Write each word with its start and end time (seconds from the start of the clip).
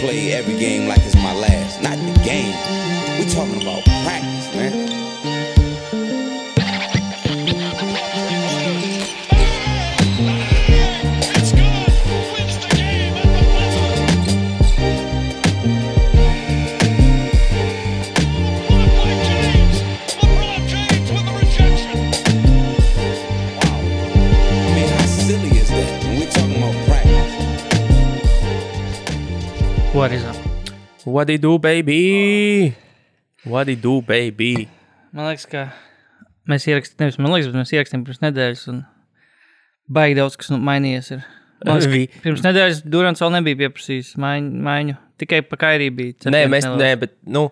play 0.00 0.32
every 0.32 0.58
game 0.58 0.88
like 0.88 1.00
it's 1.04 1.14
my 1.14 1.34
last. 1.34 1.82
Not 1.82 1.96
the 1.98 2.20
game. 2.24 2.54
We 3.18 3.30
talking 3.30 3.60
about 3.60 3.84
practice, 3.84 4.54
man. 4.54 4.99
What 30.00 30.12
is 30.12 30.24
up? 30.24 30.36
What 31.04 31.28
you 31.28 31.36
do, 31.36 31.58
baby? 31.58 32.74
What 33.44 33.68
you 33.68 33.76
do, 33.76 34.00
baby? 34.00 34.64
Man 35.12 35.26
liekas, 35.28 35.44
ka 35.44 35.66
mēs 36.48 36.64
ierakstījām, 36.70 37.02
nevis 37.02 37.18
man 37.20 37.34
liekas, 37.34 37.50
bet 37.50 37.58
mēs 37.60 37.72
ierakstījām 37.74 38.06
pirms 38.06 38.22
nedēļas. 38.22 38.62
Un 38.72 38.78
baigi 39.92 40.16
daudz 40.16 40.38
kas 40.40 40.48
nu, 40.54 40.56
mainījies. 40.64 41.10
Ir. 41.18 41.26
Man 41.68 41.82
liekas, 41.82 42.14
ka 42.14 42.22
pirms 42.24 42.46
nedēļas 42.46 42.80
Durants 42.94 43.20
vēl 43.20 43.34
nebija 43.34 43.60
pieprasījis 43.60 44.14
maiņu. 44.24 44.64
maiņu. 44.70 44.96
Tikai 45.20 45.42
pa 45.50 45.60
kairī 45.66 45.90
bija. 45.98 46.16
Nē, 46.32 46.46
mēs, 46.48 46.70
nē, 46.80 46.90
bet, 47.04 47.12
nu, 47.36 47.50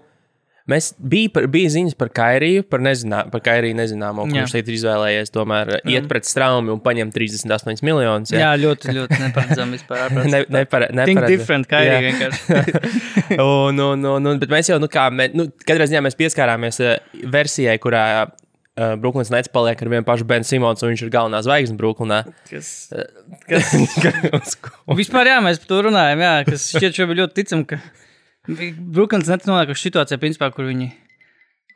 mēs 0.68 0.90
bija, 0.98 1.30
par, 1.34 1.46
bija 1.52 1.70
ziņas 1.72 1.96
par 1.98 2.10
Kairiju, 2.14 2.64
par, 2.68 2.82
nezinā, 2.84 3.22
par 3.32 3.42
Kairiju 3.44 3.76
nezināmo, 3.78 4.26
Jā. 4.28 4.44
kurš 4.44 4.54
šeit 4.56 4.68
ir 4.68 4.76
izvēlējies 4.76 5.32
tomēr 5.34 5.72
mm. 5.78 5.92
iet 5.94 6.08
pret 6.10 6.28
straumi 6.28 6.72
un 6.74 6.82
paņemt 6.84 7.14
38 7.16 7.84
miljonus. 7.86 8.32
Jā, 8.34 8.50
ļoti, 8.60 8.92
ļoti 8.96 9.20
neparedzami 9.26 9.78
vispār. 9.78 10.16
Ne, 10.28 10.42
nepare, 10.52 10.90
neparedz- 10.92 11.30
different, 11.30 11.70
Jā. 11.72 12.00
vienkārši. 12.04 12.58
un, 13.40 13.80
un, 13.80 14.04
un, 14.12 14.28
un, 14.32 14.40
bet 14.40 14.52
mēs 14.52 14.68
jau, 14.68 14.76
nu, 14.82 14.90
kā, 14.92 15.06
mē, 15.14 15.30
nu, 15.38 15.48
katrā 15.64 15.86
ziņā 15.88 16.02
mēs 16.04 16.18
pieskārāmies 16.18 16.80
uh, 16.84 16.96
versijai, 17.32 17.78
kurā 17.80 18.02
uh, 18.26 18.92
Brooklyns 19.00 19.32
Nets 19.32 19.52
paliek 19.52 19.80
ar 19.80 19.92
vienu 19.94 20.06
pašu 20.06 20.26
Benu 20.28 20.46
Simons, 20.48 20.84
un 20.84 20.92
viņš 20.92 21.06
ir 21.06 21.12
galvenā 21.14 21.40
zvaigzne 21.46 21.78
Brooklynā. 21.80 22.20
Kas, 22.50 22.74
Kas? 23.48 23.72
vispār, 25.00 25.32
jā, 25.32 25.40
mēs 25.44 25.62
par 25.62 25.72
to 25.72 25.80
runājam. 25.88 26.26
Jā, 26.26 26.34
kas 26.50 26.68
šķiet, 26.74 27.00
šobrīd 27.00 27.24
ļoti 27.24 27.38
ticam, 27.40 27.64
ka 27.68 27.80
Brooklyns 28.48 29.28
net 29.28 29.44
nonākuši 29.48 29.88
situācijā, 29.88 30.18
principā, 30.22 30.48
kur 30.54 30.68
viņi. 30.70 30.88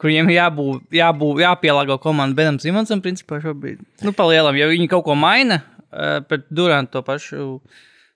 Kur 0.01 0.11
viņiem 0.11 0.33
jābū, 0.33 0.67
jābū, 0.97 1.29
jāpielāgo 1.43 1.99
komanda 2.03 2.39
Benam 2.39 2.59
Simonsam, 2.63 3.03
principā, 3.05 3.39
šobrīd. 3.43 3.83
Nu, 4.03 4.15
palielam, 4.17 4.57
ja 4.59 4.67
viņi 4.71 4.89
kaut 4.91 5.05
ko 5.07 5.15
maina 5.19 5.61
uh, 5.61 6.19
pret 6.27 6.49
Durantu 6.51 6.97
to 6.97 7.05
pašu. 7.07 7.49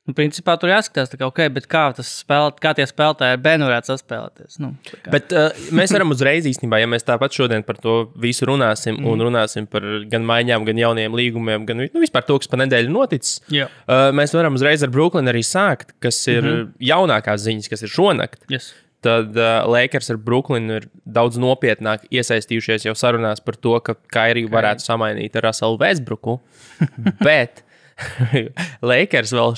Nu, 0.06 0.14
principā 0.14 0.54
tur 0.60 0.70
jāskatās, 0.70 1.10
tā 1.10 1.18
kā, 1.18 1.26
okay, 1.26 1.50
kā, 1.66 1.82
tas 1.96 2.10
spēlē, 2.20 2.52
kā 2.62 2.70
tie 2.78 2.84
spēlētāji 2.86 3.34
ar 3.34 3.40
Benu 3.42 3.66
varētu 3.66 3.90
saspēlēties. 3.90 4.60
Nu. 4.62 4.70
Bet 5.10 5.34
uh, 5.34 5.48
mēs 5.74 5.94
varam 5.96 6.14
uzreiz 6.14 6.46
īstenībā, 6.46 6.78
ja 6.78 6.90
mēs 6.90 7.06
tāpat 7.08 7.34
šodien 7.34 7.66
par 7.66 7.80
to 7.82 7.96
visu 8.22 8.46
runāsim, 8.46 9.00
mm. 9.00 9.08
un 9.10 9.26
runāsim 9.26 9.66
par 9.70 9.82
gan 10.12 10.26
maiņām, 10.28 10.68
gan 10.68 10.82
jauniem 10.84 11.18
līgumiem, 11.18 11.66
gan 11.66 11.82
nu, 11.82 12.04
vispār 12.04 12.22
to, 12.28 12.38
kas 12.38 12.52
pa 12.52 12.62
nedēļu 12.62 12.94
noticis. 12.94 13.40
Jā. 13.50 13.66
Uh, 13.82 14.08
mēs 14.14 14.36
varam 14.36 14.54
uzreiz 14.54 14.86
ar 14.86 14.94
Brooklynu 14.94 15.34
arī 15.34 15.42
sākt, 15.46 15.96
kas 15.98 16.22
ir 16.30 16.42
mm 16.44 16.54
-hmm. 16.54 16.74
jaunākās 16.92 17.42
ziņas, 17.48 17.72
kas 17.74 17.82
ir 17.82 17.96
šonakt. 17.98 18.44
yes. 18.52 18.74
Tad 19.04 19.36
uh, 19.36 19.60
Lakers 19.68 20.08
ar 20.10 20.16
Brooklynu 20.16 20.78
ir 20.80 20.86
daudz 21.04 21.36
nopietnāk 21.38 22.08
iesaistījušies 22.10 22.88
jau 22.88 22.94
sarunās 22.96 23.42
par 23.44 23.58
to, 23.60 23.76
ka 23.84 23.94
Kairiju 23.94 24.48
varētu 24.50 24.86
samainīt 24.86 25.36
ar 25.36 25.46
Russellu 25.46 25.78
Westbrooku. 25.82 26.40
Bet 27.26 27.62
Lakers 28.90 29.32
vēl 29.32 29.54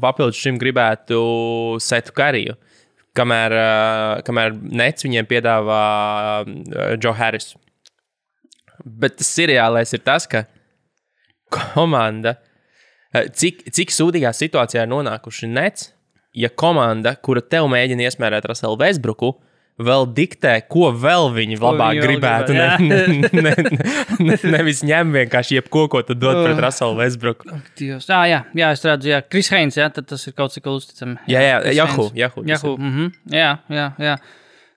papildus 0.00 0.40
šim 0.40 0.58
gribētu 0.60 1.20
setu 1.82 2.14
Kariju. 2.16 2.56
Kamēr, 3.18 3.54
uh, 3.58 4.20
kamēr 4.26 4.54
Nets 4.54 5.02
viņiem 5.02 5.26
piedāvā 5.30 5.82
uh, 6.44 6.92
Joe 7.02 7.16
Harris. 7.18 7.56
Bet 8.80 9.18
tas 9.18 9.32
seriālais 9.34 9.90
ir 9.96 10.04
tas, 10.06 10.28
ka 10.30 10.44
komanda, 11.50 12.36
uh, 13.10 13.26
cik, 13.34 13.66
cik 13.74 13.90
sūdīgā 13.94 14.30
situācijā 14.36 14.86
ir 14.86 14.92
nonākuši 14.92 15.50
Nets, 15.50 15.90
ja 16.38 16.52
komanda, 16.54 17.16
kura 17.18 17.42
tev 17.42 17.66
mēģina 17.72 18.06
iesmērēt 18.06 18.46
Raselu 18.46 18.78
Vēsbruku, 18.78 19.34
vēl 19.80 20.06
diktē, 20.16 20.54
ko 20.70 20.90
vēl 20.96 21.30
viņi 21.34 21.58
labāk 21.60 21.98
vēl 21.98 22.04
gribētu. 22.04 22.56
Ne, 22.56 22.68
ne, 22.84 23.30
ne, 23.32 23.54
ne, 24.28 24.36
nevis 24.54 24.82
ņem 24.86 25.14
vienkārši 25.16 25.58
jebko, 25.58 25.86
ko 25.92 26.02
tu 26.06 26.16
dod 26.18 26.42
pret 26.44 26.60
Raselu 26.62 26.98
Vēsbruku. 26.98 27.60
Dievs. 27.80 28.08
Jā, 28.10 28.20
jā, 28.30 28.40
jā, 28.60 28.72
es 28.76 28.84
redzu, 28.86 29.12
jā, 29.12 29.22
Kris 29.26 29.50
Heins, 29.54 29.78
jā, 29.80 29.88
tad 29.94 30.08
tas 30.10 30.26
ir 30.28 30.36
kaut 30.36 30.54
cik 30.54 30.68
uzticami. 30.70 31.16
Jā, 31.30 31.44
jā, 31.46 31.56
Haynes. 31.64 31.80
Yahoo, 32.20 32.42
tas 32.42 32.52
Yahoo, 32.52 32.76
mhm, 32.76 33.14
jā, 33.34 33.50
jā, 33.72 33.88
jā. 34.10 34.18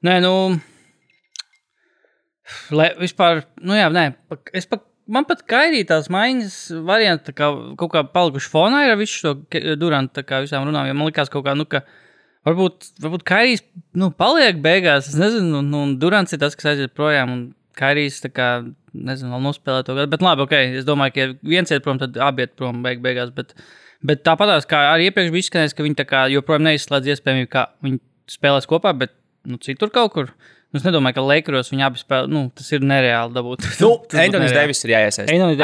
Nē, 0.04 0.18
nu, 0.24 0.34
lai 2.76 2.90
vispār, 3.00 3.46
nu 3.64 3.78
jā, 3.78 3.90
nē, 3.94 4.10
es 4.56 4.68
pat, 4.70 4.86
man 5.08 5.28
pat 5.28 5.44
kairīja 5.48 5.94
tās 5.94 6.10
maiņas 6.14 6.58
varianti, 6.88 7.36
kā 7.36 7.52
kaut 7.80 7.92
kā 7.94 8.06
palikuši 8.14 8.52
fonā 8.52 8.86
ar 8.90 9.00
visu 9.00 9.20
šo 9.22 9.36
Durantu, 9.80 10.26
kā 10.28 10.44
visām 10.44 10.68
runām, 10.68 10.92
man 10.96 11.12
likās 11.12 11.32
kaut 11.32 11.48
kā, 11.48 11.56
nu, 11.58 11.68
ka 11.70 11.84
varbūt, 12.48 12.90
varbūt 13.04 13.26
kairīs, 13.28 13.64
nu, 14.00 14.10
paliek 14.16 14.62
beigās, 14.64 15.10
es 15.12 15.20
nezinu, 15.20 15.62
un, 15.62 15.70
un 15.80 15.94
Durants 16.02 16.36
ir 16.36 16.42
tas, 16.42 16.58
kas 16.60 16.74
aiziet 16.74 16.96
projām, 16.98 17.34
un 17.34 17.44
kairīs, 17.80 18.22
tā 18.24 18.32
kā, 18.34 18.50
nezinu, 18.94 19.34
vēl 19.34 19.46
nospēlē 19.48 19.86
to 19.88 19.98
gadu, 19.98 20.12
bet 20.14 20.26
labi, 20.26 20.46
ok, 20.46 20.58
es 20.80 20.88
domāju, 20.88 21.16
ka 21.16 21.24
ja 21.24 21.30
viens 21.56 21.74
iet 21.74 21.86
prom, 21.86 22.02
tad 22.02 22.18
abi 22.22 22.46
iet 22.46 22.56
prom 22.60 22.84
beig 22.86 23.04
beigās, 23.04 23.34
bet, 23.36 23.56
bet 24.06 24.26
tāpatās, 24.28 24.68
kā 24.70 24.82
arī 24.94 25.10
iepriekš 25.10 25.34
bija 25.34 25.48
izskanējis, 25.48 25.78
ka 25.78 25.88
viņi 25.88 26.08
kā 26.10 26.26
joprojām 26.34 26.68
neizslēdz 26.68 27.14
iespējamību, 27.16 27.52
ka 27.54 27.68
viņi 27.86 28.02
spēlēs 28.36 28.70
kopā, 28.70 28.94
bet, 28.98 29.16
nu, 29.50 29.60
citur 29.64 29.94
kaut 29.94 30.14
kur. 30.16 30.34
Nu, 30.34 30.54
Es 30.74 30.82
nedomāju, 30.82 31.20
ka 31.20 31.22
Lakeros 31.22 31.68
viņi 31.70 31.84
abi 31.86 32.00
spēlē. 32.02 32.30
Nu, 32.34 32.48
tas 32.58 32.72
ir 32.74 32.82
nereāli 32.82 33.36
dabūt. 33.36 33.68
Nu, 33.78 33.92
Antonius. 34.24 34.56
Devis 34.56 34.82
ir 34.88 34.94
jāiesaist. 34.96 35.30
Anthony 35.30 35.60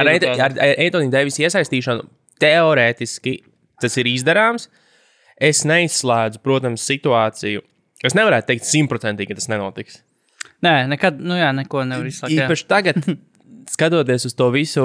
Ar, 0.45 0.53
Antoniu 0.85 1.09
Devis 1.15 1.39
iesaistīšanu 1.41 2.05
teorētiski 2.43 3.39
tas 3.81 3.97
ir 3.97 4.09
izdarāms. 4.11 4.67
Es 5.39 5.63
neizslēdzu, 5.67 6.41
protams, 6.43 6.83
situāciju. 6.87 7.63
Es 8.05 8.15
nevaru 8.15 8.39
teikt 8.47 8.67
simtprocentīgi, 8.67 9.31
ka 9.31 9.39
tas 9.39 9.49
nenotiks. 9.51 10.01
Nē, 10.63 10.73
nekad, 10.91 11.19
nu 11.23 11.37
jā, 11.39 11.51
neko 11.55 11.85
nevar 11.87 12.07
izslēgt. 12.07 12.35
Īpaši 12.35 12.67
tagad, 12.67 13.07
skatoties 13.75 14.27
uz 14.27 14.35
to 14.35 14.49
visu, 14.55 14.83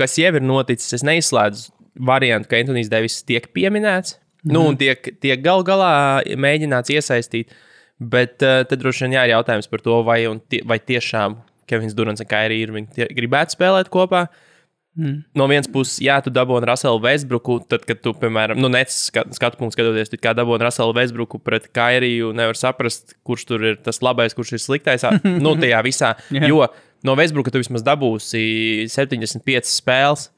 kas 0.00 0.18
jau 0.20 0.32
ir 0.36 0.44
noticis, 0.44 0.92
es 0.98 1.04
neizslēdzu 1.06 1.72
variantu, 2.04 2.50
ka 2.50 2.60
Antonius 2.60 2.90
Devis 2.92 3.22
tiek 3.26 3.48
pieminēts. 3.56 4.18
Mm. 4.44 4.52
Nu, 4.52 4.66
un 4.68 4.76
tiek, 4.80 5.14
tiek 5.24 5.40
gal 5.44 5.64
galā 5.64 5.94
mēģināts 6.36 6.92
iesaistīt. 6.92 7.54
Bet 7.94 8.42
uh, 8.42 8.64
tad 8.66 8.80
droši 8.82 9.06
vien 9.06 9.14
jā, 9.16 9.22
ir 9.24 9.36
jautājums 9.36 9.68
par 9.70 9.80
to, 9.84 10.00
vai, 10.04 10.18
tie, 10.50 10.60
vai 10.66 10.80
tiešām 10.82 11.38
Kevins 11.70 11.94
Durants 11.96 12.20
un 12.20 12.28
Kairi 12.28 12.58
Irvinga 12.60 13.06
gribētu 13.14 13.56
spēlēt 13.56 13.88
kopā. 13.92 14.26
Mm. 14.94 15.24
No 15.34 15.46
vienas 15.50 15.66
puses, 15.66 15.96
jā, 16.04 16.14
tu 16.22 16.30
dabūji 16.30 16.68
Raselu 16.70 17.00
Vēsbruku, 17.02 17.56
tad, 17.66 17.82
kad 17.88 17.98
tu, 18.04 18.12
piemēram, 18.14 18.60
nu, 18.62 18.68
nec 18.70 18.92
skat, 18.94 19.32
skatu 19.34 19.58
punktu 19.58 19.74
skatoties, 19.74 20.12
tu 20.12 20.20
kā 20.22 20.30
dabūji 20.38 20.62
Raselu 20.62 20.94
Vēsbruku 20.94 21.40
pret 21.42 21.66
Kairiju, 21.74 22.30
nevar 22.36 22.58
saprast, 22.58 23.16
kurš 23.26 23.46
tur 23.48 23.64
ir 23.72 23.80
tas 23.82 23.98
labais, 24.06 24.36
kurš 24.38 24.54
ir 24.54 24.62
sliktais. 24.62 25.02
nu, 25.44 25.56
tajā 25.58 25.80
visā. 25.86 26.12
Jā. 26.30 26.46
jo 26.50 26.60
no 27.04 27.16
Vēsbruka 27.18 27.50
tu 27.50 27.58
vismaz 27.62 27.82
dabūsi 27.86 28.44
75 28.92 29.66
spēles. 29.72 30.28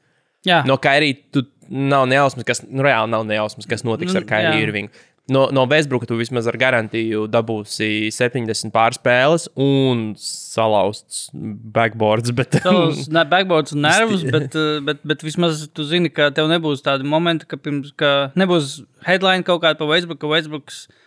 jā. 0.47 0.63
No 0.65 0.79
Kairija 0.81 1.21
tu 1.37 1.45
nav 1.69 2.07
nejausmas, 2.09 2.47
kas, 2.47 2.63
nu, 2.65 2.81
reāli 2.85 3.11
nav 3.13 3.27
nejausmas, 3.29 3.69
kas 3.69 3.85
notiks 3.85 4.15
Nu, 4.15 4.21
ar 4.23 4.27
Kairiju. 4.29 4.65
Irvingu. 4.65 5.05
No, 5.27 5.47
no 5.51 5.65
Vēsbruka 5.67 6.07
tu 6.07 6.15
vismaz 6.19 6.47
ar 6.47 6.55
garantiju 6.59 7.25
dabūsi 7.31 8.07
70 8.15 8.71
pārspēles 8.71 9.49
un 9.59 10.13
salauzts 10.21 11.25
backboards. 11.33 12.31
Bet, 12.35 12.55
Tavs 12.63 13.09
ne- 13.11 13.25
backboards 13.27 13.75
un 13.75 13.83
nervus, 13.83 14.23
bet, 14.23 14.55
eh, 14.55 14.77
bet, 14.87 15.01
bet 15.03 15.25
vismaz 15.27 15.65
tu 15.75 15.83
zini, 15.87 16.11
ka 16.13 16.29
tev 16.35 16.47
nebūs 16.51 16.85
tādi 16.85 17.07
momenti, 17.07 17.49
ka, 17.49 17.59
pirms, 17.59 17.91
ka 17.99 18.13
nebūs 18.39 18.79
headline 19.07 19.43
kaut 19.47 19.65
kāda 19.65 19.79
pa 19.81 19.89
Facebook, 19.91 20.23
ka 20.23 20.31
uh, 20.31 20.71
tā 20.71 21.06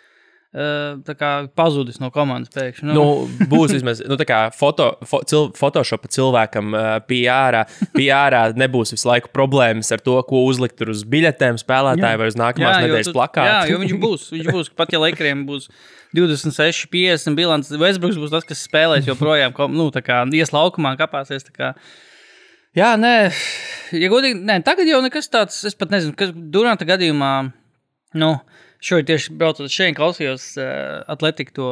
kā 1.15 1.31
pazudis 1.55 2.01
no 2.03 2.09
komandas 2.11 2.51
pēkšņi. 2.55 2.89
Nu, 2.91 2.95
Nu, 2.99 3.47
būs 3.51 3.71
vismaz 3.77 4.01
nu, 4.03 4.17
tā 4.19 4.27
kā 4.27 4.41
foto, 4.57 4.89
fo, 5.07 5.21
cil, 5.29 5.49
Photoshop 5.55 6.09
PR, 6.11 6.51
uh, 6.75 6.89
PR, 7.07 7.59
PR 7.95 8.37
nebūs 8.59 8.95
visu 8.97 9.09
laiku 9.09 9.31
problēmas 9.35 9.93
ar 9.95 10.03
to, 10.03 10.17
ko 10.27 10.43
uzlikt 10.49 10.83
uz 10.83 11.05
biļetēm 11.07 11.61
spēlētāji 11.61 12.21
vai 12.21 12.29
uz 12.33 12.39
nākamās 12.41 12.81
jo 12.81 12.89
nedēļas 12.89 13.15
plakāta. 13.15 13.49
Jā, 13.63 13.73
jo 13.73 13.81
viņš 13.85 13.97
būs. 14.03 14.29
Viņš 14.35 14.53
būs 14.57 14.73
pat 14.75 14.95
ja 14.95 15.03
Lakeriem 15.03 15.47
būs 15.47 15.71
26, 16.19 16.91
50 16.91 17.39
bilants. 17.39 17.71
Westbrooks 17.71 18.19
būs 18.19 18.35
tas, 18.35 18.47
kas 18.47 18.67
spēlēs 18.67 19.07
joprojām, 19.07 19.55
nu, 19.75 19.91
tā 19.95 20.03
kā 20.03 20.25
ies 20.35 20.51
laukumā, 20.55 20.97
kāpāsies. 20.99 21.47
kā. 21.55 21.75
Jā, 22.77 22.93
nē, 22.99 23.15
ja 23.99 24.11
godīgi, 24.11 24.43
nē, 24.47 24.61
tagad 24.67 24.87
jau 24.87 25.01
nekas 25.03 25.27
tāds, 25.31 25.57
es 25.67 25.75
pat 25.79 25.91
nezinu, 25.91 26.15
kas 26.19 26.31
Duranta 26.35 26.87
gadījumā, 26.87 27.33
nu, 28.23 28.29
šodien 28.81 29.07
tieši 29.11 29.35
braucot 29.37 29.69
šeit, 29.73 29.95
klausījos 29.99 30.45
uh, 30.61 31.03
Atletiku 31.13 31.53
to, 31.57 31.67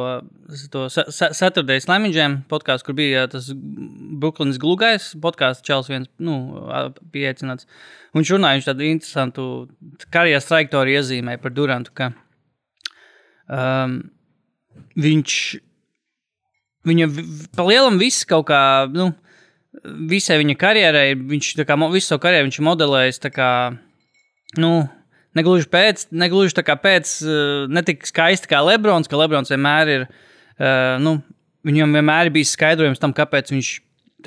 to 0.73 0.83
Sa- 0.93 1.07
Sa- 1.09 1.31
Saturday 1.33 1.81
Slamming 1.81 2.13
Jam 2.15 2.39
podkāstu, 2.51 2.85
kur 2.91 2.97
bija 2.99 3.23
tas 3.31 3.49
Brooklynas 3.55 4.59
glūgais 4.61 5.09
podkāsts, 5.23 5.65
Čels 5.65 5.89
viens, 5.89 6.09
nu, 6.21 6.35
pieaicināts. 7.13 7.65
Un 8.13 8.21
viņš 8.21 8.33
runāja, 8.35 8.59
viņš 8.59 8.69
tādu 8.69 8.85
interesantu 8.89 9.45
karjeras 10.13 10.47
trajektoriju 10.49 11.01
iezīmēja 11.01 11.41
par 11.45 11.55
Durantu, 11.57 11.95
ka 11.97 12.11
Um, 13.49 14.11
viņš, 14.93 15.35
viņa 16.85 17.07
vi- 17.09 17.47
pa 17.57 17.63
lielam 17.65 17.95
viss 17.97 18.23
kaut 18.29 18.45
kā, 18.45 18.59
nu, 18.93 19.07
visai 20.05 20.37
viņa 20.37 20.55
karjerai, 20.61 21.15
viņš 21.17 21.55
tā 21.57 21.65
kā 21.65 21.73
visu 21.91 22.11
savu 22.11 22.21
karjeru 22.27 22.45
viņš 22.45 22.59
modelējis 22.67 23.19
tā 23.23 23.31
kā, 23.33 23.49
nu, 24.61 24.87
negluži 25.39 25.69
pēc, 25.71 26.07
negluži 26.11 26.57
tā 26.57 26.63
kā 26.67 26.75
pēc, 26.79 27.13
uh, 27.25 27.65
netik 27.71 28.05
skaisti 28.07 28.49
kā 28.51 28.61
Lebrons, 28.65 29.09
ka 29.09 29.19
Lebrons 29.19 29.51
vienmēr 29.51 29.93
ir, 29.95 30.05
uh, 30.59 30.97
nu, 31.01 31.17
viņam 31.67 31.95
vienmēr 31.97 32.29
ir 32.29 32.35
bijis 32.35 32.53
skaidrojums 32.57 33.01
tam, 33.01 33.15
kāpēc 33.15 33.53
viņš, 33.55 33.71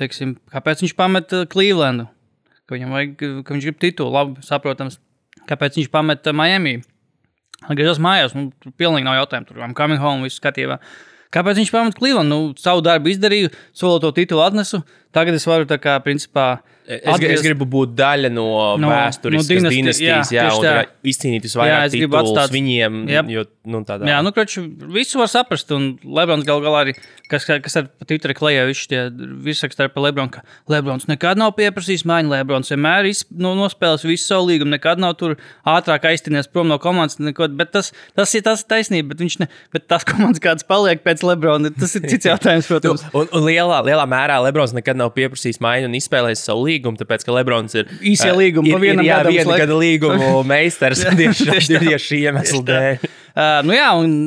teiksim, 0.01 0.35
kāpēc 0.53 0.83
viņš 0.83 0.95
pameta 0.99 1.43
Clevelandu, 1.53 2.09
ka 2.67 2.77
viņam 2.77 2.97
vajag, 2.97 3.15
ka 3.45 3.55
viņš 3.55 3.69
grib 3.69 3.79
titulu, 3.85 4.13
labi, 4.13 4.43
saprotams, 4.45 4.99
kāpēc 5.49 5.79
viņš 5.79 5.93
pameta 5.93 6.35
Miami. 6.35 6.81
Atgriezos 7.63 8.01
mājās, 8.03 8.33
nu, 8.35 8.49
tur 8.59 8.73
pilnīgi 8.75 9.07
nav 9.07 9.21
jautājumu. 9.21 9.47
Tur 9.47 9.59
bija 9.61 9.75
coming 9.77 10.01
home, 10.01 10.25
viss 10.27 10.41
skatījumā. 10.41 10.81
Kāpēc 11.31 11.61
viņš 11.61 11.69
pameta 11.71 11.95
Cleveland? 11.95 12.27
Nu, 12.27 12.39
savu 12.59 12.83
darbu 12.83 13.07
izdarīju, 13.13 13.53
solo 13.71 14.01
to 14.03 14.11
titulu 14.17 14.43
atnesu. 14.43 14.81
Tagad 15.15 15.37
es 15.37 15.47
varu 15.47 15.63
tā 15.69 15.77
kā, 15.79 15.95
principā, 16.03 16.57
Es, 16.57 16.72
es 16.87 17.01
atgriezt- 17.15 17.43
gribu 17.45 17.65
būt 17.69 17.95
daļa 17.95 18.31
no, 18.33 18.45
No- 18.77 18.89
vēstures, 18.91 19.37
no 19.39 19.43
dinastijas, 19.47 19.99
jā, 20.01 20.17
jā, 20.31 20.43
jā 20.43 20.55
un 20.57 20.63
tā. 20.65 20.85
izcīnīt 21.03 21.41
Jā, 21.43 21.47
visvairāk 21.47 21.85
es 21.85 21.91
gribu 21.95 22.17
titulus 22.17 22.31
atstāt- 22.37 22.51
viņiem. 22.55 23.09
Jep. 23.09 23.29
Jo, 23.29 23.43
nu, 23.65 23.83
tādā. 23.87 24.07
Jā, 24.09 24.21
nu, 24.23 24.31
kroči, 24.35 24.63
visu 24.91 25.17
var 25.21 25.27
saprast. 25.31 25.71
Un 25.71 25.97
Lebrons 26.03 26.43
gal 26.45 26.59
galā 26.61 26.81
arī, 26.85 26.95
kas, 27.31 27.45
kas 27.45 27.77
ar 27.79 27.87
Twitterī 28.05 28.35
klajā, 28.35 28.65
viņš 28.67 28.81
tie 28.91 29.01
virsrakstā 29.45 29.87
par 29.93 30.03
Lebronu, 30.03 30.31
ka 30.31 30.41
Lebrons 30.67 31.07
nekad 31.07 31.37
nav 31.39 31.53
pieprasījis 31.55 32.03
maiņu. 32.09 32.29
Lebrons 32.33 32.69
vienmēr 32.73 33.07
iz, 33.09 33.23
nu, 33.31 33.53
nospēlēs 33.55 34.03
visu 34.03 34.25
savu 34.27 34.49
līgumu, 34.51 34.75
nekad 34.75 34.99
nav 34.99 35.15
tur 35.17 35.37
ātrāk 35.65 36.03
aiztinies 36.11 36.51
prom 36.51 36.67
no 36.67 36.77
komandas. 36.83 37.15
Neko, 37.23 37.47
bet 37.55 37.71
tas, 37.71 37.93
tas 38.15 38.33
ir 38.35 38.41
tas 38.43 38.63
taisnība, 38.67 39.13
bet 39.13 39.23
viņš 39.23 39.39
ne, 39.39 39.47
bet 39.71 39.87
tās 39.87 40.03
komandas 40.09 40.39
kāds 40.43 40.67
paliek 40.67 40.99
pēc 41.03 41.23
Lebrona, 41.23 41.71
tas 41.79 41.95
ir 41.95 42.01
cits 42.11 42.25
jautājums, 42.31 42.67
protams. 42.67 43.05
Un, 43.13 43.27
un 43.31 43.47
lielā, 43.47 43.79
lielā 43.87 44.03
mērā 44.09 44.41
Lebrons 44.43 44.73
nekad 44.75 44.97
nav 44.99 45.13
pieprasījis 45.15 45.61
maiņu 45.63 45.85
un 45.87 45.95
izspēlējis 45.95 46.43
savu 46.43 46.65
līgumu, 46.65 46.71
tāpēc, 46.81 47.25
ka 47.27 47.35
Lebrons 47.35 47.75
ir 47.77 47.91
Īsie 47.99 48.31
ā, 48.31 48.37
līgumi, 48.37 48.71
ir, 48.73 48.81
vienam 48.81 49.03
ir, 49.03 49.09
jā, 49.09 49.19
gadam 49.21 49.35
viena 49.35 49.59
gada 49.63 49.77
līgumu 49.81 50.31
meistars 50.53 51.03
tieši, 51.03 51.99
šī 52.01 52.23
iemesla 52.29 52.63
dēļ. 52.71 53.05
Uh, 53.33 53.59
nu 53.67 53.77
jā, 53.77 53.91
un 53.99 54.17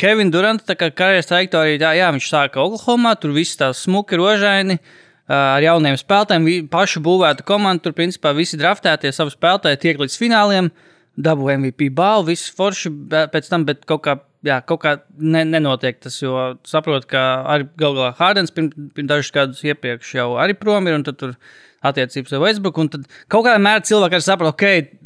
Kevins 0.00 0.34
Durants, 0.34 0.66
kā 0.78 0.90
karjeras 0.94 1.30
trajektorija, 1.30 1.80
jā, 1.82 1.94
jā, 2.02 2.10
viņš 2.14 2.28
sāka 2.30 2.62
Oklahomā, 2.62 3.16
tur 3.18 3.34
viss 3.36 3.58
tā 3.58 3.72
smuki, 3.76 4.18
rožaini. 4.20 4.78
Uh, 4.78 5.00
ar 5.30 5.64
jauniem 5.64 5.96
spēlētājiem, 5.96 6.66
pašu 6.72 7.00
būvēta 7.04 7.46
komanda. 7.48 7.82
Tur, 7.86 7.94
principā, 7.96 8.34
visi 8.36 8.58
draftētie 8.60 9.12
savu 9.14 9.32
spēlētāju 9.32 9.80
tiek 9.80 10.00
līdz 10.02 10.18
fināliem, 10.20 10.70
dabū 11.16 11.48
MVP 11.56 11.88
balvu, 11.94 12.32
viss 12.32 12.52
forši 12.54 12.92
pēc 13.32 13.50
tam, 13.50 13.64
bet 13.68 13.84
kaut 13.88 14.04
kā, 14.04 14.18
jā, 14.46 14.58
kaut 14.66 14.82
kā 14.84 14.96
ne, 15.16 15.44
nenotiek 15.48 16.00
tas, 16.02 16.18
jo 16.20 16.54
saprotu, 16.68 17.08
ka 17.14 17.22
arī 17.54 17.68
galu 17.80 18.00
galā 18.00 18.12
Hārdens 18.18 18.52
pirms 18.54 18.74
pirm 18.96 19.10
dažus 19.10 19.32
gadus 19.34 19.62
iepriekš 19.64 20.14
jau 20.18 20.28
arī 20.42 20.56
prom 20.58 20.90
ir, 20.90 20.98
un 20.98 21.06
tad 21.06 21.20
tur 21.20 21.36
attiecības 21.84 22.34
ar 22.34 22.42
Westbrook, 22.44 22.80
un 22.80 22.90
tad 22.92 23.04
kaut 23.32 23.46
kādā 23.46 23.60
mērā 23.62 23.84
cilvēki 23.84 24.18
arī 24.18 24.26
saprot, 24.26 24.54
ok, 24.54 24.64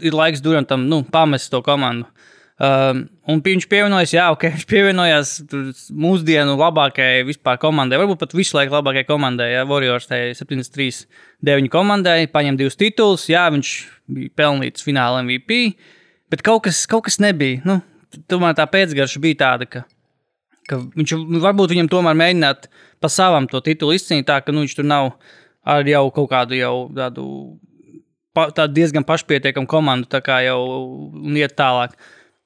ir 0.09 0.17
laiks 0.17 0.43
Durantam, 0.45 0.87
nu, 0.91 1.03
pamest 1.13 1.51
to 1.53 1.63
komandu. 1.67 2.09
Um, 2.59 3.05
un 3.31 3.39
viņš 3.39 3.69
pievienojas, 3.71 4.13
jā, 4.17 4.25
ok, 4.35 4.49
viņš 4.57 4.65
pievienojās 4.67 5.29
mūsdienu 5.95 6.57
labākajai 6.59 7.21
vispār 7.29 7.61
komandai, 7.63 8.01
varbūt 8.01 8.19
pat 8.19 8.35
visu 8.35 8.57
laiku 8.57 8.75
labākajai 8.75 9.07
komandai, 9.07 9.53
ja 9.53 9.61
Warriors 9.69 10.11
tajā 10.11 10.33
73, 10.41 11.05
9 11.47 11.71
komandai, 11.71 12.25
paņem 12.33 12.59
divus 12.59 12.79
titulus, 12.81 13.29
jā, 13.31 13.45
viņš 13.55 13.71
bija 14.11 14.35
pelnīts 14.41 14.83
fināla 14.83 15.23
MVP, 15.23 15.61
bet 16.35 16.43
kaut 16.47 16.65
kas, 16.67 16.83
kaut 16.91 17.07
kas 17.07 17.21
nebija. 17.23 17.63
Nu, 17.69 17.79
tomēr 18.27 18.59
tā 18.59 18.67
pēcgarša 18.67 19.23
bija 19.23 19.39
tāda, 19.45 19.71
ka, 19.71 19.85
ka 20.67 20.81
viņš 20.99 21.15
varbūt 21.45 21.77
viņam 21.77 21.93
tomēr 21.95 22.19
mēģināt 22.19 22.67
pa 22.99 23.13
savam 23.13 23.47
to 23.47 23.63
titulu 23.63 23.95
izcīnīt, 23.95 24.27
tā 24.27 24.41
ka 24.43 24.51
nu, 24.51 24.67
viņš 24.67 24.81
tur 24.81 24.89
nav 24.89 25.13
ar 25.65 25.89
jau 25.89 26.11
kaut 26.15 26.31
kādu 26.31 26.59
jau 26.59 26.75
tādu 26.95 27.25
pa, 28.35 28.49
tādu 28.55 28.79
diezgan 28.79 29.07
pašpietiekamu 29.09 29.67
komandu, 29.71 30.09
tā 30.11 30.21
kā 30.25 30.41
jau 30.47 30.61
un 31.11 31.37
iet 31.39 31.57
tālāk. 31.59 31.97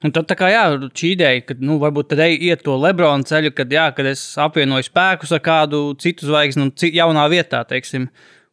Un 0.03 0.11
tad, 0.11 0.27
kā, 0.35 0.49
jā, 0.51 0.63
šī 0.91 1.13
ideja, 1.15 1.43
ka 1.47 1.55
nu, 1.63 1.77
varbūt 1.79 2.09
tad 2.11 2.19
iet 2.27 2.65
to 2.65 2.75
Lebrona 2.75 3.23
ceļu, 3.23 3.53
kad, 3.55 3.71
jā, 3.71 3.85
kad 3.95 4.09
es 4.09 4.23
apvienoju 4.41 4.83
spēkus 4.89 5.31
ar 5.31 5.39
kādu 5.39 5.93
citu 5.95 6.27
zvaigzni, 6.27 6.67
ci- 6.75 6.91
jaunā 6.97 7.23
vietā, 7.31 7.61
teiksim, 7.69 8.09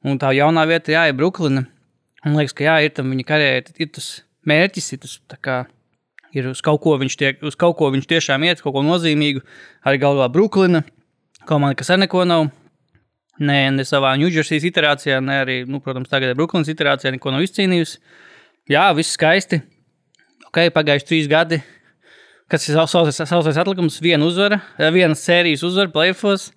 un 0.07 0.21
tā 0.23 0.31
jaunā 0.37 0.63
vieta, 0.71 0.95
jā, 0.95 1.09
ir 1.11 1.17
Brooklyna. 1.19 1.65
Man 2.23 2.37
liekas, 2.39 2.55
ka 2.55 2.69
jā, 2.69 2.77
ir 2.85 2.95
tam 2.95 3.11
viņa 3.11 3.27
karjerā, 3.27 3.65
ir 3.83 3.91
tas 3.97 4.09
mērķis, 4.47 4.93
ir 4.95 5.03
tas 5.03 5.17
tā 5.27 5.41
kā. 5.43 5.59
Ir 6.31 6.47
uz 6.53 6.61
kaut 6.63 6.79
ko 6.85 6.95
viņš 7.01 7.17
tiek, 7.19 7.43
uz 7.43 7.57
kaut 7.59 7.75
ko 7.81 7.89
viņš 7.91 8.07
tiešām 8.07 8.45
iet, 8.47 8.63
kaut 8.63 8.77
ko 8.77 8.85
nozīmīgu. 8.87 9.43
Arī 9.83 9.99
galvā 9.99 10.29
Brooklyna, 10.31 10.85
komanda, 11.51 11.75
kas 11.81 11.91
ar 11.91 11.99
neko 11.99 12.23
nav. 12.31 12.47
Ne, 13.41 13.61
ne 13.73 13.85
savā 13.89 14.13
Ņūdžersijas 14.21 14.67
iterācijā, 14.69 15.19
ne 15.25 15.39
arī, 15.41 15.59
nu, 15.65 15.81
protams, 15.81 16.11
tagad 16.13 16.37
Brooklynas 16.37 16.69
iterācijā 16.69 17.15
neko 17.15 17.33
nav 17.33 17.45
izcīnījusi. 17.47 18.01
Jā, 18.69 18.91
viss 18.97 19.17
skaisti. 19.17 19.63
Ok, 20.51 20.67
pagājuši 20.75 21.09
trīs 21.09 21.31
gadi. 21.31 21.63
Kas 22.51 22.67
ir 22.69 22.77
savs 22.77 23.57
atlikums? 23.63 24.01
Viena 24.03 24.27
uzvara, 24.27 24.61
eh, 24.77 24.91
viena 24.91 25.15
sērijas 25.15 25.63
uzvara, 25.65 25.93
playoffs. 25.95 26.51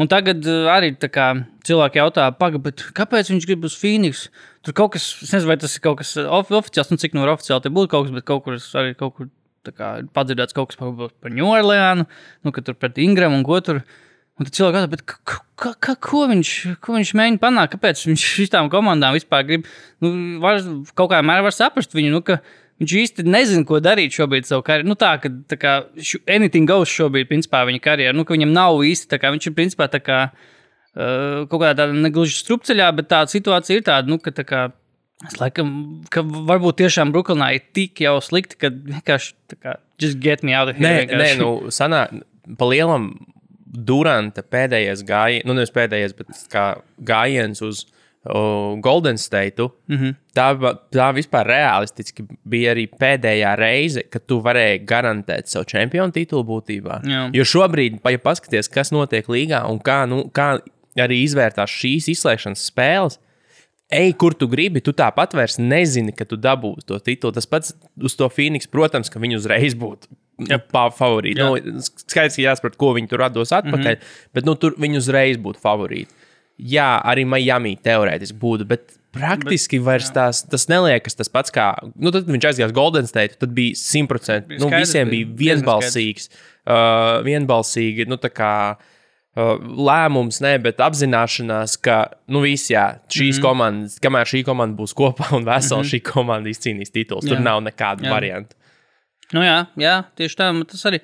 Un 0.00 0.08
tagad 0.08 0.46
eh, 0.46 0.68
arī 0.72 0.94
kā, 0.96 1.28
cilvēki 1.68 2.00
jautā, 2.00 2.30
paga, 2.38 2.58
bet 2.62 2.80
kāpēc 2.96 3.28
viņš 3.32 3.46
grib 3.50 3.66
uz 3.68 3.76
Phoenix? 3.76 4.28
Tur 4.64 4.72
kaut 4.78 4.94
kas, 4.94 5.10
es 5.20 5.34
nezinu, 5.34 5.50
vai 5.50 5.58
tas 5.60 5.74
ir 5.76 5.82
kaut 5.84 5.98
kas 6.00 6.14
ofi 6.16 6.56
oficiāls, 6.56 6.92
nu 6.94 7.00
cik 7.02 7.18
no 7.18 7.26
oficiāli 7.28 7.66
te 7.66 7.74
būtu 7.74 7.90
kaut 7.92 8.06
kas, 8.06 8.14
bet 8.14 8.24
kaut 8.24 8.44
kur 8.46 8.56
arī 8.80 8.94
kaut 8.96 9.16
kur 9.18 9.28
kā, 9.70 9.98
ir 10.00 10.08
padzirdēts 10.14 10.54
kaut 10.56 10.70
kas 10.70 10.80
par, 10.80 11.10
par 11.20 11.34
New 11.34 11.50
Orleanu, 11.50 12.06
nu, 12.42 12.54
ka 12.54 12.64
tur 12.64 12.78
pret 12.78 12.98
Ingram 13.02 13.34
un 13.36 13.44
ko 13.46 13.60
tur. 13.60 13.82
Un 14.40 14.48
tad 14.48 14.56
cilvēki 14.56 14.80
jautā, 14.80 14.98
ka, 15.60 15.70
ka, 15.76 15.94
ko, 16.00 16.24
viņš, 16.30 16.50
ko 16.82 16.96
viņš 16.96 17.12
mēģina 17.18 17.40
panākt? 17.42 17.74
Kāpēc 17.74 18.00
viņš 18.08 18.22
šitām 18.38 18.70
komandām 18.72 19.12
vispār 19.16 19.44
grib? 19.48 19.66
Nu, 20.02 20.12
var, 20.42 20.62
kaut 20.96 21.10
kā 21.12 21.20
mērā 21.24 21.44
var 21.44 21.54
saprast 21.54 21.92
viņu, 21.92 22.14
nu, 22.14 22.22
ka 22.24 22.38
viņš 22.80 22.94
īsti 23.02 23.26
nezina, 23.28 23.66
ko 23.68 23.82
darīt 23.84 24.16
šobrīd 24.16 24.48
savu 24.48 24.64
karjeru. 24.66 24.88
Nu, 24.88 24.96
tā, 24.98 25.12
ka 25.20 25.30
tā 25.52 25.58
kā 25.60 25.74
anything 26.24 26.68
goes 26.68 26.90
šobrīd, 26.90 27.28
principā, 27.30 27.60
viņa 27.68 27.82
karjerā. 27.84 28.14
Nu, 28.16 28.24
viņam 28.28 28.54
nav 28.56 28.80
īsti, 28.88 29.10
tā 29.12 29.20
kā 29.20 29.30
viņš 29.34 29.50
ir 29.50 29.56
principā 29.58 29.90
tā 29.92 30.00
kā 30.02 30.22
uh, 30.32 31.44
kaut 31.44 31.58
kādā 31.58 31.74
tādā 31.84 31.98
negluži 31.98 32.40
strupceļā, 32.40 32.88
bet 32.96 33.10
tā 33.12 33.20
situācija 33.30 33.82
ir 33.82 33.84
tāda, 33.90 34.08
nu, 34.10 34.20
ka 34.22 34.32
tā 34.34 34.46
kā. 34.48 34.70
Es 35.22 35.36
laikam, 35.38 35.68
ka 36.10 36.24
varbūt 36.26 36.80
tiešām 36.80 37.12
Brooklynā 37.14 37.52
ir 37.54 37.68
tik 37.76 38.00
jau 38.02 38.16
slikti, 38.24 38.56
ka 38.58 38.72
vienkārši 38.72 39.36
tā 39.52 39.58
kā 39.60 39.76
just 40.02 40.18
get 40.18 40.42
me 40.42 40.56
out 40.56 40.72
of 40.72 40.80
here. 40.80 40.82
Nē, 40.82 41.04
nē, 41.04 41.04
vienkārši. 41.12 41.38
nu, 41.38 41.70
sanā, 41.70 42.00
pa 42.58 42.66
lielam 42.66 43.12
Duranta 43.72 44.42
pēdējais 44.44 45.02
gājiens, 45.08 45.46
nu, 45.48 45.56
nevis 45.56 45.72
pēdējais, 45.72 46.14
bet 46.18 46.44
kā 46.52 46.64
gājiens 47.08 47.62
uz 47.64 47.86
uh, 47.86 48.76
Golden 48.84 49.18
State. 49.18 49.62
Mm. 49.88 49.96
-hmm. 49.96 50.14
tā, 50.36 50.76
tā 50.92 51.08
vispār 51.16 51.48
realistiski 51.48 52.26
bija 52.44 52.74
arī 52.74 52.86
pēdējā 53.00 53.56
reize, 53.56 54.04
kad 54.10 54.26
tu 54.26 54.40
varēji 54.44 54.84
garantēt 54.84 55.48
savu 55.48 55.64
čempionu 55.64 56.12
titulu 56.12 56.44
būtībā. 56.44 57.00
Jā. 57.08 57.30
Jo 57.32 57.44
šobrīd, 57.44 58.00
ja 58.04 58.18
paskaties, 58.18 58.68
kas 58.68 58.92
notiek 58.92 59.28
līgā 59.28 59.64
un 59.70 59.80
kā, 59.80 60.04
nu, 60.06 60.28
kā 60.28 60.58
arī 61.00 61.22
izvērtās 61.24 61.70
šīs 61.70 62.08
izslēgšanas 62.12 62.66
spēles. 62.68 63.18
Ej, 63.92 64.14
kur 64.16 64.32
tu 64.34 64.48
gribi, 64.48 64.80
tu 64.80 64.92
tāpat 64.96 65.34
vairs 65.36 65.58
nezini, 65.58 66.12
ka 66.16 66.24
tu 66.24 66.36
dabūsi 66.36 66.86
to 66.88 66.98
titulu. 66.98 67.32
Tas 67.32 67.46
pats 67.46 67.74
uz 68.00 68.14
to 68.16 68.28
Phoenix, 68.28 68.66
protams, 68.66 69.10
ka 69.12 69.20
viņi 69.20 69.36
uzreiz 69.36 69.74
būtu 69.76 70.08
favorīti. 70.96 71.40
Jā. 71.40 71.48
Nu, 71.48 71.82
skaidrs, 72.06 72.38
ka 72.38 72.42
jāsaprot, 72.42 72.78
ko 72.80 72.92
viņi 72.96 73.10
tur 73.10 73.24
atdos 73.26 73.52
atpakaļ, 73.52 73.94
mm 73.94 74.00
-hmm. 74.00 74.32
bet 74.34 74.48
nu, 74.48 74.54
tur 74.54 74.76
viņi 74.78 75.00
uzreiz 75.02 75.40
būtu 75.42 75.62
favorīti. 75.62 76.10
Jā, 76.58 77.00
arī 77.04 77.24
Miami 77.26 77.76
teorētiski 77.82 78.38
būtu, 78.38 78.66
bet 78.68 78.94
praktiski 79.12 79.78
bet, 79.80 79.86
vairs 79.86 80.10
tās, 80.14 80.42
tas 80.48 80.68
neliekas 80.70 81.16
tas 81.18 81.28
pats, 81.32 81.52
kā. 81.54 81.72
Nu, 81.96 82.12
tad, 82.14 82.28
viņš 82.30 82.48
aizgāja 82.48 82.70
uz 82.70 82.76
Golden 82.76 83.08
State, 83.08 83.38
tad 83.40 83.52
bija 83.56 83.76
100%. 83.78 84.48
Bija 84.48 84.62
Nu, 84.62 84.70
visiem 84.72 85.10
bija 85.12 85.28
vienbalsīgs, 85.42 86.30
uh, 86.66 87.20
vienbalsīgi. 87.26 88.06
Nu, 88.08 88.16
kā, 88.16 88.54
uh, 88.76 89.52
lēmums, 89.88 90.40
ne, 90.44 90.54
bet 90.62 90.80
apzināšanās, 90.84 91.76
ka 91.82 91.98
nu, 92.32 92.44
viss, 92.44 92.70
jā, 92.72 92.86
šīs 93.08 93.36
mm 93.36 93.38
-hmm. 93.38 93.42
komandas, 93.48 94.00
kamēr 94.02 94.28
šī 94.28 94.44
komanda 94.48 94.76
būs 94.76 94.96
kopā 94.96 95.32
un 95.36 95.44
vesela, 95.44 95.82
mm 95.82 95.84
-hmm. 95.84 95.92
šī 95.92 96.02
komanda 96.12 96.48
izcīnīs 96.50 96.92
titulus. 96.92 97.28
Tur 97.28 97.38
Jā. 97.38 97.44
nav 97.44 97.62
nekāda 97.62 98.04
Jā. 98.04 98.10
varianta. 98.10 98.56
Nu, 99.32 99.42
jā, 99.44 99.58
jā, 99.80 99.98
tieši 100.18 100.38
tā. 100.38 100.48
Tas 100.68 100.88
arī. 100.90 101.02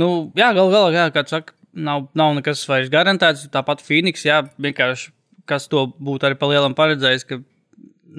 Nu, 0.00 0.32
jā, 0.38 0.50
galu 0.56 0.72
galā, 0.72 0.92
jā, 0.96 1.08
kā 1.14 1.22
tu 1.26 1.36
saki, 1.36 1.54
nav, 1.72 2.08
nav 2.18 2.36
nekas 2.38 2.64
vairs 2.68 2.90
garantēts. 2.92 3.46
Tāpat 3.52 3.84
Phoenix, 3.84 4.24
jā, 4.26 4.40
vienkārši 4.62 5.12
kas 5.48 5.68
to 5.70 5.86
būtu 6.02 6.28
arī 6.28 6.38
palielam 6.40 6.74
paredzējis. 6.78 7.26
Ka, 7.28 7.38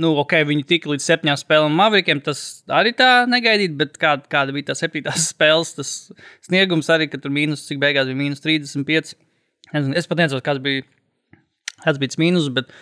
nu, 0.03 0.13
ok, 0.21 0.35
viņi 0.49 0.65
tika 0.69 0.91
līdz 0.91 1.07
septiņām 1.07 1.39
spēlēm 1.39 1.77
Mavrikiem, 1.79 2.21
tas 2.25 2.63
arī 2.71 2.93
tā 2.97 3.25
negaidīt, 3.29 3.75
bet 3.79 3.99
kā, 4.01 4.15
kāda 4.31 4.55
bija 4.55 4.71
tā 4.71 4.77
septītās 4.79 5.27
spēles, 5.33 5.75
tas 5.77 5.93
sniegums 6.47 6.91
arī, 6.93 7.09
ka 7.11 7.21
tur 7.21 7.33
mīnus, 7.35 7.67
cik 7.69 7.81
beigās 7.83 8.09
bija 8.09 8.21
mīnus 8.23 8.43
35. 8.43 9.15
Nezinu, 9.73 9.97
es 9.97 10.09
pat 10.09 10.21
nezinu, 10.21 10.43
kāds 10.45 10.61
bija, 10.63 10.85
kāds 11.85 12.01
bija 12.01 12.13
tas 12.13 12.21
mīnus, 12.21 12.49
bet 12.53 12.73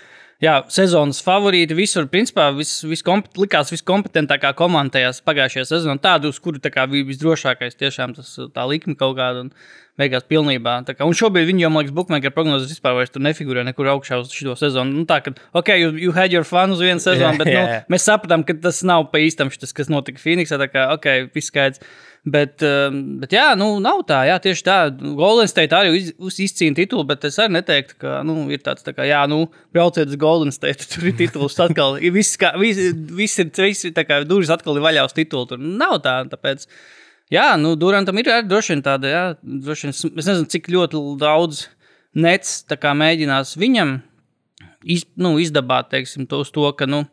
jā, 0.44 0.56
sezonas 0.74 1.22
favorīti. 1.26 1.78
Visur, 1.78 2.08
principā, 2.12 2.50
vis, 2.56 2.74
vis 2.88 3.04
kompet, 3.06 3.38
likās 3.42 3.72
viskompetentākā 3.74 4.54
komanda 4.58 4.98
tajās 4.98 5.22
pagājušajā 5.26 5.68
sezonā. 5.70 5.98
Tādu, 6.02 6.34
uz 6.34 6.42
kuru 6.44 6.62
tā 6.64 6.74
kā, 6.74 6.88
bija 6.92 7.08
visdrošākais, 7.10 7.78
tiešām 7.80 8.18
tas 8.18 8.34
tā 8.56 8.68
likme 8.70 8.98
kaut 9.00 9.18
kāda. 9.20 9.46
Un, 9.46 9.54
Beigās 10.02 10.28
pilnībā. 10.30 10.76
Kā, 10.90 11.06
un 11.08 11.18
šobrīd 11.18 11.50
viņi 11.52 11.66
jau, 11.66 11.72
man 11.74 11.86
liekas, 11.86 11.96
bookmaker 11.98 12.34
prognozes 12.36 12.74
vispār 12.74 12.98
vairs 12.98 13.14
nefigurē 13.16 13.66
nekur 13.68 13.92
augšā 13.94 14.22
uz 14.24 14.34
šo 14.36 14.58
sezonu. 14.60 15.02
Nu, 15.02 15.08
tā, 15.10 15.22
ka, 15.26 15.36
ok, 15.58 15.74
you, 15.78 15.96
you 16.08 16.16
had 16.18 16.34
your 16.34 16.48
fun 16.48 16.74
uz 16.76 16.84
vienu 16.84 17.04
sezonu, 17.04 17.38
bet 17.42 17.52
nu, 17.52 17.66
mēs 17.94 18.08
sapratām, 18.10 18.46
ka 18.48 18.58
tas 18.64 18.82
nav 18.88 19.10
pa 19.14 19.22
īstam 19.24 19.54
šis, 19.54 19.76
kas 19.78 19.92
notika 19.94 20.22
Phoenixā. 20.22 20.60
Tā 20.62 20.72
kā, 20.72 20.88
ok, 20.98 21.12
viss 21.36 21.54
skaidrs. 21.54 21.84
Bet, 22.22 22.62
um, 22.62 23.00
bet 23.18 23.32
jā, 23.34 23.48
nu, 23.58 23.80
nav 23.82 24.04
tā. 24.06 24.20
Jā, 24.30 24.36
tieši 24.42 24.66
tā. 24.68 24.76
Golden 25.18 25.50
State 25.50 25.74
arī 25.74 25.96
iz, 25.98 26.12
izcīna 26.46 26.78
titulu, 26.78 27.08
bet 27.10 27.26
es 27.26 27.40
arī 27.42 27.56
neteiktu, 27.56 27.98
ka 28.04 28.20
nu, 28.28 28.44
ir 28.54 28.62
tāds, 28.62 28.86
tā 28.86 28.94
kā, 28.94 29.08
jā, 29.10 29.24
nu, 29.30 29.48
brauciet 29.74 30.12
uz 30.12 30.20
Golden 30.22 30.54
State. 30.54 30.86
Tur 30.92 31.10
ir 31.10 31.18
tituls 31.18 31.58
atkal. 31.66 31.98
Viss, 32.14 32.38
kā, 32.38 32.54
viss, 32.62 32.92
viss 33.18 33.42
ir, 33.42 33.50
viss 33.58 33.90
ir 33.90 33.96
tā 33.98 34.06
kā 34.06 34.22
durvis 34.28 34.54
atkal 34.54 34.78
ir 34.78 34.86
vaļā 34.86 35.08
uz 35.10 35.18
titulu. 35.18 35.50
Tur 35.50 35.66
nav 35.66 35.98
tā. 36.06 36.20
Tāpēc, 36.30 36.68
jā, 37.34 37.48
nu, 37.62 37.74
Durantam 37.80 38.20
ir 38.22 38.32
arī 38.32 38.48
droši 38.50 38.76
vien 38.76 38.86
tāda, 38.86 39.12
jā, 39.12 39.24
droši 39.42 39.88
vien, 39.90 39.96
es 39.96 40.30
nezinu, 40.30 40.50
cik 40.52 40.72
ļoti 40.74 41.02
daudz 41.22 41.66
nets 42.18 42.62
mēģinās 42.70 43.56
viņam 43.60 44.00
iz, 44.84 45.06
nu, 45.16 45.36
izdabāt, 45.42 45.92
teiksim, 45.94 46.28
to 46.30 46.42
uz 46.44 46.52
to, 46.54 46.68
ka, 46.78 46.88
nu, 46.90 47.04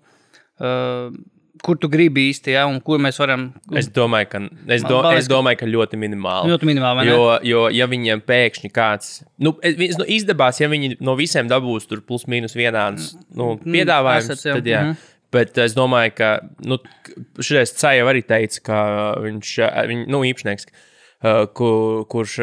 uh, 0.60 1.10
kur 1.64 1.78
tu 1.80 1.90
gribi 1.90 2.28
īsti, 2.30 2.52
ja, 2.54 2.64
un 2.70 2.78
kur 2.84 3.00
mēs 3.02 3.18
varam. 3.20 3.48
Es 3.76 3.90
domāju, 3.94 4.30
ka, 4.32 4.40
es 4.74 4.84
do, 4.84 4.98
Man 4.98 5.12
liekas, 5.12 5.24
es 5.24 5.30
domāju, 5.30 5.60
ka 5.62 5.68
ļoti 5.70 6.00
minimāli. 6.00 6.52
Ļoti 6.52 6.68
minimāli? 6.68 7.06
Jo, 7.08 7.20
jo, 7.46 7.64
ja 7.74 7.88
viņiem 7.90 8.22
pēkšņi 8.26 8.72
kāds 8.74 9.12
nu, 9.42 9.54
nu, 9.58 10.08
izdevās, 10.18 10.62
ja 10.62 10.70
viņi 10.70 10.98
no 11.04 11.16
visiem 11.18 11.50
dabūs 11.50 11.88
tur 11.90 12.02
plus 12.06 12.28
mīnus 12.30 12.56
vienāds 12.58 13.12
nu, 13.36 13.56
assets, 14.14 14.46
jā. 14.46 14.58
tad 14.58 14.70
jā. 14.70 14.82
Bet 15.34 15.58
es 15.60 15.74
domāju, 15.76 16.14
ka 16.16 16.28
nu, 16.64 16.78
šis 17.36 17.74
ceļš 17.76 18.08
arī 18.08 18.22
teica, 18.24 18.62
ka 18.64 18.78
viņš 19.20 19.56
ir 19.60 19.96
nu, 20.08 20.22
īpašnieks, 20.24 20.70
kur, 21.58 22.06
kurš 22.08 22.38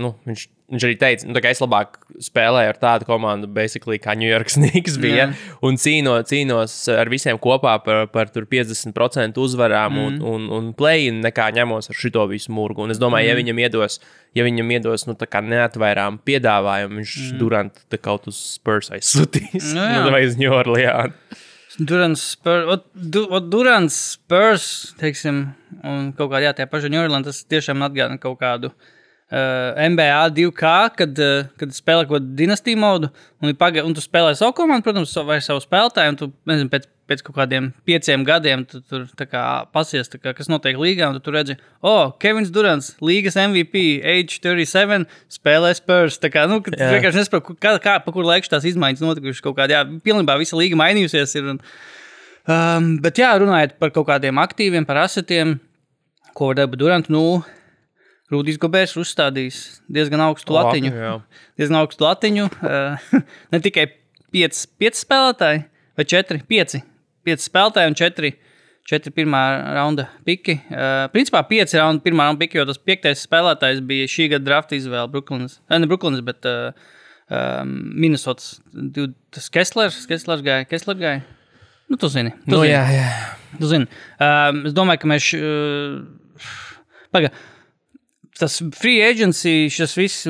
nu, 0.00 0.10
viņš, 0.26 0.46
viņš 0.74 0.86
arī 0.88 0.96
teica, 0.98 1.28
nu, 1.28 1.42
kā 1.42 1.52
es 1.54 1.60
labāk 1.62 2.00
spēlēju 2.22 2.72
ar 2.72 2.78
tādu 2.80 3.06
komandu, 3.06 3.46
basically, 3.54 4.00
kā 4.02 4.16
New 4.18 4.26
York 4.26 4.50
Snigs 4.54 4.96
bija. 4.98 5.28
Jā. 5.28 5.56
Un 5.66 5.78
cīno, 5.78 6.16
cīnos 6.26 6.74
ar 6.90 7.10
visiem 7.12 7.38
kopā 7.42 7.76
par, 7.84 8.08
par 8.10 8.32
tur 8.34 8.48
50% 8.50 9.38
uzvarām 9.38 9.94
mm. 9.94 10.08
un, 10.08 10.18
un, 10.32 10.48
un 10.56 10.72
play, 10.74 11.12
nekā 11.14 11.50
ņemos 11.60 11.92
ar 11.92 12.00
šito 12.00 12.24
visu 12.32 12.54
murgu. 12.56 12.88
Un 12.88 12.94
es 12.94 13.02
domāju, 13.02 13.28
mm. 13.28 13.30
ja 13.30 13.38
viņam 13.38 13.62
iedos, 13.66 14.00
ja 14.34 14.46
viņam 14.46 14.74
iedos 14.78 15.06
nu, 15.06 15.14
neatvairām 15.54 16.18
piedāvājumu, 16.26 16.98
viņš 17.02 17.14
mm. 17.20 17.38
durant 17.38 17.86
kaut 18.02 18.26
uz 18.30 18.42
Spurs 18.56 18.90
aizsūtīs. 18.94 19.70
Jā. 19.76 19.88
Nu, 20.00 20.10
vai 20.16 20.24
uz 20.26 20.38
New 20.40 20.50
Orleans. 20.54 21.46
Durants, 21.78 22.22
Spurs, 22.34 22.66
ot, 22.66 22.86
du, 22.94 23.22
ot, 23.30 23.46
Durants, 23.50 23.94
Spurs, 24.16 24.94
teiksim, 24.98 25.44
un 25.86 26.08
kaut 26.18 26.32
kādā 26.32 26.50
tajā 26.56 26.66
pašā 26.70 26.90
Ņūrlēnā 26.90 27.22
tas 27.28 27.44
tiešām 27.46 27.84
atgādina 27.86 28.18
kaut 28.18 28.40
kādu 28.40 28.72
uh, 28.72 29.78
NBA 29.78 30.24
2K, 30.34 30.72
kad, 30.98 31.22
uh, 31.22 31.46
kad 31.60 31.76
spēlē 31.76 32.08
kaut 32.08 32.18
kādu 32.18 32.34
dinastiju 32.40 32.80
modu, 32.80 33.12
un, 33.38 33.54
paga, 33.58 33.84
un 33.86 33.94
tu 33.94 34.02
spēlē 34.02 34.34
savu 34.38 34.56
komandu, 34.58 34.88
protams, 34.88 35.14
vai 35.28 35.38
savu 35.44 35.62
spēlētāju, 35.62 36.14
un 36.16 36.18
tu, 36.18 36.30
nezinu, 36.50 36.72
pēc, 36.74 36.90
pēc 37.10 37.24
kaut 37.26 37.36
kādiem 37.40 37.70
pieciem 37.88 38.22
gadiem 38.26 38.62
tu 38.68 38.80
tur 38.86 39.06
pasies, 39.74 40.10
kā, 40.14 40.32
kas 40.36 40.50
notiek 40.50 40.78
līgā, 40.78 41.10
un 41.10 41.18
tu 41.18 41.24
tur 41.26 41.36
redzi, 41.38 41.56
oh, 41.82 42.12
Kevins 42.22 42.52
Durants, 42.54 42.92
līgas 43.02 43.38
MVP, 43.40 44.00
age 44.06 44.38
37, 44.44 45.06
spēlē 45.32 45.72
Spurs. 45.78 46.20
Tā 46.22 46.30
kā, 46.32 46.46
nu, 46.50 46.60
tu 46.64 46.76
vienkārši 46.78 47.22
nesaproti, 47.22 47.56
kā, 47.62 47.74
kā, 47.82 47.96
pa 48.04 48.14
kur 48.14 48.26
laiku 48.28 48.50
tās 48.52 48.66
izmaiņas 48.70 49.02
notikušas 49.04 49.44
kaut 49.44 49.58
kādā, 49.58 49.80
jā, 49.80 50.00
pilnībā 50.06 50.38
visa 50.40 50.58
līga 50.58 50.78
mainījusies. 50.78 51.34
Ir, 51.40 51.54
un, 51.54 51.62
um, 52.46 52.92
bet, 53.02 53.22
jā, 53.22 53.32
runājot 53.42 53.78
par 53.82 53.94
kaut 53.96 54.10
kādiem 54.12 54.38
aktīviem, 54.42 54.86
par 54.88 55.02
asetiem, 55.06 55.58
ko 56.36 56.52
var 56.52 56.62
dabūt 56.62 56.84
Durantu, 56.84 57.16
nu, 57.16 57.24
Rūdīs 58.30 58.60
Gobērs 58.62 58.94
ir 58.94 59.02
uzstādījis 59.02 59.56
diezgan 59.90 60.22
augstu 60.22 60.54
latiņu. 60.54 60.92
Jā. 60.94 61.16
Diezgan 61.58 61.80
augstu 61.80 62.06
latiņu. 62.06 62.46
Uh, 62.62 63.08
ne 63.52 63.58
tikai 63.64 63.88
5, 64.30 64.60
5 64.78 65.00
spēlētāji, 65.02 65.64
vai 65.98 66.06
4, 66.12 66.44
5, 66.46 66.76
5 67.28 67.44
spēlētāji 67.48 67.90
un 67.92 67.98
4. 67.98 68.30
Četri 68.90 69.12
pirmā 69.14 69.40
raunda 69.76 70.06
piki. 70.26 70.56
Uh, 70.72 71.04
principā 71.12 71.42
pieci 71.46 71.76
raunda 71.78 72.02
pirmā 72.02 72.24
raunda 72.26 72.40
piki, 72.40 72.58
jo 72.58 72.64
tas 72.66 72.80
piektais 72.80 73.20
spēlētājs 73.26 73.82
bija 73.86 74.08
šī 74.10 74.30
gada 74.32 74.46
drafta 74.48 74.74
izvēle. 74.78 75.06
Brooklynas, 75.12 75.58
eh, 75.68 75.78
ne 75.78 75.86
Brooklynas, 75.90 76.22
bet 76.26 76.48
uh, 76.48 76.72
um, 77.28 77.74
Minnesotas. 78.00 78.56
Tas 79.36 79.50
Kesslers, 79.52 80.00
Kesslers 80.10 80.42
gāja. 80.42 80.66
Kessler 80.70 80.98
gāja. 80.98 81.20
Nu, 81.90 81.98
tu 82.00 82.08
zini. 82.10 82.32
Tu 82.46 82.54
Nu, 82.54 82.62
zini. 82.64 82.72
jā, 82.72 82.82
jā. 82.96 83.06
Tu 83.60 83.68
zini, 83.70 83.86
um, 84.22 84.64
es 84.70 84.74
domāju, 84.74 85.02
ka 85.04 85.12
mēs. 85.12 85.28
Uh, 85.38 86.48
Paga, 87.14 87.32
tas 88.40 88.56
free 88.74 88.98
agency, 89.04 89.68
šis 89.72 89.92
viss 89.98 90.24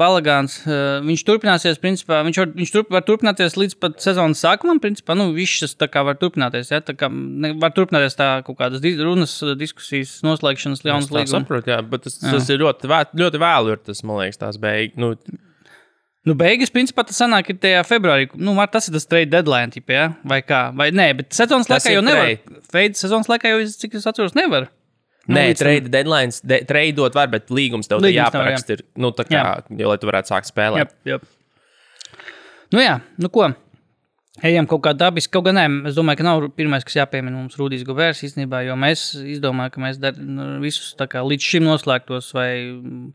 balagāns, 0.00 0.58
uh, 0.66 0.98
viņš 1.06 1.22
turpināsies. 1.28 1.78
Principā, 1.82 2.18
viņš 2.26 2.40
var, 2.42 2.50
viņš 2.58 2.72
turp, 2.74 2.90
var 2.92 3.04
turpināties 3.06 3.54
līdz 3.60 3.76
pat 3.82 4.02
sezonas 4.02 4.42
sākumam. 4.42 4.80
Principā, 4.82 5.16
nu, 5.18 5.30
viss 5.36 5.62
tas 5.62 5.76
tā 5.78 5.88
kā 5.92 6.02
var 6.06 6.18
turpināties. 6.20 6.72
Ja? 6.74 6.82
Tā 6.84 6.96
kā, 6.98 7.08
ne, 7.12 7.54
var 7.62 7.70
turpināties 7.76 8.18
tā 8.18 8.28
kaut 8.46 8.58
kādas 8.60 8.82
dis- 8.84 8.98
runas, 9.00 9.38
diskusijas, 9.60 10.18
noslēgšanas, 10.26 10.82
Es 10.82 10.86
ļaunas 10.90 11.08
tā 11.08 11.20
līgumas. 11.20 11.36
saprotu, 11.38 11.72
jā, 11.72 11.80
bet 11.94 12.04
tas, 12.08 12.18
tas 12.22 12.50
ir 12.52 12.58
ļoti, 12.66 12.90
vē, 12.92 13.00
ļoti 13.22 13.42
vēlu. 13.46 13.72
Ir 13.76 13.82
tas, 13.86 14.02
man 14.04 14.20
liekas, 14.24 14.42
tās 14.42 14.60
beigas. 14.60 14.98
Nu, 15.00 15.14
Nu, 16.24 16.36
beigas, 16.38 16.70
principā, 16.70 17.02
tas 17.02 17.16
sanāk, 17.18 17.48
ir 17.50 17.56
tajā 17.58 17.80
februārī. 17.82 18.28
Nu, 18.38 18.52
var, 18.54 18.68
tas 18.70 18.86
ir 18.86 18.94
tas 18.94 19.08
trade 19.10 19.26
deadline, 19.32 19.72
tipa, 19.74 19.90
ja? 19.96 20.04
vai 20.22 20.36
kā? 20.46 20.68
Vai 20.78 20.92
nē, 20.94 21.08
bet 21.18 21.34
sezonas 21.34 21.66
Tas 21.66 21.82
laikā 21.82 21.96
jau 21.96 22.02
nevar. 22.06 22.28
trade. 22.28 22.60
Fade 22.70 22.94
sezonas 23.00 23.26
laikā 23.26 23.50
jau, 23.50 23.56
es- 23.64 23.74
cik 23.80 23.96
es 23.98 24.06
atceros, 24.06 24.36
nevar. 24.38 24.68
Nu, 25.28 25.36
Nē, 25.36 25.42
tam- 25.54 25.60
trade 25.62 25.90
deadlines, 25.92 26.40
de, 26.42 26.64
tradeot 26.66 27.14
var, 27.14 27.28
bet 27.30 27.50
līgums 27.54 27.86
tev 27.86 28.00
te 28.02 28.08
Līgums 28.10 28.32
tev, 28.32 28.40
jāparaksta. 28.42 28.74
Ir, 28.74 28.80
nu, 28.98 29.12
tā 29.14 29.26
kā, 29.28 29.42
jo, 29.70 29.88
lai 29.92 29.98
tu 30.02 30.08
varētu 30.10 30.32
sākt 30.32 30.50
spēlēt. 30.50 30.90
Jā, 31.06 31.14
jā. 31.14 31.18
Nu, 32.72 32.80
jā, 32.82 32.96
nu 33.22 33.30
ko. 33.30 33.52
Ejam 34.42 34.66
kaut 34.66 34.80
kā 34.82 34.94
dabiski. 34.96 35.30
Kaut 35.36 35.44
gan 35.44 35.58
nē, 35.60 35.64
es 35.90 35.94
domāju, 35.94 36.18
ka 36.18 36.24
nav 36.26 36.46
pirmais, 36.56 36.82
kas 36.88 36.96
jāpiemina 36.96 37.36
mums 37.36 37.54
Rudijs 37.60 37.84
Govērs 37.86 38.24
īstenībā, 38.26 38.62
jo 38.66 38.74
mēs 38.80 39.12
izdomājam, 39.36 39.74
ka 39.74 39.82
mēs 39.84 40.00
dar, 40.00 40.16
nu, 40.16 40.56
visus 40.64 40.94
kā 40.96 41.20
līdz 41.22 41.48
šim 41.52 41.66
noslēgtos 41.68 42.32
vai 42.34 42.48
mm, 42.72 43.12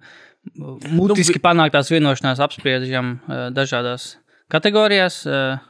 mutiski 0.93 1.41
panāktās 1.43 1.89
vienošanās 1.91 2.39
apspriežam 2.45 3.17
eh, 3.25 3.47
dažādās 3.55 4.13
kategorijās. 4.53 5.23
Eh, 5.27 5.65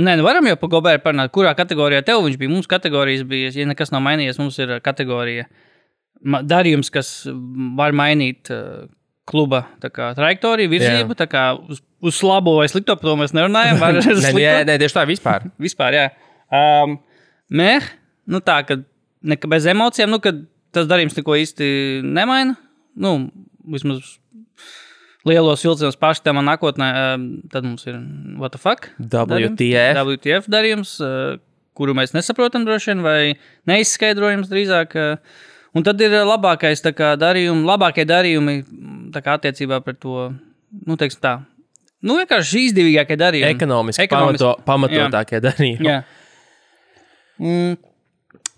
Nē, 0.00 0.14
nu 0.16 0.24
varam 0.24 0.46
jau 0.46 0.56
par 0.56 0.70
Goberu 0.72 1.00
parunāt, 1.04 1.28
kurā 1.34 1.50
kategorijā 1.58 2.00
tev 2.06 2.22
viņš 2.24 2.36
bija. 2.40 2.48
Mums 2.48 2.68
kategorijas 2.70 3.24
bija, 3.28 3.50
ja 3.52 3.66
nekas 3.68 3.90
nav 3.92 4.00
mainījies, 4.06 4.38
mums 4.40 4.56
ir 4.62 4.78
kategorija 4.80 5.44
ma- 5.44 5.69
darījums, 6.20 6.90
kas 6.92 7.12
var 7.78 7.94
mainīt 7.96 8.50
uh, 8.52 8.88
kluba 9.30 9.64
kā, 9.80 10.10
trajektoriju, 10.16 10.70
virzību. 10.72 11.16
tā 11.18 11.26
kā 11.30 11.44
Uz, 11.56 11.82
uz 12.02 12.20
labo 12.26 12.56
vai 12.58 12.68
slikto 12.72 12.96
to 13.00 13.16
mēs 13.20 13.34
nerunājam. 13.36 13.80
Nē, 13.80 14.32
nē, 14.34 14.52
nē, 14.68 14.78
tieši 14.82 14.96
tā 14.96 15.06
vispār. 15.08 15.46
Vispār, 15.66 15.96
jā. 15.96 16.06
Um, 16.50 16.98
Mē, 17.50 17.80
nu 18.30 18.38
tā, 18.46 18.60
ka 18.62 18.78
neka 19.26 19.48
bez 19.50 19.66
emocijām, 19.70 20.12
nu, 20.12 20.20
kad 20.22 20.38
tas 20.74 20.86
darījums 20.90 21.16
neko 21.18 21.34
īsti 21.40 21.66
nemaina. 22.06 22.54
Nu, 23.00 23.16
vismaz 23.70 24.16
lielos 25.26 25.64
vilcienos 25.66 25.98
pārskatāmā 26.00 26.44
nākotnē, 26.46 26.88
um, 27.16 27.26
tad 27.50 27.66
mums 27.66 27.84
ir 27.90 27.98
darījums. 29.02 29.58
WTF. 29.58 30.04
WTF 30.06 30.50
darījums, 30.52 30.94
uh, 31.02 31.40
kuru 31.76 31.96
mēs 31.98 32.14
nesaprotam 32.14 32.64
droši 32.68 32.92
vien, 32.92 33.02
vai 33.04 33.20
neizskaidrojams 33.68 34.50
drīzāk. 34.52 34.94
uh, 34.96 35.48
Un 35.76 35.86
tad 35.86 36.00
ir 36.02 36.16
labākais 36.26 36.82
tā 36.82 36.92
kā, 36.96 37.12
darījumi, 37.20 37.62
labākie 37.68 38.04
darījumi 38.08 38.56
kā, 39.14 39.36
attiecībā 39.36 39.78
par 39.84 39.96
to, 39.98 40.30
nu, 40.86 40.96
teiksim 40.98 41.22
tā. 41.22 41.34
Nu, 42.00 42.16
vienkārši 42.16 42.64
izdevīgākie 42.70 43.18
darījumi. 43.20 43.54
Ekonomiski, 43.54 44.06
Ekonomiski. 44.08 44.42
Pamato, 44.42 44.64
pamatotākie 44.66 45.40
darījumi. 45.44 45.86
Jā. 45.86 46.00
Mm. 47.40 47.78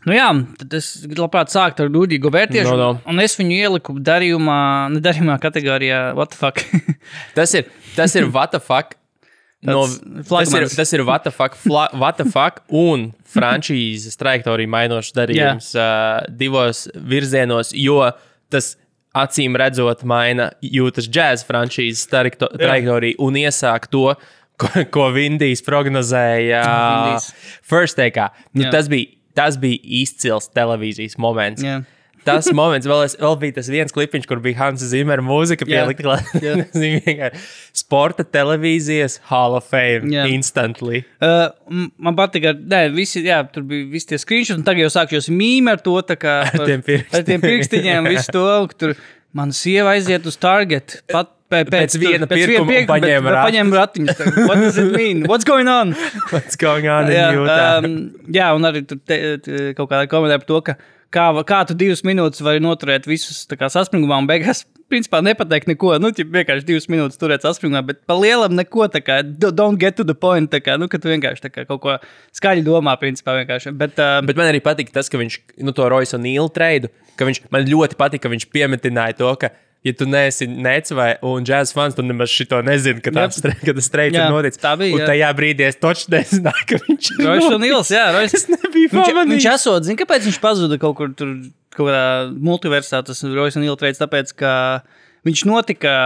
Nu 0.03 0.15
jā, 0.17 0.29
tad 0.59 0.73
es 0.75 0.89
labprāt 1.15 1.53
sāktu 1.53 1.85
ar 1.85 1.93
Dudīgu 1.95 2.31
vērtību. 2.35 2.73
No, 2.73 2.79
no. 2.79 3.11
Un 3.11 3.23
es 3.23 3.37
viņu 3.39 3.55
ieliku 3.55 3.95
darījumā, 4.03 4.59
ne 4.95 5.03
darījumā 5.03 5.37
kategorijā, 5.43 6.01
what 6.19 6.35
the 6.35 6.41
fuck. 6.41 6.65
Tas 7.37 7.55
ir, 7.59 7.69
tas 7.95 8.15
ir 8.19 8.27
what 8.33 8.51
the 8.55 8.63
fuck. 8.63 8.97
No, 9.63 9.85
tas, 10.27 10.51
ir, 10.59 10.65
tas 10.75 10.91
ir 10.93 11.05
what 11.07 11.23
the 11.23 11.31
fuck, 11.31 11.55
fla, 11.55 11.85
what 11.95 12.17
the 12.19 12.25
fuck 12.27 12.65
un 12.91 13.13
frančīzes 13.31 14.19
trajektorija 14.19 14.71
mainošs 14.73 15.13
darījums 15.15 15.69
uh, 15.79 16.25
divos 16.35 16.89
virzienos, 16.99 17.71
jo 17.79 18.01
tas 18.51 18.73
acīm 19.15 19.55
redzot 19.61 20.03
maina 20.09 20.51
jūtas 20.65 21.07
džēzus 21.07 21.47
frančīzes 21.47 22.09
trajekto- 22.11 22.51
trajektoriju 22.59 23.21
un 23.23 23.39
iesāk 23.45 23.87
to, 23.93 24.17
ko, 24.59 24.69
ko 24.91 25.09
Vindijs 25.15 25.63
prognozēja 25.67 26.63
Diesel. 27.13 27.35
First 27.63 28.01
Take. 28.01 28.31
Nu, 28.57 28.67
Jā. 28.67 28.73
tas, 28.75 28.89
bija, 28.91 29.13
tas 29.39 29.59
bija 29.63 29.79
izcils 30.03 30.51
televīzijas 30.57 31.19
moments. 31.23 31.63
Jā. 31.63 31.83
Tas 32.25 32.49
moments, 32.55 32.87
vēl, 32.89 33.03
es, 33.09 33.17
vēl 33.21 33.37
bija 33.41 33.57
tas 33.59 33.69
viens 33.73 33.93
klipiņš, 33.95 34.27
kur 34.31 34.41
bija 34.45 34.59
Hansa 34.61 34.87
Zimera 34.91 35.25
mūzika 35.25 35.67
Jā. 35.69 35.83
pielikt 35.85 36.03
klāt. 36.07 37.37
Sporta 37.77 38.25
televīzijas 38.27 39.19
Hall 39.31 39.57
of 39.59 39.67
Fame 39.71 40.11
Jā. 40.13 40.27
instantly. 40.31 41.03
Uh, 41.23 41.51
man 42.03 42.17
patīk, 42.19 42.45
ka 42.47 42.55
nē, 42.59 42.83
visi, 42.95 43.23
jā, 43.27 43.41
tur 43.53 43.65
bija 43.69 43.89
visi 43.93 44.11
tie 44.13 44.21
screenshots, 44.21 44.59
un 44.61 44.67
tagad 44.67 44.87
jau 44.87 44.93
sākās 45.01 45.31
mīmē 45.33 45.77
ar 45.79 45.85
to. 45.85 45.97
tā 46.07 46.17
Kā, 46.23 46.39
par- 46.53 46.67
tiem 46.69 46.83
pirkstiņiem. 46.85 47.19
Ar 47.19 47.27
tiem 47.29 47.43
pirkstiņiem, 47.45 48.11
visu 48.13 48.35
to, 48.37 48.47
tur 48.79 48.97
mana 49.35 49.55
sieva 49.57 49.95
aiziet 49.97 50.27
uz 50.29 50.37
Target. 50.41 50.99
Pat, 51.11 51.31
pēc, 51.53 51.69
Pēc 51.73 51.95
viena 52.01 52.27
pirkuma 52.31 52.65
pirkuma, 52.69 52.95
paņēma 52.95 53.33
ratiņus. 53.35 53.49
paņēma 53.49 53.79
ratiņus. 53.81 54.21
What 54.49 54.61
does 54.63 54.79
it 54.81 54.93
mean? 54.97 55.25
What's 55.29 55.45
going 55.49 55.69
on? 55.69 55.93
What's 56.33 56.57
going 56.61 56.87
on 56.89 57.11
jā, 57.13 57.27
um, 57.37 57.97
jā, 58.33 58.47
un 58.57 58.69
arī 58.71 58.81
tur 58.89 59.01
te, 59.05 59.19
te, 59.45 59.59
kaut 59.77 59.91
kādā 59.91 60.07
komentē 60.09 60.39
par 60.41 60.49
to, 60.49 60.61
ka 60.71 60.77
kā, 61.13 61.27
kā 61.49 61.63
tu 61.69 61.77
divas 61.79 62.03
minūtes 62.07 62.43
vari 62.45 62.63
noturēt 62.63 63.09
visus 63.11 63.45
tā 63.51 63.59
kā 63.61 63.69
saspringumā 63.73 64.19
un 64.23 64.29
beigās. 64.31 64.65
Principā 64.93 65.23
nepateikt 65.25 65.71
neko. 65.71 65.95
Nu, 66.03 66.11
ja 66.13 66.25
vienkārši 66.29 66.67
divas 66.69 66.85
minūtes 66.93 67.17
turēt 67.21 67.47
saspringumā, 67.47 67.81
bet 67.89 68.03
pa 68.09 68.17
lielam 68.19 68.53
neko 68.59 68.89
tā 68.93 69.01
kā 69.01 69.23
do- 69.25 69.53
don't 69.55 69.81
get 69.81 69.97
to 69.97 70.05
the 70.05 70.15
point. 70.15 70.51
Tā 70.53 70.61
kā, 70.61 70.77
nu, 70.81 70.89
ka 70.93 71.01
tu 71.01 71.09
vienkārši 71.09 71.49
kā 71.49 71.65
kaut 71.69 71.81
ko 71.81 71.97
skaļi 72.37 72.65
domā, 72.67 72.99
principā 73.01 73.39
vienkārši. 73.41 73.73
Bet, 73.73 73.97
um, 73.99 74.27
Bet 74.29 74.37
man 74.37 74.53
arī 74.53 74.61
patīk 74.61 74.93
tas, 74.93 75.09
ka 75.09 75.17
viņš 75.17 75.39
nu, 75.65 75.73
to 75.73 75.89
Royce 75.89 76.19
un 76.19 76.27
Nīlu 76.27 76.53
treidu, 76.53 76.93
ka 77.17 77.25
viņš 77.25 77.41
man 77.51 77.65
ļoti 77.65 77.97
patīk, 77.97 78.21
ka 78.21 78.29
viņš 78.29 78.49
piemetināja 78.53 79.17
to, 79.17 79.33
ka, 79.41 79.55
ja 79.83 79.93
tu 79.99 80.07
neesi 80.07 80.47
nec 80.47 80.91
vai 80.95 81.09
un 81.27 81.43
džēzus 81.47 81.75
fans, 81.75 81.97
tad 81.99 82.07
nemaz 82.07 82.31
šito 82.31 82.61
nezini, 82.63 83.01
ka, 83.03 83.11
tāds, 83.17 83.41
streiks 83.41 84.15
ir 84.19 84.31
noticis. 84.31 84.61
tā 84.63 84.77
bija, 84.79 84.95
Un 84.95 85.03
jā. 85.03 85.09
tajā 85.11 85.31
brīdī 85.39 85.67
es 85.67 85.79
toču 85.83 86.13
nezināju, 86.15 86.67
ka 86.71 86.79
viņš 86.87 87.09
ir. 87.17 87.25
Roisas 87.27 87.57
un. 87.57 87.65
Nils, 87.67 87.91
jā, 87.95 88.05
Roisas. 88.15 88.45
Es 88.45 88.49
nebiju 88.53 88.93
pamanījis. 88.95 89.33
viņš 89.35 89.49
esot, 89.57 89.89
zini, 89.89 89.99
kāpēc 90.05 90.29
viņš 90.31 90.39
pazuda 90.45 90.79
kaut 90.83 90.97
kur 91.01 91.11
tur, 91.19 91.33
kaut 91.75 91.89
kādā 91.91 92.05
multiversā, 92.37 93.03
tas 93.07 93.25
Roisas 93.27 93.59
un 93.59 93.67
Nils 93.67 93.81
treids, 93.81 93.99
tāpēc, 94.03 94.31
ka 94.39 94.53
viņš 95.27 95.43
notika 95.51 95.97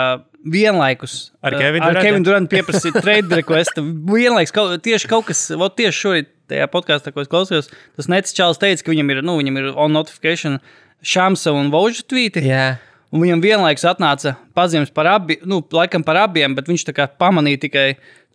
vienlaikus. 0.47 1.33
Ar 1.43 1.57
Kevinu 1.59 2.25
Durantu? 2.25 2.55
Pieprasīt 2.57 2.97
trade 3.05 3.41
requestu. 3.41 3.83
Vienlaikus 4.09 4.55
kaut, 4.55 4.77
tieši 4.85 5.09
kaut 5.11 5.29
kas, 5.31 5.45
vot 5.59 5.75
tieši 5.79 5.99
šorīt 6.05 6.33
tajā 6.53 6.69
podkāstā, 6.71 7.11
ko 7.13 7.25
es 7.25 7.31
klausījos, 7.31 7.71
tas 7.99 8.07
Nets 8.13 8.35
Čāls 8.37 8.61
teica, 8.63 8.85
ka 8.87 8.93
viņam 8.95 9.09
ir, 9.17 9.23
nu, 9.27 9.35
viņam 9.41 9.57
ir 9.59 9.71
on 9.75 9.97
notification 9.97 10.61
Šamsa 11.07 11.51
un 11.57 11.73
Voža 11.75 12.05
tvīti. 12.09 12.45
Jā. 12.47 12.77
Un 13.17 13.23
viņam 13.23 13.41
vienlaikus 13.41 13.87
atnāca 13.89 14.35
pazīmes 14.57 14.91
par 14.93 15.09
abiem, 15.09 15.41
nu, 15.49 15.63
laikam 15.73 16.03
par 16.05 16.19
abiem, 16.27 16.53
bet 16.57 16.69
viņš 16.69 16.83
tā 16.91 16.93
kā 16.99 17.07
pamanīja 17.09 17.63
tikai 17.63 17.87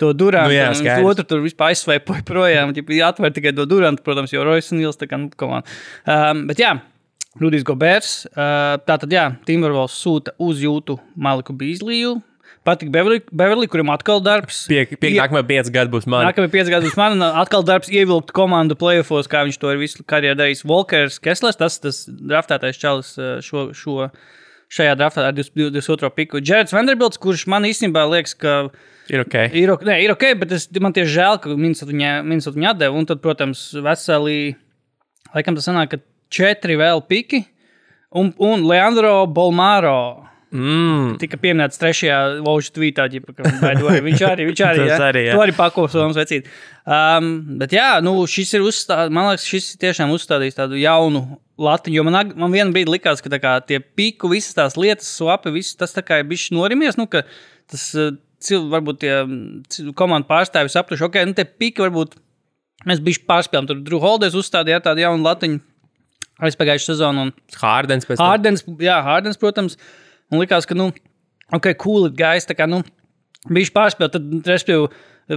to 0.02 0.10
durantu. 0.18 0.50
Nu 0.50 0.56
jā, 0.58 0.72
skaidrs. 0.80 1.10
otru 1.12 1.26
tur 1.30 1.44
vispār 1.44 1.76
aizsveipoja 1.76 2.26
projām. 2.26 2.74
Viņa 2.74 3.12
atvēra 3.12 3.36
tikai 3.36 3.54
to 3.58 3.68
durantu, 3.70 4.02
protams, 4.08 4.34
jo 4.34 4.42
Rojas 4.48 4.72
un 4.74 4.82
Nils 4.82 4.98
tā 4.98 5.06
kā, 5.12 5.22
nu, 5.22 5.30
on. 5.46 5.68
Um, 6.10 6.48
bet 6.50 6.64
jā, 6.64 6.74
Rudijs 7.38 7.68
Gobērs. 7.68 8.16
Uh, 8.34 8.82
tātad, 8.90 9.14
jā, 9.14 9.30
Timberwolves 9.46 10.02
sūta 10.02 10.34
uz 10.42 10.66
jūtu 10.66 10.98
Maliku 11.14 11.54
Bīsliju. 11.56 12.18
Patīk 12.62 12.92
Beverly, 12.94 13.66
kuriem 13.70 13.90
atkal 13.90 14.20
darbs. 14.22 14.68
Pie, 14.70 14.84
pie, 14.94 15.16
Ie- 15.16 15.22
nākamā 15.22 15.42
pieci 15.50 15.74
gadi 15.74 15.90
būs 15.90 16.06
man. 16.06 16.28
Nākamie 16.28 16.50
pieci 16.54 16.70
gadi 16.70 16.90
būs 16.90 16.98
man, 17.00 17.24
atkal 17.42 17.64
darbs 17.66 17.90
ievilkt 17.90 18.34
komandu 18.38 18.78
playoffs, 18.78 19.30
kā 19.30 19.42
viņš 19.48 19.58
to 19.62 19.72
ir 19.74 19.80
visu 19.82 20.06
karjeru 20.06 20.38
darījis. 20.38 20.62
Walkers, 20.70 21.18
Keslers, 21.24 21.58
tas 21.58 21.80
tas 21.82 22.04
draftētais 22.06 22.78
čalis 22.78 23.16
uh, 23.18 23.40
šo, 23.42 23.72
šo, 23.74 24.12
šajā 24.72 24.96
draftā 25.00 25.26
ar 25.28 25.36
22. 25.36 26.10
piku. 26.16 26.40
Džerds 26.44 26.72
Vanderbilts, 26.76 27.20
kurš 27.22 27.46
man 27.52 27.68
īstenībā 27.68 28.06
liekas, 28.08 28.34
ka 28.40 28.56
Ir 29.12 29.26
ok. 29.26 29.36
ir, 29.58 29.74
ok- 29.74 29.84
ne, 29.90 29.98
ir 30.06 30.14
ok, 30.14 30.24
bet 30.40 30.52
es, 30.56 30.70
man 30.80 30.94
tieši 30.96 31.12
žēl, 31.18 31.40
ka 31.44 31.52
Minnesota 31.58 31.92
viņa, 31.92 32.12
Minnesota 32.24 32.58
viņa 32.60 32.70
atdeva. 32.76 32.96
Un 33.02 33.06
tad, 33.10 33.20
protams, 33.24 33.66
veseli, 33.84 34.56
laikam 35.36 35.58
tas 35.58 35.68
sanāk, 35.68 35.92
ka 35.92 35.98
četri 36.32 36.78
vēl 36.80 37.04
piki. 37.10 37.44
Un, 38.16 38.34
un 38.44 38.64
Leandro 38.68 39.26
Bolmaro 39.28 40.28
Mm. 40.52 41.14
tika 41.22 41.38
pieminēts 41.40 41.80
trešajā 41.80 42.18
ložu 42.44 42.74
tvītā. 42.76 43.06
ka, 43.08 43.52
Viņš 44.08 44.24
arī, 44.28 44.48
viņš 44.50 44.64
arī, 44.68 44.88
jā, 44.90 44.98
arī, 45.08 45.24
to 45.32 45.44
arī 45.44 45.56
pakopsojums 45.56 46.20
vecīt. 46.20 46.50
Um, 46.84 47.30
bet 47.62 47.76
jā, 47.76 48.02
nu, 48.04 48.18
šis 48.28 48.58
ir 48.58 48.66
uzstādījis, 48.68 49.14
man 49.16 49.30
liekas, 49.30 49.48
šis 49.48 49.70
tiešām 49.80 50.12
uzstādījis 50.12 50.60
tādu 50.60 50.80
jaunu 50.82 51.24
latiņu, 51.62 52.00
jo 52.00 52.04
man, 52.08 52.34
man 52.36 52.52
vienā 52.52 52.74
brīdī 52.76 52.98
likās, 52.98 53.24
ka 53.24 53.40
kā, 53.40 53.56
tie 53.64 53.80
piku, 53.80 54.32
visas 54.34 54.58
tās 54.58 54.76
lietas, 54.80 55.08
swapi, 55.20 55.54
viss 55.56 55.78
tas 55.80 55.96
tā 55.96 56.04
kā 56.04 56.20
ir 56.20 56.28
bijis 56.28 56.50
norimies, 56.52 57.00
nu, 57.00 57.08
ka 57.12 57.24
tas 57.72 57.86
uh, 57.96 58.12
cil, 58.42 58.68
varbūt 58.72 59.02
tie 59.04 59.14
mm, 59.22 59.94
komandu 59.98 60.30
pārstāvji 60.30 60.74
sapratuši, 60.74 61.08
ok, 61.08 61.20
nu, 61.30 61.38
tie 61.38 61.46
piki 61.46 61.86
varbūt 61.86 62.18
mēs 62.90 63.02
bijām 63.04 63.28
pārspēlēti. 63.30 63.70
Tur 63.72 63.84
Drew 63.86 64.02
Holders 64.02 64.38
uzstādīja 64.38 64.82
tādu 64.84 65.04
jaunu 65.04 65.26
latiņu 65.28 65.62
aizpagājušā 66.48 66.94
sezonā. 66.94 67.28
un 67.28 67.60
Hārdens 67.62 68.08
pēc 68.08 68.18
tam. 68.18 68.32
Hārdens, 68.32 68.66
jā, 68.82 68.98
Hārdens, 69.06 69.40
protams, 69.42 69.78
un 70.32 70.42
likās, 70.42 70.68
ka, 70.70 70.78
nu, 70.78 70.90
ok, 71.54 71.72
cool, 71.84 72.10
it 72.10 72.18
guys, 72.20 72.48
tā 72.50 72.58
kā, 72.58 72.68
nu, 72.70 72.82
bija 73.52 73.74
pārspēlēt, 73.76 74.16
tad, 74.18 74.34
respektīvi, 74.48 74.90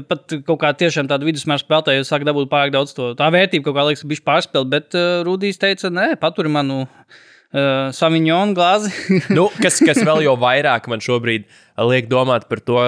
pat 0.08 0.34
kaut 0.46 0.58
kā 0.62 0.72
tiešām 0.80 1.08
tādu 1.10 1.28
vidusmēru 1.28 1.62
spēlētāju 1.62 2.06
sāk 2.08 2.24
dabūt 2.26 2.50
pārāk 2.50 2.72
daudz 2.74 2.94
to. 2.96 3.12
Tā 3.18 3.28
vērtība 3.34 3.68
kaut 3.68 3.76
kā 3.76 3.86
liekas, 3.90 4.06
bija 4.10 4.26
pārspēlēt, 4.26 4.72
bet 4.72 4.98
uh, 4.98 5.20
Rudijs 5.26 5.60
teica, 5.62 5.90
nē, 5.92 6.08
paturi 6.22 6.50
manu 6.50 6.82
uh, 6.84 7.92
saviņonu 7.94 8.56
glāzi. 8.58 8.92
nu, 9.36 9.48
kas, 9.64 9.78
kas 9.84 10.02
vēl 10.02 10.24
jau 10.26 10.34
vairāk 10.40 10.90
man 10.90 11.04
šobrīd 11.04 11.46
liek 11.90 12.10
domāt 12.10 12.48
par 12.50 12.62
to, 12.64 12.80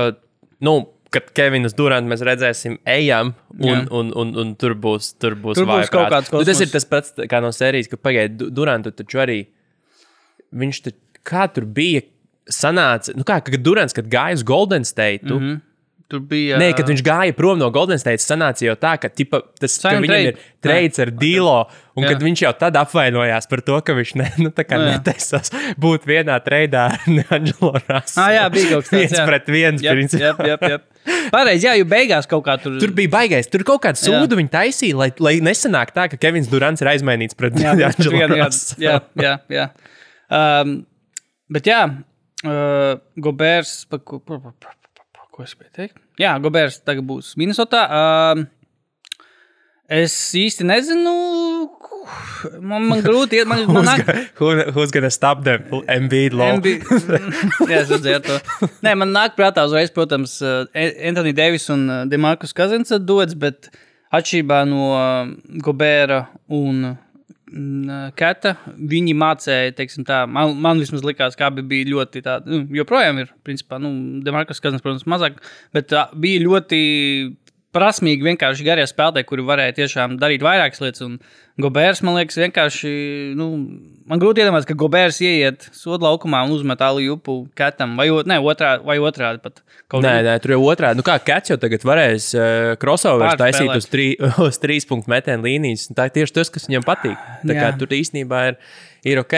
nu, 0.66 0.79
kad 1.14 1.29
Kevinus 1.37 1.77
Durants 1.79 2.11
mēs 2.11 2.25
redzēsim, 2.27 2.81
ejam, 2.90 3.33
un, 3.57 3.69
Jā. 3.69 3.83
un, 3.95 4.11
un, 4.19 4.33
un 4.42 4.55
tur 4.59 4.75
būs, 4.79 5.14
tur 5.23 5.37
būs, 5.38 5.61
Tur 5.61 5.69
būs 5.69 5.92
kaut 5.92 6.11
kāds 6.12 6.33
nu, 6.35 6.42
Tas 6.45 6.59
ir 6.61 6.69
kosmos. 6.69 6.75
tas 6.75 6.88
pats 6.90 7.29
kā 7.31 7.40
no 7.45 7.53
sērijas, 7.55 7.88
ka 7.92 8.01
pagaidiet, 8.01 8.51
Durantu 8.53 8.92
taču 8.92 9.23
arī. 9.23 9.45
Viņš 10.57 10.81
tur, 10.85 10.95
kā 11.26 11.46
tur 11.52 11.66
bija, 11.78 12.04
sanāca, 12.46 13.14
nu 13.18 13.26
kā, 13.26 13.40
kad 13.44 13.62
Durants, 13.62 13.96
kad 13.96 14.06
gāja 14.10 14.38
uz 14.38 14.44
Golden 14.46 14.84
State. 14.86 15.26
Mm 15.26 15.38
-hmm. 15.40 15.62
Tur 16.06 16.20
bija. 16.22 16.54
Nē, 16.54 16.68
kad 16.78 16.86
viņš 16.86 17.00
gāja 17.02 17.34
prom 17.34 17.58
no 17.58 17.66
Golden 17.74 17.98
State, 17.98 18.22
sanāca 18.22 18.62
jau 18.62 18.76
tā, 18.78 18.92
ka, 19.02 19.08
tipa, 19.10 19.40
tas, 19.58 19.74
ka 19.82 19.96
viņam 19.98 20.20
ir 20.28 20.36
trade. 20.36 20.44
treids 20.62 21.00
ar 21.02 21.10
Dīlo, 21.10 21.64
un 21.98 22.04
Jā. 22.04 22.12
kad 22.12 22.22
viņš 22.22 22.42
jau 22.44 22.52
tad 22.60 22.78
apvainojās 22.78 23.50
par 23.50 23.62
to, 23.66 23.80
ka 23.82 23.96
viņš 23.96 24.12
ne, 24.14 24.28
nu, 24.38 24.52
Nu, 24.54 24.64
jā. 24.68 24.92
netaisās 24.92 25.50
būt 25.74 26.06
vienā 26.06 26.38
treidā 26.44 26.84
ar 26.92 27.00
Angelo 27.30 27.72
Rasu. 27.88 28.20
Ah, 28.22 28.30
jā, 28.30 28.46
bija 28.54 28.70
kaut 28.70 28.86
kas 28.86 28.90
tāds. 28.92 28.98
viens 29.00 29.26
pret 29.26 29.46
viens. 29.48 29.82
Jā, 29.82 29.92
principā. 29.98 30.46
jā, 30.46 30.56
jā, 30.62 30.70
jā. 30.70 30.78
Pareizi, 31.32 31.66
jā, 31.66 31.74
jo 31.74 31.84
beigās 31.84 32.30
kaut 32.30 32.46
kā 32.46 32.54
tur. 32.62 32.78
Tur 32.78 32.94
bija 32.94 33.10
baigais. 33.10 33.50
Tur 33.50 33.64
kaut 33.66 33.82
kāda 33.82 33.98
sūdu 33.98 34.38
viņa 34.38 34.50
taisīja, 34.62 34.94
lai, 34.94 35.10
lai 35.18 35.40
nesanāk 35.40 35.90
tā, 35.90 36.06
ka 36.08 36.16
Kevins 36.16 36.46
Durants 36.46 36.82
ir 36.82 36.86
aizmainīts 36.94 37.34
pret 37.34 37.58
vienu, 37.58 37.80
jā, 37.82 37.90
jā, 38.78 39.00
jā, 39.18 39.38
jā. 39.50 39.70
Um, 40.30 40.86
bet 41.52 41.70
jā, 41.70 41.80
uh, 42.46 42.92
Gobērs. 43.22 43.78
Pa, 43.90 44.00
ko, 44.00 44.20
pa, 44.20 44.38
pa, 44.42 44.52
pa, 44.52 44.74
pa, 44.74 45.06
pa, 45.14 45.26
ko 45.30 45.46
es 45.46 45.54
gribēju 45.54 45.74
teikt? 45.78 46.02
Jā, 46.20 46.37
Gobērs 46.42 46.80
tagad 46.85 47.06
būs 47.09 47.35
Minnesotā. 47.40 47.82
Um, 47.92 48.46
es 49.92 50.14
īsti 50.37 50.66
nezinu. 50.68 51.16
Man, 52.62 52.85
man 52.87 53.00
grūti 53.02 53.40
iet, 53.40 53.48
man, 53.50 53.64
nāk, 53.88 54.04
go- 54.06 54.20
who, 54.38 54.50
who's 54.76 54.92
gonna 54.94 55.11
stop 55.11 55.42
them? 55.42 55.64
MB 55.90 56.20
low. 56.38 56.52
MB... 56.61 56.76
Jā, 57.66 57.80
es 57.82 57.90
redzēju 57.90 58.20
to. 58.28 58.37
Nē, 58.87 58.92
man 59.00 59.11
nāk 59.14 59.35
prātā 59.38 59.64
uzreiz, 59.66 59.90
protams, 59.94 60.37
uh, 60.44 60.68
Anthony 60.76 61.35
Davis 61.35 61.66
un 61.74 61.88
uh, 61.90 62.04
Demarkus 62.06 62.54
Kazins 62.54 62.94
dodas, 63.02 63.35
bet 63.35 63.72
atšķirībā 64.14 64.61
no 64.70 64.92
uh, 64.94 65.32
Gobēra 65.66 66.20
un 66.46 66.94
Kata, 67.46 68.56
viņi 68.90 69.12
mācīja, 69.14 69.74
teiksim 69.78 70.02
tā, 70.06 70.24
man, 70.26 70.56
man 70.59 70.80
vismaz 70.82 71.04
likās, 71.06 71.37
ka 71.38 71.46
abi 71.46 71.62
bija 71.62 71.87
ļoti 71.92 72.22
tādi, 72.24 72.50
nu, 72.50 72.64
joprojām 72.74 73.20
ir, 73.22 73.30
principā, 73.46 73.78
nu, 73.78 73.92
Demarkus 74.26 74.59
Kazins, 74.62 74.82
protams, 74.82 75.06
mazāk, 75.06 75.38
bet 75.76 75.94
uh, 75.94 76.11
bija 76.18 76.42
ļoti 76.42 76.80
prasmīgi, 77.76 78.26
vienkārši 78.26 78.66
garie 78.66 78.87
spēlētāji, 78.90 79.28
kuri 79.28 79.46
varēja 79.46 79.76
tiešām 79.78 80.16
darīt 80.18 80.42
vairākas 80.42 80.82
lietas. 80.82 81.04
Un 81.06 81.20
Gobērs, 81.57 82.03
man 82.05 82.19
liekas, 82.19 82.37
vienkārši, 82.37 82.90
nu, 83.38 83.47
man 84.05 84.21
grūti 84.21 84.42
iedomāties, 84.42 84.66
ka 84.69 84.75
Gobērs 84.77 85.23
ieiet 85.25 85.64
sodu 85.73 86.05
laukumā 86.05 86.42
un 86.45 86.53
uzmet 86.53 86.83
alu 86.85 87.01
upu 87.14 87.37
katam, 87.57 87.95
vai, 87.97 88.11
ne, 88.29 88.37
otrā, 88.45 88.75
vai 88.85 88.99
otrādi 89.01 89.40
pat. 89.40 89.62
Nē, 89.88 90.03
kā- 90.03 90.25
nē, 90.27 90.35
tur 90.45 90.53
jau 90.53 90.61
otrādi. 90.69 91.01
Nu, 91.01 91.07
kā 91.07 91.16
Kats 91.25 91.53
jau 91.55 91.57
tagad 91.62 91.87
varēs 91.87 92.27
uh, 92.37 92.75
Pārspēlēt. 92.77 93.40
taisīt 93.40 93.73
uz, 93.73 93.88
trī, 93.88 94.07
uz 94.49 94.61
trīs 94.61 94.85
punktu 94.88 95.09
metienu 95.14 95.49
līnijas. 95.49 95.88
Tā 95.97 96.11
ir 96.11 96.14
tieši 96.19 96.37
tas, 96.40 96.53
kas 96.53 96.69
viņam 96.69 96.85
patīk. 96.85 97.16
Tā 97.47 97.57
kā 97.57 97.71
Jā. 97.71 97.77
tur 97.81 97.88
īstenībā 97.97 98.42
ir, 98.51 98.61
ir 99.07 99.21
ok. 99.23 99.35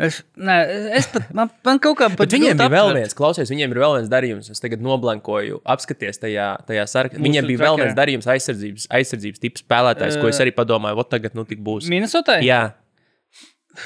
Es, 0.00 0.20
nē, 0.40 0.54
es 0.96 1.06
pat, 1.12 1.26
man, 1.36 1.50
man 1.66 1.78
kaut 1.82 1.98
kā 2.00 2.08
pat. 2.08 2.22
Bet 2.24 2.32
viņiem 2.36 2.54
grūti 2.54 2.62
bija 2.64 2.72
vēl 2.72 2.86
aptvert. 2.88 3.00
viens, 3.02 3.16
klausies, 3.18 3.50
viņiem 3.52 3.74
ir 3.74 3.80
vēl 3.82 3.96
viens 3.98 4.10
darījums. 4.12 4.48
Es 4.54 4.62
tagad 4.64 4.80
noblankoju, 4.84 5.60
apskaties 5.74 6.22
tajā, 6.22 6.46
tajā 6.68 6.86
sarakstā. 6.88 7.20
Viņiem 7.20 7.50
bija 7.52 7.62
vēl 7.66 7.80
viens 7.82 7.96
darījums, 7.98 8.28
aizsardzības, 8.32 8.86
aizsardzības 8.96 9.42
tips 9.44 9.64
spēlētājs, 9.66 10.16
ko 10.22 10.30
es 10.32 10.40
arī 10.40 10.54
padomāju, 10.56 11.02
ot 11.04 11.10
tagad 11.12 11.36
nu 11.36 11.44
tik 11.48 11.60
būs. 11.66 11.90
Minnesotai? 11.92 12.40
Jā. 12.48 12.62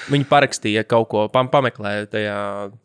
Viņi 0.09 0.25
parakstīja 0.31 0.87
kaut 0.88 1.11
ko, 1.12 1.27
pam, 1.29 1.51
pameklēja 1.53 2.07
tajā, 2.14 2.37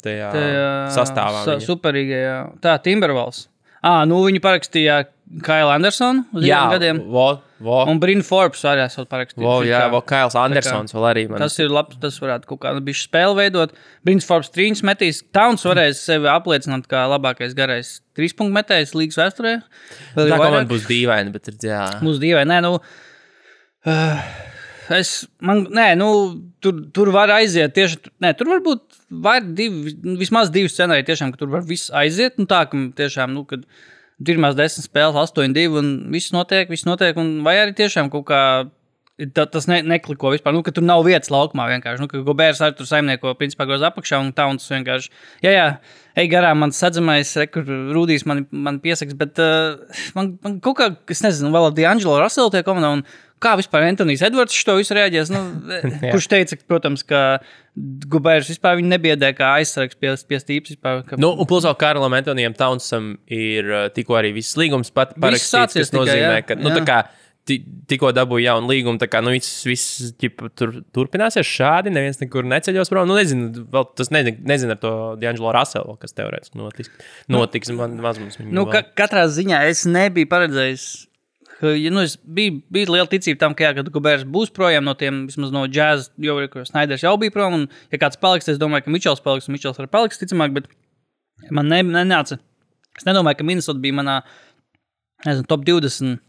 tajā 0.03 0.31
Tajā 0.35 0.65
sastāvā. 0.97 1.45
sa- 1.45 1.55
viņa. 1.55 1.65
Superīgajā. 1.69 2.35
Tā, 2.65 2.73
Timbervalds. 2.83 3.45
Ah, 3.81 4.03
nu 4.05 4.17
viņi 4.25 4.41
parakstīja 4.43 4.97
Kailu 5.45 5.69
Andersonu 5.69 6.23
uz 6.33 6.41
Jā, 6.47 6.63
gadiem. 6.71 7.03
vo, 7.13 7.25
vo, 7.61 7.83
Un 7.91 7.99
Brīnu 8.01 8.23
Forbes 8.25 8.63
arī 8.65 8.81
esat 8.87 9.05
parakstījis. 9.11 9.45
vo, 9.45 9.59
jā, 9.61 9.83
Kā- 9.83 9.91
vo, 9.93 9.99
Kails 10.01 10.33
Andersons 10.35 10.91
vēl 10.95 11.05
arī 11.11 11.23
man. 11.29 11.37
Tas 11.43 11.57
ir 11.61 11.69
labi. 11.69 11.99
Tas 12.01 12.17
varētu 12.17 12.49
kaut 12.49 12.59
kādu 12.63 12.81
bišķi 12.81 13.05
spēli 13.11 13.35
veidot. 13.37 13.75
Brīns 14.07 14.25
Forbes 14.25 14.49
trīņus 14.55 14.81
metīs. 14.89 15.21
Tauns 15.31 15.61
varēs 15.69 16.01
sevi 16.01 16.25
apliecināt 16.33 16.87
kā 16.89 17.03
labākais 17.11 17.53
garais 17.53 17.99
trīspunktu 18.17 18.55
metējs 18.57 18.95
līgas 18.97 19.19
vēsturē. 19.21 19.53
Vēl 20.15 20.25
Tā 20.25 20.33
vairāk. 20.33 20.45
komanda 20.47 20.73
būs 20.73 20.87
dīvaina, 20.89 21.31
bet 21.31 21.47
ir, 21.53 21.59
jā. 21.61 21.83
Mūsu 22.01 22.19
divai, 22.25 22.45
nē, 22.49 22.61
nu. 22.65 22.79
Uh, 23.85 24.19
es, 24.97 25.27
man, 25.45 25.65
nē, 25.71 25.91
nu, 25.99 26.09
tur, 26.59 26.81
tur 26.91 27.11
var 27.15 27.29
aiziet 27.37 27.73
tieši. 27.77 28.01
Nē, 28.25 28.33
tur 28.35 28.49
var 28.49 28.59
būt 28.65 28.97
divi, 29.55 29.93
vismaz 30.19 30.49
divi 30.51 30.67
scenāriji, 30.73 31.05
tiešām, 31.13 31.31
ka 31.31 31.37
tur 31.43 31.53
var 31.53 31.61
viss 31.69 31.91
aiziet. 31.95 32.39
Nu, 32.41 32.49
tā, 32.49 32.65
ka 32.69 32.81
tiešām, 32.97 33.31
nu, 33.37 33.45
kad 33.45 33.63
pirmās 34.25 34.57
desmit 34.57 34.87
spēles, 34.87 35.17
8-2, 35.17 35.65
un 35.79 35.93
viss 36.13 36.33
notiek, 36.35 36.69
viss 36.71 36.87
notiek. 36.87 37.17
Vai 37.45 37.55
arī 37.61 37.75
tiešām 37.77 38.11
kaut 38.13 38.27
kā. 38.31 38.43
Ta, 39.35 39.43
tas 39.51 39.65
ne, 39.67 39.81
nekliko 39.83 40.31
vispār. 40.31 40.53
Nu, 40.55 40.63
tur 40.63 40.85
nav 40.85 41.01
vietas 41.03 41.31
laukumā 41.33 41.65
vienkārši. 41.73 41.99
Nu, 41.99 42.23
Gobērs 42.23 42.61
arī 42.63 42.77
tur 42.77 42.87
saimnieko 42.87 43.33
principā 43.35 43.65
groz 43.67 43.83
apakšā 43.83 44.19
un 44.23 44.29
tauns 44.35 44.69
vienkārši. 44.71 45.11
Jā, 45.43 45.51
jā, 45.51 45.65
ej 46.23 46.29
garām, 46.31 46.61
man 46.63 46.71
sadzamais, 46.75 47.33
re, 47.41 47.49
kur 47.51 47.67
Rudijs 47.67 48.23
man, 48.29 48.45
man 48.55 48.79
piesaks, 48.83 49.17
bet 49.19 49.41
uh, 49.43 49.75
man, 50.15 50.37
man 50.45 50.59
kaut 50.63 50.77
kā, 50.79 50.87
es 51.11 51.23
nezinu, 51.25 51.51
vēl 51.51 51.67
ar 51.67 51.75
D'Angelo 51.75 52.15
Russellu 52.21 52.53
tie 52.55 52.63
komandā. 52.67 52.93
Un, 52.99 53.03
Kā 53.39 53.53
vispār 53.55 53.85
Antonius 53.87 54.19
Edvards 54.27 54.57
to 54.67 54.73
visu 54.75 54.95
reaģēs? 54.97 55.29
Nu, 55.31 55.39
kurš 56.11 56.25
teica, 56.27 56.57
protams, 56.67 57.05
ka 57.07 57.39
Gubērs 58.11 58.49
vispār 58.51 58.75
viņu 58.75 58.91
nebiedē 58.91 59.29
kā 59.37 59.53
aizsargs 59.61 59.95
pie, 59.95 60.11
pie 60.27 60.39
stīpes. 60.41 60.73
Vispār, 60.75 61.05
ka... 61.07 61.15
Nu, 61.15 61.29
un 61.39 61.47
plus 61.47 61.63
vēl 61.63 61.77
Karlam 61.79 62.17
Antonijam 62.17 62.57
Taunsam 62.59 63.13
ir 63.31 63.71
uh, 63.71 63.85
tikko 63.95 64.19
arī 64.19 64.33
viss 64.35 64.59
līgums 64.59 64.91
pat 64.91 65.15
parakstīts, 65.15 65.77
kas 65.79 65.93
tikai, 65.93 66.01
nozīmē, 66.01 66.35
jā, 66.35 66.43
ka, 66.49 66.59
nu, 66.59 66.73
jā. 66.73 66.81
tā 66.81 66.83
kā 66.89 66.99
tikko 67.89 68.11
dabūja 68.15 68.53
jaunu 68.53 68.69
līgumu, 68.69 68.99
tā 69.01 69.07
kā, 69.09 69.21
nu, 69.25 69.33
viss, 69.33 69.63
viss 69.67 70.13
ģipa, 70.21 70.51
tur 70.57 70.73
turpināsies 70.95 71.47
šādi, 71.47 71.93
neviens 71.93 72.21
nekur 72.21 72.47
neceļos 72.47 72.91
prom. 72.91 73.09
Nu, 73.09 73.17
nezinu, 73.19 73.65
vēl 73.73 73.87
tas 73.97 74.11
nezinu, 74.13 74.43
nezinu 74.49 74.75
ar 74.75 74.81
to 74.81 74.93
D'Angelo 75.21 75.53
Russellu, 75.55 75.97
kas 76.01 76.15
teorētiski 76.17 76.59
notiks. 76.59 76.91
Notiks, 77.31 77.71
man 77.75 77.97
maz 78.03 78.21
mums 78.21 78.39
viņu 78.39 78.55
Nu, 78.55 78.65
ka, 78.69 78.83
katrā 79.01 79.25
ziņā 79.31 79.63
es 79.71 79.85
nebiju 79.89 80.29
paredzējis. 80.31 80.89
Ja, 81.59 81.91
nu, 81.91 82.05
es 82.07 82.15
biju, 82.23 82.61
bija 82.71 82.93
liela 82.93 83.09
ticība 83.11 83.41
tam, 83.41 83.55
ka, 83.57 83.67
jā, 83.67 83.73
ka 83.75 83.83
Gubērs 83.91 84.23
būs 84.23 84.53
projām 84.55 84.85
no 84.87 84.93
tiem, 84.99 85.25
vismaz 85.27 85.51
no 85.51 85.65
džēza, 85.67 86.13
jo 86.23 86.37
Snaiders 86.69 87.03
jau 87.03 87.17
bija 87.19 87.35
prom. 87.35 87.57
Un, 87.57 87.65
ja 87.91 87.99
kāds 87.99 88.19
paliks, 88.21 88.47
tad 88.47 88.55
es 88.55 88.61
domāju, 88.61 88.85
ka 88.85 88.93
Mičels 88.95 89.25
paliks, 89.25 89.49
un 89.49 89.57
Mičels 89.57 89.81
arī 89.81 89.91
paliks, 89.91 90.21
ticamāk, 90.21 90.55
bet 90.55 90.69
man 91.51 91.67
ne, 91.67 91.81
nenāca. 91.83 92.39
Es 92.95 93.03
nedomāju, 93.07 93.41
ka 93.41 93.47
Minnesota 93.47 93.83
bija 93.83 93.97
manā 93.99 94.21
nezinu, 95.27 95.47
top 95.51 95.67
20 95.67 96.19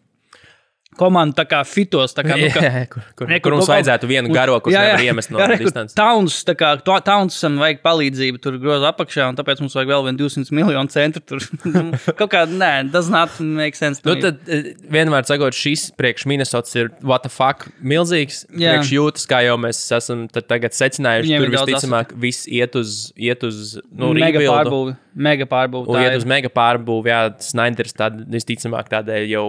komandu 1.01 1.37
tā 1.39 1.47
kā 1.49 1.63
fitos. 1.67 2.13
Tā 2.17 2.25
kā, 2.27 2.37
nu, 2.39 2.51
ka, 2.55 2.63
Jā, 2.67 2.85
kur, 2.93 3.05
kur, 3.19 3.31
Ne, 3.31 3.41
kur 3.43 3.57
mums 3.57 3.67
kaut- 3.67 3.75
vajadzētu 3.79 4.11
vienu 4.11 4.33
garo, 4.35 4.59
kurš 4.61 4.77
nevar 4.77 5.05
iemest 5.07 5.33
no 5.33 5.41
kur 5.43 5.57
distances. 5.61 5.97
Tauns, 5.99 6.41
tā 6.49 6.55
kā 6.61 6.75
Taunsam 6.85 7.57
vajag 7.63 7.81
palīdzību, 7.87 8.41
tur 8.45 8.59
groza 8.63 8.91
apakšā, 8.93 9.31
un 9.33 9.39
tāpēc 9.41 9.63
mums 9.65 9.77
vajag 9.79 9.91
vēl 9.95 10.07
vienu 10.11 10.21
200 10.25 10.55
miljonu 10.61 10.93
centru. 10.93 11.25
Tur 11.25 11.45
Nu, 11.71 11.85
kaut 12.19 12.31
kā, 12.33 12.45
nē, 12.51 12.73
tas 12.93 13.09
not 13.13 13.37
make 13.41 13.79
sense. 13.79 14.03
Nu, 14.05 14.17
tad, 14.21 14.41
eh, 14.51 14.73
vienmēr 14.91 15.25
sakot, 15.29 15.55
šis 15.57 15.89
priekš 15.99 16.27
Minnesotas 16.31 16.75
ir 16.79 16.91
what 17.07 17.25
the 17.27 17.31
fuck 17.33 17.69
milzīgs. 17.83 18.43
Jā. 18.53 18.75
Priekš 18.77 18.93
jūtas, 18.97 19.27
kā 19.31 19.43
jau 19.47 19.57
mēs 19.61 19.81
esam 19.97 20.27
tad 20.33 20.49
tagad 20.51 20.75
secinājuši, 20.77 21.29
Viņiem 21.31 21.47
tur 21.47 21.55
visticamāk 21.57 22.15
viss 22.21 22.49
iet 22.51 22.77
uz, 22.79 22.99
iet 23.17 23.45
uz 23.47 23.77
nu, 23.91 24.13
mega 24.17 24.39
rebuildu. 24.39 24.57
pārbūve. 24.57 24.97
Mega 25.15 25.47
tā 25.51 26.05
iet 26.05 26.17
uz 26.21 26.27
mega 26.29 26.51
pārbūvi, 26.53 27.11
jā, 27.11 27.21
Snaiders 27.43 27.97
tād, 27.99 28.21
visticamāk 28.31 28.91
tādēļ 28.93 29.27
jau 29.31 29.47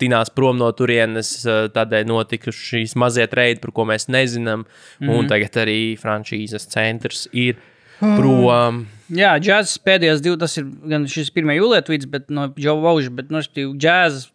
tinās 0.00 0.30
prom 0.34 0.58
no 0.58 0.70
turienes, 0.72 1.32
eh, 1.46 1.68
tādēļ 1.74 2.06
notika 2.08 2.50
šīs 2.54 2.96
mazie 2.96 3.26
treidi, 3.30 3.60
par 3.60 3.70
ko 3.76 3.84
mēs 3.84 4.08
nezinām. 4.08 4.64
Mm 4.64 4.66
Mhm. 5.00 5.10
-hmm. 5.10 5.18
Un 5.18 5.28
tagad 5.28 5.52
arī 5.66 5.98
frančīzes 5.98 6.66
centrs 6.68 7.28
ir 7.32 7.56
prom. 8.00 8.86
Jā, 9.10 9.34
džēzus 9.42 9.78
pēdējās 9.84 10.22
divas, 10.22 10.38
tas 10.38 10.56
ir 10.58 10.64
gan 10.88 11.04
šis 11.06 11.30
1. 11.34 11.52
jūlijā 11.58 11.82
tvīts, 11.82 12.06
bet 12.10 12.30
no 12.30 12.48
Džova 12.48 12.82
Vauža, 12.82 13.10
bet, 13.10 13.30
nu, 13.30 13.38
respektīvi, 13.38 13.76
džēzus, 13.76 14.30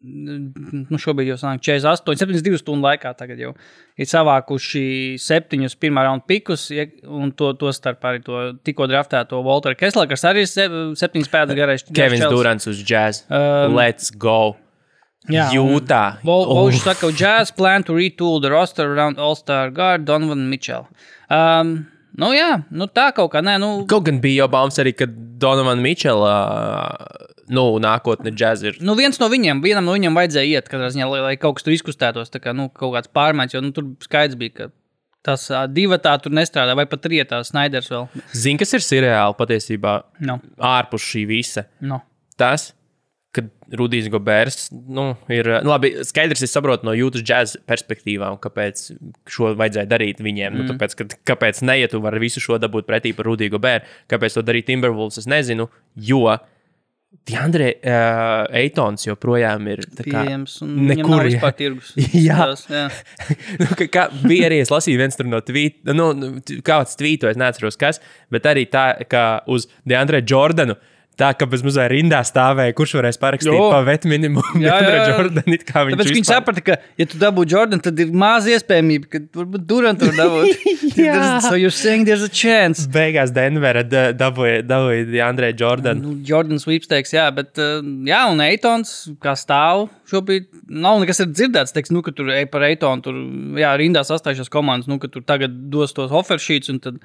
nu, 0.00 0.98
šobrīd 1.00 1.28
jau 1.28 1.36
sanāk 1.40 1.60
48, 1.66 2.16
72 2.22 2.60
stundu 2.62 2.86
laikā 2.88 3.12
tagad 3.18 3.40
jau 3.42 3.50
ir 4.00 4.08
savākuši 4.08 4.84
septiņus 5.20 5.76
pirmā 5.80 6.06
raunda 6.06 6.24
pikus, 6.28 6.68
un 7.04 7.34
to, 7.36 7.52
to 7.60 7.72
starp 7.76 8.06
arī 8.08 8.22
to 8.24 8.40
tikko 8.64 8.88
draftēto 8.90 9.42
Walteru 9.44 9.76
Kessler, 9.76 10.08
kas 10.10 10.24
arī 10.30 10.46
ir 10.46 10.50
se- 10.50 10.70
septiņas 11.02 11.30
pēdas 11.32 11.58
garais. 11.58 11.84
Kevins. 11.92 12.24
Durants 12.32 12.70
uz 12.70 12.80
jazz. 12.86 13.24
Um, 13.28 13.76
Let's 13.76 14.10
go! 14.16 14.56
jā, 15.28 15.50
Jūtā. 15.52 16.02
Uf. 16.24 16.74
saka, 16.80 17.10
ka 17.10 17.12
Jazz 17.12 17.52
plan 17.52 17.84
to 17.84 17.92
retool 17.92 18.40
the 18.40 18.50
roster 18.50 18.88
around 18.88 19.18
All-Star 19.20 19.70
guard 19.70 20.06
Donovan 20.08 20.48
Mitchell. 20.48 20.86
Um, 21.28 21.86
nu 22.16 22.32
jā, 22.34 22.62
nu 22.72 22.88
tā 22.88 23.10
kaut 23.14 23.34
kā, 23.34 23.42
nē, 23.44 23.58
nu, 23.60 23.84
Kaut 23.90 24.08
gan 24.08 24.20
bija 24.22 24.44
jau 24.46 24.48
baumas 24.56 24.80
arī, 24.80 24.94
ka 24.96 25.06
Donovan 25.10 25.82
Mičela 25.84 26.32
nu, 27.52 27.64
nākotne 27.82 28.32
džēz 28.34 28.66
ir. 28.66 28.80
Nu, 28.84 28.96
viens 28.98 29.20
no 29.20 29.28
viņiem, 29.32 29.62
vienam 29.64 29.86
no 29.88 29.94
viņiem 29.96 30.16
vajadzēja 30.16 30.60
iet, 30.60 30.70
ziņā, 30.70 31.08
lai, 31.10 31.22
lai 31.24 31.36
kaut 31.40 31.58
kas 31.58 31.66
tur 31.66 31.76
izkustētos, 31.76 32.32
kā 32.42 32.54
nu, 32.56 32.68
kaut 32.74 32.94
kāds 32.96 33.12
pārmaiņas, 33.16 33.56
jo 33.56 33.64
nu, 33.64 33.72
tur 33.76 33.90
skaidrs 34.04 34.38
bija, 34.40 34.56
ka 34.56 34.70
tas 35.26 35.46
divi 35.74 35.98
tā 36.00 36.16
tur 36.22 36.32
nestrādā, 36.36 36.74
vai 36.78 36.86
pat 36.88 37.08
rietā 37.12 37.42
Snaiders 37.44 37.90
vēl. 37.92 38.06
Zini, 38.32 38.60
kas 38.62 38.72
ir 38.78 38.84
seriāli 38.84 39.36
patiesībā 39.36 39.98
No, 40.24 40.40
ārpus 40.56 41.04
šī 41.12 41.26
visa? 41.28 41.66
no. 41.84 42.00
Tas, 42.40 42.70
kad 43.36 43.50
Rudijs 43.76 44.08
Gobērs 44.10 44.70
nu, 44.72 45.10
ir. 45.30 45.46
Nu, 45.62 45.70
labi, 45.74 45.92
skaidrs, 46.06 46.42
es 46.46 46.54
saprotu 46.54 46.88
no 46.88 46.94
jūtas 46.96 47.22
džēza 47.26 47.60
perspektīvām, 47.68 48.38
kāpēc 48.42 48.86
šo 49.30 49.52
vajadzēja 49.60 49.90
darīt 49.90 50.22
viņiem. 50.24 50.54
Mm. 50.54 50.62
Nu, 50.62 50.72
tāpēc, 50.72 50.96
kad, 50.98 51.14
kāpēc 51.30 51.60
ne, 51.68 51.76
ja 51.82 51.90
tu 51.92 52.00
vari 52.02 52.22
visu 52.24 52.42
šo 52.42 52.58
dabūt 52.62 52.88
pretī 52.88 53.12
par 53.16 53.28
Rudiju 53.30 53.54
Gobēru, 53.54 53.84
kāpēc 54.10 54.38
to 54.38 54.46
darīt 54.46 54.66
Timberwolves, 54.70 55.20
es 55.22 55.28
nezinu. 55.30 55.68
Jo 55.94 56.24
Diandre 57.30 57.72
uh, 57.82 58.46
Eitons 58.56 59.04
joprojām 59.04 59.66
ir 59.70 59.82
Pieejams, 59.98 60.60
nekur. 60.62 61.10
nav 61.10 61.24
vispār 61.26 61.54
tirgus. 61.58 61.90
Jā. 62.28 62.38
Tas, 62.52 62.62
jā. 62.70 62.84
nu, 63.60 63.68
ka, 63.78 63.88
kā, 63.92 64.04
bija 64.24 64.48
arī 64.48 64.60
es 64.62 64.70
lasīju 64.72 65.00
viens 65.00 65.18
no 65.26 65.40
tvīta, 65.44 65.94
nu, 65.96 66.10
nu, 66.16 66.30
kāds 66.66 66.94
tvītojas, 67.00 67.38
neatceros 67.40 67.78
kas, 67.80 68.00
bet 68.32 68.46
arī 68.50 68.64
tā, 68.70 68.86
kā 69.10 69.24
uz 69.50 69.68
Deandre 69.88 70.22
Jordanu. 70.22 70.78
Tā 71.20 71.30
kā 71.36 71.44
bez 71.52 71.60
mazā 71.66 71.84
rindā 71.92 72.22
stāvēja, 72.24 72.72
kurš 72.78 72.94
varēs 72.96 73.18
parakstīt 73.20 73.52
Jo. 73.52 73.66
pa 73.74 73.82
vetu 73.84 74.08
minimumu. 74.08 74.62
Jā, 74.64 74.78
jā, 74.80 74.92
jā. 74.96 75.02
Jordan, 75.10 75.52
it 75.52 75.66
kā 75.68 75.82
viņš 75.84 75.98
Tāpēc 75.98 76.08
viņi 76.10 76.22
vispār- 76.22 76.38
saprata, 76.40 76.62
ka, 76.64 76.76
ja 76.96 77.06
tu 77.12 77.18
dabū 77.20 77.44
Jordanu, 77.52 77.84
tad 77.84 78.00
ir 78.00 78.14
maz 78.16 78.48
iespējamība, 78.48 79.10
ka 79.12 79.20
varbūt 79.36 79.66
Durantu 79.68 80.08
var 80.08 80.16
dabūt. 80.22 80.66
So 81.44 81.54
you're 81.60 81.70
saying 81.74 82.06
there's 82.08 82.24
a 82.24 82.28
chance. 82.32 82.86
Beigās 82.90 83.30
Denvera 83.36 83.82
da- 83.86 84.10
dabūja 84.16 84.62
dabūja 84.66 85.06
Deandre 85.12 85.52
Jordanu. 85.56 86.00
Nu, 86.02 86.14
Jordans 86.26 86.64
Sweepstakes, 86.66 87.12
jā, 87.14 87.28
bet, 87.36 87.52
uh, 87.60 87.80
jā, 88.08 88.22
un 88.32 88.40
Eitons, 88.44 88.94
kā 89.22 89.36
stāv, 89.38 89.88
šobrīd 90.10 90.48
nav 90.68 91.00
nekas 91.04 91.20
ir 91.24 91.30
dzirdēts, 91.36 91.74
teiks, 91.76 91.92
nu, 91.94 92.02
ka 92.06 92.12
tur 92.16 92.32
ej 92.34 92.46
par 92.52 92.64
Eitonu, 92.68 93.04
tur, 93.04 93.20
jā, 93.60 93.70
rindā 93.80 94.02
sastājušās 94.08 94.50
komandas, 94.52 94.88
nu, 94.90 94.98
ka 95.02 95.08
tur 95.12 95.22
tagad 95.26 95.54
dos 95.72 95.92
tos 95.96 96.10
offersheets, 96.16 96.72
un 96.72 96.80
tad 96.82 96.98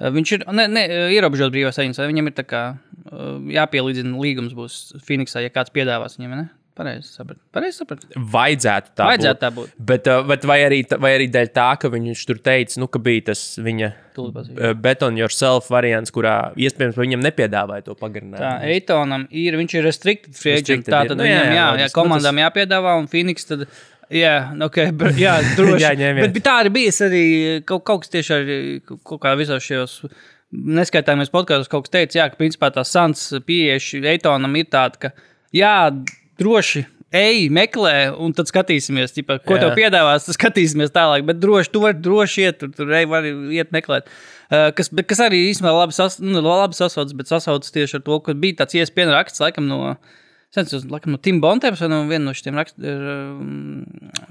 viņš 0.00 0.32
ir, 0.36 0.44
ne, 0.52 0.66
ne, 0.68 0.84
ierobežot 1.16 1.54
brīvās 1.54 1.78
saņems, 1.80 2.02
vai 2.02 2.10
viņam 2.12 2.30
ir 2.30 2.36
tā 2.36 2.44
kā 2.48 2.62
uh, 2.76 3.40
jāpielīdzina 3.56 4.18
līgums 4.20 4.54
būs 4.56 4.78
Phoenixā, 5.06 5.40
ja 5.44 5.52
kāds 5.54 5.72
piedāvās 5.74 6.18
viņam, 6.20 6.36
ne? 6.42 6.48
Pareizi 6.76 7.08
saprat. 7.08 7.38
Pareizi 7.56 7.78
saprat. 7.80 8.02
Vajadzētu 8.20 8.90
tā 8.98 9.04
Vajadzētu 9.08 9.38
būt. 9.38 9.40
tā 9.40 9.48
būt. 9.56 9.70
Bet, 9.88 10.08
uh, 10.12 10.18
bet 10.28 10.42
vai, 10.44 10.58
arī, 10.66 10.82
vai 11.00 11.14
arī 11.16 11.30
dēļ 11.32 11.48
tā, 11.56 11.70
ka 11.80 11.88
viņš 11.88 12.24
tur 12.28 12.40
teica, 12.44 12.76
nu, 12.82 12.88
ka 12.92 13.00
bija 13.00 13.30
tas 13.30 13.44
viņa 13.64 13.88
Tūlīt 14.18 14.34
pasakyšu. 14.36 14.60
uh, 14.60 14.74
bet 14.84 15.04
on 15.06 15.16
yourself 15.16 15.70
variants, 15.72 16.12
kurā 16.12 16.34
iespējams 16.60 17.00
viņam 17.00 17.24
nepiedāvāja 17.24 17.86
to 17.88 17.94
Tā, 17.96 18.00
pagarinājumu. 18.04 18.68
Eitonam 18.76 19.24
ir, 19.32 19.56
viņš 19.56 19.78
ir 19.78 19.88
restricted 19.88 20.36
free 20.36 20.58
agent. 20.58 20.84
Tā 20.84 21.06
tad 21.08 21.16
Nu, 21.16 21.24
jā, 21.24 21.40
viņam, 21.40 21.56
jā, 21.56 21.64
jā, 21.64 21.80
jā. 21.80 21.88
Nu, 21.88 21.96
komandām 21.96 22.42
jāpiedāvā, 22.44 22.98
un 23.00 23.08
Phoenix 23.08 23.48
tad. 23.48 23.64
Jā, 24.14 24.34
ok, 24.62 24.78
br- 24.94 25.18
jā 25.18 25.34
droši. 25.58 25.90
Ņemiet. 25.98 26.28
Bet, 26.28 26.34
bet 26.36 26.44
tā 26.46 26.56
arī 26.62 26.72
bijis 26.78 27.00
arī 27.02 27.22
kaut, 27.66 27.82
kaut 27.88 28.04
kas 28.04 28.12
tieši 28.12 28.34
arī 28.36 28.58
kaut 28.86 29.20
kā 29.22 29.34
visos 29.38 29.64
šajos 29.66 29.96
neskaitāmies 30.56 31.32
podkāstos, 31.34 31.70
kaut 31.70 31.86
kas 31.88 31.94
teica, 31.96 32.20
jā, 32.20 32.26
ka 32.30 32.38
principā 32.38 32.70
tā 32.74 32.84
sans 32.86 33.24
pieeja 33.46 33.80
Eitonam 34.12 34.54
ir 34.60 34.68
tāda, 34.70 35.08
ka 35.08 35.10
jā, 35.54 35.78
droši. 36.40 36.86
Ej, 37.16 37.46
meklē, 37.54 38.10
un 38.20 38.32
tad 38.34 38.48
skatīsimies, 38.50 39.12
ķipa, 39.14 39.36
ko 39.46 39.54
Jā. 39.54 39.62
tev 39.62 39.76
piedāvās. 39.78 40.24
Tad 40.26 40.34
skatīsimies 40.36 40.90
tālāk, 40.92 41.22
bet 41.24 41.38
droši 41.38 41.70
tu 41.72 41.80
vari 41.84 41.96
droši 42.02 42.42
iet, 42.42 42.58
tur, 42.60 42.72
tur 42.74 42.90
ej, 42.98 43.06
vari 43.08 43.30
iet 43.56 43.70
meklēt. 43.72 44.10
Uh, 44.50 44.68
kas, 44.76 44.90
bet, 44.90 45.06
kas 45.08 45.22
arī 45.24 45.38
īstenībā 45.46 45.70
labi, 45.72 45.94
sas, 45.96 46.18
nu, 46.20 46.42
labi 46.44 46.76
sasaucas, 46.76 47.14
bet 47.16 47.30
sasaucas 47.30 47.72
tieši 47.72 48.00
ar 48.00 48.04
to, 48.04 48.18
ka 48.26 48.34
bija 48.36 48.58
tāds 48.60 48.76
iespējas 48.82 49.14
raksts, 49.14 49.42
laikam, 49.42 49.70
no 49.70 49.94
Es 49.94 50.02
nezinu, 50.58 50.90
laikam, 50.92 51.14
no 51.14 51.20
Tim 51.22 51.38
Bontēms 51.42 51.80
vai 51.82 51.88
no 51.90 51.98
viena 52.08 52.24
no 52.28 52.34
šiem 52.36 52.56
rakst, 52.58 52.76
um, 52.80 53.84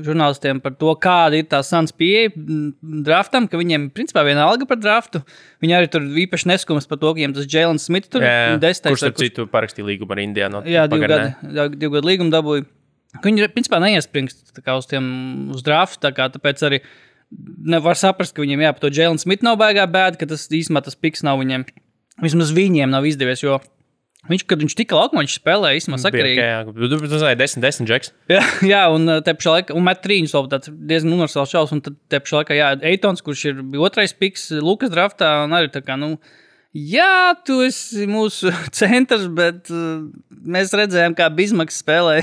žurnālistiem 0.05 0.61
par 0.63 0.75
to, 0.79 0.91
kāda 1.01 1.39
ir 1.39 1.47
tā 1.51 1.61
sans 1.65 1.93
pieeja 1.95 2.31
mm, 2.33 3.01
draftam, 3.05 3.49
ka 3.51 3.59
viņiem 3.61 3.89
principā 3.95 4.25
viena 4.27 4.47
alga 4.49 4.67
par 4.69 4.79
draftu. 4.81 5.21
Viņi 5.63 5.77
arī 5.77 5.91
tur 5.93 6.05
īpaši 6.25 6.49
neskumas 6.51 6.89
par 6.89 6.99
to, 7.01 7.11
ka 7.11 7.19
viņiem 7.19 7.35
tas 7.38 7.49
Jēlens 7.49 7.88
Smits 7.89 8.11
tur 8.13 8.25
Jā, 8.25 8.55
desmitais. 8.61 8.95
kurš, 8.95 9.03
starp 9.05 9.21
citu, 9.21 9.47
parakstīja 9.51 9.89
līgumu 9.91 10.15
ar 10.15 10.23
Indiānu? 10.25 10.63
Jā, 10.69 10.88
divu 10.91 11.07
gadu, 11.07 11.69
divu 11.77 11.97
gadu 11.97 12.11
līgumu 12.11 12.33
dabūja. 12.33 12.67
Ka 13.15 13.29
Viņi 13.29 13.47
principā 13.55 13.79
neiespringst 13.79 14.59
uz 14.59 14.89
tiem 14.91 15.05
uz 15.55 15.63
draftu, 15.63 16.01
tā 16.03 16.11
kā 16.15 16.27
tāpēc 16.33 16.63
arī 16.67 16.81
nevar 17.75 17.97
saprast, 17.99 18.35
ka 18.35 18.43
viņiem 18.43 18.65
jā, 18.65 18.73
par 18.75 18.83
to 18.83 18.91
Jēlens 18.91 19.23
Smits 19.25 19.45
nav 19.45 19.57
baigā 19.61 19.85
bēda, 19.88 20.19
ka 20.19 20.27
tas 20.29 20.47
īstenībā 20.49 20.83
tas 20.85 20.99
piks 20.99 21.23
nav 21.25 21.39
viņiem. 21.41 21.65
Vismaz 22.23 22.51
viņiem 22.55 22.91
nav 22.91 23.07
izdevies, 23.07 23.43
jo 23.43 23.59
viņš, 24.29 24.45
kad 24.49 24.61
viņš 24.63 24.75
tika 24.77 24.97
laukumā, 24.97 25.23
viņš 25.23 25.35
spēlēja 25.39 25.79
īstenībā 25.79 25.99
sakarīgi. 26.01 26.41
Jā, 26.41 26.61
tu 26.67 26.89
tu 26.93 27.11
zināji, 27.11 27.39
10, 27.41 27.63
10 27.65 27.89
džeks. 27.89 28.13
Jā, 28.31 28.41
jā, 28.73 28.81
un 28.93 29.09
uh, 29.09 29.19
te 29.25 29.35
pašā 29.38 29.57
laikā, 29.57 29.75
un 29.77 29.85
met 29.88 30.01
trīņus 30.05 30.35
vēl 30.38 30.49
tāds 30.53 30.71
diezgan 30.71 31.15
universāls 31.17 31.53
šausmas, 31.53 31.75
un 31.77 31.83
tad 31.85 31.99
te 32.11 32.21
pašā 32.23 32.41
laikā, 32.41 32.57
jā, 32.57 32.71
Eitons, 32.93 33.23
kurš 33.25 33.45
ir 33.51 33.61
bija 33.61 33.85
otrais 33.89 34.15
piks 34.17 34.49
Lukas 34.59 34.93
draftā, 34.93 35.31
un 35.45 35.55
arī 35.57 35.71
tā 35.73 35.83
kā, 35.85 35.97
nu, 36.01 36.15
jā, 36.75 37.33
tu 37.47 37.61
esi 37.63 38.03
mūsu 38.09 38.51
centrs, 38.75 39.25
bet 39.31 39.69
uh, 39.71 40.03
mēs 40.43 40.73
redzējām, 40.75 41.15
kā 41.15 41.29
Bismaks 41.33 41.77
spēlē. 41.79 42.17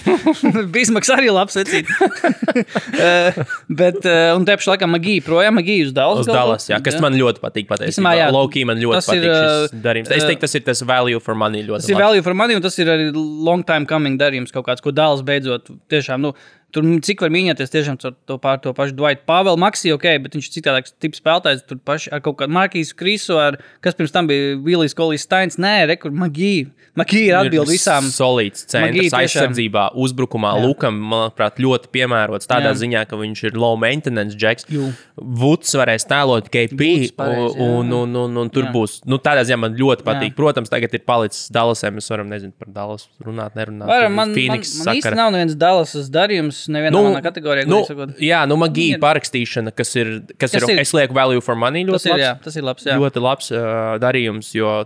Bismaks 0.74 1.10
arī 1.12 1.28
labs 1.34 1.58
vecīt. 1.60 1.90
uh, 2.00 3.44
bet, 3.68 4.00
uh, 4.08 4.32
un 4.38 4.46
te 4.48 4.56
pašā 4.56 4.74
laikā 4.74 4.88
Magija 4.90 5.24
projām, 5.26 5.58
Magija 5.60 5.86
uz 5.88 5.92
Dallas. 5.96 6.24
Uz 6.24 6.30
Dallas, 6.32 6.68
jā, 6.72 6.80
kas 6.84 6.98
man 7.04 7.16
ļoti 7.18 7.42
patīk. 7.44 7.68
Patiesībā, 7.70 8.14
jā, 8.18 8.30
Loki 8.34 8.64
man 8.68 8.80
ļoti 8.80 9.00
tas 9.02 9.10
ir, 9.12 9.20
patīk. 9.22 9.36
šis 9.36 9.76
uh, 9.78 9.84
darījums. 9.84 10.12
Es 10.16 10.26
teiktu, 10.28 10.44
tas 10.46 10.58
ir 10.60 10.66
tas 10.66 10.84
value 10.88 11.20
for 11.22 11.38
money. 11.38 11.64
Ļoti 11.66 11.84
Tas 11.84 11.92
ir 11.92 11.98
labs. 11.98 12.06
value 12.08 12.26
for 12.26 12.38
money, 12.40 12.58
un 12.58 12.64
tas 12.64 12.78
ir 12.82 12.90
arī 12.92 13.10
long 13.14 13.64
time 13.68 13.88
coming 13.90 14.18
darījums 14.20 14.54
kaut 14.54 14.66
kāds, 14.68 14.84
ko 14.84 14.92
Dāls 14.94 15.24
beidzot 15.26 15.68
tiešām. 15.92 16.24
Nu, 16.24 16.34
Tur 16.74 16.86
cik 17.06 17.22
var 17.22 17.30
mīnīties 17.30 17.70
tiešām 17.70 17.98
ar 18.02 18.14
to, 18.26 18.36
pār, 18.42 18.58
to 18.62 18.72
pašu 18.74 18.96
Dvaitu 18.98 19.22
Pāvelu 19.28 19.60
Maksiju, 19.62 19.94
ok, 19.94 20.08
bet 20.24 20.34
viņš 20.34 20.48
ir 20.48 20.54
citādāks 20.56 20.94
tips 20.98 21.20
spēlētājs. 21.22 21.62
Tur 21.68 21.78
paši 21.86 22.10
ar 22.14 22.22
kaut 22.24 22.40
kādu 22.40 22.54
Markīsu 22.56 22.96
Krisu, 22.98 23.36
ar, 23.38 23.60
kas 23.84 23.94
pirms 23.94 24.14
tam 24.14 24.26
bija 24.30 24.56
Vilijas 24.64 24.96
Kolīs 24.98 25.22
Steins. 25.22 25.58
Nē, 25.62 25.76
rekur, 25.92 26.10
Magija. 26.10 26.72
Magija 26.98 27.26
ir 27.28 27.36
atbild 27.40 27.70
visām. 27.70 28.06
Solīts 28.10 28.66
centrs 28.70 29.14
aizsardzībā, 29.18 29.88
uzbrukumā. 29.98 30.52
Jā. 30.58 30.64
Lukam, 30.66 30.98
manuprāt, 31.10 31.62
ļoti 31.62 31.90
piemērots 31.94 32.50
tādā 32.50 32.70
Jā. 32.70 32.78
ziņā, 32.82 33.04
ka 33.10 33.18
viņš 33.18 33.44
ir 33.48 33.58
low 33.58 33.78
maintenance 33.80 34.38
džeks. 34.38 34.68
Vuds 35.14 35.74
varēs 35.78 36.06
tēlot 36.10 36.50
KP, 36.54 36.90
pareizi, 37.18 37.54
jā. 37.54 37.66
un, 37.66 37.90
un, 37.98 38.18
un, 38.24 38.38
un 38.44 38.52
tur 38.54 38.68
Jā. 38.68 38.74
būs. 38.74 39.00
Nu, 39.10 39.18
tādā 39.22 39.42
ziņā 39.46 39.58
man 39.64 39.78
ļoti 39.78 40.06
patīk. 40.06 40.32
Jā. 40.32 40.38
Protams, 40.38 40.70
tagad 40.70 40.94
ir 40.94 41.02
palicis 41.06 41.48
Dallasē. 41.54 41.90
Mēs 41.94 42.10
varam, 42.10 42.30
nezinu, 42.30 42.54
par 42.58 42.70
Dallas 42.74 43.08
runāt, 43.22 43.58
nerunāt. 43.58 43.90
Varam, 43.90 44.14
man, 44.14 44.30
man, 44.30 44.36
Phoenix 44.38 44.74
man 44.86 45.00
īsti 45.00 45.14
nav 45.18 45.34
neviens 45.34 45.58
Dallas 45.58 45.94
darījums, 46.14 46.63
nevienā 46.72 46.94
nu, 46.94 47.20
kategorijā. 47.24 47.66
nu, 47.68 47.82
jā, 48.22 48.42
nu, 48.48 48.56
magija 48.60 48.96
Viņa- 48.96 49.02
parakstīšana, 49.02 49.74
kas 49.76 49.94
ir, 49.96 50.12
kas 50.38 50.52
Tas 50.54 50.62
ir, 50.62 50.74
ir- 50.76 50.80
es 50.80 50.92
lieku 50.92 51.14
value 51.16 51.40
for 51.40 51.54
money 51.54 51.84
Tas 51.86 52.06
ir, 52.06 52.12
labs. 52.12 52.22
jā, 52.22 52.32
tas 52.42 52.56
ir 52.56 52.62
labs. 52.62 52.84
Jā. 52.84 52.98
ļoti 52.98 53.22
labs 53.22 53.50
uh, 53.52 53.98
darījums, 54.02 54.52
jo 54.54 54.84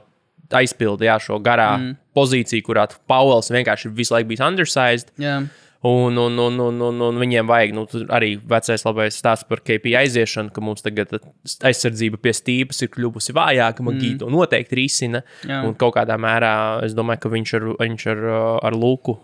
aizpilda 0.51 1.05
jā, 1.05 1.17
šo 1.21 1.39
garā 1.45 1.77
mm. 1.77 1.97
pozīciju, 2.17 2.65
kurā 2.65 2.87
Pauls 3.07 3.51
vienkārši 3.53 3.93
visu 3.95 4.15
laiku 4.15 4.29
bija 4.33 4.49
undersized. 4.49 5.13
Jā. 5.21 5.43
Un, 5.81 6.17
un, 6.19 6.39
un, 6.39 6.59
un, 6.59 6.81
un, 6.83 7.03
un 7.07 7.19
viņiem 7.23 7.47
vajag 7.47 7.73
nu, 7.77 7.85
arī 8.11 8.33
vecais 8.51 8.83
labais 8.83 9.15
stāsts 9.15 9.47
par 9.47 9.61
KP 9.63 9.93
aiziešanu, 10.01 10.51
ka 10.51 10.63
mums 10.65 10.83
tagad 10.83 11.13
aizsardzība 11.69 12.19
pie 12.19 12.33
stīpas 12.35 12.83
ir 12.83 12.91
kļuvusi 12.97 13.35
vājāka. 13.37 13.85
Man 13.87 14.01
mm. 14.01 14.17
to 14.19 14.31
noteikti 14.35 14.75
risina. 14.75 15.21
Jā. 15.47 15.61
Un 15.69 15.77
kaut 15.79 15.95
kādā 15.95 16.17
mērā 16.19 16.51
es 16.83 16.97
domāju, 16.99 17.23
ka 17.23 17.31
viņš 17.31 17.53
ar, 17.61 17.67
viņš 17.79 18.07
ar, 18.11 18.23
ar 18.67 18.79
Luku 18.79 19.15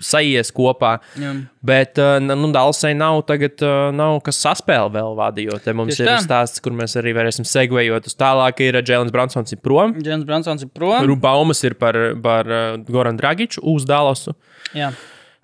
sajies 0.00 0.48
kopā. 0.56 0.94
Jā. 1.20 1.34
Bet 1.68 2.00
uh, 2.00 2.16
nu, 2.24 2.48
Dālasai 2.56 2.94
nav, 2.96 3.20
tagad, 3.28 3.60
uh, 3.66 3.90
nav 3.92 4.22
kas 4.24 4.40
saspēle 4.46 4.88
vēl 4.94 5.12
vada, 5.18 5.44
jo 5.44 5.60
te 5.60 5.76
mums 5.76 5.92
Tieši 5.92 6.06
ir 6.06 6.10
tā. 6.14 6.16
stāsts, 6.24 6.64
kur 6.64 6.72
mēs 6.78 6.96
arī 6.96 7.12
varēsim 7.18 7.44
segvējot 7.48 8.08
uz 8.08 8.16
tālāk. 8.16 8.64
Ir 8.64 8.80
Jēlins 8.80 9.12
Bransons 9.12 9.52
ir 9.52 9.60
prom. 9.60 9.92
Džens 10.00 10.24
Bransons 10.24 10.64
ir 10.64 10.72
prom. 10.72 11.04
Baumas 11.20 11.60
ir 11.68 11.76
par, 11.76 12.00
par 12.24 12.48
Goran 12.88 13.20
Dragiču 13.20 13.60
uz 13.76 13.84
Dālasu. 13.84 14.32
Jā. 14.72 14.94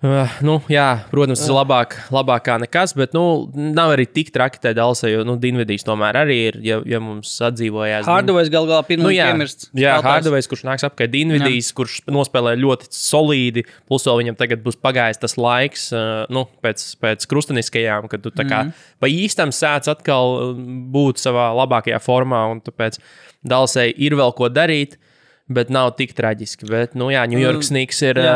Uh, 0.05 0.29
nu, 0.45 0.57
jā, 0.69 0.83
protams, 1.09 1.39
tas 1.41 1.47
ir 1.49 1.55
labāk, 1.55 1.93
labāk 2.13 2.43
kā 2.45 2.55
nekas, 2.61 2.91
bet 2.99 3.13
nu, 3.15 3.21
nav 3.55 3.93
arī 3.95 4.03
tik 4.05 4.27
traki 4.35 4.59
tajā 4.61 4.75
dalsē, 4.77 5.09
jo 5.09 5.23
nu, 5.25 5.33
Dienvidīs 5.41 5.85
tomēr 5.87 6.19
arī 6.19 6.35
ir, 6.51 6.57
ja, 6.67 6.77
ja 6.85 6.99
mums 7.01 7.31
atdzīvojās. 7.47 8.05
Hardovais 8.05 8.51
gal 8.53 8.67
galā 8.69 8.83
pirmo 8.85 9.07
Nu, 9.07 9.13
jā, 9.15 9.29
piemirsts. 9.31 9.69
jā 9.71 9.95
spēlētājs. 9.95 10.05
Hardovais, 10.09 10.49
kurš 10.51 10.63
nāks 10.67 10.85
apkārt 10.85 11.13
Dienvidīs, 11.15 11.71
kurš 11.73 11.95
nospēlē 12.11 12.53
ļoti 12.61 12.91
solīdi, 12.93 13.63
plus 13.89 14.05
vēl 14.05 14.21
viņam 14.21 14.37
tagad 14.43 14.61
būs 14.67 14.77
pagājis 14.85 15.23
tas 15.23 15.37
laiks, 15.41 15.87
uh, 15.95 16.27
nu, 16.29 16.45
pēc, 16.61 16.83
pēc 17.01 17.25
krusteniskajām, 17.31 18.11
kad 18.11 18.21
tu 18.27 18.29
tā 18.35 18.45
kā 18.45 18.61
Mhm. 18.67 18.75
pa 19.01 19.07
īstam 19.09 19.55
sēdz 19.55 19.89
atkal 19.95 20.35
uh, 20.51 20.53
būt 20.93 21.23
savā 21.23 21.49
labākajā 21.63 21.97
formā, 22.03 22.43
un 22.51 22.61
tāpēc 22.61 22.99
dalsē 23.47 23.89
ir 23.95 24.13
vēl 24.19 24.35
ko 24.37 24.51
darīt. 24.53 24.99
Bet 25.45 25.69
nav 25.69 25.91
tik 25.99 26.15
traģiski. 26.17 26.65
Bet, 26.65 26.95
nu, 26.97 27.11
jā, 27.13 27.21
New 27.29 27.37
York 27.37 27.61
Snigs 27.67 27.99
ir 28.01 28.17
jā. 28.17 28.33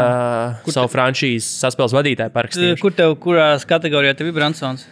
uh, 0.61 0.69
savu 0.69 0.91
franšīzes 0.93 1.47
saspēles 1.63 1.95
vadītāju 1.97 2.33
parakstījuši. 2.35 2.81
Kur 2.83 2.93
tev, 2.93 3.15
kurās 3.23 3.65
kategorijā 3.69 4.13
tev 4.19 4.29
ir 4.29 4.35
Bransons? 4.37 4.85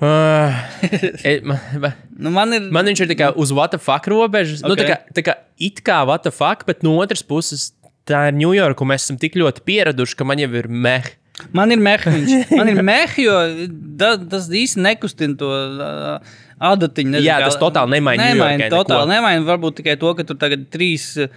Uh, 0.00 0.56
e, 1.28 1.38
man, 1.44 1.60
man- 1.82 2.00
Nu, 2.16 2.30
man 2.30 2.52
ir. 2.54 2.68
man 2.72 2.86
viņš 2.86 3.00
ir 3.04 3.12
kā 3.18 3.28
uz 3.36 3.50
fuck 3.82 4.06
robežas. 4.10 4.62
Okay. 4.62 4.70
Nu, 4.70 4.76
tā, 4.78 4.86
kā, 4.88 5.14
tā 5.16 5.24
kā 5.26 5.34
it 5.58 5.82
kā 5.84 6.00
fuck, 6.32 6.64
bet 6.66 6.84
no 6.86 6.94
otras 7.02 7.24
puses 7.26 7.72
tā 8.08 8.28
ir 8.30 8.36
New 8.38 8.54
York, 8.54 8.80
un 8.80 8.92
mēs 8.92 9.04
esam 9.04 9.18
tik 9.20 9.36
ļoti 9.40 9.64
pieraduši, 9.66 10.16
ka 10.16 10.24
man 10.28 10.40
jau 10.42 10.50
ir 10.54 10.68
meh. 10.68 11.10
Man 11.52 11.74
ir 11.74 11.80
mehānisms. 11.82 12.52
Man 12.54 12.70
ir 12.70 12.80
mehānisms, 12.86 13.18
jo 13.18 13.68
da, 13.98 14.14
tas 14.16 14.46
īsti 14.48 14.84
nekustina 14.84 15.34
to 15.40 15.50
uh, 15.50 16.36
adatiņu. 16.60 17.10
nezinu, 17.16 17.26
Jā, 17.26 17.40
tas 17.44 17.56
totāli 17.60 17.96
nemaina 17.96 18.30
Nemaina, 18.30 18.64
Yorkai 18.64 18.70
totāli 18.72 19.10
nemaina. 19.10 19.44
Varbūt 19.48 19.80
tikai 19.80 19.96
to, 20.00 20.14
ka 20.14 20.24
tur 20.28 20.36
tagad 20.40 20.68
trīs 20.72 21.10
uh, 21.18 21.28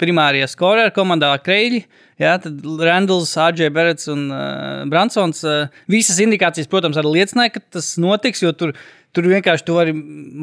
primārie 0.00 0.46
skoreri 0.48 0.92
komandā 0.96 1.32
Kreļi. 1.44 1.82
Jā, 2.20 2.34
tad 2.42 2.60
Randalls, 2.84 3.32
AJ 3.40 3.70
Berets 3.72 4.08
un 4.12 4.26
uh, 4.32 4.84
Bransons. 4.92 5.42
Uh, 5.44 5.68
visas 5.88 6.18
indikācijas, 6.20 6.68
protams, 6.68 6.98
arī 7.00 7.14
liecināja, 7.20 7.54
ka 7.56 7.62
tas 7.78 7.94
notiks, 8.00 8.42
jo 8.44 8.52
tur, 8.52 8.74
tur 9.16 9.28
vienkārši 9.30 9.64
tu 9.64 9.76
vari, 9.78 9.94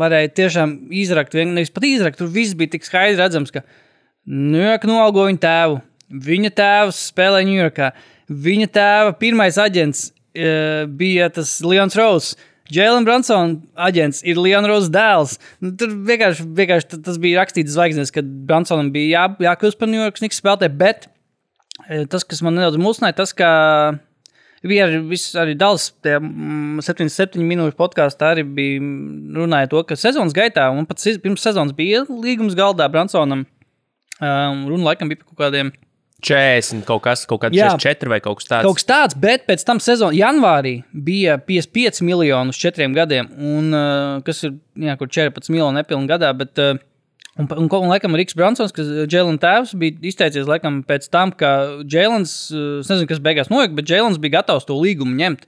varēja 0.01 0.32
tiešām 0.41 0.73
izrakt, 0.89 1.38
vien- 1.38 1.53
nevis 1.53 1.69
pat 1.73 1.86
izrakt, 1.86 2.17
tur 2.17 2.27
viss 2.34 2.58
bija 2.58 2.73
tik 2.75 2.86
skaidri 2.88 3.19
redzams, 3.21 3.53
ka 3.53 3.62
Ņujorka 4.27 4.89
noalgo 4.89 5.23
viņa 5.30 5.39
tēvu. 5.39 5.77
Viņa 6.25 6.49
tēvs 6.58 6.97
spēlē 7.13 7.45
Ņujorkā. 7.47 7.91
Viņa 8.27 8.67
tēva 8.75 9.13
pirmais 9.21 9.56
aģents 9.62 10.10
uh, 10.10 10.84
bija 10.99 11.30
tas 11.32 11.53
Leons 11.63 11.95
Rose. 11.95 12.36
Jēlins 12.73 13.08
Bransons 13.08 13.62
aģents 13.80 14.23
ir 14.27 14.39
Leons 14.41 14.67
Rose 14.67 14.91
dēls. 14.91 15.38
Nu, 15.63 15.71
tur 15.80 15.93
vienkārši, 16.08 16.47
vienkārši 16.58 16.89
ta- 16.93 16.99
tas 17.06 17.19
bija 17.23 17.39
rakstīts 17.41 17.75
zvaigznes, 17.75 18.12
kad 18.12 18.27
Bransonam 18.49 18.89
bija 18.91 19.21
jā, 19.21 19.23
jākļūst 19.47 19.80
par 19.80 19.88
New 19.91 20.01
York 20.01 20.19
Snigs 20.19 20.41
spēlētāju. 20.41 20.75
Bet 20.82 21.08
eh, 21.88 22.03
tas, 22.12 22.25
kas 22.27 22.41
man 22.43 22.58
nedaudz 22.60 22.80
mulsināja, 22.82 23.15
tas, 23.21 23.32
ka 23.38 23.49
bija 24.67 24.88
arī, 24.89 24.99
arī 25.39 25.56
Dāls, 25.56 25.91
tie 26.03 26.17
mm, 26.19 26.82
77 26.84 27.39
minūšu 27.47 27.77
podkāstā 27.80 28.34
arī 28.36 28.43
bija 28.43 28.82
runāja 29.38 29.69
to, 29.71 29.84
ka 29.88 29.95
sezonas 29.95 30.36
gaitā, 30.36 30.67
un 30.73 30.88
pat 30.89 30.99
pirms 31.23 31.45
sezonas 31.45 31.75
bija 31.77 32.03
līgums 32.10 32.58
galdā 32.58 32.89
Bransonam. 32.91 33.45
Um, 34.17 34.63
runa 34.65 34.89
laikam 34.91 35.12
bija 35.12 35.21
par 35.21 35.30
kaut 35.30 35.39
kādiem 35.45 35.71
40 36.25 36.82
kaut 36.88 37.03
kas, 37.06 37.27
kaut 37.30 37.43
kāds 37.43 37.53
Jā. 37.53 37.69
44 37.77 38.10
vai 38.10 38.17
kaut 38.25 38.39
kas 38.39 38.49
tāds. 38.49 38.65
Kaut 38.65 38.80
kas 38.80 38.88
tāds, 38.89 39.17
bet 39.21 39.45
pēc 39.45 39.62
tam 39.67 39.82
sezonā, 39.84 40.15
janvārī, 40.17 40.80
bija 40.89 41.38
55 41.38 42.01
miljoni 42.08 42.53
uz 42.53 42.58
četriem 42.58 42.95
gadiem, 42.97 43.30
un, 43.38 43.69
uh, 43.69 44.17
kas 44.25 44.41
ir 44.47 44.56
jā, 44.82 44.97
kur 44.97 45.12
14 45.13 45.53
miljoni 45.53 45.77
nepilnīgi 45.77 46.10
gadā. 46.10 46.32
Bet, 46.39 46.58
uh, 46.58 46.82
un, 47.38 47.45
un, 47.45 47.69
un, 47.69 47.91
laikam, 47.91 48.17
Riks 48.17 48.38
Bransons, 48.38 48.73
kas 48.73 48.89
Jēlins 49.06 49.43
tēvs, 49.43 49.75
bija 49.77 50.10
izteicies 50.10 50.49
laikam, 50.49 50.82
pēc 50.89 51.06
tam, 51.13 51.36
ka 51.38 51.53
Jēlins, 51.86 52.36
uh, 52.49 52.82
es 52.82 52.89
nezinu, 52.89 53.12
kas 53.13 53.21
beigās 53.30 53.53
notika, 53.53 53.77
bet 53.77 53.93
Jēlins 53.93 54.17
bija 54.23 54.39
gatavs 54.39 54.65
to 54.65 54.80
līgumu 54.82 55.13
ņemt. 55.21 55.45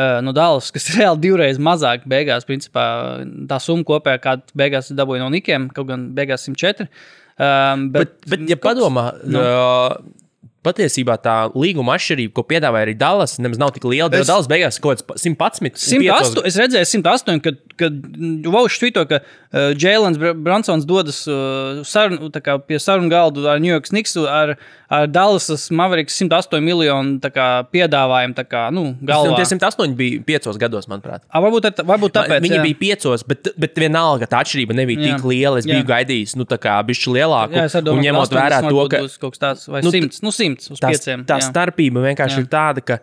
Uh, 0.00 0.18
no 0.24 0.30
Dālas, 0.34 0.72
kas 0.74 0.86
ir 0.90 0.98
reāli 1.04 1.22
divreiz 1.22 1.58
mazāk, 1.62 2.02
beigās, 2.10 2.46
principā, 2.48 2.84
tā 3.50 3.62
summa 3.62 3.86
kopējā, 3.86 4.20
kāda 4.26 4.58
beigās 4.58 4.90
dabūja 4.96 5.22
no 5.22 5.30
Nikiem, 5.34 5.70
kaut 5.74 5.90
gan 5.90 6.10
beigās 6.18 6.46
104. 6.50 6.86
Um, 7.40 7.86
bet, 7.94 8.18
Bet, 8.20 8.26
bet 8.28 8.50
ja 8.52 8.56
padomā, 8.60 9.06
nu. 9.24 9.40
Patiesībā 10.66 11.16
tā 11.24 11.34
līguma 11.56 11.94
atšķirība, 11.96 12.34
ko 12.36 12.44
piedāvāja 12.44 12.88
arī 12.88 12.94
Dallas, 13.00 13.38
nemaz 13.40 13.60
nav 13.60 13.72
tik 13.76 13.86
liela. 13.88 14.10
Es... 14.12 14.28
Dallas 14.28 14.48
beigās 14.50 14.76
kaut 14.82 15.00
kāds 15.00 15.24
111. 15.24 15.80
108, 15.80 16.42
es 16.48 16.58
redzēju, 16.60 16.88
108, 17.00 17.40
kad, 17.44 17.60
kad 17.80 17.96
Vaučs 18.52 18.76
tvīto, 18.82 19.06
ka 19.08 19.22
uh, 19.22 19.70
Jēlins 19.72 20.20
Br- 20.20 20.36
Bransons 20.36 20.84
dodas 20.88 21.22
uh, 21.30 21.80
sarun, 21.88 22.28
kā 22.44 22.58
pie 22.60 22.80
sarunu 22.82 23.08
galda 23.12 23.54
ar 23.54 23.62
New 23.62 23.72
York 23.72 23.88
Snigs, 23.88 24.12
ar, 24.20 24.54
ar 24.92 25.08
Dallas 25.08 25.48
Mavericks 25.72 26.18
108 26.20 26.60
miljonu 26.64 27.32
kā, 27.32 27.48
piedāvājumu. 27.72 28.36
Kā, 28.50 28.66
nu, 28.74 28.90
galvā. 29.06 29.38
Tie 29.40 29.48
108 29.54 29.96
bija 29.96 30.20
5 30.28 30.60
gados, 30.60 30.88
manuprāt. 30.90 31.24
A, 31.28 31.40
varbūt, 31.44 31.70
tā, 31.78 31.86
varbūt 31.88 32.16
tāpēc. 32.18 32.44
Viņi 32.44 32.58
jā. 32.58 32.66
bija 32.68 32.80
piecos, 32.80 33.24
bet, 33.28 33.52
bet 33.60 33.80
vienalga 33.80 34.28
tā 34.30 34.42
atšķirība 34.44 34.76
nebija 34.76 35.00
Jā. 35.00 35.16
tik 35.16 35.26
liela. 35.28 35.60
Es 35.60 35.68
Jā. 35.68 35.78
biju 35.78 35.88
gaidījis, 35.88 36.36
nu, 36.40 36.46
tā 36.48 36.60
kā 36.60 36.76
bišķi 36.88 37.16
lielāku. 37.16 37.56
Jā, 37.56 37.66
arī 37.66 37.80
un 37.80 37.88
domāju, 37.88 38.06
ņemot 38.08 38.36
vērā 38.36 38.60
to, 38.66 38.86
ka. 38.92 39.02
būs 39.04 39.18
kaut 39.20 39.36
kas 39.36 39.42
tāds, 39.44 39.66
vai 39.70 39.82
nu, 39.84 39.92
100, 39.94 40.22
nu, 40.24 40.32
100 40.34 40.49
100 40.58 40.74
uz 40.74 40.80
tā, 40.82 40.90
5. 40.96 41.24
tā 41.30 41.38
starpība 41.44 42.02
vienkārši 42.08 42.38
Jā. 42.38 42.42
jā. 42.42 42.46
ir 42.46 42.52
tāda, 42.52 42.84
ka. 42.84 42.98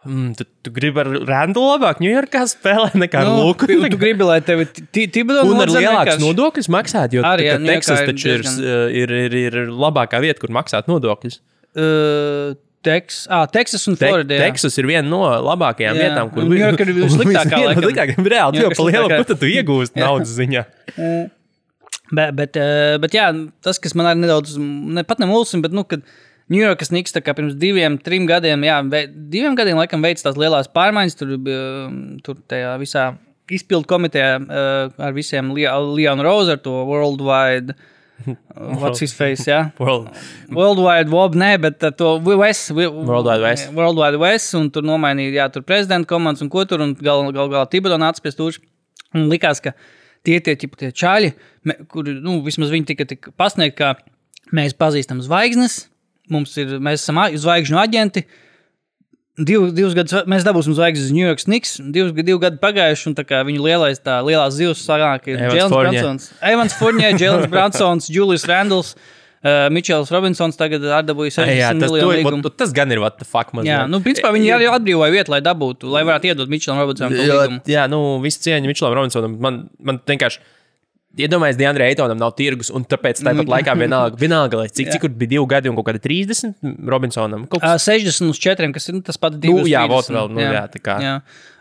Mm, 0.00 0.30
tu, 0.32 0.44
tu 0.64 0.70
gribi 0.72 0.96
ar 1.02 1.08
Randu 1.28 1.60
labāk 1.60 1.98
Ņujorkā 2.00 2.40
spēlēt 2.48 2.94
nekā 2.96 3.18
ar 3.20 3.26
Nu, 3.28 3.34
Luku. 3.50 3.66
tu, 3.68 3.76
tu 3.92 3.98
gribi, 4.00 4.24
lai 4.24 4.38
tevi 4.40 4.64
Tibetā 4.96 5.42
Un 5.44 5.60
ar 5.60 5.68
lielākus 5.68 6.16
nodokļus 6.22 6.70
maksāt, 6.72 7.12
jo 7.12 7.20
Arī, 7.20 7.44
jā, 7.50 7.58
Arī, 7.58 7.66
Teksas 7.68 8.00
ir 8.00 8.08
taču 8.08 8.30
ir, 8.32 8.40
diezgan- 8.40 8.94
ir, 8.96 9.12
ir, 9.26 9.36
ir 9.42 9.58
labākā 9.68 10.22
vieta, 10.24 10.40
kur 10.40 10.48
maksāt 10.56 10.88
nodokļus. 10.88 11.36
Uh, 11.76 12.54
Teks, 12.80 13.26
ah, 13.28 13.44
Teksas 13.44 13.84
un 13.92 13.98
Te, 14.00 14.08
Florida. 14.08 14.38
jā. 14.38 14.46
Teksas 14.48 14.78
ir 14.80 14.86
viena 14.88 15.04
no 15.04 15.20
labākajām 15.20 15.92
Jā, 16.00 16.06
vietām, 16.06 16.30
kur 16.32 16.48
vissliktākā, 16.48 17.58
Viena 17.60 17.60
no 17.60 17.68
laikam. 17.68 17.84
sliktākajām. 17.84 18.30
Reāli, 18.32 18.56
Ņujorka 18.56 18.78
pa 18.80 18.86
lielu, 18.88 19.04
sliktākā. 19.04 19.18
ko 19.20 19.28
tad 19.34 19.40
tu 19.44 19.50
iegūsti 19.52 20.00
naudas 20.00 20.32
ziņā? 20.40 20.64
Bet, 22.10 22.32
bet, 22.34 22.56
eh, 22.56 22.96
bet 23.04 23.12
jā, 23.14 23.28
tas, 23.62 23.78
kas 23.78 23.92
man 23.94 24.08
arī 24.10 24.24
nedaudz, 24.24 24.56
ne 24.58 25.04
pat 25.06 25.20
nemulsina, 25.22 25.62
bet, 25.62 25.76
nu, 25.76 25.84
kad 25.86 26.00
Ņujorkas 26.50 26.90
Niks 26.90 27.14
pirms 27.14 27.54
diviem, 27.54 27.98
trim 28.02 28.26
gadiem, 28.26 28.64
jā, 28.66 28.80
diviem 29.14 29.54
gadiem, 29.58 29.78
laikam, 29.78 30.02
veids 30.02 30.24
tās 30.26 30.38
lielās 30.40 30.70
pārmaiņas, 30.74 31.18
tur, 31.18 31.36
bija, 31.38 31.60
tur 32.26 32.40
tajā 32.50 32.72
visā 32.80 33.04
izpildu 33.54 33.86
komitejā 33.90 34.34
eh, 34.40 35.00
ar 35.06 35.14
visiem 35.14 35.52
Leonu 35.54 36.26
Rozu, 36.26 36.56
ar 36.56 36.60
to 36.62 36.72
Worldwide, 36.88 37.74
uh, 38.26 38.34
what's 38.80 39.02
his 39.02 39.14
face, 39.16 39.46
jā. 39.46 39.60
World. 39.82 40.10
Worldwide 40.54 41.10
Wob, 41.14 41.38
nē, 41.38 41.52
bet 41.62 41.86
ar 41.86 41.94
to 41.98 42.16
West, 42.26 42.72
Worldwide 42.74 43.42
West. 43.44 43.70
Worldwide 43.76 44.20
West, 44.22 44.54
un 44.58 44.70
tur 44.74 44.86
nomainīja, 44.86 45.36
jā, 45.38 45.48
tur 45.54 45.66
prezidenta 45.66 46.10
komandas 46.10 46.42
un 46.46 46.50
ko 46.52 46.66
tur, 46.68 46.82
un 46.84 46.94
gal, 46.98 47.26
gal 47.34 47.50
galā 47.52 47.66
Tibetā 47.70 47.98
nāca 48.00 48.22
pie 48.22 48.34
stūra. 48.34 48.62
Un 49.14 49.26
likās, 49.30 49.58
ka 49.62 49.74
tie 50.26 50.38
tie, 50.44 50.54
ķipa, 50.58 50.78
tie 50.78 50.90
čaļi, 50.94 51.32
kuri, 51.90 52.18
nu, 52.22 52.38
vismaz 52.46 52.70
viņi 52.70 52.92
tika, 52.92 53.06
tika 53.10 53.34
pasniegti, 53.38 53.78
ka 53.80 53.94
mēs 54.54 54.76
pazīstam 54.78 55.22
zvaigznes, 55.24 55.88
mums 56.32 56.54
ir, 56.60 56.78
mēs 56.82 57.04
esam 57.04 57.20
zvaigžņu 57.44 57.80
aģenti. 57.82 58.24
Div, 59.40 59.70
divus 59.72 59.94
gadus 59.96 60.26
mēs 60.28 60.44
dabūsim 60.44 60.74
zvaigznes 60.76 61.08
uz 61.08 61.14
New 61.14 61.24
York 61.24 61.40
Snigs. 61.40 61.78
Divus, 61.80 62.12
divi 62.16 62.36
gadi 62.42 62.58
pagājuši, 62.60 63.06
un 63.08 63.16
viņu 63.48 63.62
lielais, 63.64 64.02
tā 64.02 64.18
lielā 64.26 64.48
zivs 64.52 64.82
sanāk, 64.84 65.30
ir 65.30 65.40
Jēlens. 65.40 65.72
Bransons. 65.72 66.26
Evans 66.44 66.76
Furnē, 66.76 67.14
Jēlens 67.14 67.48
Bransons, 67.52 68.10
Julius 68.12 68.44
Randls, 68.50 68.92
uh, 69.40 69.70
Mičels 69.72 70.12
Robinsons 70.12 70.58
tagad 70.60 70.84
atdabūja 70.98 71.38
60 71.38 71.56
Jā, 71.56 71.72
tas, 71.72 71.86
miljonu 71.86 72.10
to, 72.10 72.18
līgumu. 72.18 72.42
vat, 72.50 72.58
tas 72.60 72.74
gan 72.76 72.92
ir 72.92 73.00
what 73.00 73.16
the 73.22 73.28
fuck. 73.28 73.54
Mazliet. 73.56 73.70
Jā, 73.70 73.82
nu, 73.88 74.02
principā 74.04 74.34
viņi 74.34 74.52
arī 74.58 74.68
atbrīvoja 74.74 75.14
vietu, 75.14 75.32
lai 75.32 75.40
dabūtu, 75.46 75.88
lai 75.94 76.04
varētu 76.10 76.34
iedot 76.34 76.52
Mičelam 76.52 76.82
Robinsonam 76.82 77.16
līgumu. 77.16 77.62
jā, 77.70 77.86
nu, 77.92 78.02
viss 78.24 78.42
cieņa 78.44 78.68
Mičelam 78.68 78.98
Robinsonam. 78.98 79.38
Man, 79.40 79.62
man 79.80 80.02
vienkārši. 80.10 80.42
Iedomājieties, 81.18 81.58
Dienvidē 81.58 81.86
Eitonam 81.90 82.20
nav 82.20 82.36
tirgus, 82.38 82.68
un 82.70 82.84
tāpēc 82.86 83.18
tāpat 83.26 83.48
laikā 83.50 83.72
vienalga, 83.74 84.14
vienalga 84.20 84.60
lai 84.60 84.68
cik, 84.70 84.92
cik 84.94 85.02
tur 85.02 85.14
bija 85.18 85.32
divi 85.32 85.46
gadi 85.50 85.66
un 85.66 85.74
kaut 85.74 85.88
kādi 85.88 85.98
30 86.04 86.52
Robinsonam. 86.86 87.48
Kaut 87.50 87.64
Uh, 87.64 87.72
kas, 87.74 87.88
60 87.90 88.30
uz 88.30 88.38
4, 88.38 88.68
kas 88.76 88.86
ir 88.86 88.94
nu, 88.94 89.02
tas 89.02 89.18
pats 89.18 89.40
Nu, 89.40 89.56
2. 89.64 89.64
jā, 89.72 89.82
vot 89.90 90.06
vēl, 90.06 90.30
nu, 90.30 90.44
jā, 90.44 90.62
tā 90.70 90.78
kā. 90.84 90.94
Jā. 91.02 91.16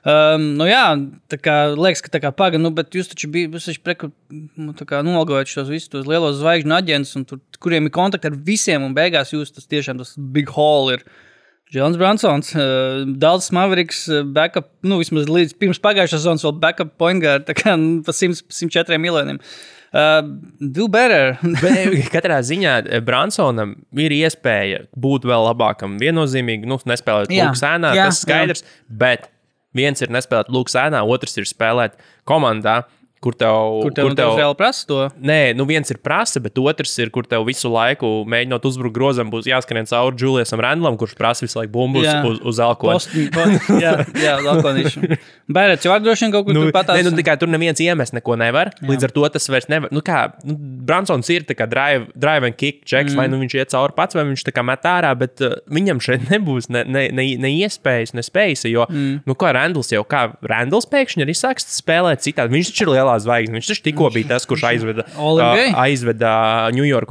Um, 0.05 0.45
nu, 0.59 0.67
jā, 0.69 0.83
tā 1.33 1.39
kā 1.41 1.55
liekas, 1.73 2.03
ka 2.05 2.13
tā 2.13 2.21
kā 2.23 2.31
paga, 2.31 2.62
nu, 2.62 2.69
bet 2.77 2.93
jūs 2.93 3.09
taču 3.09 3.31
bijat, 3.33 3.57
jūs 3.57 3.71
taču 3.71 3.81
preku, 3.83 4.12
nu, 4.29 4.75
tā 4.77 4.85
kā 4.88 5.01
nolgojat 5.03 5.49
šos 5.49 5.73
visus 5.73 5.89
tos 5.91 6.05
lielos 6.07 6.38
zvaigžņu 6.43 6.77
aģentus, 6.77 7.15
un 7.17 7.25
tur, 7.27 7.41
kuriem 7.57 7.89
ir 7.89 7.95
kontakti 7.97 8.29
ar 8.29 8.38
visiem, 8.38 8.85
un 8.85 8.93
beigās 8.95 9.33
jūs 9.33 9.49
tas 9.57 9.65
tiešām 9.65 9.97
tas 9.97 10.13
big 10.38 10.53
hole 10.53 10.99
ir. 10.99 11.03
Džons 11.69 11.99
Bransons, 12.01 12.53
uh, 12.58 13.03
Dārns 13.21 13.51
Mavriks, 13.53 14.08
uh, 14.10 14.23
backup, 14.25 14.71
nu, 14.82 14.97
vismaz 15.01 15.27
līdz 15.29 15.53
pirms 15.62 15.82
pagājušās 15.84 16.23
zonas 16.23 16.45
vēl 16.47 16.55
backup 16.63 16.95
point 16.97 17.21
guard, 17.21 17.45
tā 17.45 17.53
kā 17.58 17.75
nu, 17.77 17.99
pa 18.05 18.15
100, 18.15 18.41
104 18.49 18.97
miljoniem. 19.01 19.38
Uh, 19.89 20.21
do 20.62 20.86
better. 20.89 21.36
Bet 21.63 22.10
katrā 22.13 22.39
ziņā 22.45 22.75
eh, 22.86 23.01
Bransonam 23.05 23.73
ir 23.97 24.13
iespēja 24.13 24.84
būt 24.97 25.25
vēl 25.29 25.45
labākam. 25.49 25.97
Viennozīmīgi, 26.01 26.69
nu, 26.69 26.77
nespēlēt 26.89 27.34
Jā, 27.34 27.49
Lūks 27.49 27.65
ēnā, 27.65 27.93
jā, 27.97 28.05
tas 28.10 28.21
skaidrs. 28.25 28.65
Bet 28.89 29.29
viens 29.77 30.01
ir 30.05 30.13
nespēlēt 30.13 30.49
Lūks 30.53 30.77
ēnā, 30.77 31.01
otrs 31.05 31.38
ir 31.41 31.49
spēlēt 31.49 31.97
komandā, 32.29 32.84
kur 33.23 33.36
tev. 33.36 33.82
Kur 33.84 33.93
tev, 33.95 34.10
kur 34.10 34.15
tev 34.17 34.34
reāli 34.39 34.58
prasa 34.60 34.86
to? 34.88 34.99
Nē, 35.19 35.53
nu 35.58 35.65
viens 35.69 35.91
ir 35.91 35.99
prasa, 36.03 36.39
bet 36.43 36.58
otrs 36.62 36.95
ir, 37.03 37.12
kur 37.13 37.27
tev 37.27 37.43
visu 37.47 37.71
laiku 37.71 38.23
mēģinot 38.29 38.67
uzbrukt 38.69 38.95
grozam, 38.95 39.32
būs 39.34 39.49
jāskrien 39.49 39.88
cauri 39.89 40.19
Juliusam 40.19 40.62
Randlam, 40.63 40.97
kurš 40.99 41.15
prasa 41.19 41.45
visu 41.45 41.60
laiku 41.60 41.73
bumbu 41.75 42.03
uz, 42.03 42.08
Jā. 42.08 42.19
uz, 42.27 42.39
uz 42.47 42.62
alkohola. 42.63 43.01
Jā, 43.84 43.93
jā 44.15 44.38
Dalkonīšu. 44.45 45.19
Bērets 45.51 45.88
jau 45.88 45.97
droši 46.03 46.27
vien 46.27 46.34
kaut 46.36 46.47
kur 46.47 46.55
Nu, 46.55 46.65
patās. 46.75 46.99
ne, 46.99 47.10
nu, 47.10 47.15
tikai 47.17 47.36
tur 47.41 47.51
neviens 47.51 47.79
iemest 47.84 48.15
neko 48.15 48.38
nevar. 48.39 48.71
Jā. 48.77 48.88
Līdz 48.91 49.10
ar 49.10 49.15
to 49.15 49.25
tas 49.36 49.49
vairs 49.51 49.67
nevar. 49.71 49.91
Nu, 49.95 50.03
kā, 50.05 50.21
nu, 50.47 50.55
Bransons 50.89 51.29
ir 51.34 51.45
tā 51.49 51.58
kā 51.58 51.67
drive, 51.69 52.08
drive 52.15 52.47
and 52.47 52.58
kick 52.60 52.86
checks, 52.86 53.13
mm. 53.13 53.19
vai 53.19 53.27
nu 53.32 53.41
viņš 53.41 53.58
iet 53.60 53.73
cauri 53.73 53.95
pats, 53.97 54.17
vai 54.17 54.25
viņš 54.29 54.45
tā 54.47 54.55
kā 54.55 54.63
met 54.65 54.88
ārā, 54.88 55.12
bet 55.19 55.43
uh, 55.45 55.58
viņam 55.71 56.01
šeit 56.03 56.27
nebūs 56.34 56.69
ne, 56.71 56.86
ne, 56.88 57.08
ne, 57.15 57.27
ne 57.41 57.53
iespējas, 57.65 58.15
ne 58.15 58.23
spējas. 58.25 58.67
Jo, 58.69 58.88
mm. 58.88 59.23
nu, 59.27 59.38
kā 59.39 59.51
Randls 59.55 59.91
jau, 59.91 60.05
kā 60.08 60.29
Randls 60.47 60.88
pēkšņi 60.89 61.25
ir 61.25 61.34
izsāks 61.34 61.67
spēlēt 61.79 62.23
citādi. 62.25 62.55
Viņš 62.55 62.73
taču 62.73 62.88
ir 62.88 62.93
lielā 63.10 63.17
zvaigzne. 63.26 63.58
Viņš 63.60 63.72
taču 63.74 63.86
tikko 63.89 64.10
bija 64.13 64.30
tas, 64.36 64.45
kurš 64.50 64.63
aizveda, 64.69 65.06
uh, 65.41 65.82
aizveda 65.84 66.32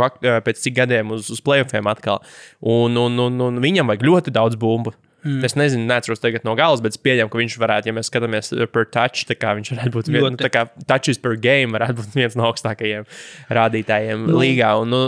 ak- 0.06 0.22
uh, 0.22 0.38
pēc 0.46 0.62
cik 0.62 0.78
gadiem 0.78 1.10
uz, 1.18 1.28
uz 1.34 1.42
playoffiem 1.44 1.86
atkal. 1.90 2.22
Un, 2.62 2.96
un, 2.96 3.18
un, 3.26 3.40
un 3.50 3.60
viņam 3.62 3.90
vajag 3.90 4.06
ļoti 4.06 4.34
daudz 4.38 4.56
bumbu. 4.60 4.94
Mm. 5.26 5.42
Es 5.44 5.56
nezinu, 5.58 5.82
neatceros 5.90 6.20
tagad 6.22 6.44
no 6.46 6.52
galas, 6.54 6.78
bet 6.84 6.94
es 6.94 7.00
pieņemu, 7.02 7.30
ka 7.32 7.38
viņš 7.40 7.54
varētu, 7.58 7.90
ja 7.90 7.94
mēs 7.96 8.06
skatāmies 8.06 8.52
uh, 8.54 8.68
per 8.70 8.84
touch, 8.86 9.24
tā 9.26 9.34
kā 9.34 9.50
viņš 9.58 9.72
varētu 9.74 9.92
būt 9.96 10.10
viens, 10.12 10.22
nu, 10.22 10.28
Ļoti. 10.30 10.42
tā 10.44 10.50
kā 10.54 10.62
touches 10.86 11.18
per 11.18 11.34
game, 11.42 11.72
varētu 11.74 11.96
būt 11.98 12.14
viens 12.14 12.36
no 12.38 12.44
augstākajiem 12.46 13.08
rādītājiem 13.58 14.28
nu. 14.28 14.36
līgā. 14.38 14.70
Un, 14.78 14.92
nu, 14.94 15.00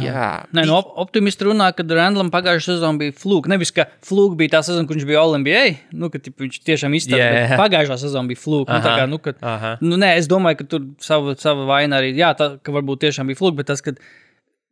jā, 0.00 0.30
Nē, 0.56 0.64
no 0.70 0.78
op- 0.80 0.94
optimisti 1.04 1.44
runā, 1.44 1.68
ka 1.76 1.84
Randlam 1.84 2.30
pagājušā 2.32 2.78
sezonā 2.78 3.02
bija 3.02 3.16
flūka. 3.20 3.52
Nevis, 3.52 3.72
ka 3.76 3.84
flūka 4.06 4.38
bija 4.40 4.54
tā 4.56 4.62
sezona, 4.70 4.88
kad 4.88 4.96
viņš 4.96 5.08
bija 5.10 5.24
Olimpijā. 5.26 5.64
Nu, 5.92 6.08
ka 6.12 6.22
tipu, 6.24 6.46
viņš 6.46 6.62
tiešām 6.64 6.96
izstāsta, 6.96 7.20
Jā. 7.20 7.42
yeah. 7.42 7.58
pagājušā 7.60 7.98
sezonā 8.06 8.32
bija 8.32 8.40
flūka. 8.40 8.78
Nu, 8.78 8.94
kā, 8.96 9.04
nu, 9.12 9.20
kad, 9.28 9.44
nu, 9.84 10.00
nē, 10.00 10.14
es 10.22 10.30
domāju, 10.30 10.62
ka 10.62 10.68
tur 10.72 10.88
sava, 11.04 11.36
sava 11.36 11.68
vaina 11.68 12.00
arī. 12.00 12.14
Jā, 12.16 12.32
tā, 12.38 12.54
ka 12.64 12.72
varbūt 12.74 13.04
tiešām 13.04 13.28
bija 13.28 13.42
flūka, 13.42 13.60
bet 13.60 13.70
tas, 13.74 13.84
ka 13.84 13.92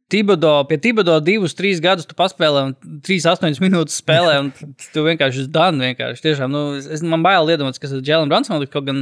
Tibodo, 0.08 0.52
pie 0.70 0.78
Tibodo 0.78 1.16
divus, 1.18 1.56
trīs 1.58 1.80
gadus 1.82 2.06
tu 2.06 2.14
paspēlē, 2.14 2.60
un 2.68 3.00
trīs, 3.02 3.24
astoņas 3.26 3.58
minūtes 3.58 3.96
spēlē, 3.98 4.36
un 4.38 4.50
tu 4.94 5.02
vienkārši 5.02 5.48
done. 5.50 5.82
Vienkārši. 5.82 6.22
Tiešām, 6.22 6.52
nu, 6.52 6.60
es, 6.78 7.02
man 7.02 7.24
bail 7.26 7.50
iedomāties, 7.50 7.82
kas 7.82 7.94
ir 7.96 8.04
Jēlins 8.06 8.30
Bransons. 8.30 8.70
Kaut 8.70 8.86
gan, 8.86 9.00